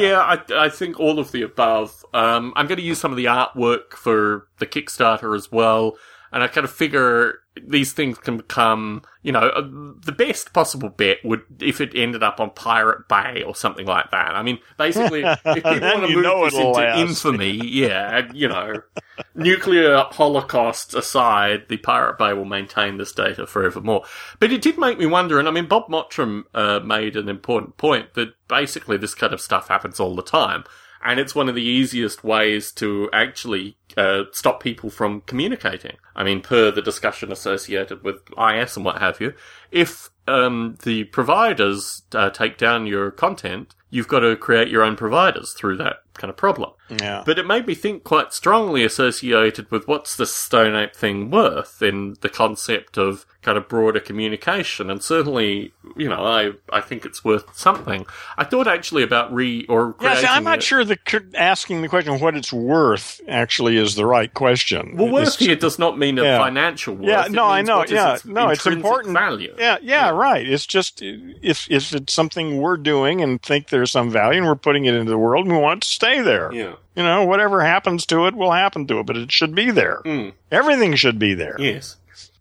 yeah, 0.03 0.21
I, 0.21 0.67
I 0.67 0.69
think 0.69 1.01
all 1.01 1.19
of 1.19 1.33
the 1.33 1.43
above. 1.43 2.05
Um, 2.15 2.53
I'm 2.57 2.67
going 2.67 2.79
to 2.79 2.85
use 2.85 2.99
some 2.99 3.11
of 3.11 3.17
the 3.17 3.25
artwork 3.25 3.93
for 3.95 4.47
the 4.59 4.67
Kickstarter 4.67 5.35
as 5.35 5.51
well, 5.51 5.97
and 6.31 6.43
I 6.43 6.49
kind 6.49 6.65
of 6.65 6.71
figure 6.71 7.41
these 7.67 7.93
things 7.93 8.19
can 8.19 8.37
become, 8.37 9.03
you 9.23 9.33
know, 9.33 9.49
uh, 9.49 9.63
the 10.05 10.13
best 10.13 10.53
possible 10.53 10.89
bet 10.89 11.19
would 11.25 11.43
if 11.61 11.81
it 11.81 11.93
ended 11.95 12.23
up 12.23 12.41
on 12.41 12.51
Pirate 12.51 13.09
Bay 13.09 13.43
or 13.43 13.55
something 13.55 13.87
like 13.87 14.11
that. 14.11 14.35
I 14.35 14.43
mean, 14.43 14.59
basically, 14.77 15.23
if 15.23 15.43
people 15.55 15.81
want 15.81 16.07
to 16.07 16.15
move 16.15 16.25
this 16.25 16.55
into 16.55 16.71
last. 16.71 16.99
infamy, 16.99 17.51
yeah, 17.51 18.31
you 18.33 18.49
know, 18.49 18.83
nuclear 19.35 20.05
holocaust 20.11 20.95
aside, 20.95 21.65
the 21.69 21.77
Pirate 21.79 22.19
Bay 22.19 22.33
will 22.33 22.45
maintain 22.45 22.99
this 22.99 23.13
data 23.13 23.47
forevermore. 23.47 24.05
But 24.41 24.53
it 24.53 24.63
did 24.63 24.79
make 24.79 24.99
me 24.99 25.07
wonder, 25.07 25.39
and 25.39 25.49
I 25.49 25.51
mean, 25.51 25.67
Bob 25.67 25.89
Mottram 25.89 26.45
uh, 26.55 26.81
made 26.81 27.17
an 27.17 27.29
important 27.29 27.77
point 27.77 28.15
that 28.15 28.35
basically 28.49 28.97
this 28.97 29.15
kind 29.15 29.33
of 29.33 29.41
stuff 29.41 29.69
happens 29.69 30.01
all 30.01 30.15
the 30.15 30.23
time. 30.23 30.65
And 31.05 31.21
it's 31.21 31.35
one 31.35 31.49
of 31.49 31.55
the 31.55 31.63
easiest 31.63 32.25
ways 32.25 32.73
to 32.73 33.09
actually 33.13 33.77
uh, 33.97 34.25
stop 34.33 34.63
people 34.63 34.91
from 34.91 35.23
communicating. 35.23 35.97
I 36.17 36.25
mean, 36.25 36.41
per 36.41 36.71
the 36.71 36.83
discussion 36.83 37.31
associated 37.31 38.03
with 38.03 38.23
IS 38.39 38.77
and 38.77 38.85
what 38.85 38.99
have 38.99 39.21
you, 39.21 39.35
if 39.71 40.11
um, 40.27 40.77
the 40.83 41.05
providers 41.05 42.03
uh, 42.13 42.31
take 42.31 42.59
down 42.59 42.87
your 42.87 43.11
content, 43.11 43.75
you've 43.91 44.09
got 44.09 44.21
to 44.21 44.37
create 44.37 44.69
your 44.69 44.83
own 44.83 44.97
providers 44.97 45.53
through 45.53 45.77
that 45.79 46.03
kind 46.19 46.29
of 46.31 46.37
problem. 46.37 46.71
yeah. 46.91 47.23
But 47.25 47.39
it 47.39 47.47
made 47.47 47.67
me 47.67 47.75
think 47.75 48.05
quite 48.05 48.33
strongly 48.33 48.85
associated 48.85 49.71
with 49.71 49.89
what's 49.89 50.17
the 50.17 50.27
Stone 50.27 50.75
Ape 50.77 50.95
thing 50.95 51.31
worth 51.31 51.81
in 51.83 52.17
the 52.21 52.29
concept 52.29 52.99
of 52.99 53.25
kind 53.43 53.57
of 53.57 53.69
broader 53.69 54.01
communication. 54.01 54.91
And 54.91 55.03
certainly, 55.03 55.73
you 55.97 56.09
know, 56.09 56.25
I, 56.25 56.53
I 56.73 56.81
think 56.81 57.05
it's 57.07 57.25
worth 57.25 57.57
something. 57.57 58.05
I 58.37 58.45
thought 58.45 58.67
actually 58.69 59.03
about 59.03 59.33
re 59.33 59.65
or 59.69 59.95
Yeah, 60.01 60.17
see, 60.17 60.27
I'm 60.27 60.45
not 60.45 60.59
a- 60.59 60.63
sure 60.63 60.85
the 60.85 60.99
asking 61.35 61.83
the 61.83 61.89
question 61.89 62.13
of 62.13 62.21
what 62.21 62.37
it's 62.37 62.53
worth 62.53 63.21
actually 63.29 63.77
is 63.77 63.95
the 63.95 64.07
right 64.07 64.33
question. 64.35 64.97
Well, 64.97 65.09
worth 65.09 65.23
It's- 65.29 65.39
here 65.39 65.57
does 65.57 65.79
not 65.79 65.99
mean 65.99 66.19
a 66.19 66.25
Yeah. 66.25 66.39
financial 66.39 66.95
worth. 66.95 67.09
Yeah, 67.09 67.27
no, 67.31 67.45
I 67.47 67.63
know. 67.63 67.85
Yeah, 67.89 68.15
its 68.15 68.25
no, 68.25 68.49
it's 68.49 68.67
important. 68.67 69.15
Value. 69.15 69.55
Yeah, 69.59 69.79
yeah, 69.83 70.11
right. 70.11 70.47
It's 70.47 70.67
just 70.67 71.01
if 71.01 71.67
if 71.71 71.93
it's 71.95 72.13
something 72.13 72.59
we're 72.61 72.77
doing 72.77 73.21
and 73.23 73.41
think 73.41 73.69
there's 73.69 73.91
some 73.93 74.11
value 74.11 74.39
and 74.39 74.47
we're 74.47 74.55
putting 74.57 74.85
it 74.85 74.95
into 74.95 75.11
the 75.11 75.19
world 75.19 75.47
and 75.47 75.55
we 75.55 75.61
want 75.63 75.79
it 75.79 75.87
to 75.87 75.89
stay 75.89 76.08
there. 76.17 76.53
Yeah. 76.53 76.75
You 76.97 77.03
know, 77.05 77.25
whatever 77.25 77.61
happens 77.63 78.05
to 78.07 78.27
it 78.27 78.35
will 78.35 78.53
happen 78.53 78.87
to 78.89 78.99
it, 79.01 79.07
but 79.07 79.17
it 79.17 79.31
should 79.33 79.55
be 79.55 79.71
there. 79.71 80.01
Mm. 80.05 80.33
Everything 80.51 80.95
should 80.97 81.19
be 81.19 81.35
there. 81.35 81.57
Yes. 81.59 81.97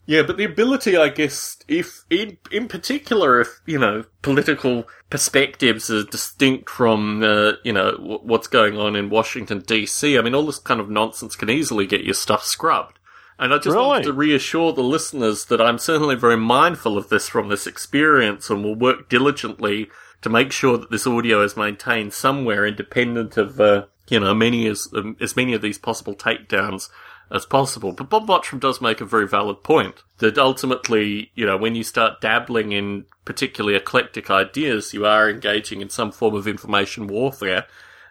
Yeah, 0.10 0.22
but 0.22 0.38
the 0.38 0.46
ability, 0.46 0.96
I 0.96 1.10
guess, 1.10 1.58
if 1.68 2.06
in 2.10 2.38
in 2.50 2.70
particular, 2.70 3.42
if 3.42 3.60
you 3.66 3.78
know, 3.78 4.06
political 4.22 4.88
perspectives 5.10 5.90
are 5.92 6.04
distinct 6.06 6.70
from 6.70 7.22
uh, 7.24 7.54
you 7.66 7.74
know 7.74 7.92
w- 7.92 8.20
what's 8.24 8.48
going 8.48 8.78
on 8.78 8.96
in 8.96 9.10
Washington 9.10 9.60
D.C. 9.60 10.18
I 10.18 10.22
mean, 10.22 10.34
all 10.34 10.46
this 10.46 10.60
kind 10.60 10.80
of 10.80 10.90
nonsense 10.90 11.36
can 11.36 11.50
easily 11.50 11.86
get 11.86 12.06
your 12.06 12.14
stuff 12.14 12.44
scrubbed. 12.46 13.00
And 13.40 13.54
I 13.54 13.58
just 13.58 13.76
Really? 13.76 13.86
wanted 13.86 14.04
to 14.06 14.14
reassure 14.14 14.72
the 14.74 14.82
listeners 14.82 15.46
that 15.46 15.60
I'm 15.62 15.78
certainly 15.78 16.16
very 16.16 16.38
mindful 16.38 16.98
of 16.98 17.10
this 17.10 17.28
from 17.28 17.50
this 17.50 17.68
experience, 17.68 18.50
and 18.50 18.64
will 18.64 18.76
work 18.76 19.10
diligently 19.10 19.90
to 20.22 20.30
make 20.30 20.52
sure 20.52 20.78
that 20.78 20.92
this 20.92 21.08
audio 21.08 21.42
is 21.44 21.58
maintained 21.58 22.14
somewhere 22.14 22.66
independent 22.66 23.38
of 23.38 23.60
uh, 23.60 23.86
you 24.10 24.20
know 24.20 24.34
many 24.34 24.68
as 24.68 24.88
um, 24.96 25.16
as 25.20 25.36
many 25.36 25.54
of 25.54 25.62
these 25.62 25.78
possible 25.78 26.16
takedowns 26.16 26.90
as 27.30 27.46
possible. 27.46 27.92
But 27.92 28.10
Bob 28.10 28.28
Mottram 28.28 28.60
does 28.60 28.80
make 28.82 29.02
a 29.02 29.06
very 29.06 29.28
valid 29.28 29.62
point 29.64 30.04
that 30.20 30.38
ultimately, 30.38 31.32
you 31.36 31.46
know, 31.46 31.58
when 31.58 31.76
you 31.76 31.84
start 31.84 32.22
dabbling 32.22 32.72
in 32.72 33.06
particularly 33.26 33.76
eclectic 33.76 34.30
ideas, 34.32 34.94
you 34.94 35.06
are 35.06 35.30
engaging 35.30 35.82
in 35.82 35.90
some 35.90 36.12
form 36.12 36.36
of 36.36 36.48
information 36.48 37.08
warfare, 37.08 37.66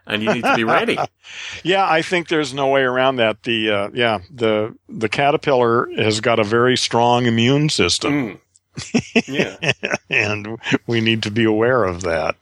and 0.06 0.22
you 0.22 0.32
need 0.34 0.44
to 0.44 0.54
be 0.54 0.64
ready. 0.64 0.98
Yeah, 1.64 1.84
I 1.90 2.02
think 2.02 2.28
there's 2.28 2.54
no 2.54 2.68
way 2.68 2.82
around 2.82 3.16
that. 3.16 3.42
The 3.42 3.70
uh, 3.70 3.88
yeah, 3.92 4.20
the 4.32 4.76
the 4.88 5.08
caterpillar 5.08 5.88
has 5.96 6.20
got 6.20 6.38
a 6.38 6.44
very 6.44 6.76
strong 6.76 7.26
immune 7.26 7.68
system, 7.68 8.12
Mm. 8.12 8.40
Yeah. 9.26 9.72
and 10.10 10.58
we 10.86 11.00
need 11.00 11.22
to 11.24 11.30
be 11.30 11.44
aware 11.44 11.84
of 11.84 12.02
that. 12.02 12.36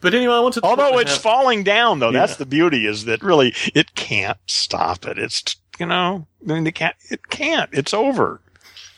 But 0.00 0.14
anyway, 0.14 0.34
I 0.34 0.40
wanted 0.40 0.60
to 0.60 0.66
Although 0.66 0.98
it's 0.98 1.12
about- 1.12 1.22
falling 1.22 1.62
down, 1.62 1.98
though, 1.98 2.12
that's 2.12 2.36
the 2.36 2.46
beauty 2.46 2.86
is 2.86 3.04
that 3.04 3.22
really 3.22 3.54
it 3.74 3.94
can't 3.94 4.38
stop 4.46 5.06
it. 5.06 5.18
It's 5.18 5.56
you 5.78 5.86
know, 5.86 6.26
I 6.48 6.52
mean, 6.52 6.66
it 6.66 6.74
can't. 6.74 6.96
It 7.10 7.28
can't. 7.28 7.70
It's 7.72 7.94
over. 7.94 8.40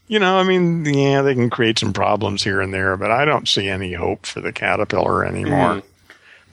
You 0.08 0.18
know, 0.18 0.38
I 0.38 0.42
mean, 0.42 0.84
yeah, 0.84 1.22
they 1.22 1.34
can 1.34 1.48
create 1.48 1.78
some 1.78 1.92
problems 1.92 2.42
here 2.42 2.60
and 2.60 2.74
there, 2.74 2.96
but 2.96 3.10
I 3.10 3.24
don't 3.24 3.48
see 3.48 3.68
any 3.68 3.94
hope 3.94 4.26
for 4.26 4.40
the 4.40 4.52
caterpillar 4.52 5.24
anymore. 5.24 5.76
Mm. 5.76 5.82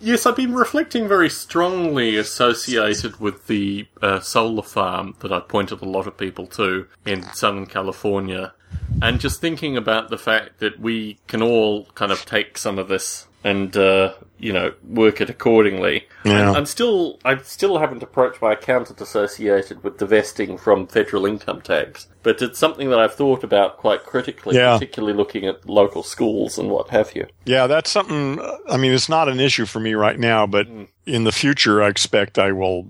Yes, 0.01 0.25
I've 0.25 0.37
been 0.37 0.53
reflecting 0.53 1.09
very 1.09 1.29
strongly 1.29 2.15
associated 2.15 3.19
with 3.19 3.47
the 3.47 3.85
uh, 4.01 4.21
solar 4.21 4.61
farm 4.63 5.15
that 5.19 5.33
I 5.33 5.41
pointed 5.41 5.81
a 5.81 5.85
lot 5.85 6.07
of 6.07 6.15
people 6.15 6.47
to 6.47 6.87
in 7.05 7.23
Southern 7.33 7.65
California, 7.65 8.53
and 9.01 9.19
just 9.19 9.41
thinking 9.41 9.77
about 9.77 10.09
the 10.09 10.17
fact 10.17 10.59
that 10.59 10.79
we 10.79 11.17
can 11.27 11.41
all 11.41 11.85
kind 11.95 12.11
of 12.11 12.25
take 12.25 12.57
some 12.57 12.77
of 12.79 12.87
this 12.87 13.25
and 13.41 13.77
uh, 13.77 14.13
you 14.37 14.51
know 14.51 14.73
work 14.85 15.21
it 15.21 15.29
accordingly. 15.29 16.05
Yeah. 16.25 16.51
I'm, 16.51 16.65
still 16.65 17.19
I 17.23 17.37
still 17.37 17.77
haven't 17.77 18.03
approached 18.03 18.41
my 18.41 18.51
accountant 18.51 18.99
associated 18.99 19.81
with 19.81 19.97
divesting 19.97 20.57
from 20.57 20.87
federal 20.87 21.25
income 21.25 21.61
tax, 21.61 22.09
but 22.21 22.41
it's 22.41 22.59
something 22.59 22.89
that 22.89 22.99
I've 22.99 23.13
thought 23.15 23.45
about 23.45 23.77
quite 23.77 24.03
critically, 24.03 24.57
Yeah. 24.57 24.73
particularly 24.73 25.15
looking 25.15 25.45
at 25.45 25.69
local 25.69 26.03
schools 26.03 26.57
and 26.57 26.69
what 26.69 26.89
have 26.89 27.15
you. 27.15 27.27
Yeah, 27.45 27.67
that's 27.67 27.89
something. 27.89 28.41
I 28.69 28.75
mean, 28.75 28.91
it's 28.91 29.07
not 29.07 29.29
an 29.29 29.39
issue 29.39 29.65
for 29.65 29.79
me 29.79 29.93
right 29.93 30.19
now, 30.19 30.45
but 30.45 30.67
in 31.05 31.23
the 31.23 31.31
future, 31.31 31.81
I 31.81 31.87
expect 31.87 32.37
I 32.37 32.51
will, 32.51 32.87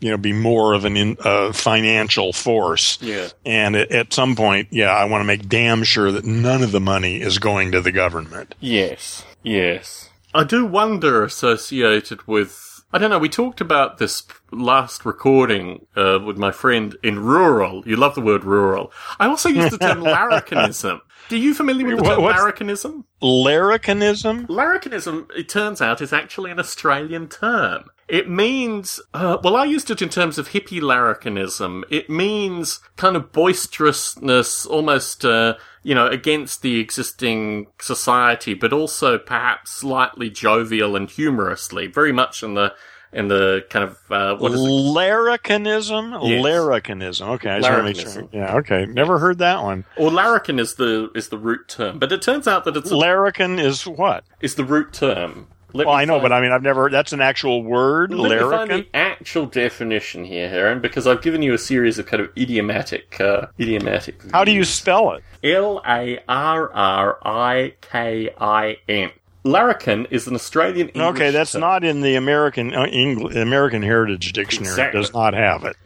you 0.00 0.10
know, 0.10 0.16
be 0.16 0.32
more 0.32 0.74
of 0.74 0.84
an 0.84 0.96
in, 0.96 1.16
uh, 1.20 1.52
financial 1.52 2.32
force. 2.32 2.98
Yeah. 3.00 3.28
And 3.46 3.74
at, 3.76 3.90
at 3.90 4.12
some 4.12 4.36
point, 4.36 4.68
yeah, 4.70 4.90
I 4.90 5.04
want 5.04 5.20
to 5.22 5.24
make 5.26 5.48
damn 5.48 5.82
sure 5.84 6.12
that 6.12 6.24
none 6.24 6.62
of 6.62 6.72
the 6.72 6.80
money 6.80 7.20
is 7.20 7.38
going 7.38 7.72
to 7.72 7.80
the 7.80 7.92
government. 7.92 8.54
Yes, 8.60 9.24
yes. 9.42 10.10
I 10.34 10.44
do 10.44 10.66
wonder 10.66 11.22
associated 11.24 12.26
with. 12.26 12.60
I 12.92 12.98
don't 12.98 13.10
know, 13.10 13.18
we 13.18 13.28
talked 13.28 13.60
about 13.60 13.98
this 13.98 14.22
last 14.52 15.04
recording 15.04 15.84
uh, 15.96 16.20
with 16.24 16.36
my 16.38 16.52
friend 16.52 16.96
in 17.02 17.18
rural. 17.18 17.82
You 17.88 17.96
love 17.96 18.14
the 18.14 18.20
word 18.20 18.44
rural. 18.44 18.92
I 19.18 19.26
also 19.26 19.48
use 19.48 19.72
the 19.72 19.78
term 19.78 20.00
larrikinism. 20.04 21.00
Do 21.28 21.36
you 21.36 21.54
familiar 21.54 21.86
with 21.86 21.96
the 21.96 22.02
What- 22.04 22.14
term 22.14 22.22
what's- 22.22 22.40
larrikinism? 22.40 23.04
Larrikinism? 23.20 24.46
Larrikinism, 24.46 25.26
it 25.36 25.48
turns 25.48 25.80
out, 25.80 26.00
is 26.00 26.12
actually 26.12 26.50
an 26.52 26.60
Australian 26.60 27.28
term. 27.28 27.84
It 28.08 28.28
means, 28.28 29.00
uh, 29.14 29.38
well, 29.42 29.56
I 29.56 29.64
used 29.64 29.90
it 29.90 30.02
in 30.02 30.10
terms 30.10 30.38
of 30.38 30.50
hippie 30.50 30.80
larrikinism. 30.80 31.84
It 31.90 32.10
means 32.10 32.80
kind 32.96 33.16
of 33.16 33.32
boisterousness, 33.32 34.66
almost, 34.66 35.24
uh, 35.24 35.54
you 35.82 35.94
know, 35.94 36.06
against 36.06 36.62
the 36.62 36.80
existing 36.80 37.68
society, 37.80 38.52
but 38.54 38.72
also 38.72 39.18
perhaps 39.18 39.70
slightly 39.70 40.28
jovial 40.28 40.96
and 40.96 41.08
humorously, 41.08 41.86
very 41.86 42.12
much 42.12 42.42
in 42.42 42.54
the, 42.54 42.74
in 43.10 43.28
the 43.28 43.64
kind 43.70 43.84
of, 43.84 43.98
uh, 44.10 44.36
what 44.36 44.52
is 44.52 44.60
it? 44.60 44.68
Larrikinism? 44.68 46.28
Yes. 46.28 46.44
Larrikinism. 46.44 47.28
Okay, 47.36 47.50
I 47.50 47.60
just 47.60 47.70
want 47.70 47.96
to 47.96 48.02
make 48.02 48.12
sure. 48.12 48.28
Yeah, 48.32 48.56
okay. 48.56 48.86
Never 48.86 49.18
heard 49.18 49.38
that 49.38 49.62
one. 49.62 49.84
Or 49.96 50.10
larrikin 50.10 50.58
is 50.58 50.74
the, 50.74 51.10
is 51.14 51.28
the 51.28 51.38
root 51.38 51.68
term, 51.68 51.98
but 51.98 52.12
it 52.12 52.22
turns 52.22 52.46
out 52.46 52.64
that 52.64 52.76
it's, 52.76 52.90
a, 52.90 52.96
Larrikin 52.96 53.58
is 53.58 53.86
what? 53.86 54.24
is 54.40 54.56
the 54.56 54.64
root 54.64 54.92
term. 54.92 55.46
Let 55.76 55.88
Well, 55.88 55.96
I 55.96 56.04
know, 56.04 56.14
find- 56.14 56.22
but 56.22 56.32
I 56.32 56.40
mean, 56.40 56.52
I've 56.52 56.62
never, 56.62 56.88
that's 56.88 57.12
an 57.12 57.20
actual 57.20 57.62
word, 57.64 58.14
Let 58.14 58.30
me 58.30 58.50
find 58.50 58.70
the 58.70 58.86
actual 58.94 59.46
definition 59.46 60.24
here, 60.24 60.48
Heron, 60.48 60.80
because 60.80 61.06
I've 61.08 61.20
given 61.20 61.42
you 61.42 61.52
a 61.52 61.58
series 61.58 61.98
of 61.98 62.06
kind 62.06 62.22
of 62.22 62.30
idiomatic, 62.38 63.20
uh, 63.20 63.46
idiomatic. 63.58 64.20
How 64.32 64.44
do 64.44 64.52
you 64.52 64.62
spell 64.64 65.12
it? 65.14 65.24
L 65.42 65.82
A 65.86 66.20
R 66.28 66.72
R 66.72 67.18
I 67.24 67.74
K 67.80 68.30
I 68.40 68.76
N. 68.88 69.10
Larrikin 69.46 70.06
is 70.10 70.26
an 70.26 70.34
Australian. 70.36 70.88
English 70.90 71.16
Okay, 71.16 71.30
that's 71.30 71.52
term. 71.52 71.60
not 71.60 71.84
in 71.84 72.00
the 72.00 72.14
American 72.14 72.72
uh, 72.72 72.86
Engl- 72.86 73.36
American 73.36 73.82
Heritage 73.82 74.32
Dictionary. 74.32 74.80
It 74.80 74.92
does 74.92 75.12
not 75.12 75.34
have 75.34 75.64
it. 75.64 75.76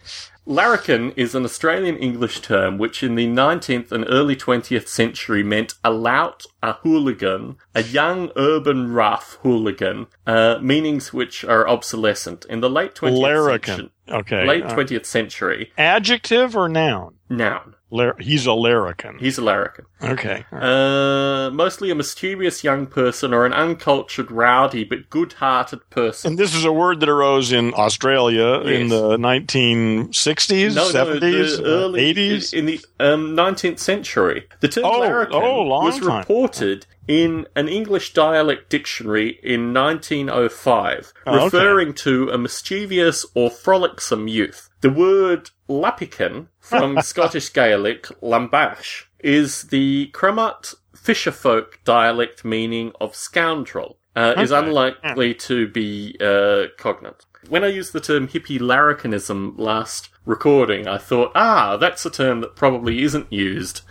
Larrikin 0.49 1.13
is 1.15 1.35
an 1.35 1.45
Australian 1.45 1.99
English 1.99 2.41
term 2.41 2.79
which 2.79 3.03
in 3.03 3.17
the 3.17 3.27
19th 3.27 3.93
and 3.93 4.07
early 4.09 4.35
20th 4.35 4.89
century 4.89 5.43
meant 5.43 5.75
a 5.85 5.91
lout, 5.91 6.47
a 6.63 6.73
hooligan, 6.73 7.57
a 7.75 7.83
young 7.83 8.33
urban 8.35 8.91
rough 8.91 9.39
hooligan, 9.43 10.07
uh, 10.27 10.59
meanings 10.63 11.13
which 11.13 11.45
are 11.45 11.69
obsolescent. 11.69 12.47
In 12.47 12.63
the 12.63 12.71
late 12.71 12.95
20th 12.95 13.21
Larrikin. 13.21 13.67
century, 13.67 13.93
Okay. 14.11 14.47
late 14.47 14.65
Uh, 14.65 14.75
20th 14.75 15.07
century, 15.07 15.73
adjective 15.79 16.57
or 16.57 16.69
noun? 16.69 17.15
noun. 17.29 17.75
Lar- 17.91 18.17
he's 18.21 18.45
a 18.45 18.53
larrikin. 18.53 19.17
He's 19.19 19.39
a 19.39 19.43
larrikin. 19.43 19.87
Okay. 20.03 20.45
Uh, 20.53 21.49
mostly 21.55 21.91
a 21.91 21.95
mischievous 21.95 22.63
young 22.63 22.87
person 22.87 23.33
or 23.33 23.47
an 23.47 23.55
uncultured, 23.55 24.31
rowdy, 24.31 24.85
but 24.85 25.09
good-hearted 25.09 25.89
person. 25.89 26.33
And 26.33 26.39
this 26.39 26.55
is 26.55 26.67
a 26.67 26.73
word 26.73 27.01
that 27.01 27.09
arose 27.09 27.51
in 27.51 27.73
Australia 27.73 28.61
in 28.61 28.89
the 28.91 29.17
1960s, 29.17 30.75
No, 30.75 30.85
no, 30.91 30.93
70s, 30.93 31.57
the 31.57 31.65
early 31.65 32.15
80s. 32.15 32.53
in 32.53 32.67
the 32.67 32.81
um, 33.01 33.35
19th 33.35 33.79
century. 33.79 34.47
The 34.61 34.69
term 34.69 34.85
Oh, 34.85 35.01
larrikin 35.01 35.37
oh, 35.43 35.65
was 35.65 35.99
time. 35.99 36.19
reported 36.19 36.87
in 37.09 37.47
an 37.57 37.67
English 37.69 38.13
dialect 38.13 38.69
dictionary 38.71 39.41
in 39.43 39.73
1905, 39.73 41.13
Oh, 41.27 41.35
okay. 41.35 41.45
referring 41.45 41.95
to 41.95 42.29
a 42.31 42.39
mischievous 42.39 43.25
or 43.35 43.51
frolicsome 43.51 44.29
youth. 44.29 44.69
The 44.83 44.91
word 44.91 45.51
lappican 45.69 46.49
from 46.61 47.01
Scottish 47.03 47.53
Gaelic 47.53 48.03
lambash 48.23 49.05
is 49.21 49.63
the 49.65 50.11
Cremant 50.13 50.75
fisherfolk 50.97 51.83
dialect 51.85 52.45
meaning 52.45 52.93
of 53.01 53.17
scoundrel. 53.17 53.99
Uh, 54.15 54.35
Is 54.39 54.51
Okay. 54.53 54.67
unlikely 54.67 55.35
to 55.35 55.69
be 55.69 56.17
uh, 56.21 56.67
cognate. 56.77 57.25
When 57.49 57.63
I 57.63 57.69
used 57.69 57.93
the 57.93 58.01
term 58.01 58.27
hippie 58.27 58.59
larrikinism 58.59 59.57
last 59.59 60.09
recording, 60.25 60.89
I 60.89 60.99
thought, 60.99 61.31
ah, 61.37 61.77
that's 61.77 62.05
a 62.05 62.11
term 62.11 62.41
that 62.41 62.57
probably 62.57 63.03
isn't 63.05 63.33
used 63.33 63.83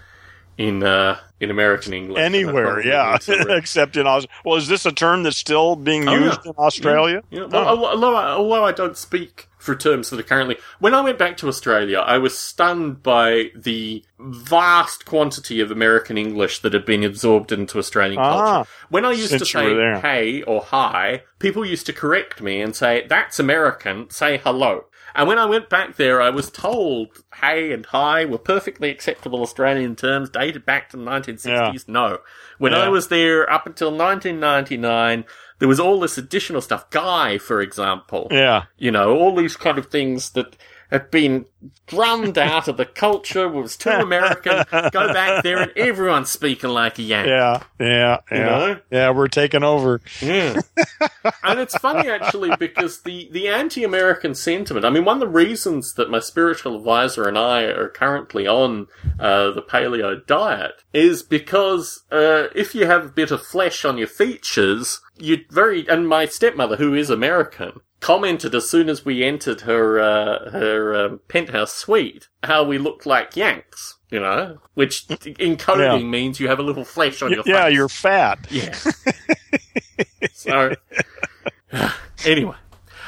in 0.58 0.84
uh, 0.84 1.18
in 1.40 1.52
American 1.52 1.94
English. 1.94 2.20
Anywhere, 2.20 2.86
yeah, 2.86 3.12
need 3.14 3.22
to 3.38 3.46
re- 3.46 3.58
except 3.58 3.96
in 3.98 4.08
Aus. 4.08 4.26
Well, 4.44 4.56
is 4.58 4.68
this 4.68 4.86
a 4.86 4.92
term 4.92 5.24
that's 5.24 5.38
still 5.38 5.76
being 5.76 6.08
Oh, 6.08 6.14
used 6.16 6.40
yeah. 6.46 6.52
in 6.52 6.56
Australia? 6.58 7.22
Yeah, 7.30 7.46
well, 7.46 7.68
Oh. 7.70 7.86
although, 7.86 8.16
I, 8.16 8.28
although 8.32 8.66
I 8.66 8.72
don't 8.72 8.98
speak 8.98 9.48
for 9.60 9.76
terms 9.76 10.10
that 10.10 10.20
are 10.20 10.24
currently. 10.24 10.58
When 10.80 10.94
I 10.94 11.02
went 11.02 11.18
back 11.20 11.36
to 11.38 11.48
Australia, 11.48 12.00
I 12.00 12.18
was 12.20 12.38
stunned 12.38 13.04
by 13.04 13.52
the 13.56 14.04
vast 14.20 15.06
quantity 15.06 15.60
of 15.60 15.72
American 15.72 16.18
English 16.18 16.60
that 16.60 16.74
had 16.74 16.86
been 16.86 17.04
absorbed 17.04 17.52
into 17.52 17.78
Australian 17.78 18.20
Ah, 18.20 18.38
culture. 18.56 18.70
When 18.90 19.04
I 19.06 19.12
used 19.12 19.32
to 19.32 19.40
since 19.40 19.54
you 19.54 19.76
were 19.76 19.96
say 19.96 20.02
hey 20.02 20.42
or 20.44 20.62
hi, 20.62 21.24
people 21.40 21.66
used 21.66 21.86
to 21.88 21.94
correct 21.94 22.42
me 22.42 22.62
and 22.62 22.76
say, 22.76 23.06
that's 23.10 23.40
American, 23.40 24.10
say 24.10 24.38
hello. 24.38 24.86
And 25.16 25.28
when 25.28 25.40
I 25.40 25.46
went 25.46 25.70
back 25.70 25.96
there, 25.96 26.22
I 26.22 26.30
was 26.30 26.50
told 26.50 27.24
hey 27.42 27.72
and 27.72 27.86
hi 27.86 28.26
were 28.26 28.38
perfectly 28.38 28.90
acceptable 28.90 29.42
Australian 29.42 29.96
terms 29.96 30.30
dated 30.30 30.66
back 30.66 30.90
to 30.90 30.98
the 30.98 31.04
1960s. 31.04 31.88
No. 31.88 32.20
When 32.58 32.72
Yeah. 32.72 32.80
I 32.80 32.88
was 32.90 33.08
there 33.08 33.52
up 33.52 33.66
until 33.66 33.90
1999, 33.90 35.26
there 35.60 35.68
was 35.68 35.80
all 35.80 36.00
this 36.00 36.18
additional 36.18 36.62
stuff. 36.62 36.90
Guy, 36.90 37.38
for 37.38 37.62
example. 37.62 38.28
Yeah. 38.32 38.64
You 38.78 38.92
know, 38.92 39.18
all 39.18 39.36
these 39.36 39.56
kind 39.56 39.78
of 39.78 39.88
things 39.88 40.32
that 40.32 40.56
had 40.90 41.12
been 41.12 41.46
drummed 41.86 42.38
out 42.38 42.68
of 42.68 42.78
the 42.78 42.86
culture, 42.86 43.48
was 43.48 43.76
too 43.76 43.90
American. 43.90 44.64
Go 44.92 45.14
back 45.14 45.44
there 45.44 45.62
and 45.62 45.72
everyone's 45.76 46.30
speaking 46.30 46.70
like 46.70 47.00
a 47.00 47.02
Yank. 47.02 47.28
Yeah. 47.28 47.64
Yeah. 47.80 48.18
Yeah. 48.30 48.38
You 48.38 48.44
know? 48.44 48.80
Yeah. 48.92 49.10
We're 49.12 49.28
taking 49.28 49.64
over. 49.64 50.02
Yeah. 50.22 50.62
and 51.44 51.60
it's 51.60 51.78
funny 51.78 52.10
actually 52.10 52.52
because 52.58 53.02
the, 53.02 53.30
the 53.32 53.48
anti-American 53.48 54.36
sentiment, 54.36 54.86
I 54.86 54.90
mean, 54.90 55.06
one 55.06 55.18
of 55.18 55.22
the 55.22 55.28
reasons 55.28 55.94
that 55.96 56.10
my 56.10 56.20
spiritual 56.20 56.76
advisor 56.76 57.28
and 57.28 57.38
I 57.38 57.64
are 57.64 57.90
currently 57.90 58.48
on 58.48 58.88
uh, 59.20 59.52
the 59.52 59.62
paleo 59.62 60.26
diet 60.26 60.84
is 60.94 61.24
because 61.24 62.04
uh, 62.12 62.48
if 62.56 62.76
you 62.76 62.86
have 62.86 63.06
a 63.06 63.10
bit 63.10 63.32
of 63.32 63.46
flesh 63.46 63.84
on 63.86 63.98
your 63.98 64.08
features, 64.08 65.02
you 65.18 65.40
very, 65.50 65.88
and 65.88 66.08
my 66.08 66.26
stepmother, 66.26 66.76
who 66.76 66.94
is 66.94 67.10
American, 67.10 67.82
commented 68.00 68.54
as 68.54 68.70
soon 68.70 68.90
as 68.90 69.04
we 69.06 69.24
entered 69.24 69.62
her 69.62 70.00
uh, 70.00 70.52
her 70.52 70.96
um, 71.06 71.20
penthouse 71.28 71.74
suite 71.74 72.28
how 72.44 72.64
we 72.64 72.78
looked 72.78 73.06
like 73.06 73.36
Yanks, 73.36 73.98
you 74.12 74.20
know, 74.20 74.60
which 74.76 75.06
in 75.40 75.58
coding 75.58 76.02
Yeah. 76.02 76.08
means 76.08 76.40
you 76.40 76.48
have 76.48 76.60
a 76.60 76.64
little 76.64 76.86
flesh 76.86 77.22
on 77.22 77.30
Y- 77.32 77.36
your 77.36 77.44
yeah, 77.46 77.64
face. 77.66 77.74
you're 77.74 77.90
fat. 77.90 78.40
Yeah. 78.50 78.76
so, 80.34 80.74
anyway, 82.26 82.56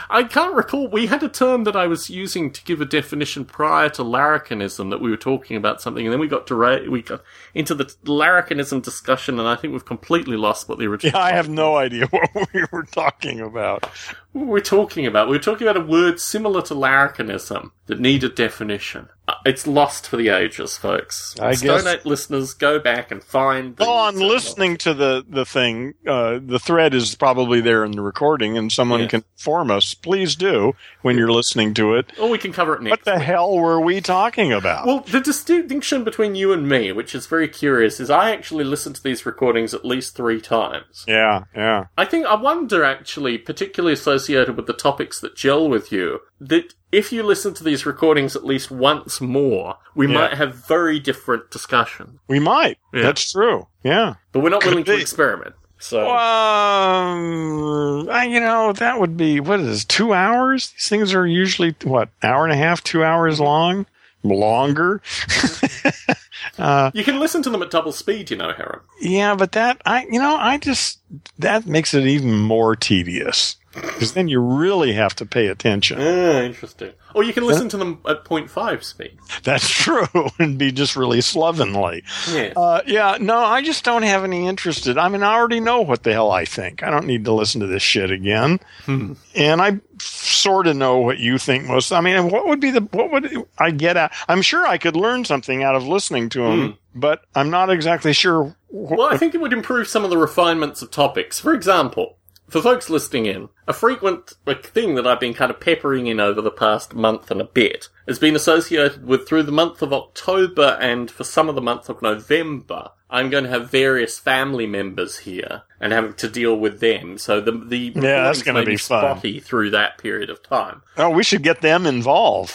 I 0.10 0.24
can't 0.24 0.56
recall. 0.56 0.88
We 0.90 1.06
had 1.06 1.22
a 1.22 1.30
term 1.30 1.64
that 1.66 1.76
I 1.76 1.86
was 1.88 2.10
using 2.10 2.52
to 2.52 2.64
give 2.64 2.82
a 2.82 2.86
definition 2.86 3.46
prior 3.46 3.90
to 3.90 4.04
larrikinism 4.04 4.90
that 4.90 5.00
we 5.02 5.12
were 5.12 5.18
talking 5.18 5.56
about 5.56 5.82
something, 5.82 6.06
and 6.06 6.12
then 6.12 6.20
we 6.20 6.28
got 6.28 6.48
to 6.48 6.56
ra- 6.56 6.80
we 6.90 7.04
got 7.04 7.22
into 7.54 7.76
the 7.76 7.86
larrikinism 8.06 8.82
discussion, 8.82 9.40
and 9.40 9.48
I 9.48 9.56
think 9.56 9.72
we've 9.74 9.86
completely 9.86 10.36
lost 10.36 10.68
what 10.68 10.80
the 10.80 10.88
original. 10.88 11.18
Yeah, 11.20 11.24
I 11.26 11.32
have 11.34 11.48
no 11.50 11.76
idea 11.78 12.08
what 12.10 12.30
we 12.54 12.66
were 12.72 12.84
talking 12.84 13.40
about. 13.40 13.88
What 14.32 14.46
we 14.46 14.52
were 14.52 14.62
talking 14.62 15.06
about. 15.06 15.28
We 15.28 15.36
were 15.38 15.44
talking 15.44 15.68
about 15.68 15.82
a 15.82 15.86
word 15.86 16.20
similar 16.20 16.62
to 16.64 16.74
larrikinism 16.76 17.72
that 17.88 18.00
needed 18.00 18.36
definition. 18.36 19.10
Uh, 19.28 19.34
It's 19.46 19.66
lost 19.66 20.08
for 20.08 20.18
the 20.18 20.30
ages, 20.30 20.78
folks. 20.78 21.36
I 21.40 21.54
Stone 21.54 21.84
guess- 21.84 21.96
Age 21.96 22.06
listeners, 22.06 22.54
go 22.54 22.80
back 22.80 23.12
and 23.12 23.24
find. 23.24 23.80
On 23.82 24.16
these, 24.16 24.24
uh, 24.24 24.28
listening 24.28 24.78
to 24.78 24.94
the 24.94 25.24
the 25.28 25.46
thing. 25.46 25.94
Uh, 26.08 26.40
the 26.44 26.60
thread 26.60 26.94
is 26.94 27.16
probably 27.16 27.62
there 27.62 27.84
in 27.86 27.92
the 27.92 28.02
recording, 28.02 28.58
and 28.58 28.72
someone 28.72 29.02
Yes. 29.02 29.10
can 29.12 29.24
inform 29.38 29.72
us. 29.72 29.94
Please 29.96 30.36
do 30.36 30.74
when 31.02 31.18
you're 31.18 31.32
listening 31.32 31.74
to 31.76 31.96
it. 31.96 32.12
Or 32.20 32.30
we 32.30 32.38
can 32.38 32.54
cover 32.54 32.76
it 32.76 32.82
next. 32.82 32.92
What 32.92 33.06
the 33.06 33.20
hell 33.20 33.56
were 33.58 33.80
we 33.82 34.02
talking 34.02 34.52
about? 34.54 34.86
Well, 34.86 35.00
the 35.02 35.20
distinction 35.20 36.04
between 36.04 36.36
you 36.36 36.52
and 36.54 36.68
me, 36.68 36.92
which 36.92 37.14
is 37.16 37.26
very 37.28 37.48
curious, 37.48 38.00
is 38.00 38.10
I 38.10 38.32
actually 38.32 38.64
listen 38.66 38.94
to 38.94 39.02
these 39.04 39.26
recordings 39.26 39.74
at 39.74 39.86
least 39.86 40.16
three 40.16 40.42
times. 40.42 41.04
yeah, 41.08 41.44
yeah. 41.56 41.86
I 41.98 42.06
think, 42.06 42.26
I 42.28 42.36
wonder 42.36 42.84
actually, 42.84 43.38
particularly 43.40 43.96
associated 44.20 44.56
with 44.58 44.68
the 44.68 44.74
topics 44.74 45.20
that 45.22 45.36
gel 45.36 45.70
with 45.70 45.92
you, 45.92 46.20
that 46.42 46.74
if 46.92 47.12
you 47.12 47.24
listen 47.24 47.54
to 47.54 47.64
these 47.64 47.86
recordings 47.86 48.36
at 48.36 48.46
least 48.46 48.70
once 48.72 49.22
more, 49.22 49.76
we 49.96 50.08
Yeah. 50.08 50.14
might 50.14 50.34
have 50.34 50.56
very 50.68 51.00
different 51.00 51.50
discussions. 51.52 52.20
We 52.28 52.40
might. 52.40 52.78
Yeah. 52.94 53.04
That's 53.04 53.32
true. 53.32 53.68
Yeah. 53.84 54.16
But 54.32 54.42
we're 54.42 54.50
not 54.50 54.62
Could 54.62 54.72
willing 54.72 54.86
to 54.86 54.98
experiment. 55.00 55.56
So, 55.82 56.10
Um, 56.10 58.10
I- 58.10 58.28
you 58.30 58.42
know, 58.42 58.74
that 58.74 59.00
would 59.00 59.16
be 59.16 59.40
what 59.40 59.62
is 59.62 59.86
two 59.86 60.14
hours? 60.14 60.72
These 60.72 60.90
things 60.90 61.14
are 61.14 61.26
usually 61.26 61.74
what 61.84 62.10
hour 62.22 62.44
and 62.44 62.52
a 62.52 62.58
half, 62.58 62.84
two 62.84 63.02
hours 63.04 63.40
long, 63.40 63.86
longer. 64.24 65.02
uh, 66.60 66.92
you 66.94 67.06
can 67.06 67.18
listen 67.20 67.42
to 67.44 67.50
them 67.50 67.62
at 67.62 67.72
double 67.72 67.94
speed, 67.94 68.30
you 68.30 68.36
know, 68.36 68.52
Heron. 68.52 68.82
yeah, 69.00 69.36
but 69.36 69.54
that 69.54 69.82
I, 69.86 70.06
you 70.12 70.20
know, 70.20 70.36
I 70.36 70.58
just 70.58 71.00
that 71.38 71.66
makes 71.66 71.94
it 71.94 72.06
even 72.06 72.38
more 72.38 72.76
tedious 72.76 73.56
because 73.82 74.14
then 74.14 74.28
you 74.28 74.40
really 74.40 74.94
have 74.94 75.16
to 75.16 75.26
pay 75.26 75.48
attention. 75.48 75.98
Ah, 76.02 76.42
interesting. 76.42 76.92
Or 77.16 77.24
you 77.24 77.34
can 77.34 77.44
listen 77.46 77.70
to 77.70 77.78
them 77.78 78.00
at 78.08 78.24
0.5 78.24 78.84
speed. 78.84 79.18
That's 79.44 79.68
true, 79.84 80.06
and 80.38 80.58
be 80.60 80.72
just 80.72 80.96
really 80.96 81.22
slovenly. 81.22 82.04
Yeah. 82.32 82.54
Uh, 82.56 82.82
yeah, 82.86 83.18
no, 83.20 83.38
I 83.40 83.62
just 83.64 83.84
don't 83.84 84.04
have 84.04 84.24
any 84.24 84.48
interest. 84.48 84.86
in- 84.88 85.00
I 85.00 85.10
mean, 85.10 85.24
I 85.24 85.34
already 85.34 85.60
know 85.60 85.82
what 85.82 86.04
the 86.04 86.14
hell 86.14 86.32
I 86.32 86.46
think. 86.46 86.84
I 86.84 86.92
don't 86.92 87.08
need 87.08 87.26
to 87.26 87.34
listen 87.34 87.62
to 87.62 87.68
this 87.68 87.82
shit 87.82 88.12
again. 88.12 88.60
Hmm. 88.86 89.14
And 89.36 89.60
I 89.62 89.80
sort 90.00 90.68
of 90.68 90.76
know 90.76 91.00
what 91.00 91.18
you 91.18 91.38
think 91.40 91.66
most. 91.66 91.92
I 91.92 92.02
mean, 92.02 92.30
what 92.30 92.48
would 92.48 92.60
be 92.60 92.72
the 92.72 92.82
what 92.92 93.12
would 93.12 93.32
I 93.58 93.72
get 93.72 93.98
at? 93.98 94.14
I'm 94.28 94.42
sure 94.42 94.66
I 94.68 94.78
could 94.78 94.96
learn 94.96 95.26
something 95.26 95.64
out 95.64 95.76
of 95.76 95.88
listening 95.88 96.30
to 96.30 96.44
him, 96.46 96.78
but 96.94 97.24
I'm 97.36 97.50
not 97.50 97.70
exactly 97.72 98.14
sure. 98.14 98.56
wh- 98.70 98.92
Well, 98.92 99.08
I 99.12 99.18
think 99.18 99.34
it 99.34 99.42
would 99.42 99.52
improve 99.52 99.88
some 99.88 100.04
of 100.04 100.10
the 100.12 100.18
refinements 100.18 100.82
of 100.84 100.92
topics. 100.92 101.40
For 101.40 101.54
example, 101.54 102.18
for 102.50 102.62
folks 102.62 102.90
listening 102.90 103.26
in, 103.26 103.50
a 103.68 103.74
frequent 103.74 104.34
like, 104.46 104.66
thing 104.66 104.96
that 104.96 105.06
I've 105.08 105.20
been 105.20 105.34
kind 105.34 105.52
of 105.52 105.60
peppering 105.60 106.08
in 106.08 106.20
over 106.20 106.42
the 106.42 106.52
past 106.52 106.94
month 106.94 107.30
and 107.32 107.40
a 107.42 107.46
bit 107.46 107.90
has 108.08 108.20
been 108.20 108.36
associated 108.36 109.06
with 109.06 109.28
through 109.28 109.44
the 109.44 109.52
month 109.52 109.82
of 109.82 109.94
October 109.94 110.78
and 110.82 111.10
for 111.12 111.24
some 111.24 111.50
of 111.50 111.56
the 111.56 111.62
month 111.62 111.90
of 111.90 112.02
November. 112.02 112.90
I'm 113.10 113.30
going 113.30 113.44
to 113.46 113.50
have 113.50 113.72
various 113.72 114.20
family 114.20 114.68
members 114.68 115.20
here 115.20 115.64
and 115.80 115.92
having 115.94 116.14
to 116.14 116.28
deal 116.30 116.56
with 116.56 116.80
them. 116.80 117.18
So 117.18 117.42
the 117.42 117.52
the 117.52 117.92
Yeah, 117.96 118.24
that's 118.24 118.44
gonna 118.44 118.60
may 118.60 118.66
be 118.66 118.78
fun. 118.78 119.02
spotty 119.16 119.40
through 119.40 119.72
that 119.72 119.98
period 119.98 120.30
of 120.30 120.44
time. 120.44 120.84
oh, 120.98 121.10
we 121.10 121.24
should 121.24 121.42
get 121.44 121.62
them 121.62 121.86
involved. 121.88 122.54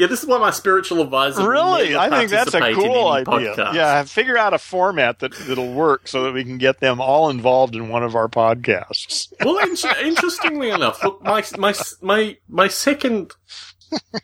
Yeah, 0.00 0.06
this 0.06 0.22
is 0.22 0.28
why 0.30 0.38
my 0.38 0.50
spiritual 0.50 1.02
advisor. 1.02 1.46
Really, 1.46 1.94
I 1.94 2.08
think 2.08 2.30
that's 2.30 2.54
a 2.54 2.72
cool 2.72 3.08
idea. 3.08 3.54
podcast. 3.54 3.74
Yeah, 3.74 4.02
figure 4.04 4.38
out 4.38 4.54
a 4.54 4.58
format 4.58 5.18
that 5.18 5.32
that'll 5.32 5.74
work 5.74 6.08
so 6.08 6.22
that 6.22 6.32
we 6.32 6.42
can 6.42 6.56
get 6.56 6.80
them 6.80 7.02
all 7.02 7.28
involved 7.28 7.76
in 7.76 7.90
one 7.90 8.02
of 8.02 8.14
our 8.14 8.26
podcasts. 8.26 9.30
well, 9.44 9.58
in- 9.58 9.76
interestingly 10.06 10.70
enough, 10.70 11.04
look, 11.04 11.22
my 11.22 11.44
my 11.58 11.74
my 12.00 12.36
my 12.48 12.68
second 12.68 13.32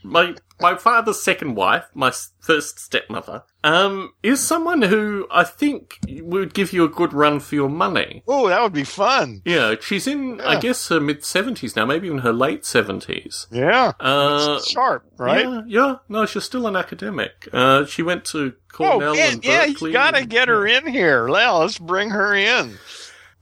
my 0.02 0.34
my 0.60 0.76
father's 0.76 1.22
second 1.22 1.54
wife, 1.54 1.84
my 1.94 2.12
first 2.40 2.78
stepmother, 2.78 3.42
um, 3.64 4.12
is 4.22 4.40
someone 4.46 4.82
who 4.82 5.26
I 5.30 5.44
think 5.44 5.98
would 6.08 6.54
give 6.54 6.72
you 6.72 6.84
a 6.84 6.88
good 6.88 7.12
run 7.12 7.40
for 7.40 7.54
your 7.54 7.68
money. 7.68 8.22
Oh, 8.26 8.48
that 8.48 8.62
would 8.62 8.72
be 8.72 8.84
fun. 8.84 9.42
Yeah, 9.44 9.74
she's 9.80 10.06
in, 10.06 10.40
I 10.40 10.58
guess, 10.60 10.88
her 10.88 11.00
mid 11.00 11.24
seventies 11.24 11.76
now, 11.76 11.84
maybe 11.84 12.06
even 12.06 12.18
her 12.20 12.32
late 12.32 12.64
seventies. 12.64 13.46
Yeah. 13.50 13.92
Uh, 14.00 14.60
Sharp, 14.60 15.04
right? 15.18 15.44
Yeah, 15.44 15.62
yeah. 15.66 15.94
No, 16.08 16.24
she's 16.26 16.44
still 16.44 16.66
an 16.66 16.76
academic. 16.76 17.48
Uh, 17.52 17.84
she 17.86 18.02
went 18.02 18.24
to 18.26 18.54
Oh, 18.78 18.90
Cornell 18.90 19.16
yeah, 19.16 19.30
and 19.32 19.44
yeah, 19.44 19.66
Berkeley. 19.68 19.90
you 19.90 19.94
gotta 19.94 20.26
get 20.26 20.48
her 20.48 20.66
in 20.66 20.86
here. 20.86 21.28
Well, 21.28 21.60
let's 21.60 21.78
bring 21.78 22.10
her 22.10 22.34
in. 22.34 22.76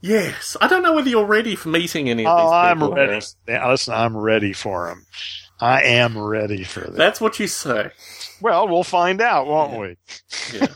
Yes, 0.01 0.55
I 0.61 0.67
don't 0.67 0.83
know 0.83 0.93
whether 0.93 1.09
you're 1.09 1.25
ready 1.25 1.55
for 1.55 1.69
meeting 1.69 2.09
any 2.09 2.25
of 2.25 2.31
Oh, 2.31 2.43
these 2.43 2.51
I'm 2.53 2.93
ready. 2.93 3.25
Yeah, 3.47 3.69
listen, 3.69 3.93
I'm 3.93 4.15
ready 4.15 4.53
for 4.53 4.89
him. 4.89 5.05
I 5.59 5.83
am 5.83 6.17
ready 6.17 6.63
for 6.63 6.81
this. 6.81 6.97
That's 6.97 7.21
what 7.21 7.39
you 7.39 7.47
say. 7.47 7.91
Well, 8.41 8.67
we'll 8.67 8.83
find 8.83 9.21
out, 9.21 9.47
won't 9.47 9.79
we? 9.79 9.97
Yeah. 10.53 10.67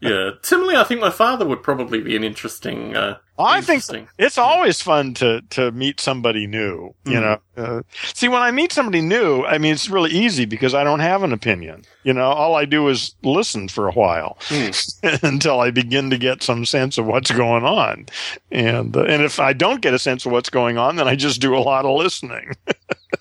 yeah. 0.00 0.30
Similarly, 0.42 0.76
I 0.76 0.84
think 0.84 1.00
my 1.00 1.10
father 1.10 1.46
would 1.46 1.62
probably 1.62 2.00
be 2.00 2.16
an 2.16 2.24
interesting. 2.24 2.94
Uh, 2.96 3.18
I 3.38 3.60
think 3.60 3.76
interesting. 3.84 4.08
it's 4.18 4.38
always 4.38 4.80
fun 4.80 5.14
to 5.14 5.42
to 5.50 5.70
meet 5.72 6.00
somebody 6.00 6.46
new. 6.46 6.94
You 7.04 7.12
Mhm. 7.18 7.20
know, 7.56 7.62
uh, 7.62 7.82
see 8.14 8.28
when 8.28 8.40
I 8.42 8.50
meet 8.50 8.72
somebody 8.72 9.00
new, 9.02 9.44
I 9.44 9.58
mean 9.58 9.74
it's 9.74 9.88
really 9.90 10.10
easy 10.10 10.44
because 10.46 10.74
I 10.74 10.84
don't 10.84 11.00
have 11.00 11.22
an 11.22 11.32
opinion. 11.32 11.84
You 12.02 12.12
know, 12.14 12.24
all 12.30 12.54
I 12.54 12.64
do 12.64 12.88
is 12.88 13.14
listen 13.22 13.68
for 13.68 13.88
a 13.88 13.92
while 13.92 14.38
Hmm. 14.48 14.70
until 15.22 15.60
I 15.60 15.70
begin 15.70 16.10
to 16.10 16.18
get 16.18 16.42
some 16.42 16.64
sense 16.64 16.96
of 16.98 17.06
what's 17.06 17.30
going 17.30 17.64
on. 17.64 18.06
And 18.50 18.96
uh, 18.96 19.02
and 19.04 19.22
if 19.22 19.38
I 19.40 19.52
don't 19.52 19.80
get 19.82 19.94
a 19.94 19.98
sense 19.98 20.24
of 20.26 20.32
what's 20.32 20.50
going 20.50 20.78
on, 20.78 20.96
then 20.96 21.08
I 21.08 21.14
just 21.16 21.40
do 21.40 21.54
a 21.56 21.58
lot 21.60 21.84
of 21.84 21.96
listening. 21.98 22.52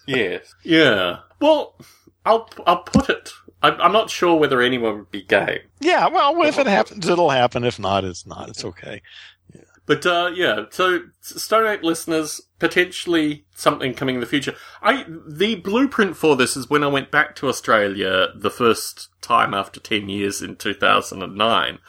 Yes. 0.08 0.54
Yeah. 0.64 1.20
Well, 1.42 1.74
I'll 2.26 2.50
I'll 2.66 2.84
put 2.84 3.10
it. 3.10 3.32
I'm, 3.62 3.80
I'm 3.80 3.94
not 3.94 4.10
sure 4.10 4.36
whether 4.36 4.62
anyone 4.62 4.98
would 5.00 5.12
be 5.12 5.24
gay, 5.24 5.62
yeah, 5.80 6.08
well, 6.08 6.40
if 6.44 6.60
it 6.60 6.68
happens, 6.68 7.08
it'll 7.08 7.30
happen. 7.30 7.64
If 7.64 7.80
not, 7.80 8.04
it's 8.04 8.26
not. 8.26 8.50
It's 8.50 8.64
okay. 8.66 9.02
but 9.86 10.06
uh, 10.06 10.32
yeah. 10.36 10.66
So 10.72 11.00
Stone 11.22 11.68
Ape 11.68 11.84
listeners, 11.84 12.42
potentially 12.60 13.46
something 13.56 13.94
coming 13.94 14.16
in 14.16 14.22
the 14.22 14.28
future. 14.28 14.56
I 14.82 15.06
the 15.28 15.56
blueprint 15.56 16.18
for 16.18 16.36
this 16.36 16.56
is 16.58 16.70
when 16.70 16.84
I 16.84 16.88
went 16.88 17.12
back 17.12 17.36
to 17.38 17.48
Australia 17.48 18.28
the 18.36 18.52
first 18.52 19.10
time 19.22 19.54
after 19.54 19.80
ten 19.80 20.10
years 20.10 20.42
in 20.42 20.56
2009. 20.58 21.80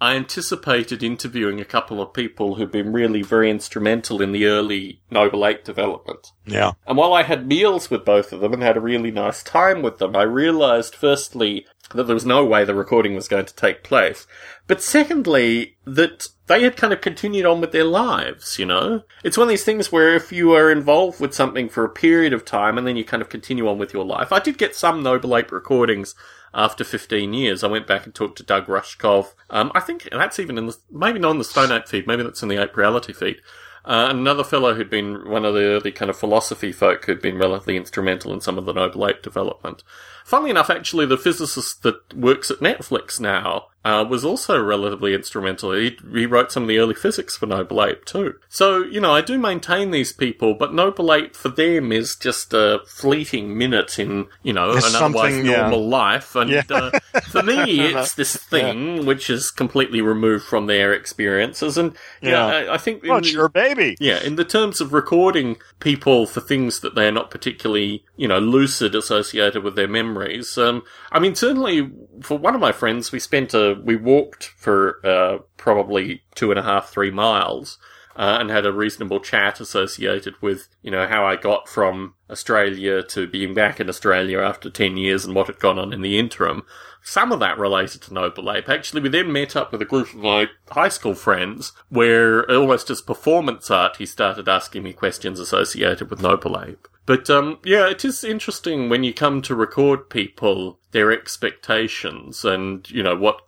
I 0.00 0.14
anticipated 0.14 1.02
interviewing 1.02 1.60
a 1.60 1.64
couple 1.64 2.00
of 2.00 2.12
people 2.12 2.54
who've 2.54 2.70
been 2.70 2.92
really 2.92 3.22
very 3.22 3.50
instrumental 3.50 4.22
in 4.22 4.32
the 4.32 4.46
early 4.46 5.00
Noble 5.10 5.44
Ape 5.44 5.64
development. 5.64 6.28
Yeah. 6.46 6.72
And 6.86 6.96
while 6.96 7.12
I 7.12 7.24
had 7.24 7.48
meals 7.48 7.90
with 7.90 8.04
both 8.04 8.32
of 8.32 8.40
them 8.40 8.52
and 8.52 8.62
had 8.62 8.76
a 8.76 8.80
really 8.80 9.10
nice 9.10 9.42
time 9.42 9.82
with 9.82 9.98
them, 9.98 10.14
I 10.14 10.22
realized 10.22 10.94
firstly 10.94 11.66
that 11.94 12.04
there 12.04 12.14
was 12.14 12.26
no 12.26 12.44
way 12.44 12.64
the 12.64 12.74
recording 12.74 13.14
was 13.14 13.28
going 13.28 13.46
to 13.46 13.54
take 13.54 13.82
place. 13.82 14.26
But 14.66 14.82
secondly, 14.82 15.76
that 15.86 16.28
they 16.46 16.62
had 16.62 16.76
kind 16.76 16.92
of 16.92 17.00
continued 17.00 17.46
on 17.46 17.60
with 17.60 17.72
their 17.72 17.84
lives, 17.84 18.58
you 18.58 18.66
know? 18.66 19.02
It's 19.24 19.38
one 19.38 19.46
of 19.46 19.50
these 19.50 19.64
things 19.64 19.90
where 19.90 20.14
if 20.14 20.30
you 20.30 20.52
are 20.52 20.70
involved 20.70 21.20
with 21.20 21.34
something 21.34 21.68
for 21.68 21.84
a 21.84 21.90
period 21.90 22.32
of 22.32 22.44
time 22.44 22.76
and 22.76 22.86
then 22.86 22.96
you 22.96 23.04
kind 23.04 23.22
of 23.22 23.28
continue 23.28 23.68
on 23.68 23.78
with 23.78 23.94
your 23.94 24.04
life. 24.04 24.32
I 24.32 24.40
did 24.40 24.58
get 24.58 24.76
some 24.76 25.02
Noble 25.02 25.36
Ape 25.36 25.50
recordings 25.50 26.14
after 26.52 26.84
15 26.84 27.32
years. 27.32 27.64
I 27.64 27.68
went 27.68 27.86
back 27.86 28.04
and 28.04 28.14
talked 28.14 28.36
to 28.38 28.42
Doug 28.42 28.66
Rushkov. 28.66 29.34
Um, 29.50 29.72
I 29.74 29.80
think 29.80 30.08
that's 30.10 30.38
even 30.38 30.58
in 30.58 30.66
the, 30.66 30.76
maybe 30.90 31.18
not 31.18 31.32
in 31.32 31.38
the 31.38 31.44
Stone 31.44 31.72
Ape 31.72 31.88
feed, 31.88 32.06
maybe 32.06 32.22
that's 32.22 32.42
in 32.42 32.48
the 32.48 32.62
Ape 32.62 32.76
Reality 32.76 33.12
feed. 33.12 33.40
Uh, 33.84 34.08
another 34.10 34.44
fellow 34.44 34.74
who'd 34.74 34.90
been 34.90 35.28
one 35.30 35.46
of 35.46 35.54
the 35.54 35.62
early 35.62 35.92
kind 35.92 36.10
of 36.10 36.18
philosophy 36.18 36.72
folk 36.72 37.06
who'd 37.06 37.22
been 37.22 37.38
relatively 37.38 37.76
instrumental 37.76 38.34
in 38.34 38.40
some 38.40 38.58
of 38.58 38.66
the 38.66 38.72
Noble 38.72 39.06
Ape 39.06 39.22
development. 39.22 39.82
Funnily 40.28 40.50
enough, 40.50 40.68
actually, 40.68 41.06
the 41.06 41.16
physicist 41.16 41.82
that 41.84 42.12
works 42.12 42.50
at 42.50 42.58
Netflix 42.58 43.18
now 43.18 43.68
uh, 43.88 44.04
was 44.04 44.22
also 44.22 44.62
relatively 44.62 45.14
instrumental. 45.14 45.72
He, 45.72 45.96
he 46.12 46.26
wrote 46.26 46.52
some 46.52 46.64
of 46.64 46.68
the 46.68 46.78
early 46.78 46.94
physics 46.94 47.38
for 47.38 47.46
Noble 47.46 47.82
Ape 47.82 48.04
too. 48.04 48.34
So, 48.50 48.82
you 48.84 49.00
know, 49.00 49.14
I 49.14 49.22
do 49.22 49.38
maintain 49.38 49.90
these 49.92 50.12
people, 50.12 50.52
but 50.52 50.74
Noble 50.74 51.10
Ape 51.10 51.34
for 51.34 51.48
them 51.48 51.90
is 51.90 52.14
just 52.14 52.52
a 52.52 52.80
fleeting 52.86 53.56
minute 53.56 53.98
in, 53.98 54.26
you 54.42 54.52
know, 54.52 54.72
an 54.72 54.76
otherwise 54.78 54.92
something, 54.92 55.46
yeah. 55.46 55.62
normal 55.62 55.88
life. 55.88 56.36
And 56.36 56.50
Yeah. 56.50 56.62
uh, 56.70 56.98
for 57.30 57.42
me, 57.42 57.80
it's 57.94 58.14
this 58.14 58.36
thing 58.36 59.06
which 59.06 59.30
is 59.30 59.50
completely 59.50 60.02
removed 60.02 60.44
from 60.44 60.66
their 60.66 60.92
experiences. 60.92 61.78
And, 61.78 61.94
yeah, 62.20 62.30
Yeah. 62.30 62.70
I, 62.70 62.74
I 62.74 62.78
think... 62.78 63.04
Well, 63.04 63.18
it's 63.18 63.32
your 63.32 63.48
baby. 63.48 63.96
yeah, 64.00 64.22
in 64.22 64.36
the 64.36 64.44
terms 64.44 64.82
of 64.82 64.92
recording 64.92 65.56
people 65.80 66.26
for 66.26 66.40
things 66.42 66.80
that 66.80 66.94
they're 66.94 67.10
not 67.12 67.30
particularly, 67.30 68.04
you 68.16 68.28
know, 68.28 68.38
lucid 68.38 68.94
associated 68.94 69.62
with 69.62 69.76
their 69.76 69.88
memories. 69.88 70.58
Um, 70.58 70.82
I 71.10 71.18
mean, 71.20 71.34
certainly 71.34 71.90
for 72.20 72.36
one 72.36 72.54
of 72.54 72.60
my 72.60 72.72
friends, 72.72 73.12
we 73.12 73.18
spent 73.20 73.54
a, 73.54 73.77
we 73.84 73.96
walked 73.96 74.44
for, 74.44 75.04
uh, 75.06 75.38
probably 75.56 76.22
two 76.34 76.50
and 76.50 76.58
a 76.58 76.62
half, 76.62 76.90
three 76.90 77.10
miles. 77.10 77.78
Uh, 78.16 78.38
and 78.40 78.50
had 78.50 78.66
a 78.66 78.72
reasonable 78.72 79.20
chat 79.20 79.60
associated 79.60 80.34
with, 80.42 80.66
you 80.82 80.90
know, 80.90 81.06
how 81.06 81.24
I 81.24 81.36
got 81.36 81.68
from 81.68 82.14
Australia 82.28 83.00
to 83.00 83.28
being 83.28 83.54
back 83.54 83.78
in 83.78 83.88
Australia 83.88 84.40
after 84.40 84.70
10 84.70 84.96
years 84.96 85.24
and 85.24 85.36
what 85.36 85.46
had 85.46 85.60
gone 85.60 85.78
on 85.78 85.92
in 85.92 86.02
the 86.02 86.18
interim. 86.18 86.64
Some 87.00 87.32
of 87.32 87.40
that 87.40 87.58
related 87.58 88.02
to 88.02 88.12
Noble 88.14 88.50
Ape. 88.50 88.68
Actually, 88.68 89.02
we 89.02 89.08
then 89.08 89.32
met 89.32 89.56
up 89.56 89.72
with 89.72 89.80
a 89.80 89.86
group 89.86 90.08
of 90.08 90.16
my 90.16 90.48
high 90.70 90.88
school 90.88 91.14
friends 91.14 91.72
where 91.88 92.48
almost 92.50 92.90
as 92.90 93.00
performance 93.00 93.70
art, 93.70 93.96
he 93.96 94.06
started 94.06 94.48
asking 94.48 94.82
me 94.82 94.92
questions 94.92 95.38
associated 95.38 96.10
with 96.10 96.20
Noble 96.20 96.60
Ape. 96.60 96.88
But, 97.06 97.30
um, 97.30 97.60
yeah, 97.64 97.88
it 97.88 98.04
is 98.04 98.22
interesting 98.24 98.90
when 98.90 99.04
you 99.04 99.14
come 99.14 99.40
to 99.42 99.54
record 99.54 100.10
people, 100.10 100.78
their 100.90 101.10
expectations 101.10 102.44
and, 102.44 102.88
you 102.90 103.02
know, 103.02 103.16
what 103.16 103.47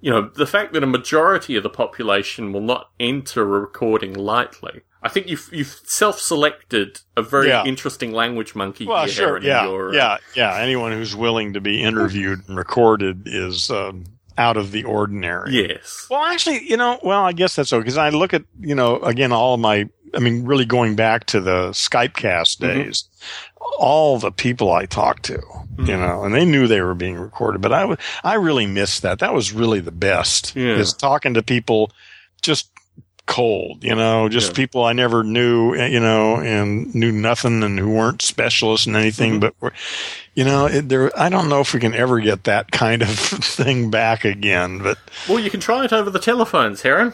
you 0.00 0.10
know, 0.10 0.30
the 0.34 0.46
fact 0.46 0.72
that 0.72 0.82
a 0.82 0.86
majority 0.86 1.56
of 1.56 1.62
the 1.62 1.70
population 1.70 2.52
will 2.52 2.60
not 2.60 2.90
enter 3.00 3.42
a 3.42 3.60
recording 3.60 4.14
lightly. 4.14 4.82
I 5.02 5.08
think 5.08 5.28
you've 5.28 5.48
you've 5.52 5.80
self-selected 5.84 7.00
a 7.16 7.22
very 7.22 7.48
Yeah. 7.48 7.64
interesting 7.64 8.12
language 8.12 8.54
monkey. 8.54 8.86
Well, 8.86 9.04
here, 9.04 9.08
sure. 9.12 9.42
Yeah. 9.42 9.66
your, 9.66 9.90
uh, 9.90 9.92
yeah. 9.92 10.16
Yeah. 10.34 10.56
Anyone 10.58 10.92
who's 10.92 11.14
willing 11.14 11.52
to 11.54 11.60
be 11.60 11.82
interviewed 11.82 12.40
and 12.48 12.56
recorded 12.56 13.22
is 13.26 13.70
um, 13.70 14.04
out 14.36 14.56
of 14.56 14.72
the 14.72 14.84
ordinary. 14.84 15.52
Yes. 15.52 16.06
Well, 16.10 16.22
actually, 16.24 16.68
you 16.68 16.76
know, 16.76 16.98
well, 17.02 17.22
I 17.24 17.32
guess 17.32 17.56
that's 17.56 17.72
okay. 17.72 17.80
Because 17.80 17.96
I 17.98 18.10
look 18.10 18.34
at, 18.34 18.42
you 18.60 18.74
know, 18.74 18.98
again, 19.00 19.32
all 19.32 19.54
of 19.54 19.60
my, 19.60 19.88
I 20.14 20.18
mean, 20.20 20.44
really 20.44 20.64
going 20.64 20.96
back 20.96 21.26
to 21.26 21.40
the 21.40 21.70
Skype 21.70 22.14
cast 22.14 22.60
Mhm. 22.60 23.08
All 23.78 24.18
the 24.18 24.30
people 24.32 24.72
I 24.72 24.86
talked 24.86 25.24
to, 25.24 25.34
you 25.78 25.84
Mhm. 25.84 25.98
know, 26.00 26.24
and 26.24 26.34
they 26.34 26.44
knew 26.44 26.66
they 26.66 26.80
were 26.80 26.94
being 26.94 27.16
recorded, 27.16 27.60
but 27.60 27.72
I 27.72 27.80
w- 27.80 27.96
I 28.24 28.34
really 28.34 28.66
missed 28.66 29.02
that. 29.02 29.18
That 29.20 29.34
was 29.34 29.52
really 29.52 29.80
the 29.80 29.92
best 29.92 30.52
Yeah. 30.56 30.76
is 30.76 30.92
talking 30.92 31.34
to 31.34 31.42
people 31.42 31.90
just 32.42 32.68
cold, 33.28 33.84
you 33.84 33.94
know, 33.94 34.28
just 34.28 34.48
Yeah. 34.48 34.54
people 34.56 34.84
I 34.84 34.92
never 34.94 35.22
knew, 35.22 35.76
you 35.76 36.00
know, 36.00 36.36
and 36.40 36.92
knew 36.94 37.12
nothing 37.12 37.62
and 37.62 37.78
who 37.78 37.90
weren't 37.90 38.22
specialists 38.22 38.86
in 38.86 38.96
anything, 38.96 39.34
Mhm. 39.36 39.40
but 39.40 39.54
were, 39.60 39.72
you 40.34 40.44
know, 40.44 40.64
it, 40.66 40.88
there, 40.88 41.12
I 41.16 41.28
don't 41.28 41.48
know 41.50 41.60
if 41.60 41.72
we 41.74 41.78
can 41.78 41.94
ever 41.94 42.18
get 42.20 42.44
that 42.44 42.70
kind 42.72 43.02
of 43.02 43.10
thing 43.58 43.90
back 43.90 44.24
again, 44.24 44.78
but 44.78 44.96
Well, 45.28 45.38
you 45.38 45.50
can 45.50 45.60
try 45.60 45.84
it 45.84 45.92
over 45.92 46.08
the 46.10 46.18
telephones, 46.18 46.80
Heron. 46.82 47.12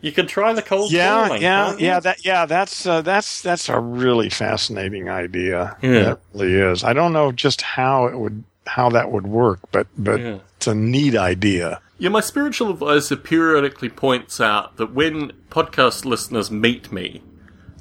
You 0.00 0.12
can 0.12 0.26
try 0.26 0.52
the 0.52 0.62
cold 0.62 0.92
yeah, 0.92 1.26
calling. 1.26 1.42
yeah, 1.42 1.74
yeah. 1.78 2.00
That 2.00 2.24
yeah, 2.24 2.44
that's 2.46 2.86
uh, 2.86 3.00
that's 3.00 3.40
that's 3.40 3.68
a 3.70 3.80
really 3.80 4.28
fascinating 4.28 5.08
idea. 5.08 5.76
Yeah. 5.82 6.02
That 6.02 6.18
really 6.34 6.52
is. 6.52 6.84
I 6.84 6.92
don't 6.92 7.12
know 7.14 7.32
just 7.32 7.62
how 7.62 8.06
it 8.06 8.18
would 8.18 8.44
how 8.66 8.90
that 8.90 9.10
would 9.10 9.26
work, 9.26 9.60
but 9.72 9.86
but 9.96 10.20
Yeah. 10.20 10.36
it's 10.58 10.66
a 10.66 10.74
neat 10.74 11.16
idea. 11.16 11.80
Yeah, 11.98 12.10
my 12.10 12.20
spiritual 12.20 12.70
advisor 12.70 13.16
periodically 13.16 13.88
points 13.88 14.38
out 14.38 14.76
that 14.76 14.92
when 14.92 15.32
podcast 15.48 16.04
listeners 16.04 16.50
meet 16.50 16.92
me, 16.92 17.22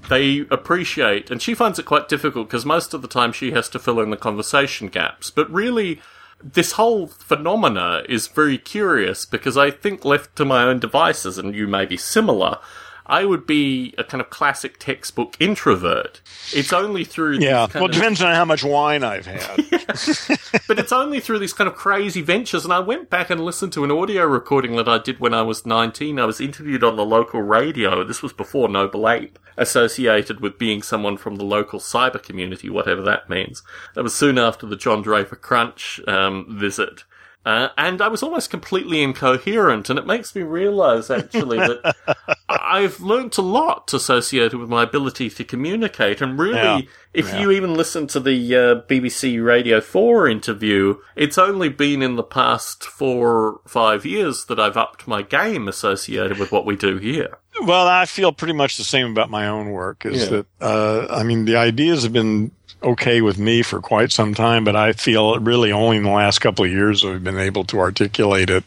they 0.07 0.45
appreciate, 0.49 1.29
and 1.29 1.41
she 1.41 1.53
finds 1.53 1.79
it 1.79 1.85
quite 1.85 2.07
difficult 2.07 2.47
because 2.47 2.65
most 2.65 2.93
of 2.93 3.01
the 3.01 3.09
time 3.09 3.33
she 3.33 3.51
has 3.51 3.67
to 3.69 3.79
fill 3.79 3.99
in 3.99 4.11
the 4.11 4.17
conversation 4.17 4.87
gaps. 4.87 5.29
But 5.31 5.51
really, 5.51 5.99
this 6.41 6.73
whole 6.73 7.07
phenomena 7.07 8.03
is 8.07 8.27
very 8.27 8.57
curious 8.57 9.25
because 9.25 9.57
I 9.57 9.69
think 9.69 10.05
left 10.05 10.35
to 10.37 10.45
my 10.45 10.63
own 10.63 10.79
devices, 10.79 11.37
and 11.37 11.53
you 11.53 11.67
may 11.67 11.85
be 11.85 11.97
similar, 11.97 12.59
I 13.07 13.23
would 13.25 13.45
be 13.45 13.93
a 13.97 14.03
kind 14.03 14.19
of 14.21 14.29
classic 14.29 14.77
textbook 14.79 15.35
introvert. 15.39 16.21
It's 16.53 16.73
only 16.73 17.03
through 17.03 17.39
Yeah. 17.39 17.67
kind 17.67 17.73
Well, 17.75 17.85
it 17.85 17.89
of- 17.89 17.93
depends 17.95 18.21
on 18.21 18.33
how 18.33 18.45
much 18.45 18.63
wine 18.63 19.03
I've 19.03 19.25
had. 19.27 19.57
but 20.67 20.79
it's 20.79 20.91
only 20.91 21.19
through 21.19 21.39
these 21.39 21.53
kind 21.53 21.67
of 21.67 21.75
crazy 21.75 22.21
ventures. 22.21 22.63
And 22.63 22.73
I 22.73 22.79
went 22.79 23.09
back 23.09 23.29
and 23.29 23.43
listened 23.43 23.73
to 23.73 23.83
an 23.83 23.91
audio 23.91 24.25
recording 24.25 24.75
that 24.77 24.87
I 24.89 24.97
did 24.97 25.19
when 25.19 25.33
I 25.33 25.41
was 25.43 25.65
19. 25.65 26.19
I 26.19 26.25
was 26.25 26.41
interviewed 26.41 26.83
on 26.83 26.95
the 26.95 27.05
local 27.05 27.41
radio. 27.41 28.03
This 28.03 28.23
was 28.23 28.33
before 28.33 28.69
Noble 28.69 29.07
Ape, 29.07 29.37
associated 29.57 30.39
with 30.39 30.57
being 30.57 30.81
someone 30.81 31.17
from 31.17 31.35
the 31.35 31.43
local 31.45 31.79
cyber 31.79 32.21
community, 32.21 32.69
whatever 32.69 33.01
that 33.03 33.29
means. 33.29 33.61
That 33.93 34.03
was 34.03 34.15
soon 34.15 34.37
after 34.39 34.65
the 34.65 34.75
John 34.75 35.01
Draper 35.01 35.35
Crunch 35.35 35.99
um, 36.07 36.45
visit. 36.49 37.03
Uh, 37.45 37.69
and 37.77 38.01
I 38.01 38.07
was 38.07 38.23
almost 38.23 38.49
completely 38.49 39.03
incoherent, 39.03 39.89
and 39.91 39.99
it 39.99 40.07
makes 40.07 40.33
me 40.35 40.41
realize 40.41 41.11
actually 41.11 41.59
that 41.59 41.95
I've 42.49 42.99
learnt 42.99 43.37
a 43.37 43.43
lot 43.43 43.93
associated 43.93 44.57
with 44.59 44.67
my 44.69 44.81
ability 44.81 45.29
to 45.29 45.43
communicate, 45.43 46.21
and 46.21 46.39
really, 46.39 46.55
Yeah. 46.57 46.81
if 47.13 47.27
Yeah. 47.29 47.41
you 47.41 47.51
even 47.51 47.75
listen 47.75 48.07
to 48.07 48.19
the 48.19 48.55
uh, 48.55 48.75
BBC 48.89 49.39
Radio 49.45 49.79
4 49.79 50.27
interview, 50.27 50.95
it's 51.15 51.37
only 51.37 51.69
been 51.69 52.01
in 52.01 52.15
the 52.15 52.23
past 52.23 52.83
four, 52.83 53.59
five 53.67 54.07
years 54.07 54.45
that 54.45 54.59
I've 54.59 54.75
upped 54.77 55.07
my 55.07 55.21
game 55.21 55.67
associated 55.67 56.39
with 56.39 56.51
what 56.51 56.65
we 56.65 56.75
do 56.75 56.97
here. 56.97 57.37
Well, 57.61 57.87
I 57.87 58.05
feel 58.05 58.31
pretty 58.31 58.53
much 58.53 58.77
the 58.77 58.83
same 58.83 59.11
about 59.11 59.29
my 59.29 59.47
own 59.47 59.69
work. 59.69 60.03
Is 60.05 60.23
Yeah. 60.23 60.29
that 60.29 60.45
uh, 60.61 61.07
I 61.09 61.21
mean 61.23 61.45
the 61.45 61.57
ideas 61.57 62.01
have 62.03 62.11
been 62.13 62.51
okay 62.83 63.21
with 63.21 63.37
me 63.37 63.61
for 63.61 63.81
quite 63.81 64.11
some 64.11 64.33
time, 64.33 64.63
but 64.63 64.75
I 64.75 64.93
feel 64.93 65.39
really 65.39 65.71
only 65.71 65.97
in 65.97 66.03
the 66.03 66.09
last 66.09 66.39
couple 66.39 66.65
of 66.65 66.71
years 66.71 67.03
have 67.03 67.23
been 67.23 67.39
able 67.39 67.63
to 67.65 67.79
articulate 67.79 68.49
it 68.49 68.63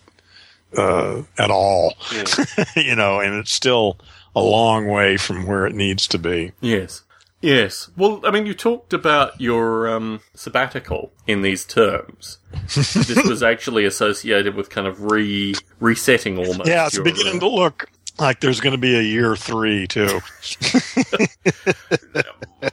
uh, 0.76 1.22
at 1.38 1.50
all. 1.50 1.94
you 2.76 2.96
know, 2.96 3.20
and 3.20 3.34
it's 3.34 3.52
still 3.52 3.98
a 4.34 4.40
long 4.40 4.86
way 4.86 5.16
from 5.16 5.46
where 5.46 5.66
it 5.66 5.74
needs 5.74 6.06
to 6.08 6.18
be. 6.18 6.52
Yes. 6.60 7.02
Yes. 7.40 7.88
Well, 7.96 8.20
I 8.24 8.32
mean, 8.32 8.46
you 8.46 8.54
talked 8.54 8.92
about 8.92 9.40
your 9.40 9.88
um, 9.88 10.20
sabbatical 10.34 11.12
in 11.26 11.42
these 11.42 11.64
terms. 11.64 12.38
this 12.74 13.28
was 13.28 13.44
actually 13.44 13.84
associated 13.84 14.56
with 14.56 14.70
kind 14.70 14.88
of 14.88 15.12
re 15.12 15.54
resetting 15.78 16.38
almost. 16.38 16.68
Yeah, 16.68 16.86
it's 16.86 16.96
your, 16.96 17.04
beginning 17.04 17.36
uh, 17.36 17.40
to 17.40 17.48
look 17.48 17.90
like 18.18 18.40
there's 18.40 18.60
going 18.60 18.72
to 18.72 18.78
be 18.78 18.96
a 18.96 19.02
year 19.02 19.36
three 19.36 19.86
too. 19.86 20.20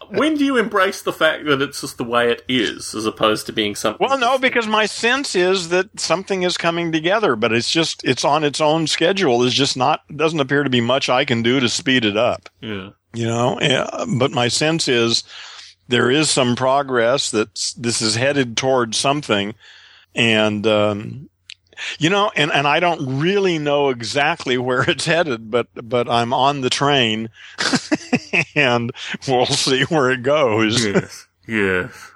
when 0.09 0.35
do 0.35 0.45
you 0.45 0.57
embrace 0.57 1.01
the 1.01 1.13
fact 1.13 1.45
that 1.45 1.61
it's 1.61 1.81
just 1.81 1.97
the 1.97 2.03
way 2.03 2.31
it 2.31 2.43
is, 2.47 2.93
as 2.95 3.05
opposed 3.05 3.45
to 3.47 3.53
being 3.53 3.75
something? 3.75 4.05
Well, 4.07 4.17
no, 4.17 4.37
because 4.37 4.67
my 4.67 4.85
sense 4.85 5.35
is 5.35 5.69
that 5.69 5.99
something 5.99 6.43
is 6.43 6.57
coming 6.57 6.91
together, 6.91 7.35
but 7.35 7.53
it's 7.53 7.69
just 7.69 8.03
it's 8.03 8.25
on 8.25 8.43
its 8.43 8.61
own 8.61 8.87
schedule. 8.87 9.39
There's 9.39 9.53
just 9.53 9.77
not 9.77 10.01
doesn't 10.15 10.39
appear 10.39 10.63
to 10.63 10.69
be 10.69 10.81
much 10.81 11.09
I 11.09 11.25
can 11.25 11.43
do 11.43 11.59
to 11.59 11.69
speed 11.69 12.05
it 12.05 12.17
up. 12.17 12.49
yeah. 12.61 12.89
You 13.13 13.27
know, 13.27 13.57
Yeah, 13.61 13.87
but 14.17 14.31
my 14.31 14.49
sense 14.49 14.89
is 14.89 15.23
there 15.87 16.11
is 16.11 16.29
some 16.29 16.57
progress 16.57 17.31
that 17.31 17.73
this 17.77 18.01
is 18.01 18.15
headed 18.15 18.57
towards 18.57 18.97
something, 18.97 19.55
and 20.13 20.67
um, 20.67 21.29
you 21.99 22.09
know, 22.09 22.31
and 22.35 22.51
and 22.51 22.67
I 22.67 22.79
don't 22.79 23.19
really 23.19 23.59
know 23.59 23.89
exactly 23.89 24.57
where 24.57 24.89
it's 24.89 25.05
headed, 25.05 25.51
but 25.51 25.67
but 25.75 26.09
I'm 26.09 26.33
on 26.33 26.61
the 26.61 26.69
train, 26.69 27.29
and 28.55 28.91
we'll 29.27 29.45
see 29.45 29.83
where 29.83 30.11
it 30.11 30.23
goes. 30.23 30.85
Yes. 30.85 31.27
yes. 31.47 32.11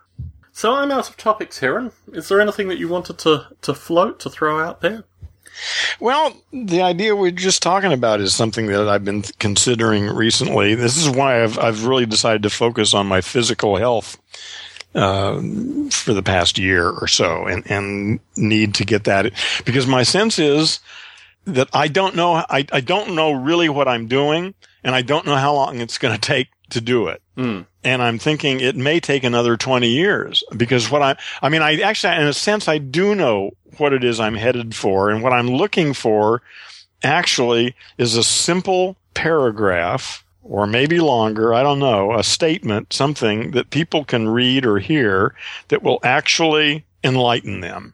So 0.52 0.74
I'm 0.74 0.92
out 0.92 1.10
of 1.10 1.16
topics, 1.16 1.60
Heron. 1.60 1.94
Is 2.12 2.28
there 2.28 2.42
anything 2.42 2.68
that 2.68 2.80
you 2.80 2.90
wanted 2.90 3.18
to, 3.20 3.48
to 3.62 3.74
float, 3.74 4.20
to 4.20 4.30
throw 4.30 4.60
out 4.60 4.82
there? 4.82 5.06
Well, 6.02 6.36
the 6.52 6.82
idea 6.82 7.16
we're 7.16 7.32
just 7.32 7.64
talking 7.64 7.94
about 7.94 8.20
is 8.20 8.34
something 8.34 8.68
that 8.68 8.90
I've 8.90 9.06
been 9.06 9.24
considering 9.40 10.08
recently. 10.08 10.76
This 10.76 10.98
is 10.98 11.10
why 11.10 11.44
I've 11.44 11.58
I've 11.58 11.86
really 11.86 12.06
decided 12.06 12.44
to 12.44 12.50
focus 12.50 12.94
on 12.94 13.08
my 13.08 13.22
physical 13.22 13.78
health 13.78 14.18
uh, 14.96 15.42
for 15.92 16.14
the 16.14 16.24
past 16.24 16.58
year 16.58 16.90
or 16.90 17.08
so, 17.08 17.46
and 17.46 17.70
and 17.70 18.20
need 18.36 18.76
to 18.76 18.86
get 18.86 19.04
that 19.06 19.32
because 19.66 19.88
my 19.88 20.04
sense 20.04 20.40
is 20.40 20.80
that 21.46 21.70
I 21.74 21.88
don't 21.88 22.16
know 22.16 22.34
I, 22.34 22.66
I 22.72 22.82
don't 22.82 23.16
know 23.16 23.32
really 23.32 23.70
what 23.70 23.88
I'm 23.88 24.08
doing, 24.08 24.54
and 24.84 24.96
I 24.96 25.02
don't 25.02 25.26
know 25.26 25.36
how 25.36 25.54
long 25.54 25.80
it's 25.80 25.98
going 25.98 26.14
to 26.14 26.22
take 26.22 26.50
to 26.72 26.82
do 26.82 27.08
it. 27.08 27.22
Hmm. 27.36 27.62
And 27.84 28.02
I'm 28.02 28.20
thinking 28.20 28.60
it 28.60 28.76
may 28.76 29.00
take 29.00 29.24
another 29.24 29.58
20 29.58 29.88
years 29.88 30.44
because 30.56 30.92
what 30.92 31.02
I, 31.02 31.18
I 31.42 31.50
mean, 31.50 31.62
I 31.62 31.80
actually, 31.80 32.16
in 32.16 32.28
a 32.28 32.34
sense, 32.34 32.68
I 32.68 32.78
do 32.78 33.16
know 33.16 33.52
what 33.78 33.94
it 33.94 34.04
is 34.04 34.20
I'm 34.20 34.36
headed 34.36 34.76
for. 34.76 35.10
And 35.10 35.24
what 35.24 35.34
I'm 35.34 35.48
looking 35.48 35.94
for 35.94 36.42
actually 37.04 37.76
is 37.98 38.16
a 38.16 38.24
simple 38.24 38.98
paragraph 39.14 40.24
or 40.50 40.66
maybe 40.68 41.00
longer. 41.00 41.54
I 41.54 41.64
don't 41.64 41.80
know, 41.80 42.18
a 42.18 42.24
statement, 42.24 42.92
something 42.92 43.52
that 43.52 43.70
people 43.70 44.04
can 44.04 44.28
read 44.28 44.66
or 44.66 44.80
hear 44.80 45.36
that 45.70 45.84
will 45.84 46.00
actually 46.04 46.86
enlighten 47.04 47.62
them. 47.62 47.94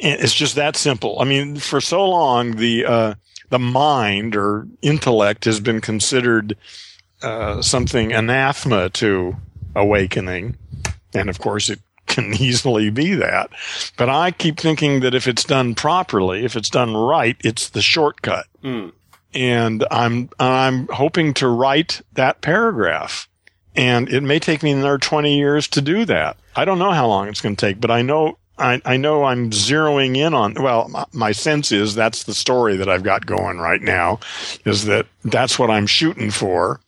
And 0.00 0.20
It's 0.20 0.34
just 0.34 0.56
that 0.56 0.76
simple. 0.76 1.18
I 1.20 1.24
mean, 1.24 1.56
for 1.56 1.80
so 1.80 2.06
long, 2.06 2.56
the, 2.56 2.84
uh, 2.84 3.14
the 3.50 3.58
mind 3.58 4.36
or 4.36 4.66
intellect 4.82 5.44
has 5.44 5.60
been 5.60 5.80
considered 5.80 6.56
uh, 7.22 7.62
something 7.62 8.12
anathema 8.12 8.90
to 8.90 9.36
awakening. 9.74 10.56
And 11.14 11.30
of 11.30 11.38
course, 11.38 11.70
it 11.70 11.80
can 12.06 12.34
easily 12.40 12.90
be 12.90 13.14
that. 13.14 13.50
But 13.96 14.08
I 14.08 14.30
keep 14.32 14.58
thinking 14.58 15.00
that 15.00 15.14
if 15.14 15.26
it's 15.26 15.44
done 15.44 15.74
properly, 15.74 16.44
if 16.44 16.56
it's 16.56 16.70
done 16.70 16.96
right, 16.96 17.36
it's 17.42 17.68
the 17.70 17.82
shortcut. 17.82 18.46
Hmm. 18.62 18.88
And 19.34 19.84
I'm, 19.90 20.30
I'm 20.38 20.88
hoping 20.88 21.34
to 21.34 21.48
write 21.48 22.00
that 22.14 22.40
paragraph. 22.40 23.28
And 23.76 24.08
it 24.08 24.22
may 24.22 24.38
take 24.38 24.62
me 24.62 24.72
another 24.72 24.98
20 24.98 25.36
years 25.36 25.68
to 25.68 25.80
do 25.80 26.04
that. 26.06 26.36
I 26.56 26.64
don't 26.64 26.78
know 26.78 26.90
how 26.90 27.06
long 27.06 27.28
it's 27.28 27.40
going 27.40 27.54
to 27.54 27.66
take, 27.66 27.80
but 27.80 27.90
I 27.90 28.02
know, 28.02 28.38
I, 28.58 28.82
I 28.84 28.96
know 28.96 29.24
I'm 29.24 29.50
zeroing 29.50 30.16
in 30.16 30.34
on, 30.34 30.54
well, 30.54 31.06
my, 31.12 31.32
sense 31.32 31.70
is 31.70 31.94
that's 31.94 32.24
the 32.24 32.34
story 32.34 32.76
that 32.76 32.88
I've 32.88 33.04
got 33.04 33.26
going 33.26 33.58
right 33.58 33.80
now 33.80 34.18
is 34.64 34.86
that 34.86 35.06
that's 35.24 35.58
what 35.58 35.70
I'm 35.70 35.86
shooting 35.86 36.30
for 36.30 36.80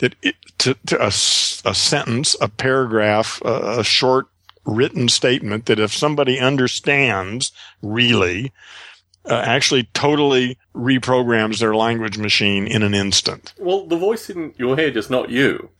that 0.00 0.14
it, 0.22 0.34
to, 0.58 0.76
to 0.86 1.02
a, 1.02 1.06
a 1.06 1.10
sentence, 1.10 2.36
a 2.40 2.48
paragraph, 2.48 3.40
a, 3.42 3.80
a 3.80 3.84
short 3.84 4.26
written 4.66 5.08
statement 5.08 5.66
that 5.66 5.78
if 5.78 5.94
somebody 5.94 6.38
understands 6.38 7.52
really, 7.82 8.52
uh, 9.28 9.34
actually 9.44 9.84
totally 9.94 10.58
reprograms 10.74 11.58
their 11.58 11.74
language 11.74 12.18
machine 12.18 12.66
in 12.66 12.82
an 12.82 12.94
instant. 12.94 13.52
Well, 13.58 13.86
the 13.86 13.96
voice 13.96 14.30
in 14.30 14.54
your 14.56 14.76
head 14.76 14.96
is 14.96 15.10
not 15.10 15.30
you. 15.30 15.70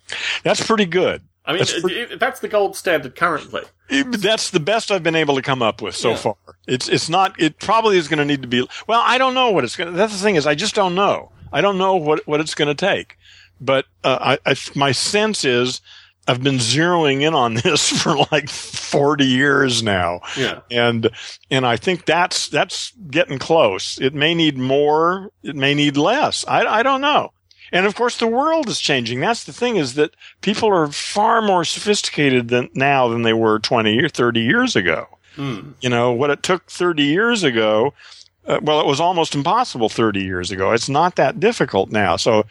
That's 0.43 0.65
pretty 0.67 0.87
good. 0.87 1.23
I 1.45 1.53
mean, 1.53 1.59
That's 1.61 1.71
that's, 1.73 1.83
pre- 1.83 2.17
that's 2.17 2.41
the 2.41 2.49
gold 2.49 2.77
standard 2.77 3.15
currently. 3.15 3.63
It- 3.89 4.21
That's 4.21 4.51
the 4.51 4.59
best 4.59 4.91
I've 4.91 5.05
been 5.05 5.15
able 5.15 5.37
to 5.37 5.43
come 5.43 5.63
up 5.63 5.81
with 5.81 5.95
so 5.95 6.11
Yeah. 6.11 6.17
far. 6.17 6.35
It's 6.67 6.89
it's 6.89 7.09
not. 7.09 7.41
It 7.41 7.61
probably 7.61 7.99
is 7.99 8.09
going 8.09 8.19
to 8.19 8.25
need 8.25 8.43
to 8.43 8.49
be. 8.49 8.67
Well, 8.89 9.01
I 9.05 9.17
don't 9.17 9.35
know 9.35 9.51
what 9.53 9.63
it's 9.63 9.77
going. 9.77 9.93
to 9.93 9.97
That's 9.97 10.13
the 10.13 10.19
thing 10.19 10.35
is, 10.35 10.45
I 10.47 10.57
just 10.57 10.75
don't 10.75 10.97
know. 10.97 11.31
I 11.53 11.61
don't 11.61 11.79
know 11.79 11.95
what 11.95 12.27
what 12.27 12.41
it's 12.41 12.55
going 12.57 12.67
to 12.69 12.75
take. 12.75 13.17
But 13.61 13.85
uh, 14.03 14.37
I, 14.45 14.51
I 14.51 14.57
my 14.75 14.91
sense 14.91 15.45
is 15.45 15.81
I've 16.29 16.43
been 16.43 16.57
zeroing 16.57 17.23
in 17.23 17.35
on 17.35 17.55
this 17.63 17.89
for 18.03 18.17
like 18.33 18.49
forty 18.49 19.27
years 19.27 19.83
now, 19.83 20.21
Yeah. 20.37 20.61
and 20.71 21.11
and 21.51 21.67
I 21.67 21.77
think 21.77 22.05
that's 22.05 22.49
that's 22.49 22.93
getting 23.11 23.39
close. 23.39 23.99
It 24.01 24.15
may 24.15 24.35
need 24.35 24.59
more. 24.59 25.31
It 25.43 25.57
may 25.57 25.75
need 25.75 25.97
less. 25.97 26.45
I 26.49 26.65
I 26.67 26.83
don't 26.83 27.01
know. 27.01 27.33
And 27.73 27.85
of 27.85 27.97
course, 27.97 28.17
the 28.19 28.29
world 28.29 28.69
is 28.69 28.81
changing. 28.81 29.19
That's 29.21 29.43
the 29.45 29.53
thing 29.53 29.77
is 29.77 29.95
that 29.95 30.15
people 30.41 30.69
are 30.73 30.87
far 30.89 31.43
more 31.43 31.65
sophisticated 31.65 32.49
than 32.49 32.69
now 32.75 33.09
than 33.09 33.23
they 33.23 33.33
were 33.33 33.59
20 33.59 33.99
or 34.05 34.09
30 34.09 34.41
years 34.41 34.77
ago. 34.77 35.09
Hmm. 35.35 35.73
You 35.81 35.89
know, 35.91 36.13
what 36.13 36.31
it 36.31 36.43
took 36.45 36.71
30 36.71 37.03
years 37.03 37.43
ago, 37.43 37.93
uh, 38.47 38.61
well, 38.63 38.81
it 38.81 38.87
was 38.87 39.01
almost 39.01 39.35
impossible 39.35 39.89
30 39.89 40.23
years 40.23 40.51
ago. 40.51 40.73
It's 40.73 40.89
not 40.89 41.17
that 41.17 41.41
difficult 41.41 41.91
now. 41.91 42.17
So, 42.17 42.45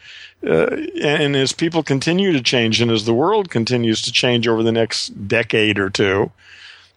uh, 0.46 0.76
and 1.02 1.34
as 1.34 1.52
people 1.52 1.82
continue 1.82 2.32
to 2.32 2.42
change 2.42 2.80
and 2.80 2.90
as 2.90 3.04
the 3.04 3.14
world 3.14 3.50
continues 3.50 4.02
to 4.02 4.12
change 4.12 4.46
over 4.46 4.62
the 4.62 4.72
next 4.72 5.28
decade 5.28 5.78
or 5.78 5.90
two, 5.90 6.30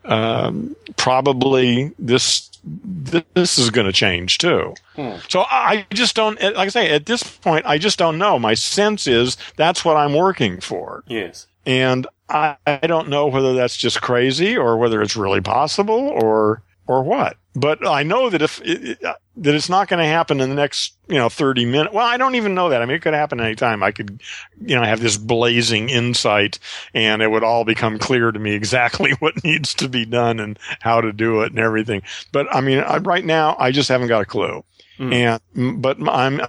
um, 0.06 0.76
probably 0.98 1.92
this 2.00 2.50
this 2.64 3.58
is 3.58 3.70
going 3.70 3.88
to 3.88 3.94
change 3.94 4.38
too. 4.38 4.74
So 5.30 5.42
I 5.42 5.86
I 5.90 5.96
just 5.96 6.16
don't, 6.16 6.42
like 6.42 6.58
I 6.58 6.68
say, 6.68 6.90
at 6.92 7.06
this 7.06 7.24
point, 7.24 7.66
I 7.66 7.78
just 7.78 7.98
don't 7.98 8.18
know. 8.18 8.38
My 8.38 8.54
sense 8.54 9.08
is 9.08 9.38
that's 9.56 9.86
what 9.86 9.96
I'm 9.96 10.14
working 10.14 10.60
for. 10.60 11.04
Yes. 11.08 11.48
And 11.66 12.06
I, 12.28 12.58
I 12.68 12.86
don't 12.88 13.08
know 13.08 13.28
whether 13.28 13.54
that's 13.54 13.78
just 13.78 14.02
crazy 14.02 14.58
or 14.58 14.78
whether 14.78 15.02
it's 15.02 15.16
really 15.16 15.42
possible 15.42 16.10
or, 16.10 16.62
or 16.86 17.04
what. 17.04 17.38
But 17.56 17.86
I 17.86 18.04
know 18.04 18.30
that 18.30 18.42
if 18.42 18.62
it, 18.62 18.84
it- 18.90 19.04
uh, 19.04 19.16
that 19.38 19.56
it's 19.56 19.70
not 19.70 19.88
going 19.88 20.02
to 20.04 20.06
happen 20.06 20.42
in 20.42 20.50
the 20.50 20.56
next, 20.56 20.94
you 21.08 21.16
know, 21.16 21.30
30 21.30 21.64
minutes. 21.66 21.94
Well, 21.94 22.06
I 22.06 22.18
don't 22.18 22.36
even 22.36 22.54
know 22.56 22.70
that. 22.70 22.82
I 22.82 22.86
mean, 22.86 22.98
it 22.98 23.02
could 23.02 23.14
happen 23.14 23.40
any 23.40 23.56
time. 23.56 23.82
I 23.82 23.92
could, 23.92 24.22
you 24.62 24.76
know, 24.76 24.84
have 24.84 25.00
this 25.00 25.16
blazing 25.16 25.90
insight 25.90 26.60
and 26.94 27.22
it 27.22 27.32
would 27.32 27.44
all 27.44 27.64
become 27.64 28.00
clear 28.00 28.32
to 28.34 28.40
me 28.40 28.52
exactly 28.54 29.12
what 29.20 29.42
needs 29.46 29.74
to 29.76 29.88
be 29.88 30.06
done 30.06 30.42
and 30.42 30.60
how 30.82 31.00
to 31.00 31.14
do 31.14 31.42
it 31.44 31.52
and 31.52 31.60
everything. 31.60 32.02
But 32.34 32.54
I 32.54 32.60
mean, 32.60 32.80
I, 32.80 32.98
right 32.98 33.24
now, 33.24 33.56
I 33.58 33.72
just 33.72 33.88
haven't 33.88 34.10
got 34.10 34.22
a 34.22 34.26
clue. 34.26 34.64
Hmm. 34.98 35.14
And, 35.14 35.82
but 35.82 35.98
I'm, 36.06 36.42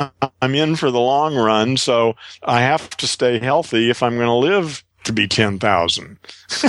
I'm 0.43 0.55
in 0.57 0.75
for 0.75 0.91
the 0.91 0.99
long 0.99 1.37
run. 1.37 1.77
So 1.77 2.17
I 2.43 2.63
have 2.63 2.91
to 2.97 3.07
stay 3.07 3.39
healthy 3.39 3.89
if 3.89 4.03
I'm 4.03 4.17
going 4.17 4.27
to 4.27 4.33
live 4.35 4.83
to 5.05 5.13
be 5.13 5.29
10,000, 5.29 6.19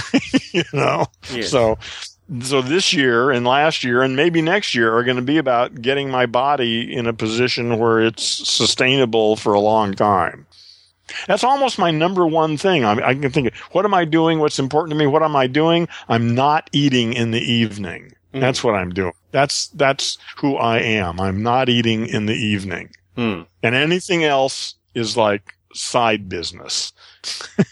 you 0.54 0.64
know? 0.72 1.08
Yes. 1.34 1.50
So, 1.50 1.80
so 2.40 2.62
this 2.62 2.94
year 2.94 3.32
and 3.32 3.46
last 3.46 3.84
year 3.84 4.02
and 4.02 4.16
maybe 4.16 4.42
next 4.42 4.74
year 4.74 4.96
are 4.96 5.04
going 5.04 5.18
to 5.18 5.22
be 5.22 5.38
about 5.38 5.82
getting 5.82 6.10
my 6.10 6.26
body 6.26 6.94
in 6.94 7.08
a 7.08 7.14
position 7.14 7.78
where 7.78 8.02
it's 8.02 8.24
sustainable 8.24 9.36
for 9.36 9.54
a 9.54 9.60
long 9.60 9.94
time. 9.94 10.46
That's 11.28 11.44
almost 11.44 11.78
my 11.78 11.92
number 11.92 12.26
one 12.26 12.56
thing. 12.56 12.86
I, 12.86 13.10
I 13.10 13.16
can 13.16 13.32
think, 13.32 13.48
of, 13.48 13.54
what 13.74 13.84
am 13.84 13.94
I 13.94 14.06
doing? 14.06 14.40
What's 14.40 14.60
important 14.60 14.92
to 14.92 14.98
me? 14.98 15.08
What 15.08 15.24
am 15.24 15.36
I 15.36 15.48
doing? 15.48 15.90
I'm 16.08 16.34
not 16.34 16.70
eating 16.72 17.14
in 17.14 17.32
the 17.32 17.42
evening. 17.42 18.14
That's 18.32 18.64
what 18.64 18.76
I'm 18.76 18.92
doing. 18.92 19.12
That's, 19.32 19.68
that's 19.70 20.18
who 20.38 20.56
I 20.56 20.80
am. 20.80 21.20
I'm 21.20 21.44
not 21.44 21.68
eating 21.68 22.08
in 22.08 22.28
the 22.28 22.36
evening. 22.36 22.92
Hmm. 23.18 23.42
And 23.62 23.76
anything 23.76 24.24
else 24.24 24.76
is 24.96 25.18
like 25.18 25.54
side 25.74 26.30
business. 26.30 26.94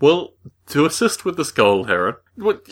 Well, 0.00 0.34
to 0.68 0.84
assist 0.84 1.24
with 1.24 1.36
this 1.36 1.50
goal, 1.50 1.84
Heron, 1.84 2.16
what 2.36 2.66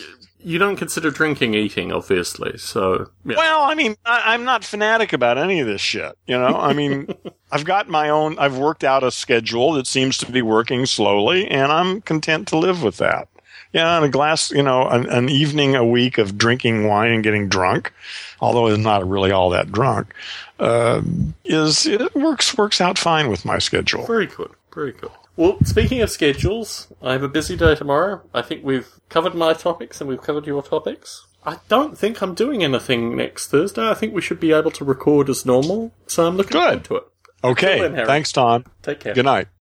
you 0.45 0.59
don't 0.59 0.77
consider 0.77 1.11
drinking 1.11 1.55
eating, 1.55 1.91
obviously. 1.91 2.59
So 2.59 3.11
yeah. 3.25 3.37
Well, 3.37 3.63
I 3.63 3.75
mean, 3.75 3.97
I, 4.05 4.35
I'm 4.35 4.45
not 4.45 4.63
fanatic 4.65 5.13
about 5.13 5.39
any 5.39 5.61
of 5.61 5.67
this 5.67 5.81
shit. 5.81 6.17
You 6.27 6.39
know, 6.39 6.57
I 6.57 6.73
mean, 6.73 7.09
I've 7.51 7.65
got 7.65 7.89
my 7.89 8.11
own, 8.11 8.39
I've 8.39 8.59
worked 8.59 8.85
out 8.85 9.03
a 9.03 9.11
schedule 9.11 9.73
that 9.73 9.87
seems 9.87 10.19
to 10.19 10.31
be 10.31 10.43
working 10.43 10.87
slowly, 10.87 11.49
and 11.49 11.73
I'm 11.73 12.03
content 12.03 12.47
to 12.49 12.59
live 12.59 12.83
with 12.83 12.99
that. 12.99 13.29
Yeah, 13.73 13.97
and 13.97 14.05
a 14.05 14.09
glass, 14.09 14.53
you 14.53 14.63
know, 14.63 14.87
an, 14.87 15.09
an 15.09 15.29
evening 15.29 15.75
a 15.75 15.85
week 15.85 16.19
of 16.19 16.39
drinking 16.39 16.87
wine 16.87 17.11
and 17.11 17.25
getting 17.25 17.49
drunk, 17.49 17.93
although 18.41 18.69
I'm 18.69 18.85
not 18.85 19.09
really 19.09 19.33
all 19.33 19.51
that 19.51 19.73
drunk, 19.73 20.15
uh, 20.61 21.03
is 21.45 21.85
it 21.85 22.15
works 22.15 22.57
works 22.57 22.81
out 22.81 22.99
fine 22.99 23.29
with 23.29 23.45
my 23.45 23.59
schedule. 23.59 24.07
very 24.07 24.27
good, 24.27 24.53
very 24.73 24.93
good. 24.93 25.11
Well, 25.37 25.59
speaking 25.65 26.01
of 26.01 26.11
schedules, 26.11 26.89
I 27.03 27.13
have 27.13 27.23
a 27.23 27.29
busy 27.29 27.57
day 27.57 27.75
tomorrow. 27.75 28.23
I 28.33 28.43
think 28.43 28.65
we've 28.65 28.89
covered 29.09 29.35
my 29.35 29.53
topics 29.53 30.01
and 30.01 30.09
we've 30.09 30.23
covered 30.23 30.47
your 30.47 30.63
topics. 30.63 31.27
I 31.45 31.59
don't 31.69 31.99
think 31.99 32.23
I'm 32.23 32.35
doing 32.35 32.63
anything 32.63 33.17
next 33.17 33.49
Thursday. 33.49 33.89
I 33.89 33.95
think 33.95 34.15
we 34.15 34.23
should 34.23 34.41
be 34.41 34.53
able 34.53 34.71
to 34.71 34.85
record 34.85 35.29
as 35.29 35.45
normal. 35.45 35.93
So 36.07 36.27
I'm 36.27 36.37
looking 36.37 36.53
Good. 36.53 36.63
forward 36.63 36.85
to 36.85 36.97
it. 36.97 37.05
Okay, 37.45 37.87
then, 37.87 38.07
thanks, 38.07 38.33
Tom. 38.33 38.65
Take 38.83 39.01
care. 39.01 39.13
Good 39.13 39.27
night. 39.27 39.49